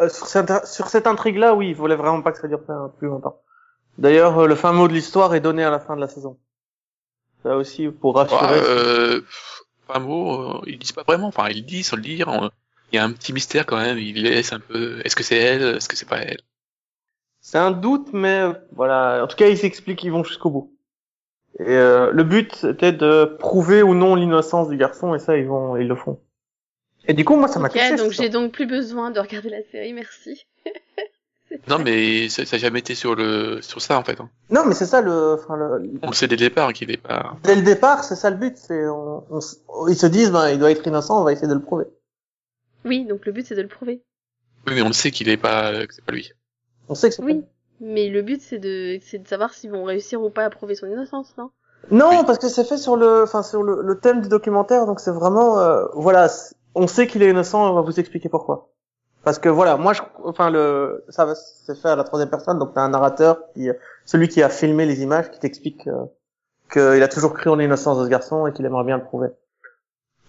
Euh, 0.00 0.08
sur 0.08 0.26
cette, 0.26 0.66
sur 0.66 0.88
cette 0.88 1.06
intrigue-là, 1.06 1.54
oui, 1.54 1.68
il 1.68 1.76
voulait 1.76 1.94
vraiment 1.94 2.22
pas 2.22 2.32
que 2.32 2.38
ça 2.38 2.48
dure 2.48 2.60
plus- 2.98 3.06
longtemps. 3.06 3.40
D'ailleurs, 3.98 4.36
euh, 4.40 4.46
le 4.48 4.56
fin 4.56 4.72
mot 4.72 4.88
de 4.88 4.92
l'histoire 4.92 5.32
est 5.36 5.40
donné 5.40 5.62
à 5.62 5.70
la 5.70 5.78
fin 5.78 5.94
de 5.94 6.00
la 6.00 6.08
saison. 6.08 6.38
Ça 7.44 7.56
aussi, 7.56 7.86
pour 7.88 8.16
rassurer. 8.16 8.42
Ouais, 8.42 8.66
euh, 8.66 9.20
un 9.90 10.00
mot, 10.00 10.56
euh, 10.58 10.60
ils 10.66 10.78
disent 10.78 10.90
pas 10.90 11.04
vraiment, 11.04 11.28
enfin, 11.28 11.48
ils 11.50 11.64
disent 11.64 11.86
sans 11.86 11.96
le 11.96 12.02
dire, 12.02 12.26
on- 12.26 12.50
il 12.92 12.96
y 12.96 12.98
a 12.98 13.04
un 13.04 13.12
petit 13.12 13.32
mystère 13.32 13.64
quand 13.64 13.76
même, 13.76 13.98
ils 13.98 14.20
laissent 14.20 14.52
un 14.52 14.58
peu, 14.58 15.00
est-ce 15.04 15.14
que 15.14 15.22
c'est 15.22 15.36
elle, 15.38 15.76
est-ce 15.76 15.88
que 15.88 15.94
c'est 15.94 16.08
pas 16.08 16.18
elle? 16.18 16.40
C'est 17.40 17.58
un 17.58 17.70
doute, 17.70 18.12
mais 18.12 18.40
euh, 18.40 18.52
voilà. 18.72 19.22
En 19.22 19.28
tout 19.28 19.36
cas, 19.36 19.46
ils 19.46 19.56
s'expliquent, 19.56 20.02
ils 20.02 20.10
vont 20.10 20.24
jusqu'au 20.24 20.50
bout. 20.50 20.76
Et 21.60 21.68
euh, 21.68 22.10
le 22.10 22.24
but, 22.24 22.56
c'était 22.56 22.92
de 22.92 23.36
prouver 23.38 23.84
ou 23.84 23.94
non 23.94 24.16
l'innocence 24.16 24.68
du 24.68 24.76
garçon, 24.76 25.14
et 25.14 25.20
ça, 25.20 25.36
ils 25.36 25.46
vont, 25.46 25.76
ils 25.76 25.86
le 25.86 25.94
font. 25.94 26.20
Et 27.06 27.14
du 27.14 27.24
coup, 27.24 27.36
moi, 27.36 27.48
ça 27.48 27.58
m'a 27.58 27.68
Ok, 27.68 27.72
touché. 27.74 27.96
donc 27.96 28.12
j'ai 28.12 28.28
donc 28.28 28.52
plus 28.52 28.66
besoin 28.66 29.10
de 29.10 29.20
regarder 29.20 29.48
la 29.50 29.62
série, 29.70 29.92
merci. 29.92 30.46
Non, 31.68 31.78
mais 31.80 32.28
ça, 32.28 32.46
ça 32.46 32.56
a 32.56 32.58
jamais 32.60 32.78
été 32.78 32.94
sur 32.94 33.16
le, 33.16 33.60
sur 33.60 33.82
ça, 33.82 33.98
en 33.98 34.04
fait. 34.04 34.20
hein. 34.20 34.30
Non, 34.50 34.64
mais 34.66 34.74
c'est 34.74 34.86
ça 34.86 35.00
le, 35.00 35.32
enfin 35.34 35.56
le, 35.56 35.90
On 36.02 36.06
le 36.08 36.12
sait 36.12 36.28
dès 36.28 36.36
le 36.36 36.40
départ 36.48 36.72
qu'il 36.72 36.92
est 36.92 36.96
pas, 36.96 37.34
dès 37.42 37.56
le 37.56 37.62
départ, 37.62 38.04
c'est 38.04 38.14
ça 38.14 38.30
le 38.30 38.36
but. 38.36 38.56
C'est, 38.56 38.86
on, 38.86 39.24
on 39.30 39.38
s- 39.38 39.60
ils 39.88 39.96
se 39.96 40.06
disent, 40.06 40.30
ben, 40.30 40.48
il 40.50 40.60
doit 40.60 40.70
être 40.70 40.86
innocent, 40.86 41.20
on 41.20 41.24
va 41.24 41.32
essayer 41.32 41.48
de 41.48 41.54
le 41.54 41.60
prouver. 41.60 41.86
Oui, 42.84 43.04
donc 43.04 43.26
le 43.26 43.32
but 43.32 43.44
c'est 43.46 43.56
de 43.56 43.62
le 43.62 43.68
prouver. 43.68 44.00
oui, 44.68 44.74
mais 44.74 44.82
on 44.82 44.86
le 44.86 44.92
sait 44.92 45.10
qu'il 45.10 45.28
est 45.28 45.36
pas, 45.36 45.86
que 45.86 45.92
c'est 45.92 46.04
pas 46.04 46.12
lui. 46.12 46.30
On 46.88 46.94
sait 46.94 47.08
que 47.08 47.16
c'est 47.16 47.22
Oui, 47.22 47.42
mais 47.80 48.08
le 48.08 48.22
but 48.22 48.40
c'est 48.40 48.58
de, 48.60 48.98
c'est 49.02 49.18
de 49.18 49.26
savoir 49.26 49.52
s'ils 49.52 49.70
vont 49.72 49.82
réussir 49.84 50.22
ou 50.22 50.30
pas 50.30 50.44
à 50.44 50.50
prouver 50.50 50.76
son 50.76 50.86
innocence, 50.86 51.34
non? 51.36 51.50
Non, 51.90 52.10
Oui. 52.10 52.24
parce 52.26 52.38
que 52.38 52.48
c'est 52.48 52.64
fait 52.64 52.78
sur 52.78 52.96
le, 52.96 53.22
enfin 53.24 53.42
sur 53.42 53.64
le, 53.64 53.82
le 53.82 53.98
thème 53.98 54.20
du 54.20 54.28
documentaire, 54.28 54.86
donc 54.86 55.00
c'est 55.00 55.10
vraiment, 55.10 55.58
euh, 55.58 55.84
voilà, 55.94 56.28
on 56.74 56.86
sait 56.86 57.06
qu'il 57.06 57.22
est 57.22 57.30
innocent, 57.30 57.70
on 57.70 57.74
va 57.74 57.80
vous 57.82 57.98
expliquer 58.00 58.28
pourquoi. 58.28 58.70
Parce 59.22 59.38
que 59.38 59.48
voilà, 59.50 59.76
moi, 59.76 59.92
je, 59.92 60.00
enfin 60.24 60.50
le, 60.50 61.04
ça 61.10 61.24
va, 61.26 61.34
c'est 61.34 61.74
fait 61.76 61.88
à 61.88 61.96
la 61.96 62.04
troisième 62.04 62.30
personne, 62.30 62.58
donc 62.58 62.72
t'as 62.74 62.80
un 62.80 62.88
narrateur 62.88 63.42
qui, 63.52 63.68
celui 64.06 64.28
qui 64.28 64.42
a 64.42 64.48
filmé 64.48 64.86
les 64.86 65.02
images, 65.02 65.30
qui 65.30 65.38
t'explique 65.38 65.86
euh, 65.88 66.06
qu'il 66.72 67.02
a 67.02 67.08
toujours 67.08 67.34
cru 67.34 67.50
en 67.50 67.56
l'innocence 67.56 67.98
de 67.98 68.04
ce 68.04 68.08
garçon 68.08 68.46
et 68.46 68.52
qu'il 68.52 68.64
aimerait 68.64 68.84
bien 68.84 68.96
le 68.96 69.04
prouver. 69.04 69.28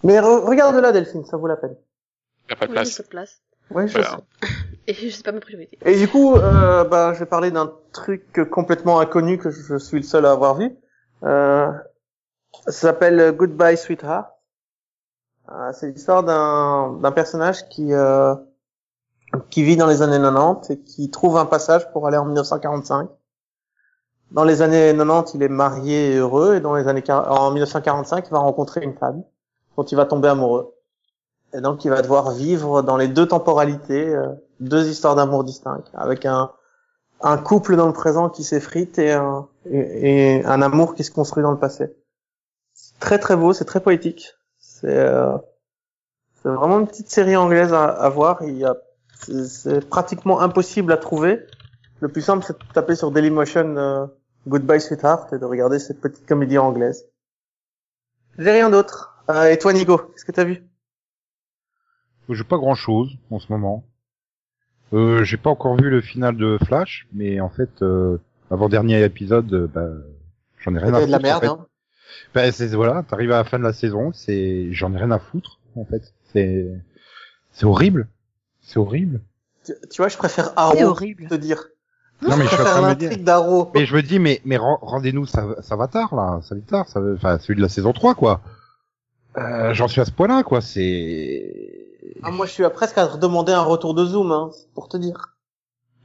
Mais 0.02 0.18
re- 0.18 0.44
regarde 0.44 0.76
là, 0.76 0.92
Delphine, 0.92 1.24
ça 1.24 1.36
vaut 1.38 1.46
la 1.46 1.56
peine. 1.56 1.76
Il 2.48 2.52
a 2.52 2.56
pas 2.56 2.66
de 2.66 2.70
Oui, 2.72 2.74
place. 2.76 2.96
pas 2.96 3.02
de 3.04 3.08
place. 3.08 3.40
Ouais, 3.70 3.88
je 3.88 3.92
Voilà. 3.98 4.20
sais. 4.42 4.48
Et 4.88 4.94
je 4.94 5.08
sais 5.10 5.22
pas 5.22 5.30
ma 5.32 5.40
priorité. 5.40 5.78
Et 5.86 5.96
du 5.96 6.08
coup, 6.08 6.36
euh, 6.36 6.82
bah, 6.84 7.12
je 7.14 7.20
vais 7.20 7.26
parler 7.26 7.50
d'un 7.52 7.72
truc 7.92 8.40
complètement 8.50 8.98
inconnu 8.98 9.38
que 9.38 9.48
je 9.50 9.78
suis 9.78 9.98
le 9.98 10.02
seul 10.02 10.26
à 10.26 10.32
avoir 10.32 10.56
vu. 10.56 10.76
Euh, 11.22 11.70
ça 12.64 12.72
s'appelle 12.72 13.32
Goodbye 13.32 13.76
Sweetheart. 13.78 14.31
Euh, 15.50 15.72
c'est 15.72 15.90
l'histoire 15.90 16.22
d'un 16.22 17.12
personnage 17.12 17.68
qui 17.68 17.92
euh, 17.92 18.34
qui 19.50 19.62
vit 19.62 19.76
dans 19.76 19.86
les 19.86 20.02
années 20.02 20.18
90 20.18 20.70
et 20.70 20.78
qui 20.80 21.10
trouve 21.10 21.36
un 21.36 21.46
passage 21.46 21.90
pour 21.92 22.06
aller 22.06 22.16
en 22.16 22.24
1945. 22.24 23.08
Dans 24.30 24.44
les 24.44 24.62
années 24.62 24.94
90, 24.96 25.34
il 25.34 25.42
est 25.42 25.48
marié 25.48 26.12
et 26.12 26.16
heureux, 26.16 26.54
et 26.54 26.60
dans 26.60 26.74
les 26.74 26.88
années 26.88 27.02
en 27.10 27.50
1945, 27.50 28.26
il 28.26 28.30
va 28.30 28.38
rencontrer 28.38 28.82
une 28.82 28.94
femme 28.94 29.22
dont 29.76 29.84
il 29.84 29.96
va 29.96 30.06
tomber 30.06 30.28
amoureux. 30.28 30.74
Et 31.54 31.60
donc, 31.60 31.84
il 31.84 31.90
va 31.90 32.00
devoir 32.00 32.30
vivre 32.30 32.82
dans 32.82 32.96
les 32.96 33.08
deux 33.08 33.28
temporalités, 33.28 34.14
euh, 34.14 34.28
deux 34.60 34.88
histoires 34.88 35.16
d'amour 35.16 35.44
distinctes, 35.44 35.90
avec 35.92 36.24
un, 36.24 36.50
un 37.20 37.36
couple 37.36 37.76
dans 37.76 37.86
le 37.86 37.92
présent 37.92 38.30
qui 38.30 38.42
s'effrite 38.42 38.98
et 38.98 39.12
un, 39.12 39.48
et 39.66 40.42
un 40.44 40.62
amour 40.62 40.94
qui 40.94 41.04
se 41.04 41.10
construit 41.10 41.42
dans 41.42 41.52
le 41.52 41.58
passé. 41.58 41.94
C'est 42.72 42.98
très 43.00 43.18
très 43.18 43.36
beau, 43.36 43.52
c'est 43.52 43.66
très 43.66 43.80
poétique. 43.80 44.34
C'est 44.82 44.98
euh, 44.98 45.36
c'est 46.42 46.48
vraiment 46.48 46.80
une 46.80 46.88
petite 46.88 47.08
série 47.08 47.36
anglaise 47.36 47.72
à, 47.72 47.84
à 47.84 48.08
voir. 48.08 48.42
Il 48.42 48.56
y 48.58 48.64
a, 48.64 48.76
c'est, 49.14 49.88
pratiquement 49.88 50.40
impossible 50.40 50.92
à 50.92 50.96
trouver. 50.96 51.40
Le 52.00 52.08
plus 52.08 52.22
simple, 52.22 52.44
c'est 52.44 52.58
de 52.58 52.72
taper 52.72 52.96
sur 52.96 53.12
Dailymotion 53.12 53.76
euh, 53.76 54.06
Goodbye 54.48 54.80
Sweetheart 54.80 55.32
et 55.32 55.38
de 55.38 55.44
regarder 55.44 55.78
cette 55.78 56.00
petite 56.00 56.26
comédie 56.26 56.58
anglaise. 56.58 57.06
J'ai 58.38 58.50
rien 58.50 58.70
d'autre. 58.70 59.14
Euh, 59.30 59.50
et 59.50 59.58
toi, 59.58 59.72
Nico, 59.72 59.98
qu'est-ce 59.98 60.24
que 60.24 60.32
t'as 60.32 60.44
vu? 60.44 60.64
J'ai 62.28 62.44
pas 62.44 62.56
grand 62.58 62.74
chose 62.74 63.16
en 63.30 63.38
ce 63.38 63.52
moment. 63.52 63.84
Euh, 64.92 65.22
j'ai 65.24 65.36
pas 65.36 65.50
encore 65.50 65.76
vu 65.76 65.90
le 65.90 66.00
final 66.00 66.36
de 66.36 66.58
Flash, 66.66 67.06
mais 67.12 67.40
en 67.40 67.48
fait, 67.48 67.82
euh, 67.82 68.18
avant-dernier 68.50 69.02
épisode, 69.04 69.52
euh, 69.52 69.66
bah, 69.66 69.88
j'en 70.58 70.74
ai 70.74 70.78
rien 70.78 70.92
à 70.94 71.00
foutre. 71.00 71.06
de 71.06 71.12
la 71.12 71.18
merde, 71.18 71.36
en 71.36 71.40
fait. 71.40 71.46
hein. 71.46 71.66
Bah, 72.34 72.50
c'est, 72.52 72.68
voilà, 72.68 73.02
t'arrives 73.02 73.32
à 73.32 73.38
la 73.38 73.44
fin 73.44 73.58
de 73.58 73.64
la 73.64 73.72
saison, 73.72 74.12
c'est, 74.14 74.72
j'en 74.72 74.92
ai 74.94 74.98
rien 74.98 75.10
à 75.10 75.18
foutre, 75.18 75.58
en 75.76 75.84
fait. 75.84 76.12
C'est, 76.32 76.66
c'est 77.52 77.66
horrible. 77.66 78.08
C'est 78.60 78.78
horrible. 78.78 79.20
Tu, 79.64 79.72
tu 79.90 79.96
vois, 80.02 80.08
je 80.08 80.16
préfère 80.16 80.46
C'est 80.46 80.52
Arrow, 80.56 80.82
horrible. 80.84 81.26
te 81.28 81.34
dire. 81.34 81.64
Non, 82.22 82.36
mais 82.36 82.44
je 82.44 82.48
suis 82.50 82.54
en 82.54 82.58
préfère 82.62 82.72
train 82.74 82.82
de 82.82 82.94
me 82.94 82.94
dire. 82.94 83.08
l'intrigue 83.10 83.24
d'Arrow. 83.24 83.70
Mais 83.74 83.84
je 83.86 83.94
me 83.96 84.02
dis, 84.02 84.18
mais, 84.18 84.40
mais 84.44 84.56
ren- 84.56 84.78
rendez-nous 84.80 85.26
ça, 85.26 85.44
ça 85.60 85.74
va 85.76 85.88
tard, 85.88 86.14
là. 86.14 86.40
Ça 86.42 86.54
va 86.54 86.60
tard, 86.60 86.88
ça 86.88 87.00
va, 87.00 87.12
enfin, 87.14 87.38
celui 87.38 87.56
de 87.56 87.62
la 87.62 87.68
saison 87.68 87.92
3, 87.92 88.14
quoi. 88.14 88.40
Euh, 89.38 89.72
j'en 89.74 89.88
suis 89.88 90.00
à 90.00 90.04
ce 90.04 90.10
point-là, 90.12 90.42
quoi. 90.42 90.60
C'est, 90.60 91.88
Ah, 92.22 92.30
moi, 92.30 92.46
je 92.46 92.52
suis 92.52 92.64
à 92.64 92.70
presque 92.70 92.98
à 92.98 93.06
demander 93.16 93.52
un 93.52 93.62
retour 93.62 93.94
de 93.94 94.04
Zoom, 94.04 94.30
hein, 94.30 94.50
pour 94.74 94.88
te 94.88 94.96
dire. 94.96 95.34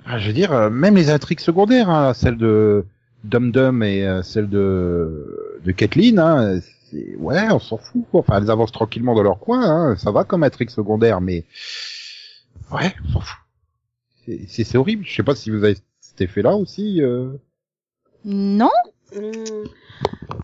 Ah, 0.06 0.18
je 0.18 0.28
veux 0.28 0.34
dire, 0.34 0.54
euh, 0.54 0.70
même 0.70 0.96
les 0.96 1.10
intrigues 1.10 1.40
secondaires, 1.42 1.90
hein, 1.90 2.14
celle 2.14 2.38
de 2.38 2.86
Dum 3.24 3.52
Dum 3.52 3.84
et 3.84 4.08
euh, 4.08 4.22
celle 4.24 4.50
de 4.50 5.47
de 5.64 5.72
Kathleen, 5.72 6.20
hein, 6.20 6.60
c'est 6.90 7.16
ouais, 7.18 7.48
on 7.52 7.60
s'en 7.60 7.78
fout. 7.78 8.06
Quoi. 8.12 8.22
Enfin, 8.22 8.38
elles 8.42 8.50
avancent 8.52 8.72
tranquillement 8.72 9.16
dans 9.16 9.24
leur 9.24 9.40
coin, 9.40 9.62
hein, 9.64 9.96
ça 9.98 10.12
va 10.12 10.24
comme 10.24 10.44
intrigue 10.44 10.70
secondaire, 10.70 11.22
mais 11.22 11.46
ouais, 12.72 12.96
on 13.08 13.14
s'en 13.14 13.20
fout. 13.22 13.38
C'est- 14.26 14.46
C'est 14.48 14.64
c'est 14.64 14.78
horrible. 14.78 15.06
Je 15.06 15.16
sais 15.16 15.24
pas 15.24 15.36
si 15.36 15.50
vous 15.52 15.64
avez 15.64 15.78
cet 16.00 16.22
effet-là 16.22 16.56
aussi. 16.56 17.02
Euh... 17.02 17.32
Non, 18.26 18.72
Hmm. 19.14 19.64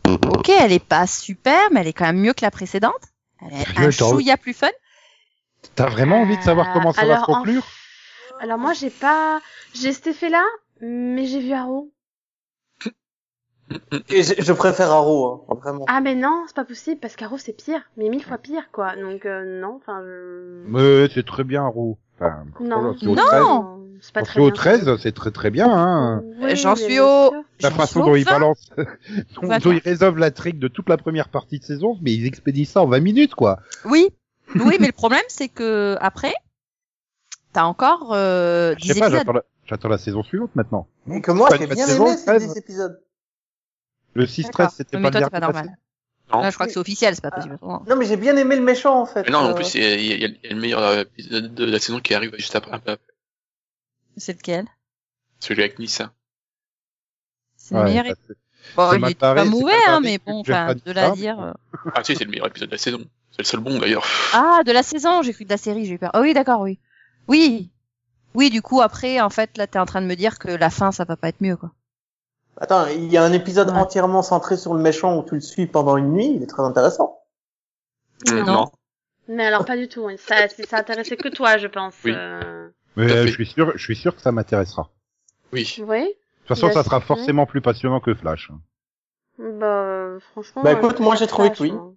ok, 0.07 0.49
elle 0.49 0.72
est 0.72 0.84
pas 0.84 1.05
super, 1.05 1.59
mais 1.72 1.82
elle 1.82 1.88
est 1.88 1.93
quand 1.93 2.05
même 2.05 2.20
mieux 2.20 2.34
que 2.34 2.43
la 2.45 2.51
précédente. 2.51 2.93
Elle 3.41 3.53
est 3.53 3.80
un 3.80 3.91
chouïa 3.91 4.38
plus 4.38 4.53
fun. 4.53 4.70
T'as 5.76 5.88
vraiment 5.89 6.22
envie 6.22 6.38
de 6.38 6.41
savoir 6.43 6.70
Euh, 6.70 6.74
comment 6.74 6.93
ça 6.93 7.01
va 7.05 7.07
se 7.07 7.11
alors, 7.24 7.30
en- 7.30 7.34
conclure? 7.39 7.64
Alors 8.39 8.57
moi 8.57 8.74
j'ai 8.74 8.89
pas, 8.89 9.41
j'ai 9.74 9.91
cet 9.93 10.07
effet-là, 10.07 10.43
mais 10.82 11.26
j'ai 11.26 11.39
vu 11.41 11.51
Arrow. 11.51 11.91
Et 14.09 14.24
je, 14.24 14.34
je 14.39 14.53
préfère 14.53 14.91
Arrow, 14.91 15.45
hein, 15.49 15.55
vraiment. 15.61 15.86
Ah 15.88 16.01
mais 16.01 16.15
non, 16.15 16.43
c'est 16.47 16.55
pas 16.55 16.65
possible 16.65 16.99
parce 16.99 17.15
qu'Arrow 17.15 17.38
c'est 17.38 17.53
pire, 17.53 17.82
mais 17.97 18.09
mille 18.09 18.24
fois 18.24 18.38
pire 18.38 18.69
quoi. 18.71 18.95
Donc 18.95 19.26
euh, 19.26 19.59
non, 19.61 19.80
enfin 19.82 20.01
je... 20.03 20.63
Mais 20.67 21.09
c'est 21.13 21.26
très 21.26 21.43
bien. 21.43 21.63
Enfin, 21.63 22.43
Non, 22.59 22.82
voilà, 22.82 22.95
Non. 23.03 23.15
13. 23.15 23.41
non, 23.41 23.80
c'est 24.01 24.13
pas 24.13 24.21
très 24.24 24.34
c'est 24.36 24.39
au 24.39 24.45
bien. 24.45 24.53
13, 24.53 24.95
c'est 25.01 25.11
très 25.13 25.32
très 25.32 25.49
bien. 25.49 25.68
Hein. 25.69 26.23
Oui, 26.41 26.56
J'en 26.56 26.76
suis 26.76 26.88
bien 26.88 27.03
au-. 27.06 27.34
La 27.61 27.72
façon 27.72 28.06
dont 28.06 28.15
ils 28.15 28.23
20. 28.26 28.31
balancent, 28.31 28.69
dont, 29.41 29.47
bien. 29.47 29.60
ils 29.65 29.80
résolvent 29.80 30.18
l'intrigue 30.19 30.60
de 30.60 30.68
toute 30.68 30.89
la 30.89 30.97
première 30.97 31.30
partie 31.30 31.60
de 31.60 31.64
saison, 31.64 31.97
mais 32.02 32.14
ils 32.14 32.26
expédient 32.26 32.65
ça 32.65 32.81
en 32.81 32.88
20 32.88 32.99
minutes, 32.99 33.35
quoi. 33.35 33.60
Oui, 33.85 34.10
oui, 34.56 34.77
mais 34.80 34.88
le 34.88 34.91
problème 34.93 35.22
c'est 35.30 35.47
que 35.49 35.95
après, 36.02 36.34
t'as 37.53 37.64
encore 37.64 38.11
euh, 38.14 38.73
Je 38.77 38.81
10 38.81 38.88
sais 38.93 38.99
pas, 38.99 39.07
épisodes. 39.07 39.43
j'attends 39.65 39.88
la, 39.89 39.95
la 39.95 39.97
saison 39.97 40.23
suivante 40.23 40.52
maintenant. 40.56 40.88
Et 41.11 41.22
que 41.22 41.31
moi, 41.31 41.49
j'ai 41.57 41.65
bien 41.68 41.85
saison, 41.85 42.07
aimé 42.07 42.18
ces 42.18 42.26
13. 42.26 42.47
10 42.53 42.57
épisodes. 42.57 42.99
Le 44.15 44.26
6-13, 44.26 44.44
D'accord. 44.44 44.72
c'était 44.72 44.98
Mais 44.98 45.03
pas 45.03 45.11
toi, 45.11 45.19
le 45.22 45.26
c'est 45.26 45.30
pas 45.31 45.40
normal. 45.40 45.77
Non. 46.31 46.41
Là, 46.41 46.49
je 46.49 46.56
crois 46.56 46.68
que 46.68 46.73
c'est 46.73 46.80
officiel, 46.80 47.15
c'est 47.15 47.22
pas 47.22 47.31
possible. 47.31 47.57
Non, 47.61 47.95
mais 47.98 48.06
j'ai 48.06 48.18
bien 48.18 48.35
aimé 48.38 48.56
le 48.56 48.61
méchant, 48.61 49.02
en 49.02 49.06
fait. 49.06 49.23
Mais 49.23 49.30
non, 49.31 49.40
en 49.40 49.49
Euh, 49.49 49.53
plus, 49.53 49.76
il 49.76 49.81
y, 49.81 49.85
a- 49.85 49.95
il 49.95 50.06
y 50.06 50.11
a 50.11 50.15
il 50.27 50.40
y 50.44 50.48
a 50.48 50.53
le 50.53 50.60
meilleur 50.61 50.99
épisode 50.99 51.53
de 51.53 51.65
la 51.65 51.80
saison 51.80 51.99
qui 51.99 52.14
arrive 52.14 52.34
juste 52.38 52.56
après, 52.56 52.72
un 52.72 52.80
peu 52.80 52.91
après. 52.91 53.14
C'est 54.18 54.34
lequel? 54.34 54.65
Celui 55.40 55.64
avec 55.64 55.80
hein. 55.99 56.11
C'est 57.57 57.76
le 57.76 57.84
meilleur. 57.84 58.03
bah, 58.06 58.14
c'est- 58.27 58.38
Bon, 58.77 58.94
il 58.94 59.10
est 59.11 59.15
pas 59.15 59.44
mauvais, 59.45 59.73
hein, 59.88 59.99
mais 60.02 60.18
bon, 60.19 60.40
enfin, 60.40 60.73
de 60.73 60.91
la 60.94 61.10
ça. 61.10 61.15
dire. 61.15 61.40
euh. 61.41 61.52
Ah 61.94 62.03
si, 62.03 62.15
c'est 62.15 62.23
le 62.23 62.31
meilleur 62.31 62.48
épisode 62.48 62.69
de 62.69 62.73
la 62.76 62.77
saison. 62.77 63.03
C'est 63.31 63.40
le 63.41 63.44
seul 63.45 63.60
bon 63.60 63.77
d'ailleurs. 63.80 64.06
Ah, 64.34 64.61
de 64.65 64.72
la 64.72 64.84
saison, 64.84 65.22
j'ai 65.22 65.34
cru 65.34 65.44
de 65.44 65.49
la 65.49 65.57
série, 65.57 65.85
j'ai 65.85 65.95
eu 65.95 65.98
peur. 65.99 66.11
Ah 66.14 66.22
oui, 66.22 66.34
d'accord, 66.34 66.61
oui. 66.61 66.80
Oui. 67.27 67.69
Oui, 68.35 68.49
du 68.49 68.61
coup, 68.61 68.81
après, 68.81 69.19
en 69.19 69.30
fait, 69.30 69.57
là, 69.57 69.68
t'es 69.68 69.80
en 69.80 69.85
train 69.85 70.02
de 70.02 70.07
me 70.07 70.15
dire 70.15 70.40
que 70.40 70.48
la 70.48 70.69
fin, 70.69 70.91
ça 70.94 71.03
va 71.03 71.18
pas 71.18 71.27
être 71.30 71.41
mieux, 71.41 71.57
quoi. 71.57 71.72
Attends, 72.57 72.88
il 72.88 73.11
y 73.11 73.17
a 73.17 73.23
un 73.23 73.34
épisode 73.34 73.69
Ouais. 73.69 73.77
entièrement 73.77 74.21
centré 74.21 74.57
sur 74.57 74.73
le 74.73 74.81
méchant 74.81 75.17
où 75.17 75.23
tu 75.23 75.35
le 75.35 75.41
suis 75.41 75.65
pendant 75.65 75.97
une 75.97 76.11
nuit, 76.13 76.34
il 76.35 76.43
est 76.43 76.47
très 76.47 76.63
intéressant. 76.63 77.19
Non. 78.31 78.43
Non. 78.45 78.71
Mais 79.27 79.45
alors 79.45 79.65
pas 79.65 79.75
du 79.77 79.88
tout. 79.88 80.07
hein. 80.07 80.15
Ça, 80.17 80.47
ça 80.49 80.77
intéressait 80.77 81.17
que 81.17 81.30
toi, 81.30 81.57
je 81.57 81.67
pense. 81.67 81.95
Oui. 82.03 82.11
Euh... 82.15 82.69
Mais 82.95 83.11
euh, 83.11 83.25
je 83.25 83.31
suis 83.31 83.45
sûr, 83.47 83.71
je 83.75 83.84
suis 83.84 83.95
sûr 83.95 84.15
que 84.15 84.21
ça 84.21 84.31
m'intéressera. 84.31 84.89
Oui. 85.51 85.67
Oui. 85.80 86.01
De 86.05 86.07
toute 86.09 86.47
façon, 86.47 86.67
Bah, 86.67 86.73
ça 86.73 86.84
sera 86.84 86.99
forcément 87.01 87.45
plus 87.45 87.61
passionnant 87.61 87.99
que 87.99 88.13
Flash. 88.13 88.51
Bah 89.39 89.65
euh, 89.65 90.19
franchement. 90.31 90.61
Bah, 90.61 90.71
euh, 90.71 90.77
écoute, 90.77 90.99
moi, 90.99 91.15
j'ai 91.15 91.25
trouvé 91.27 91.51
que 91.51 91.63
oui. 91.63 91.71
moi. 91.71 91.93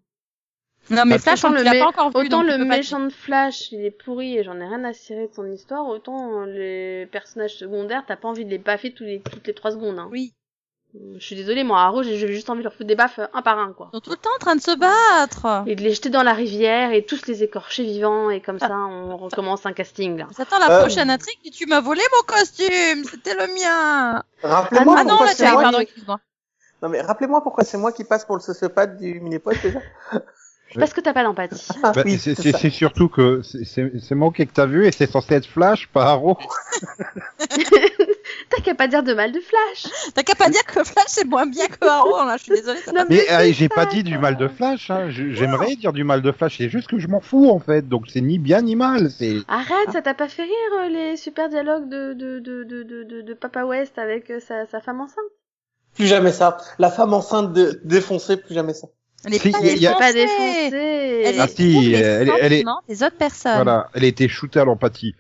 Non, 0.88 1.02
mais 1.04 1.18
Flash, 1.18 1.44
on 1.44 1.50
le 1.50 1.62
l'a 1.62 1.72
pas 1.72 1.88
encore 1.88 2.10
vu. 2.10 2.26
Autant 2.26 2.42
le 2.42 2.64
méchant 2.64 3.00
de 3.00 3.10
Flash, 3.10 3.72
il 3.72 3.84
est 3.84 3.90
pourri 3.90 4.38
et 4.38 4.44
j'en 4.44 4.54
ai 4.60 4.64
rien 4.66 4.84
à 4.84 4.92
cirer 4.92 5.26
de 5.26 5.34
son 5.34 5.50
histoire, 5.50 5.86
autant 5.88 6.42
euh, 6.42 6.46
les 6.46 7.06
personnages 7.06 7.56
secondaires, 7.56 8.04
t'as 8.06 8.14
pas 8.16 8.28
envie 8.28 8.44
de 8.44 8.50
les 8.50 8.58
baffer 8.58 8.94
tous 8.94 9.02
les, 9.02 9.20
toutes 9.20 9.46
les 9.48 9.54
trois 9.54 9.72
secondes. 9.72 9.98
Hein. 9.98 10.08
Oui. 10.12 10.32
Je 11.18 11.24
suis 11.24 11.36
désolée, 11.36 11.64
moi, 11.64 11.81
Arrow, 11.81 12.02
j'ai 12.02 12.16
j'ai 12.18 12.28
juste 12.32 12.48
envie 12.51 12.59
de 12.60 12.64
leur 12.64 12.73
foutre 12.73 12.86
des 12.86 12.94
baffes 12.94 13.18
euh, 13.18 13.27
un 13.32 13.43
par 13.43 13.59
un, 13.59 13.73
quoi. 13.73 13.89
Ils 13.93 13.97
sont 13.97 14.01
tout 14.01 14.10
le 14.10 14.16
temps 14.16 14.31
en 14.35 14.39
train 14.39 14.56
de 14.56 14.60
se 14.60 14.77
battre. 14.77 15.64
Et 15.66 15.74
de 15.74 15.82
les 15.82 15.93
jeter 15.94 16.10
dans 16.10 16.23
la 16.23 16.32
rivière 16.35 16.93
et 16.93 17.05
tous 17.05 17.27
les 17.27 17.43
écorcher 17.43 17.85
vivants 17.85 18.31
et 18.31 18.40
comme 18.40 18.59
ça, 18.59 18.70
on 18.77 19.16
recommence 19.16 19.64
un 19.66 19.73
casting, 19.73 20.16
là. 20.18 20.27
J'attends 20.36 20.59
la 20.59 20.70
Euh. 20.70 20.81
prochaine 20.81 21.09
intrigue 21.10 21.39
et 21.44 21.51
tu 21.51 21.66
m'as 21.66 21.81
volé 21.81 22.02
mon 22.12 22.27
costume. 22.35 23.05
C'était 23.10 23.35
le 23.35 23.47
mien. 23.55 24.23
Rappelez-moi 24.43 24.97
Ah 24.98 25.05
non, 25.05 25.23
là, 25.23 25.32
c'est 25.35 25.51
moi 25.52 25.62
pardon, 25.62 25.78
qui... 25.78 25.85
excuse-moi. 25.85 26.20
Non 26.82 26.89
mais 26.90 27.01
rappelez-moi 27.01 27.43
pourquoi 27.43 27.64
c'est 27.64 27.78
moi 27.78 27.90
qui 27.93 28.05
passe 28.05 28.24
pour 28.27 28.36
le 28.36 28.43
sociopathe 28.43 28.98
du 28.98 29.18
minipod 29.20 29.56
déjà. 29.62 29.81
Parce 30.74 30.93
que 30.93 31.01
t'as 31.01 31.14
pas 31.14 31.23
d'empathie. 31.23 31.68
Ah, 31.82 31.93
Bah, 31.93 32.02
oui, 32.05 32.18
c'est 32.18 32.35
surtout 32.70 33.09
que 33.09 33.40
c'est- 33.43 34.14
manqué 34.14 34.44
que 34.47 34.52
t'as 34.52 34.66
vu 34.66 34.86
et 34.86 34.93
c'est 34.93 35.10
censé 35.10 35.35
être 35.36 35.47
Flash, 35.47 35.89
pas 35.89 36.06
Arrow. 36.10 36.36
T'as 38.48 38.62
qu'à 38.62 38.74
pas 38.74 38.86
dire 38.86 39.02
de 39.02 39.12
mal 39.12 39.32
de 39.32 39.40
Flash. 39.40 39.93
T'as 40.14 40.23
qu'à 40.23 40.35
pas 40.35 40.48
dire 40.48 40.64
que 40.64 40.85
Flash 40.85 41.06
c'est 41.09 41.27
moins 41.27 41.47
bien 41.47 41.66
que 41.66 41.85
Arrow, 41.85 42.24
là. 42.24 42.36
Je 42.36 42.44
suis 42.44 42.52
désolée. 42.52 42.78
Non, 42.94 43.05
Mais 43.09 43.28
euh, 43.31 43.52
j'ai 43.52 43.68
pas 43.68 43.86
dit 43.86 44.05
du 44.05 44.18
mal 44.18 44.36
de 44.36 44.47
Flash. 44.48 44.90
Hein. 44.90 45.09
J'aimerais 45.10 45.74
dire 45.77 45.93
du 45.93 46.05
mal 46.05 46.23
de 46.23 46.31
Flash. 46.32 46.59
C'est 46.59 46.68
juste 46.68 46.89
que 46.89 46.98
je 46.98 47.09
m'en 47.09 47.20
fous 47.20 47.51
en 47.51 47.59
fait. 47.59 47.89
Donc 47.89 48.05
c'est 48.09 48.20
ni 48.20 48.39
bien 48.39 48.62
ni 48.62 48.77
mal. 48.77 49.10
C'est 49.10 49.39
Arrête, 49.48 49.90
ça 49.93 50.02
t'a 50.02 50.14
pas 50.14 50.28
fait 50.28 50.44
rire 50.44 50.52
euh, 50.81 50.89
les 50.89 51.16
super 51.16 51.48
dialogues 51.48 51.89
de, 51.89 52.12
de, 52.12 52.39
de, 52.39 52.62
de, 52.64 52.82
de, 52.82 53.02
de, 53.02 53.23
de 53.23 53.35
Papa 53.35 53.64
West 53.64 53.98
avec 53.98 54.31
euh, 54.31 54.39
sa, 54.40 54.66
sa 54.66 54.81
femme 54.81 55.01
enceinte? 55.01 55.24
Plus 55.94 56.06
jamais 56.06 56.32
ça. 56.32 56.59
La 56.78 56.90
femme 56.90 57.14
enceinte 57.14 57.52
de... 57.52 57.81
défoncée, 57.85 58.36
plus 58.36 58.55
jamais 58.55 58.74
ça. 58.74 58.86
Elle 59.26 59.34
est 59.34 59.38
Si, 59.38 59.50
pas 59.50 59.58
il 59.62 59.78
y 59.78 59.86
a- 59.86 59.90
Elle 59.92 59.96
pas 59.98 60.12
défoncée. 60.12 60.70
défoncée. 60.70 61.22
Elle 61.26 61.40
Ah, 61.40 61.44
est 61.44 61.56
si, 61.56 61.92
elle 61.94 62.28
est- 62.28 62.32
elle 62.40 62.52
est- 62.52 62.64
des 62.88 63.02
autres 63.02 63.16
personnes. 63.16 63.54
voilà. 63.56 63.88
Elle 63.94 64.04
a 64.04 64.06
été 64.06 64.28
shootée 64.28 64.60
à 64.60 64.64
l'empathie. 64.64 65.14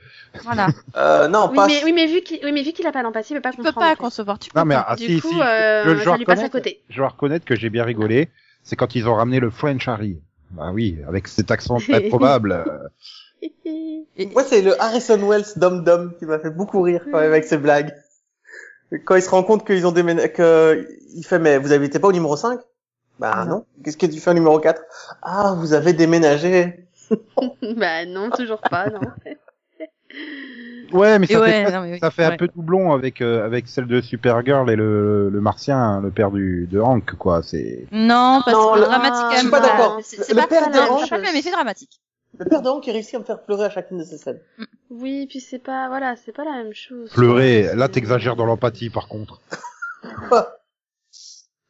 Voilà. 0.44 0.68
Euh, 0.96 1.28
non, 1.28 1.48
Oui 1.50 1.56
pas... 1.56 1.66
mais, 1.66 1.82
oui, 1.84 1.92
mais 1.92 2.06
vu 2.06 2.20
qu'il 2.22 2.38
oui, 2.44 2.52
mais 2.52 2.62
vu 2.62 2.72
qu'il 2.72 2.86
a 2.86 2.92
pas 2.92 3.02
d'empathie, 3.02 3.32
il 3.32 3.36
peut 3.36 3.42
pas 3.42 3.50
Tu 3.50 3.56
peux 3.58 3.64
comprendre. 3.64 3.86
pas 3.86 3.92
en 3.92 3.96
fait. 3.96 4.00
concevoir. 4.02 4.38
Tu 4.38 4.50
peux 4.50 4.58
Non 4.60 4.64
mais 4.64 4.74
pas. 4.76 4.86
ah, 4.88 4.96
Du 4.96 5.06
si, 5.06 5.20
coup, 5.20 5.28
si, 5.32 5.40
euh, 5.40 5.84
je, 5.84 5.90
je 5.94 5.98
ça 5.98 6.04
dois 6.04 6.16
lui 6.18 6.24
passe 6.24 6.38
à 6.38 6.42
reconnaître- 6.44 6.52
côté. 6.52 6.82
Je 6.88 6.96
dois 6.98 7.08
reconnaître 7.08 7.44
que 7.44 7.54
j'ai 7.56 7.68
bien 7.70 7.84
rigolé. 7.84 8.28
C'est 8.62 8.76
quand 8.76 8.94
ils 8.94 9.08
ont 9.08 9.14
ramené 9.14 9.40
le 9.40 9.50
French 9.50 9.86
Harry. 9.88 10.18
Bah 10.52 10.70
oui, 10.72 10.98
avec 11.08 11.26
cet 11.28 11.50
accent 11.50 11.78
très 11.80 12.02
probable. 12.02 12.52
euh, 12.52 12.88
Moi, 14.32 14.44
c'est 14.44 14.62
le 14.62 14.80
Harrison 14.80 15.18
Wells 15.28 15.44
Dom 15.56 15.84
Dom 15.84 16.14
qui 16.18 16.24
m'a 16.26 16.38
fait 16.38 16.50
beaucoup 16.50 16.80
rire 16.82 17.02
quand 17.10 17.18
même 17.20 17.30
avec 17.32 17.44
ses 17.44 17.58
blagues. 17.58 17.92
Quand 19.04 19.16
il 19.16 19.22
se 19.22 19.30
rend 19.30 19.42
compte 19.42 19.66
qu'ils 19.66 19.86
ont 19.86 19.92
déménagé, 19.92 20.30
que 20.32 20.86
il 21.14 21.24
fait, 21.24 21.38
mais 21.40 21.58
vous 21.58 21.72
habitez 21.72 21.98
pas 21.98 22.08
au 22.08 22.12
numéro 22.12 22.36
5? 22.36 22.60
Bah 23.18 23.44
non. 23.46 23.64
Qu'est-ce 23.84 23.96
que 23.96 24.06
tu 24.06 24.20
fais 24.20 24.30
au 24.30 24.34
numéro 24.34 24.58
4? 24.60 24.82
Ah, 25.22 25.54
vous 25.56 25.72
avez 25.72 25.92
déménagé. 25.92 26.86
bah 27.76 28.04
non, 28.06 28.30
toujours 28.30 28.60
pas, 28.60 28.90
non. 28.90 29.00
Ouais, 30.92 31.18
mais 31.18 31.26
ça 31.26 31.40
ouais, 31.40 31.50
fait, 31.50 31.70
non, 31.72 31.80
mais 31.82 31.92
oui, 31.94 31.98
ça 31.98 32.10
fait 32.10 32.24
un 32.24 32.36
peu 32.36 32.46
doublon 32.48 32.92
avec 32.92 33.20
euh, 33.20 33.44
avec 33.44 33.66
celle 33.68 33.86
de 33.86 34.00
Supergirl 34.00 34.70
et 34.70 34.76
le, 34.76 35.28
le 35.30 35.40
martien, 35.40 35.76
hein, 35.78 36.00
le 36.00 36.10
père 36.10 36.30
du 36.30 36.68
de 36.70 36.78
Hank 36.80 37.12
quoi. 37.16 37.42
C'est 37.42 37.86
Non, 37.90 38.40
parce 38.44 38.56
Non, 38.56 38.72
que 38.74 38.78
le- 38.78 38.84
dramatique. 38.84 39.14
Je 39.16 39.34
quand 39.34 39.36
suis 39.36 39.42
même, 39.44 39.50
pas 39.50 39.58
euh, 39.58 39.62
d'accord. 39.62 40.00
C'est 40.02 40.22
c'est 40.22 40.32
Le 40.34 40.40
pas, 40.42 40.46
père 40.46 40.70
de 40.70 40.78
Hank- 40.78 41.08
pas 41.10 41.16
le 41.16 41.22
même 41.22 41.36
effet 41.36 41.50
dramatique. 41.50 42.00
Le 42.38 42.44
père 42.44 42.62
de 42.62 42.68
Hank 42.68 42.84
qui 42.84 42.92
réussit 42.92 43.14
à 43.16 43.18
me 43.18 43.24
faire 43.24 43.42
pleurer 43.42 43.64
à 43.64 43.70
chacune 43.70 43.98
de 43.98 44.04
ces 44.04 44.16
scènes. 44.18 44.40
Oui, 44.90 45.26
puis 45.28 45.40
c'est 45.40 45.58
pas, 45.58 45.88
voilà, 45.88 46.14
c'est 46.16 46.32
pas 46.32 46.44
la 46.44 46.52
même 46.62 46.72
chose. 46.72 47.10
pleurer. 47.12 47.74
Là, 47.74 47.88
t'exagères 47.88 48.36
dans 48.36 48.46
l'empathie 48.46 48.88
par 48.90 49.08
contre. 49.08 49.40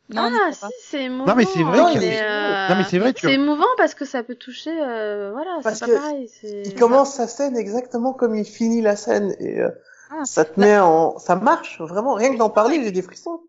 Non, 0.09 0.31
ah, 0.33 0.53
si, 0.53 0.67
c'est 0.83 1.03
émouvant. 1.05 1.35
mais 1.35 1.45
c'est 1.45 1.63
vrai 1.65 1.81
hein, 1.81 1.93
mais, 1.99 2.21
euh, 2.23 2.69
Non 2.69 2.77
mais 2.77 2.85
c'est 2.89 2.99
vrai, 2.99 3.13
tu 3.13 3.27
C'est 3.27 3.35
émouvant 3.35 3.65
parce 3.77 3.95
que 3.95 4.05
ça 4.05 4.23
peut 4.23 4.37
toucher, 4.37 4.71
euh, 4.73 5.31
voilà, 5.33 5.59
Parce 5.63 5.79
c'est 5.79 5.87
que 5.87 5.91
pas 5.93 6.01
pareil. 6.01 6.29
c'est- 6.41 6.63
Il 6.65 6.75
commence 6.77 7.15
sa 7.15 7.27
scène 7.27 7.57
exactement 7.57 8.13
comme 8.13 8.35
il 8.37 8.45
finit 8.45 8.83
la 8.83 8.95
scène 8.97 9.35
et 9.41 9.61
euh, 9.61 9.69
Ah. 10.13 10.25
ça 10.25 10.45
te 10.45 10.61
met 10.61 10.79
en, 10.79 11.19
ça 11.19 11.35
marche 11.35 11.81
vraiment. 11.81 12.15
Rien 12.15 12.33
que 12.33 12.39
d'en 12.39 12.51
parler, 12.51 12.83
j'ai 12.85 12.93
des 12.93 13.03
frissons. 13.03 13.41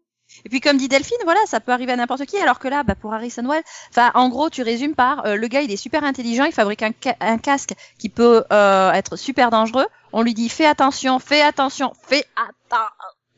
Et 0.45 0.49
puis 0.49 0.59
comme 0.59 0.77
dit 0.77 0.89
Delphine, 0.89 1.17
voilà, 1.23 1.39
ça 1.45 1.59
peut 1.61 1.71
arriver 1.71 1.93
à 1.93 1.95
n'importe 1.95 2.25
qui. 2.25 2.37
Alors 2.37 2.59
que 2.59 2.67
là, 2.67 2.83
bah, 2.83 2.95
pour 2.99 3.13
Harrison 3.13 3.47
Wells, 3.47 3.63
enfin, 3.91 4.11
en 4.13 4.27
gros, 4.27 4.49
tu 4.49 4.61
résumes 4.61 4.93
par 4.95 5.25
euh, 5.25 5.35
le 5.35 5.47
gars, 5.47 5.61
il 5.61 5.71
est 5.71 5.77
super 5.77 6.03
intelligent, 6.03 6.43
il 6.43 6.51
fabrique 6.51 6.83
un, 6.83 6.91
ca- 7.01 7.15
un 7.21 7.37
casque 7.37 7.73
qui 7.99 8.09
peut 8.09 8.43
euh, 8.51 8.91
être 8.91 9.15
super 9.15 9.51
dangereux. 9.51 9.85
On 10.11 10.23
lui 10.23 10.33
dit 10.33 10.49
fais 10.49 10.65
attention, 10.65 11.19
fais 11.19 11.41
attention, 11.41 11.93
fais 12.07 12.23
attention. 12.35 12.85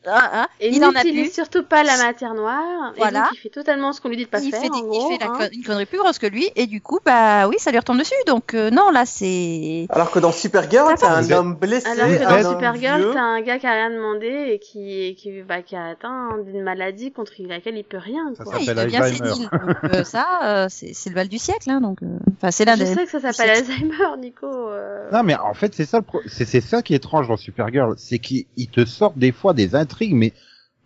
Ah. 0.06 0.48
Et 0.60 0.68
il 0.68 0.80
n'utilise 0.80 1.26
plus. 1.28 1.34
surtout 1.34 1.62
pas 1.62 1.82
la 1.82 1.96
matière 1.98 2.34
noire. 2.34 2.92
Et 2.96 2.98
Voilà. 2.98 3.20
donc, 3.20 3.28
il 3.34 3.38
fait 3.38 3.48
totalement 3.50 3.92
ce 3.92 4.00
qu'on 4.00 4.08
lui 4.08 4.16
dit 4.16 4.24
de 4.24 4.28
pas 4.30 4.40
il 4.40 4.50
faire, 4.50 4.60
fait, 4.62 4.68
des- 4.68 4.74
en 4.76 4.80
gros. 4.82 5.10
il 5.10 5.18
fait 5.18 5.24
la 5.24 5.30
hein. 5.30 5.36
con- 5.38 5.48
une 5.52 5.62
connerie 5.62 5.86
plus 5.86 5.98
grosse 5.98 6.18
que 6.18 6.26
lui 6.26 6.50
et 6.56 6.66
du 6.66 6.80
coup 6.80 6.98
bah 7.04 7.46
oui 7.48 7.56
ça 7.58 7.70
lui 7.70 7.78
retombe 7.78 7.98
dessus 7.98 8.14
donc 8.26 8.54
euh, 8.54 8.70
non 8.70 8.90
là 8.90 9.04
c'est 9.06 9.86
Alors 9.90 10.10
que 10.10 10.18
dans 10.18 10.32
Supergirl, 10.32 10.88
Ah, 10.90 10.94
t'as 10.98 11.10
un 11.16 11.30
homme 11.30 11.54
blessé, 11.54 11.86
Alors 11.86 12.06
que 12.06 12.42
dans 12.44 12.50
Supergirl, 12.52 13.10
t'as 13.12 13.20
un 13.20 13.40
gars 13.42 13.58
qui 13.58 13.66
a 13.66 13.72
rien 13.72 13.90
demandé 13.90 14.26
et 14.52 14.58
qui, 14.58 15.02
et 15.08 15.14
qui, 15.14 15.42
bah, 15.42 15.62
qui 15.62 15.76
a 15.76 15.88
atteint 15.88 16.30
d'une 16.46 16.62
maladie 16.62 17.12
contre 17.12 17.32
laquelle 17.40 17.76
il 17.76 17.84
peut 17.84 17.98
rien. 17.98 18.32
Ça 18.36 18.44
Quoi. 18.44 18.54
Ouais, 18.54 18.64
s'appelle 18.64 18.84
devient 18.86 18.96
Alzheimer. 18.96 19.30
sénile 19.34 19.48
donc 19.50 19.94
euh, 19.94 20.04
ça 20.04 20.26
euh, 20.44 20.66
c'est 20.70 20.94
c'est 20.94 21.10
le 21.10 21.16
mal 21.16 21.28
du 21.28 21.38
siècle 21.38 21.70
hein, 21.70 21.80
donc 21.80 22.02
euh, 22.02 22.06
enfin 22.38 22.50
c'est 22.50 22.64
l'un 22.64 22.74
Je 22.76 22.84
des 22.84 22.86
sais 22.94 23.04
que 23.04 23.10
ça 23.10 23.20
s'appelle 23.32 23.50
Alzheimer, 23.50 24.16
Nico. 24.18 24.46
euh. 24.46 25.10
Non 25.12 25.22
mais 25.22 25.36
en 25.36 25.54
fait 25.54 25.74
c'est 25.74 25.84
ça 25.84 25.98
le 25.98 26.04
pro- 26.04 26.22
c'est 26.26 26.60
ça 26.60 26.80
qui 26.82 26.94
est 26.94 26.96
étrange 26.96 27.28
dans 27.28 27.36
Supergirl, 27.36 27.94
c'est 27.98 28.18
qu'ils 28.18 28.46
ils 28.56 28.68
te 28.68 28.84
sortent 28.84 29.18
des 29.18 29.32
fois 29.32 29.52
des 29.52 29.74
mais 30.12 30.32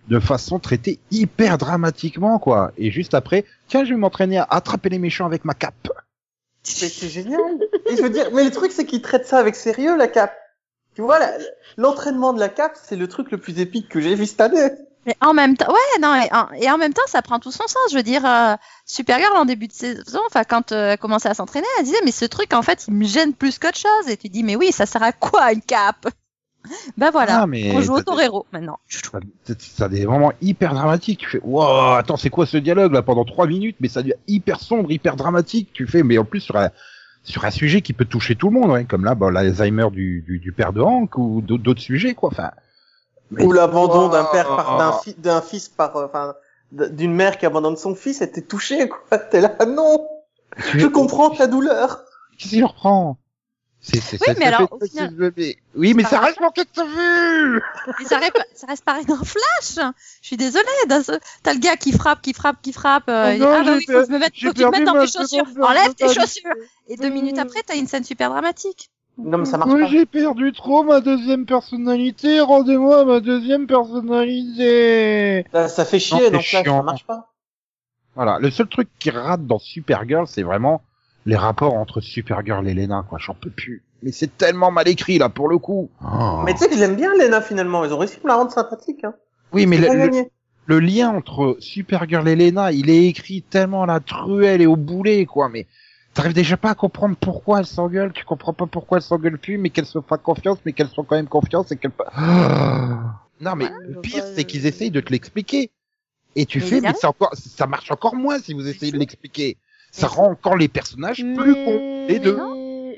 de 0.09 0.21
façon 0.21 0.59
traitée 0.59 1.01
hyper 1.11 1.59
dramatiquement 1.59 2.39
quoi. 2.39 2.73
Et 2.77 2.91
juste 2.91 3.15
après, 3.15 3.45
tiens 3.69 3.85
je 3.85 3.91
vais 3.91 3.99
m'entraîner 3.99 4.39
à 4.39 4.47
attraper 4.51 4.89
les 4.89 4.99
méchants 4.99 5.27
avec 5.27 5.45
ma 5.45 5.55
cape. 5.55 5.89
C'est 6.65 7.09
génial. 7.11 7.41
Et 7.91 7.97
je 7.97 8.03
veux 8.03 8.11
dire, 8.11 8.31
mais 8.33 8.43
le 8.43 8.51
truc, 8.51 8.73
c'est 8.73 8.87
qu'il 8.87 9.03
traite 9.03 9.27
ça 9.27 9.39
avec 9.39 9.55
sérieux, 9.55 9.97
la 9.97 10.09
cape. 10.09 10.35
Tu 10.95 11.03
vois, 11.03 11.19
l'entraînement 11.77 12.33
de 12.33 12.41
la 12.41 12.49
cape, 12.49 12.79
c'est 12.83 12.97
le 12.97 13.07
truc 13.07 13.31
le 13.31 13.39
plus 13.39 13.59
épique 13.59 13.89
que 13.89 14.01
j'ai 14.01 14.15
vu 14.15 14.27
cette 14.27 14.41
année. 14.41 14.71
Mais 15.07 15.15
en 15.21 15.35
même 15.35 15.57
temps, 15.57 15.71
ouais, 15.71 16.01
non, 16.01 16.15
et 16.15 16.33
en, 16.33 16.49
et 16.55 16.71
en 16.71 16.79
même 16.79 16.95
temps, 16.95 17.03
ça 17.07 17.21
prend 17.21 17.39
tout 17.39 17.51
son 17.51 17.67
sens. 17.67 17.91
Je 17.91 17.97
veux 17.97 18.03
dire, 18.03 18.25
euh, 18.25 18.55
Supergirl 18.87 19.37
en 19.37 19.45
début 19.45 19.69
de 19.69 19.73
saison, 19.75 20.21
enfin, 20.27 20.45
quand 20.45 20.73
euh, 20.73 20.93
elle 20.93 20.99
commençait 20.99 21.29
à 21.29 21.35
s'entraîner, 21.35 21.67
elle 21.79 21.85
disait, 21.85 22.01
mais 22.05 22.13
ce 22.13 22.25
truc, 22.25 22.55
en 22.55 22.63
fait, 22.63 22.87
il 22.89 22.95
me 22.95 23.05
gêne 23.05 23.35
plus 23.35 23.59
qu'autre 23.59 23.77
chose. 23.77 24.09
Et 24.09 24.17
tu 24.17 24.31
dis, 24.31 24.43
mais 24.43 24.57
oui, 24.57 24.73
ça 24.73 24.87
sert 24.87 25.03
à 25.03 25.13
quoi 25.13 25.53
une 25.53 25.61
cape? 25.61 26.09
Ben 26.97 27.11
voilà, 27.11 27.43
Ah, 27.43 27.47
mais 27.47 27.73
on 27.77 27.81
joue 27.81 27.95
au 27.95 28.03
torero 28.03 28.47
maintenant. 28.53 28.79
Ça, 28.89 29.21
ça 29.59 29.89
des 29.89 30.07
moments 30.07 30.33
hyper 30.41 30.73
dramatiques. 30.75 31.21
Tu 31.21 31.29
fais, 31.29 31.41
wow, 31.43 31.93
attends, 31.95 32.17
c'est 32.17 32.31
quoi 32.31 32.47
ce 32.47 32.57
dialogue 32.57 32.93
là 32.93 33.03
pendant 33.03 33.25
trois 33.25 33.47
minutes 33.47 33.77
Mais 33.81 33.89
ça 33.89 34.03
devient 34.03 34.15
hyper 34.29 34.61
sombre, 34.61 34.91
hyper 34.91 35.17
dramatique. 35.17 35.71
Tu 35.73 35.87
fais, 35.87 36.03
mais 36.03 36.17
en 36.19 36.25
plus 36.25 36.41
sur 36.41 36.57
un, 36.57 36.71
sur 37.23 37.45
un 37.45 37.51
sujet 37.51 37.81
qui 37.83 37.93
peut 37.93 38.05
toucher 38.07 38.35
tout 38.37 38.49
le 38.51 38.59
monde, 38.61 38.71
ouais, 38.71 38.85
comme 38.85 39.05
là, 39.05 39.15
bah, 39.15 39.31
l'Alzheimer 39.31 39.89
du, 39.93 40.23
du, 40.27 40.39
du 40.39 40.53
père 40.53 40.73
de 40.73 40.81
Hank 40.81 41.17
ou 41.19 41.43
d'autres 41.43 41.81
sujets, 41.83 42.15
quoi. 42.15 42.31
Enfin, 42.33 42.51
mais- 43.31 43.45
Ou 43.45 43.53
l'abandon 43.53 44.09
d'un 44.09 44.25
père 44.25 44.47
par, 44.49 44.79
d'un, 44.79 44.93
fi- 44.93 45.15
d'un 45.19 45.41
fils 45.43 45.69
par, 45.69 45.97
euh, 45.97 46.07
enfin, 46.07 46.35
d'une 46.73 47.15
mère 47.15 47.39
qui 47.39 47.47
abandonne 47.47 47.77
son 47.77 47.95
fils, 47.95 48.21
et 48.23 48.31
t'es 48.31 48.43
touché, 48.43 48.89
quoi. 48.89 49.19
T'es 49.31 49.41
là, 49.41 49.55
non! 49.67 50.07
tu 50.71 50.81
Je 50.81 50.87
comprends 50.87 51.31
ta 51.31 51.47
douleur. 51.47 52.05
Qu'est-ce 52.39 52.51
qu'il 52.51 52.65
reprend 52.65 53.17
Oui, 53.93 54.01
ça- 54.01 54.17
mais 54.39 54.47
alors, 54.47 54.61
fait- 54.69 54.75
au 54.75 54.87
final- 54.87 55.33
mais- 55.37 55.57
Oui, 55.75 55.93
mais 55.95 56.05
ça 56.05 56.19
reste 56.21 56.41
manqué 56.41 56.63
de 56.63 56.83
vue 56.83 57.63
ça, 58.07 58.19
reste- 58.19 58.33
ça 58.55 58.67
reste 58.67 58.85
pareil 58.85 59.05
dans 59.05 59.23
Flash. 59.23 59.93
Je 60.23 60.27
suis 60.27 60.37
désolée. 60.37 60.65
dans 60.89 61.03
ce- 61.03 61.13
T'as 61.43 61.53
le 61.53 61.59
gars 61.61 61.77
qui 61.77 61.93
frappe, 61.93 62.23
qui 62.23 62.33
frappe, 62.33 62.57
qui 62.63 62.73
frappe. 62.73 63.09
euh, 63.09 63.35
Oh 63.35 63.39
non, 63.41 63.47
ah 63.53 63.63
bah 63.63 63.73
oui, 63.77 63.85
faut 63.87 63.93
per- 63.93 63.99
que 64.01 64.07
je 64.07 64.13
me 64.13 64.19
mette, 64.19 64.33
j'ai 64.35 64.47
faut 64.49 64.53
que 64.55 64.59
tu 64.59 64.65
te 64.65 64.71
mettes 64.71 64.85
dans 64.85 64.95
mes 64.95 65.07
chaussures. 65.07 65.45
Enlève 65.63 65.95
tes 65.95 66.09
chaussures. 66.09 66.51
Et 66.89 66.97
deux 66.97 67.11
minutes 67.11 67.39
après, 67.39 67.61
t'as 67.67 67.77
une 67.77 67.87
scène 67.87 68.05
super 68.05 68.31
dramatique. 68.31 68.89
Non, 69.19 69.39
mais 69.39 69.45
ça 69.45 69.59
marche 69.59 69.71
Oui, 69.73 69.83
pas. 69.83 69.87
j'ai 69.89 70.07
perdu 70.07 70.53
trop 70.53 70.83
ma 70.83 71.01
deuxième 71.01 71.47
personnalité, 71.47 72.41
rendez-moi 72.41 73.05
ma 73.05 73.21
deuxième 73.21 73.67
personnalité 73.67 75.47
Ça, 75.53 75.69
ça 75.69 75.85
fait 75.85 75.99
chier, 76.01 76.31
donc 76.31 76.51
là, 76.53 76.65
ça 76.65 76.83
marche 76.83 77.05
pas. 77.07 77.31
Voilà, 78.17 78.39
le 78.39 78.51
seul 78.51 78.67
truc 78.69 78.89
qui 78.99 79.11
rate 79.11 79.47
dans 79.47 79.59
Supergirl, 79.59 80.27
c'est 80.27 80.43
vraiment 80.43 80.83
les 81.27 81.37
rapports 81.37 81.75
entre 81.75 82.01
Supergirl 82.01 82.67
et 82.69 82.75
Lena, 82.75 83.05
quoi, 83.09 83.19
j'en 83.19 83.35
peux 83.35 83.51
plus. 83.51 83.83
Mais 84.03 84.13
c'est 84.13 84.37
tellement 84.37 84.71
mal 84.71 84.89
écrit, 84.89 85.19
là, 85.19 85.29
pour 85.29 85.49
le 85.49 85.59
coup. 85.59 85.91
Oh. 86.03 86.43
Mais 86.45 86.53
tu 86.53 86.59
sais 86.59 86.69
que 86.69 86.77
j'aime 86.77 86.97
bien 86.97 87.13
Lena, 87.15 87.41
finalement. 87.41 87.85
Ils 87.85 87.93
ont 87.93 87.99
réussi 87.99 88.19
à 88.23 88.25
me 88.25 88.29
la 88.29 88.37
rendre 88.37 88.53
sympathique, 88.53 89.05
hein. 89.05 89.15
oui, 89.53 89.67
mais 89.67 89.79
le, 90.67 90.79
lien 90.79 91.11
entre 91.11 91.57
Supergirl 91.61 92.27
et 92.29 92.37
Lena, 92.37 92.73
il 92.73 92.91
est 92.91 93.07
écrit 93.07 93.43
tellement 93.43 93.85
à 93.85 93.87
la 93.87 94.01
truelle 94.01 94.63
et 94.63 94.67
au 94.67 94.77
boulet, 94.77 95.27
quoi, 95.27 95.49
mais 95.49 95.67
t'arrives 96.13 96.33
déjà 96.33 96.57
pas 96.57 96.71
à 96.71 96.75
comprendre 96.75 97.17
pourquoi 97.21 97.61
elles 97.61 97.67
s'engueulent, 97.67 98.13
tu 98.13 98.25
comprends 98.25 98.53
pas 98.53 98.67
pourquoi 98.67 98.99
elles 98.99 99.03
s'engueulent 99.03 99.39
plus, 99.39 99.59
mais 99.59 99.71
qu'elles 99.71 99.87
se 99.87 100.01
fassent 100.01 100.21
confiance, 100.23 100.59
mais 100.65 100.73
qu'elles 100.73 100.89
sont 100.89 101.05
quand 101.05 101.17
même 101.17 101.29
confiance 101.29 101.73
et 101.73 101.77
qu'elles... 101.77 101.93
Non, 103.41 103.57
mais 103.57 103.65
Ouais, 103.65 103.71
je 103.89 103.95
le 103.95 104.01
pire, 104.01 104.23
pas, 104.23 104.31
c'est 104.35 104.41
euh, 104.41 104.45
qu'ils 104.45 104.67
essayent 104.67 104.91
de 104.91 105.01
te 105.01 105.11
l'expliquer. 105.11 105.71
Et 106.37 106.47
tu 106.47 106.59
Mais 106.59 106.65
fais, 106.65 106.81
mais 106.81 107.05
encore, 107.05 107.33
ça 107.35 107.67
marche 107.67 107.91
encore 107.91 108.15
moins 108.15 108.39
si 108.39 108.55
vous 108.55 108.67
essayez 108.67 108.93
de 108.93 108.99
l'expliquer. 108.99 109.57
Ça 109.97 110.09
rend 110.09 110.27
encore 110.33 110.57
les 110.57 110.67
personnages 110.67 111.19
plus 111.19 111.55
cons, 111.55 112.07
les 112.09 112.19
deux. 112.19 112.37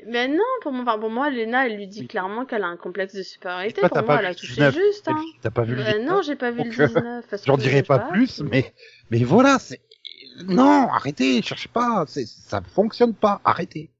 Mais 0.09 0.27
non, 0.27 0.43
pour 0.61 0.71
moi, 0.71 0.81
enfin, 0.87 0.97
pour 0.99 1.11
moi, 1.11 1.29
Lena, 1.29 1.67
elle 1.67 1.75
lui 1.75 1.85
dit 1.87 2.07
clairement 2.07 2.45
qu'elle 2.45 2.63
a 2.63 2.67
un 2.67 2.77
complexe 2.77 3.13
de 3.13 3.21
supériorité. 3.21 3.81
Toi, 3.81 3.89
Pour 3.89 3.97
moi, 3.99 4.07
pas 4.15 4.19
elle 4.21 4.25
a 4.27 4.33
touché 4.35 4.53
19, 4.53 4.73
juste. 4.73 5.07
Hein. 5.07 5.21
T'as 5.43 5.51
pas 5.51 5.61
vu 5.61 5.75
le 5.75 5.81
Euh, 5.81 5.91
19, 5.99 6.05
non, 6.07 6.21
j'ai 6.23 6.35
pas 6.35 6.49
vu 6.49 6.63
Donc, 6.63 6.75
le 6.75 6.83
euh, 6.85 6.87
19. 6.87 7.25
parce 7.29 7.45
J'en 7.45 7.57
dirai 7.57 7.83
pas 7.83 7.99
plus, 7.99 8.41
mais, 8.41 8.73
mais 9.11 9.23
voilà, 9.23 9.59
c'est, 9.59 9.79
non, 10.47 10.89
arrêtez, 10.89 11.41
cherchez 11.43 11.69
pas, 11.69 12.05
c'est, 12.07 12.25
ça 12.25 12.61
fonctionne 12.73 13.13
pas, 13.13 13.41
arrêtez, 13.45 13.91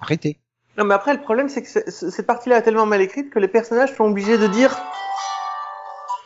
arrêtez. 0.00 0.38
Non, 0.76 0.84
mais 0.84 0.94
après, 0.94 1.14
le 1.14 1.22
problème, 1.22 1.48
c'est 1.48 1.62
que 1.62 1.68
cette 1.90 2.26
partie-là 2.26 2.58
est 2.58 2.62
tellement 2.62 2.86
mal 2.86 3.00
écrite 3.00 3.30
que 3.30 3.38
les 3.38 3.48
personnages 3.48 3.94
sont 3.96 4.04
obligés 4.04 4.36
de 4.38 4.46
dire 4.48 4.76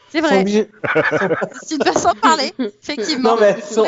C'est 0.09 0.19
Ils 0.19 0.23
sont 0.23 0.29
vrai. 0.29 0.41
obligés, 0.41 0.71
C'est 1.63 1.75
une 1.77 1.85
façon 1.85 2.13
de 2.15 2.19
parler, 2.21 2.53
effectivement. 2.59 3.35
Non, 3.37 3.41
mais 3.41 3.61
sont- 3.61 3.85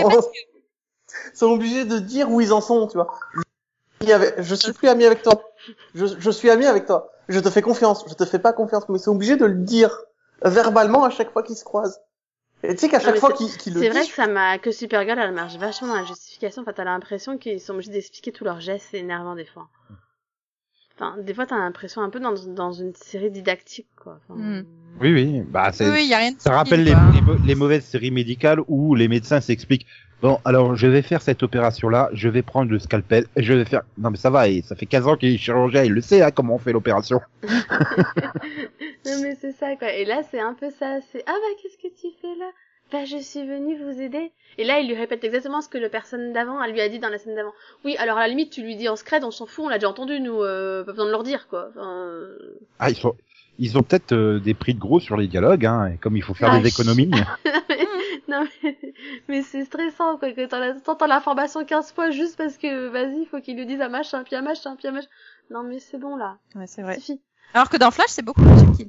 sont 1.35 1.47
obligés 1.47 1.85
de 1.85 1.99
dire 1.99 2.31
où 2.31 2.41
ils 2.41 2.53
en 2.53 2.61
sont, 2.61 2.87
tu 2.87 2.97
vois. 2.97 3.09
Je 4.39 4.55
suis 4.55 4.73
plus 4.73 4.89
ami 4.89 5.05
avec 5.05 5.23
toi. 5.23 5.43
Je, 5.95 6.07
je 6.07 6.31
suis 6.31 6.51
ami 6.51 6.67
avec 6.67 6.87
toi. 6.87 7.11
Je 7.29 7.41
te 7.41 7.51
fais 7.51 7.63
confiance. 7.63 8.05
Je 8.09 8.15
te 8.15 8.25
fais 8.25 8.39
pas 8.39 8.53
confiance. 8.53 8.89
Mais 8.89 8.99
ils 8.99 9.03
sont 9.03 9.13
obligés 9.15 9.37
de 9.37 9.45
le 9.47 9.55
dire 9.57 9.97
verbalement 10.43 11.05
à 11.05 11.11
chaque 11.11 11.33
fois 11.33 11.43
qu'ils 11.43 11.57
se 11.57 11.65
croisent. 11.65 12.01
Et 12.63 12.75
tu 12.75 12.81
sais 12.81 12.89
qu'à 12.89 12.99
chaque 13.01 13.17
fois 13.17 13.31
c'est- 13.31 13.37
qu'ils 13.37 13.57
qu'ils 13.57 13.75
le 13.75 13.81
C'est 13.81 13.89
vrai 13.91 14.07
que 14.07 14.13
ça 14.15 14.27
m'a, 14.27 14.59
que 14.59 14.73
Supergirl, 14.73 15.19
elle 15.19 15.33
marche 15.33 15.57
vachement 15.57 15.89
dans 15.89 15.95
la 15.97 16.05
justification. 16.05 16.63
Enfin, 16.63 16.73
t'as 16.73 16.85
l'impression 16.85 17.39
qu'ils 17.39 17.61
sont 17.61 17.75
obligés 17.75 17.93
d'expliquer 17.93 18.33
tous 18.33 18.45
leurs 18.45 18.61
gestes, 18.61 18.87
c'est 18.91 18.99
énervant 18.99 19.35
des 19.37 19.45
fois. 19.45 19.69
Enfin, 21.01 21.16
des 21.23 21.33
fois, 21.33 21.47
t'as 21.47 21.59
l'impression 21.59 22.03
un 22.03 22.11
peu 22.11 22.19
dans, 22.19 22.35
dans 22.49 22.73
une 22.73 22.93
série 22.95 23.31
didactique, 23.31 23.87
quoi. 23.97 24.19
Enfin, 24.29 24.41
Hmm. 24.41 24.65
Oui, 25.01 25.12
oui. 25.12 25.43
Bah, 25.49 25.70
c'est, 25.73 25.89
Oui, 25.89 26.12
oui, 26.12 26.37
ça 26.39 26.53
rappelle 26.53 26.83
les, 27.45 27.55
mauvaises 27.55 27.85
séries 27.85 28.11
médicales 28.11 28.59
où 28.66 28.97
les 28.97 29.07
médecins 29.07 29.41
s'expliquent. 29.41 29.87
Bon, 30.20 30.41
alors 30.45 30.75
je 30.75 30.89
vais 30.89 31.03
faire 31.03 31.23
cette 31.23 31.45
opération-là, 31.45 32.11
je 32.12 32.29
vais 32.29 32.43
prendre 32.43 32.73
le 32.73 32.81
scalpel, 32.81 33.27
et 33.37 33.43
je 33.45 33.55
vais 33.55 33.65
faire. 33.65 33.83
Non 33.99 34.11
mais 34.11 34.16
ça 34.16 34.31
va, 34.31 34.49
et 34.49 34.62
ça 34.62 34.75
fait 34.75 34.87
15 34.87 35.07
ans 35.07 35.16
qu'il 35.16 35.33
est 35.33 35.39
chirurgien, 35.39 35.85
il 35.85 35.93
le 35.93 36.01
sait, 36.01 36.23
hein, 36.23 36.33
comment 36.33 36.57
on 36.57 36.59
fait 36.59 36.73
l'opération. 36.73 37.20
Non, 39.07 39.23
mais 39.23 39.37
c'est 39.41 39.53
ça, 39.53 39.77
quoi. 39.77 39.93
Et 39.93 40.05
là, 40.05 40.23
c'est 40.31 40.41
un 40.41 40.55
peu 40.55 40.70
ça. 40.70 40.99
C'est, 41.12 41.23
ah 41.27 41.33
bah, 41.33 41.57
qu'est-ce 41.62 41.79
que 41.79 41.95
tu 41.95 42.09
fais 42.20 42.35
là? 42.39 42.51
Bah, 42.93 43.05
je 43.05 43.19
suis 43.19 43.47
venue 43.47 43.77
vous 43.82 44.01
aider. 44.01 44.32
Et 44.56 44.65
là, 44.65 44.81
il 44.81 44.89
lui 44.89 44.94
répète 44.97 45.23
exactement 45.23 45.60
ce 45.60 45.69
que 45.69 45.78
le 45.78 45.89
personne 45.89 46.32
d'avant, 46.32 46.62
elle 46.62 46.73
lui 46.73 46.81
a 46.81 46.89
dit 46.89 46.98
dans 46.98 47.10
la 47.10 47.19
scène 47.19 47.35
d'avant. 47.35 47.52
Oui, 47.85 47.97
alors 47.98 48.16
à 48.16 48.23
la 48.23 48.28
limite, 48.28 48.51
tu 48.51 48.62
lui 48.62 48.77
dis 48.77 48.89
en 48.89 48.97
scred, 48.97 49.23
on 49.24 49.31
s'en 49.31 49.47
fout, 49.47 49.66
on 49.66 49.69
l'a 49.69 49.77
déjà 49.77 49.90
entendu, 49.90 50.20
nous, 50.20 50.43
euh, 50.43 50.85
pas 50.85 50.93
besoin 50.93 51.06
de 51.06 51.10
leur 51.10 51.23
dire, 51.23 51.48
quoi. 51.48 51.69
Enfin, 51.70 52.06
euh, 52.06 52.59
Ah, 52.81 52.90
ils 52.90 52.97
sont, 52.97 53.15
ils 53.59 53.77
ont 53.78 53.82
peut-être 53.82 54.12
euh, 54.12 54.40
des 54.40 54.55
prix 54.55 54.74
de 54.74 54.81
gros 54.81 55.01
sur 55.01 55.16
les 55.16 55.27
dialogues, 55.28 55.66
hein, 55.66 55.93
et 55.94 55.98
comme 55.98 56.16
il 56.16 56.23
faut 56.23 56.35
faire 56.35 56.51
Ah, 56.51 56.59
des 56.60 56.69
économies. 56.69 57.09
non, 58.28 58.47
mais, 58.62 58.78
mais 59.28 59.43
c'est 59.43 59.65
stressant, 59.65 60.16
quoi, 60.16 60.32
que 60.32 60.47
t'en 60.47 60.60
as- 60.60 60.81
t'entends 60.81 61.06
l'information 61.06 61.65
15 61.65 61.93
fois 61.93 62.10
juste 62.10 62.36
parce 62.36 62.56
que, 62.56 62.89
vas-y, 62.89 63.27
faut 63.27 63.40
qu'il 63.40 63.56
lui 63.56 63.66
dise 63.66 63.81
un 63.81 63.89
machin, 63.89 64.23
puis 64.24 64.35
un 64.35 64.43
machin, 64.43 64.77
puis 64.77 64.89
un 64.89 64.93
machin. 64.93 65.09
Non, 65.51 65.62
mais 65.62 65.78
c'est 65.78 65.98
bon, 65.98 66.16
là. 66.16 66.36
Ouais, 66.55 66.66
c'est 66.66 66.82
vrai. 66.82 66.94
suffit. 66.97 67.20
Alors 67.55 67.69
que 67.70 67.77
dans 67.77 67.90
Flash, 67.90 68.09
c'est 68.10 68.24
beaucoup 68.24 68.43
plus 68.43 68.59
subtil. 68.59 68.89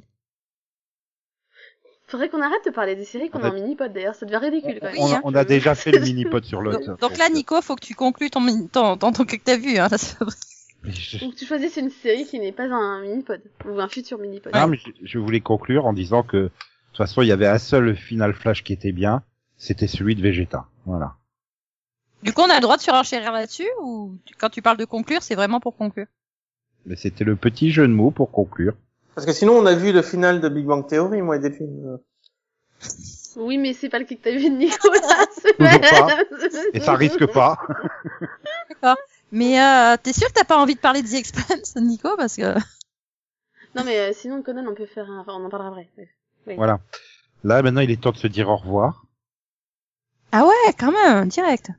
Faudrait 2.10 2.28
qu'on 2.28 2.42
arrête 2.42 2.64
de 2.66 2.70
parler 2.70 2.96
des 2.96 3.04
séries 3.04 3.30
qu'on 3.30 3.42
a 3.44 3.50
en 3.50 3.52
mini-pod, 3.54 3.92
d'ailleurs, 3.92 4.14
ça 4.16 4.26
devient 4.26 4.38
ridicule, 4.38 4.78
quand 4.80 4.86
même. 4.88 4.96
on, 4.98 5.06
Oui, 5.06 5.12
a- 5.12 5.16
hein. 5.16 5.20
on 5.24 5.34
a 5.34 5.44
déjà 5.44 5.74
fait 5.74 5.92
le 5.92 6.00
mini-pod 6.00 6.44
sur 6.44 6.60
l'autre. 6.60 6.84
Donc, 6.84 6.98
donc 7.00 7.18
là, 7.18 7.28
Nico, 7.28 7.62
faut 7.62 7.76
que 7.76 7.84
tu 7.86 7.94
conclues 7.94 8.30
ton, 8.30 8.40
ton, 8.66 8.96
ton, 8.96 9.12
ton, 9.12 9.24
que 9.24 9.36
t'as 9.36 9.56
vu, 9.56 9.78
hein. 9.78 9.88
je- 10.84 11.18
que 11.18 11.34
tu 11.36 11.46
choisisses 11.46 11.76
une 11.76 11.90
série 11.90 12.24
qui 12.26 12.40
n'est 12.40 12.52
pas 12.52 12.64
un 12.64 13.02
mini-pod, 13.02 13.40
ou 13.66 13.80
un 13.80 13.88
futur 13.88 14.18
mini-pod. 14.18 14.52
Non, 14.54 14.66
mais 14.66 14.76
je, 14.78 14.90
je 15.02 15.18
voulais 15.18 15.40
conclure 15.40 15.86
en 15.86 15.92
disant 15.92 16.22
que 16.24 16.36
de 16.36 16.50
toute 16.88 16.96
façon, 16.96 17.22
il 17.22 17.28
y 17.28 17.32
avait 17.32 17.46
un 17.46 17.58
seul 17.58 17.94
final 17.96 18.34
flash 18.34 18.64
qui 18.64 18.72
était 18.72 18.92
bien, 18.92 19.22
c'était 19.56 19.86
celui 19.86 20.16
de 20.16 20.22
Vegeta. 20.22 20.66
Voilà. 20.86 21.14
Du 22.24 22.32
coup, 22.32 22.42
on 22.42 22.50
a 22.50 22.56
le 22.56 22.60
droit 22.60 22.76
de 22.76 22.82
surenchérir 22.82 23.30
là-dessus, 23.32 23.68
ou 23.82 24.16
quand 24.38 24.50
tu 24.50 24.62
parles 24.62 24.76
de 24.78 24.84
conclure, 24.84 25.22
c'est 25.22 25.36
vraiment 25.36 25.60
pour 25.60 25.76
conclure? 25.76 26.06
Mais 26.86 26.96
c'était 26.96 27.24
le 27.24 27.36
petit 27.36 27.70
jeu 27.70 27.86
de 27.86 27.92
mots 27.92 28.10
pour 28.10 28.30
conclure. 28.32 28.74
Parce 29.14 29.26
que 29.26 29.32
sinon 29.32 29.54
on 29.54 29.66
a 29.66 29.74
vu 29.74 29.92
le 29.92 30.02
final 30.02 30.40
de 30.40 30.48
Big 30.48 30.66
Bang 30.66 30.86
Theory, 30.86 31.22
moi 31.22 31.36
et 31.36 31.38
des 31.40 31.50
films. 31.50 31.98
Oui, 33.36 33.58
mais 33.58 33.72
c'est 33.72 33.88
pas 33.88 33.98
le 33.98 34.04
que 34.04 34.14
t'as 34.14 34.32
vu 34.32 34.50
de 34.50 34.56
Nicolas. 34.56 35.26
pas-. 35.58 36.16
Et 36.72 36.80
ça 36.80 36.94
risque 36.94 37.26
pas. 37.26 37.58
Mais 39.32 39.60
euh, 39.60 39.96
t'es 40.02 40.12
sûr 40.12 40.28
que 40.28 40.32
t'as 40.32 40.44
pas 40.44 40.58
envie 40.58 40.74
de 40.74 40.80
parler 40.80 41.02
de 41.02 41.08
The 41.08 41.14
Expanse, 41.14 41.76
Nico, 41.76 42.16
parce 42.16 42.36
que 42.36 42.54
Non, 43.76 43.84
mais 43.84 43.98
euh, 43.98 44.12
sinon, 44.12 44.42
Conan, 44.42 44.66
on 44.68 44.74
peut 44.74 44.86
faire 44.86 45.08
un... 45.08 45.20
Enfin, 45.20 45.34
on 45.34 45.44
en 45.44 45.48
parlera 45.48 45.70
après. 45.70 45.88
Voilà. 46.56 46.80
Là, 47.44 47.62
maintenant, 47.62 47.80
il 47.80 47.90
est 47.90 48.00
temps 48.00 48.10
de 48.10 48.16
se 48.16 48.26
dire 48.26 48.48
au 48.48 48.56
revoir. 48.56 49.06
ah 50.32 50.44
ouais, 50.44 50.72
quand 50.78 50.92
même, 50.92 51.28
direct. 51.28 51.70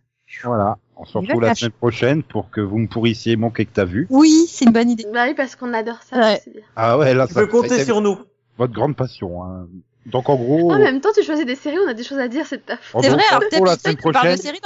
Voilà. 0.44 0.78
On 0.98 1.06
se 1.06 1.18
retrouve 1.18 1.42
la 1.42 1.56
semaine 1.56 1.72
prochaine 1.72 2.22
pour 2.24 2.50
que 2.52 2.62
vous 2.62 2.78
me 2.78 2.88
pourrissiez 2.88 3.36
mon 3.36 3.50
que 3.50 3.64
t'as 3.64 3.86
vu. 3.86 4.06
Oui, 4.10 4.46
c'est 4.48 4.66
une 4.66 4.72
bonne 4.72 4.90
idée. 4.90 5.06
Bah 5.12 5.26
oui, 5.28 5.34
parce 5.34 5.56
qu'on 5.56 5.74
adore 5.74 6.02
ça, 6.04 6.18
Ouais. 6.18 6.42
bien. 6.46 6.62
Ah 6.76 6.98
ouais, 6.98 7.14
là, 7.14 7.28
Tu 7.28 7.34
ça 7.34 7.42
peux 7.42 7.48
compter 7.48 7.84
sur 7.84 8.02
nous. 8.02 8.18
votre 8.58 8.74
grande 8.74 8.96
passion. 8.96 9.44
Hein. 9.44 9.68
Donc, 10.08 10.30
en 10.30 10.36
gros, 10.36 10.72
En 10.72 10.80
même 10.80 11.00
temps, 11.00 11.10
tu 11.16 11.24
choisis 11.24 11.46
des 11.46 11.56
séries, 11.56 11.78
on 11.84 11.88
a 11.88 11.94
des 11.94 12.04
choses 12.04 12.18
à 12.18 12.28
dire, 12.28 12.46
c'est 12.48 12.58
de 12.58 12.62
ta 12.64 12.78
faute. 12.78 13.04
C'est 13.04 13.10
vrai, 13.10 13.22
alors 13.30 13.44
tu 13.52 13.62
parles 14.12 14.32
de 14.32 14.36
séries 14.42 14.60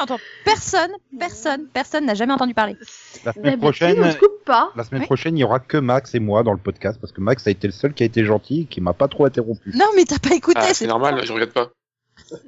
personne, 0.46 0.92
personne, 1.20 1.68
personne 1.74 2.06
n'a 2.06 2.14
jamais 2.14 2.32
entendu 2.34 2.54
parler. 2.54 2.78
la 3.26 3.34
semaine 3.34 3.44
D'habitude, 3.44 3.60
prochaine, 3.62 4.04
on 4.04 4.14
coupe 4.14 4.44
pas. 4.46 4.72
la 4.78 4.84
semaine 4.86 5.02
Oui. 5.02 5.08
prochaine, 5.08 5.38
il 5.38 5.42
y 5.42 5.44
aura 5.44 5.60
que 5.60 5.78
Max 5.78 6.16
et 6.16 6.20
moi 6.20 6.44
dans 6.44 6.54
le 6.54 6.58
podcast 6.58 7.00
parce 7.02 7.12
que 7.12 7.20
Max 7.22 7.46
a 7.48 7.52
été 7.52 7.68
le 7.68 7.74
seul 7.74 7.94
qui 7.94 8.04
a 8.04 8.06
été 8.06 8.24
gentil 8.24 8.62
et 8.62 8.66
qui 8.66 8.80
m'a 8.80 8.94
pas 8.94 9.10
trop 9.10 9.26
interrompu. 9.26 9.72
Non, 9.76 9.86
mais 9.96 10.06
t'as 10.06 10.20
pas 10.20 10.36
écouté. 10.36 10.60
Ah, 10.62 10.74
c'est 10.74 10.88
normal, 10.88 11.22
je 11.26 11.34
regarde 11.34 11.52
pas. 11.52 11.70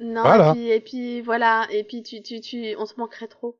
Non, 0.00 0.22
Voilà. 0.22 0.50
et, 0.50 0.54
puis, 0.54 0.70
et 0.70 0.80
puis 0.80 1.20
voilà, 1.20 1.66
et 1.70 1.84
puis 1.84 2.02
tu, 2.02 2.22
tu, 2.22 2.40
tu, 2.40 2.74
on 2.78 2.86
se 2.86 2.94
manquerait 2.96 3.28
trop. 3.28 3.58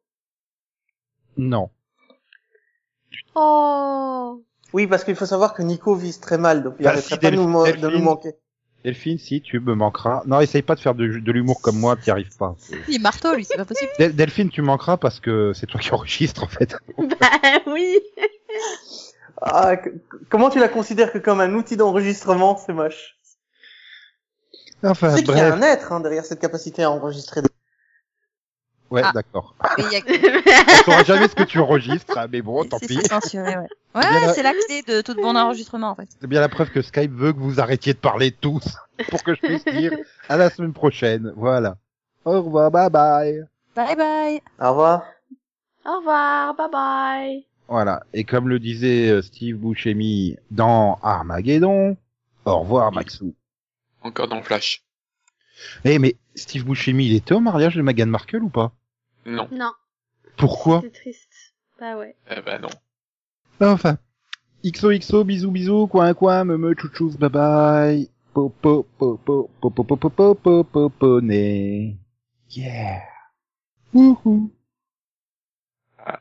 Non. 1.38 1.70
Oh 3.34 4.42
Oui, 4.72 4.86
parce 4.86 5.04
qu'il 5.04 5.16
faut 5.16 5.26
savoir 5.26 5.54
que 5.54 5.62
Nico 5.62 5.94
vise 5.94 6.20
très 6.20 6.36
mal, 6.38 6.62
donc 6.62 6.74
il 6.78 6.84
Bah, 6.84 6.90
arrêterait 6.90 7.14
si, 7.16 7.20
pas 7.20 7.30
de 7.30 7.36
nous, 7.36 7.46
de 7.64 7.88
nous 7.88 8.02
manquer. 8.02 8.32
Delphine, 8.84 9.18
si 9.18 9.40
tu 9.42 9.58
me 9.60 9.74
manqueras. 9.74 10.22
Non, 10.26 10.40
essaye 10.40 10.62
pas 10.62 10.74
de 10.76 10.80
faire 10.80 10.94
de, 10.94 11.06
de 11.06 11.32
l'humour 11.32 11.60
comme 11.60 11.78
moi, 11.78 11.96
t'y 11.96 12.10
arrives 12.10 12.36
pas. 12.36 12.54
Il 12.86 12.96
est 12.96 12.98
marteau, 12.98 13.34
lui, 13.34 13.44
c'est 13.44 13.56
pas 13.56 13.64
possible. 13.64 13.90
Del- 13.98 14.14
Delphine, 14.14 14.50
tu 14.50 14.62
manqueras 14.62 14.96
parce 14.96 15.18
que 15.20 15.52
c'est 15.52 15.66
toi 15.66 15.80
qui 15.80 15.92
enregistres 15.92 16.44
en 16.44 16.48
fait. 16.48 16.76
Bah 16.98 17.60
oui 17.66 17.98
Ah, 19.42 19.76
que- 19.76 19.90
comment 20.30 20.48
tu 20.50 20.58
la 20.60 20.68
considères 20.68 21.12
que 21.12 21.18
comme 21.18 21.40
un 21.40 21.54
outil 21.54 21.76
d'enregistrement, 21.76 22.56
c'est 22.56 22.72
moche? 22.72 23.16
Enfin, 24.84 25.10
tu 25.10 25.16
sais 25.18 25.22
qu'il 25.24 25.36
y 25.36 25.40
a 25.40 25.50
bref. 25.50 25.60
un 25.60 25.66
être 25.66 25.92
hein, 25.92 26.00
derrière 26.00 26.24
cette 26.24 26.40
capacité 26.40 26.82
à 26.84 26.90
enregistrer. 26.90 27.42
des- 27.42 27.48
Ouais, 28.90 29.02
Ah. 29.04 29.12
d'accord. 29.14 29.54
A 29.60 29.68
On 29.78 30.84
saura 30.84 31.02
jamais 31.04 31.28
ce 31.28 31.34
que 31.34 31.42
tu 31.42 31.58
enregistres, 31.58 32.16
hein, 32.18 32.26
mais 32.32 32.40
bon, 32.42 32.64
tant 32.64 32.78
c'est 32.78 32.86
pis. 32.86 33.00
censuré, 33.06 33.56
ouais. 33.56 33.66
bien 33.94 34.10
Ouais, 34.12 34.26
la- 34.26 34.32
c'est 34.32 34.42
la 34.42 34.52
clé 34.52 34.82
de 34.86 35.00
tout 35.02 35.14
bon 35.14 35.36
enregistrement, 35.36 35.90
en 35.90 35.94
fait. 35.94 36.08
C'est 36.20 36.26
bien 36.26 36.40
la 36.40 36.48
preuve 36.48 36.70
que 36.70 36.80
Skype 36.82 37.12
veut 37.12 37.32
que 37.32 37.38
vous 37.38 37.60
arrêtiez 37.60 37.92
de 37.92 37.98
parler 37.98 38.30
tous 38.32 38.64
pour 39.10 39.22
que 39.22 39.34
je 39.34 39.40
puisse 39.40 39.64
dire 39.66 39.92
à 40.28 40.36
la 40.36 40.48
semaine 40.50 40.72
prochaine. 40.72 41.32
Voilà. 41.36 41.76
Au 42.24 42.42
revoir, 42.42 42.70
bye 42.70 42.88
bye. 42.90 43.44
Bye 43.76 43.96
bye. 43.96 44.40
Au 44.60 44.70
revoir. 44.70 45.04
Au 45.84 45.96
revoir, 45.98 46.54
bye 46.54 46.68
bye 46.70 47.44
Voilà. 47.68 48.02
Et 48.14 48.24
comme 48.24 48.48
le 48.48 48.58
disait 48.58 49.08
euh, 49.10 49.22
Steve 49.22 49.56
Buscemi 49.56 50.36
dans 50.50 50.98
Armageddon, 51.02 51.96
au 52.44 52.58
revoir 52.60 52.90
Maxou. 52.92 53.34
Encore 54.02 54.28
dans 54.28 54.42
Flash. 54.42 54.82
Eh 55.84 55.98
mais 55.98 56.16
Steve 56.34 56.64
Buscemi, 56.64 57.06
il 57.06 57.14
était 57.14 57.34
au 57.34 57.40
mariage 57.40 57.74
de 57.76 57.82
Meghan 57.82 58.06
Markle 58.06 58.42
ou 58.42 58.48
pas 58.48 58.72
Non. 59.26 59.48
Non, 59.50 59.72
Pourquoi 60.36 60.80
c'est 60.82 60.92
triste. 60.92 61.54
Bah 61.80 61.96
ouais. 61.96 62.16
Eh 62.30 62.40
ben 62.40 62.60
non. 62.60 62.70
Enfin. 63.60 63.98
XOXO, 64.64 65.24
bisous 65.24 65.50
bisous, 65.52 65.86
coin 65.86 66.12
coin, 66.14 66.44
me 66.44 66.56
me 66.56 66.74
chouchous, 66.74 67.16
bye 67.16 67.28
bye. 67.28 68.08
Po 68.34 68.50
po 68.50 68.84
po 68.98 69.16
po 69.18 69.48
po 69.60 69.70
po 69.70 69.84
po 69.84 69.96
po 69.96 70.10
po 70.10 70.34
po 70.34 70.64
po 70.64 70.90
poney. 70.90 71.96
Yeah. 72.50 73.02
Wouhou. 73.94 74.50
Ah. 75.98 76.20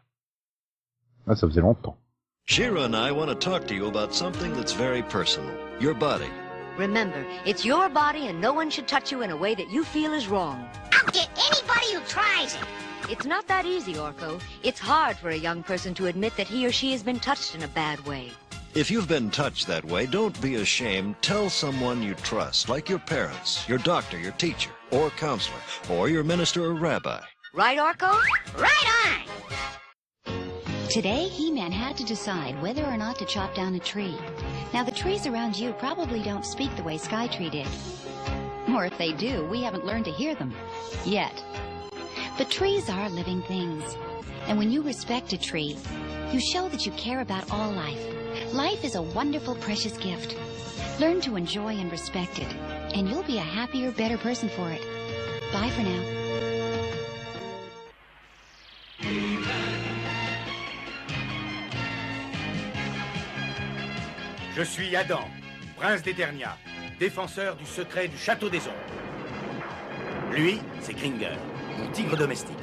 Ah, 1.27 1.35
ça 1.35 1.47
faisait 1.47 1.61
longtemps. 1.61 1.97
Shira 2.45 2.85
and 2.85 2.95
I 2.95 3.11
want 3.11 3.29
to 3.29 3.35
talk 3.35 3.67
to 3.67 3.75
you 3.75 3.87
about 3.87 4.13
something 4.13 4.53
that's 4.53 4.73
very 4.73 5.03
personal 5.03 5.51
your 5.79 5.93
body. 5.93 6.29
Remember, 6.77 7.25
it's 7.43 7.65
your 7.65 7.89
body 7.89 8.27
and 8.27 8.39
no 8.39 8.53
one 8.53 8.69
should 8.69 8.87
touch 8.87 9.11
you 9.11 9.23
in 9.23 9.31
a 9.31 9.37
way 9.37 9.55
that 9.55 9.71
you 9.71 9.83
feel 9.83 10.13
is 10.13 10.27
wrong. 10.27 10.69
I'll 10.91 11.11
get 11.11 11.29
anybody 11.35 11.93
who 11.93 12.01
tries 12.01 12.53
it. 12.53 12.61
It's 13.09 13.25
not 13.25 13.47
that 13.47 13.65
easy, 13.65 13.95
Orko. 13.95 14.39
It's 14.63 14.79
hard 14.79 15.17
for 15.17 15.29
a 15.29 15.35
young 15.35 15.63
person 15.63 15.95
to 15.95 16.05
admit 16.05 16.37
that 16.37 16.47
he 16.47 16.67
or 16.67 16.71
she 16.71 16.91
has 16.91 17.01
been 17.01 17.19
touched 17.19 17.55
in 17.55 17.63
a 17.63 17.67
bad 17.67 18.05
way. 18.05 18.31
If 18.75 18.91
you've 18.91 19.07
been 19.07 19.31
touched 19.31 19.65
that 19.67 19.85
way, 19.85 20.05
don't 20.05 20.39
be 20.39 20.55
ashamed. 20.55 21.15
Tell 21.23 21.49
someone 21.49 22.03
you 22.03 22.13
trust, 22.15 22.69
like 22.69 22.89
your 22.89 22.99
parents, 22.99 23.67
your 23.67 23.79
doctor, 23.79 24.19
your 24.19 24.33
teacher, 24.33 24.69
or 24.91 25.09
counselor, 25.11 25.57
or 25.89 26.09
your 26.09 26.23
minister 26.23 26.63
or 26.63 26.75
rabbi. 26.75 27.21
Right, 27.53 27.79
Orko? 27.79 28.19
Right 28.55 29.07
on. 29.07 29.47
Today, 30.89 31.27
He-Man 31.27 31.73
had 31.73 31.97
to 31.97 32.05
decide 32.05 32.61
whether 32.61 32.83
or 32.85 32.95
not 32.97 33.19
to 33.19 33.25
chop 33.25 33.53
down 33.53 33.75
a 33.75 33.79
tree. 33.79 34.15
Now, 34.73 34.83
the 34.85 34.91
trees 34.91 35.27
around 35.27 35.57
you 35.59 35.73
probably 35.73 36.23
don't 36.23 36.45
speak 36.45 36.73
the 36.77 36.83
way 36.83 36.97
Skytree 36.97 37.51
did. 37.51 37.67
Or 38.73 38.85
if 38.85 38.97
they 38.97 39.11
do, 39.11 39.45
we 39.47 39.61
haven't 39.61 39.85
learned 39.85 40.05
to 40.05 40.11
hear 40.11 40.33
them. 40.33 40.53
Yet. 41.05 41.43
But 42.37 42.49
trees 42.49 42.89
are 42.89 43.09
living 43.09 43.41
things. 43.43 43.97
And 44.47 44.57
when 44.57 44.71
you 44.71 44.81
respect 44.81 45.33
a 45.33 45.37
tree, 45.37 45.77
you 46.31 46.39
show 46.39 46.69
that 46.69 46.85
you 46.85 46.93
care 46.93 47.19
about 47.19 47.51
all 47.51 47.71
life. 47.71 48.53
Life 48.53 48.85
is 48.85 48.95
a 48.95 49.01
wonderful, 49.01 49.55
precious 49.55 49.97
gift. 49.97 50.37
Learn 51.01 51.19
to 51.21 51.35
enjoy 51.35 51.75
and 51.75 51.91
respect 51.91 52.39
it, 52.39 52.55
and 52.95 53.09
you'll 53.09 53.23
be 53.23 53.37
a 53.37 53.41
happier, 53.41 53.91
better 53.91 54.17
person 54.17 54.47
for 54.47 54.71
it. 54.71 54.81
Bye 55.51 55.69
for 55.69 55.83
now. 55.83 56.17
Je 64.57 64.63
suis 64.63 64.95
Adam, 64.95 65.19
prince 65.75 66.01
d'Eternia. 66.01 66.57
défenseur 66.99 67.55
du 67.57 67.65
secret 67.65 68.07
du 68.07 68.17
château 68.17 68.49
des 68.49 68.61
ombres. 68.61 70.31
Lui, 70.31 70.59
c'est 70.81 70.95
Kringer, 70.95 71.37
mon 71.77 71.87
tigre 71.91 72.17
domestique. 72.17 72.57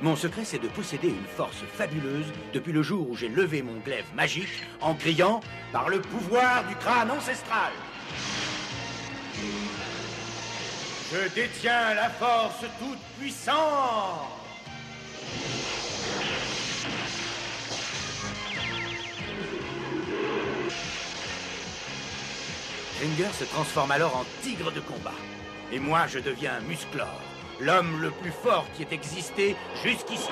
Mon 0.00 0.14
secret, 0.14 0.44
c'est 0.44 0.60
de 0.60 0.68
posséder 0.68 1.08
une 1.08 1.26
force 1.36 1.64
fabuleuse 1.74 2.32
depuis 2.52 2.70
le 2.70 2.84
jour 2.84 3.10
où 3.10 3.16
j'ai 3.16 3.28
levé 3.28 3.62
mon 3.62 3.80
glaive 3.80 4.04
magique 4.14 4.62
en 4.80 4.94
criant 4.94 5.40
par 5.72 5.88
le 5.88 6.00
pouvoir 6.00 6.68
du 6.68 6.76
crâne 6.76 7.10
ancestral. 7.10 7.72
Je 11.12 11.34
détiens 11.34 11.94
la 11.94 12.10
force 12.10 12.64
toute 12.78 13.00
puissante. 13.18 14.28
Kringer 23.02 23.32
se 23.32 23.42
transforme 23.42 23.90
alors 23.90 24.16
en 24.16 24.24
tigre 24.42 24.70
de 24.70 24.78
combat. 24.78 25.18
Et 25.72 25.80
moi, 25.80 26.06
je 26.06 26.20
deviens 26.20 26.60
Musclor, 26.68 27.20
l'homme 27.58 28.00
le 28.00 28.12
plus 28.12 28.30
fort 28.30 28.64
qui 28.74 28.84
ait 28.84 28.92
existé 28.94 29.56
jusqu'ici. 29.82 30.28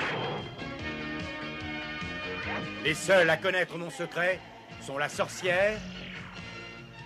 Les 2.85 2.93
seuls 2.93 3.29
à 3.29 3.35
connaître 3.35 3.77
mon 3.77 3.89
secret 3.89 4.39
sont 4.79 4.97
la 4.97 5.09
sorcière, 5.09 5.77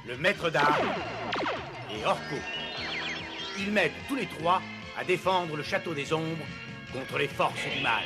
le 0.07 0.15
maître 0.17 0.51
d'armes 0.51 0.93
et 1.91 2.05
Orko. 2.05 2.35
Ils 3.57 3.71
m'aident 3.71 3.91
tous 4.07 4.17
les 4.17 4.27
trois 4.27 4.61
à 4.99 5.03
défendre 5.03 5.57
le 5.57 5.63
château 5.63 5.95
des 5.95 6.13
ombres 6.13 6.45
contre 6.93 7.17
les 7.17 7.27
forces 7.27 7.67
du 7.75 7.81
mal. 7.81 8.03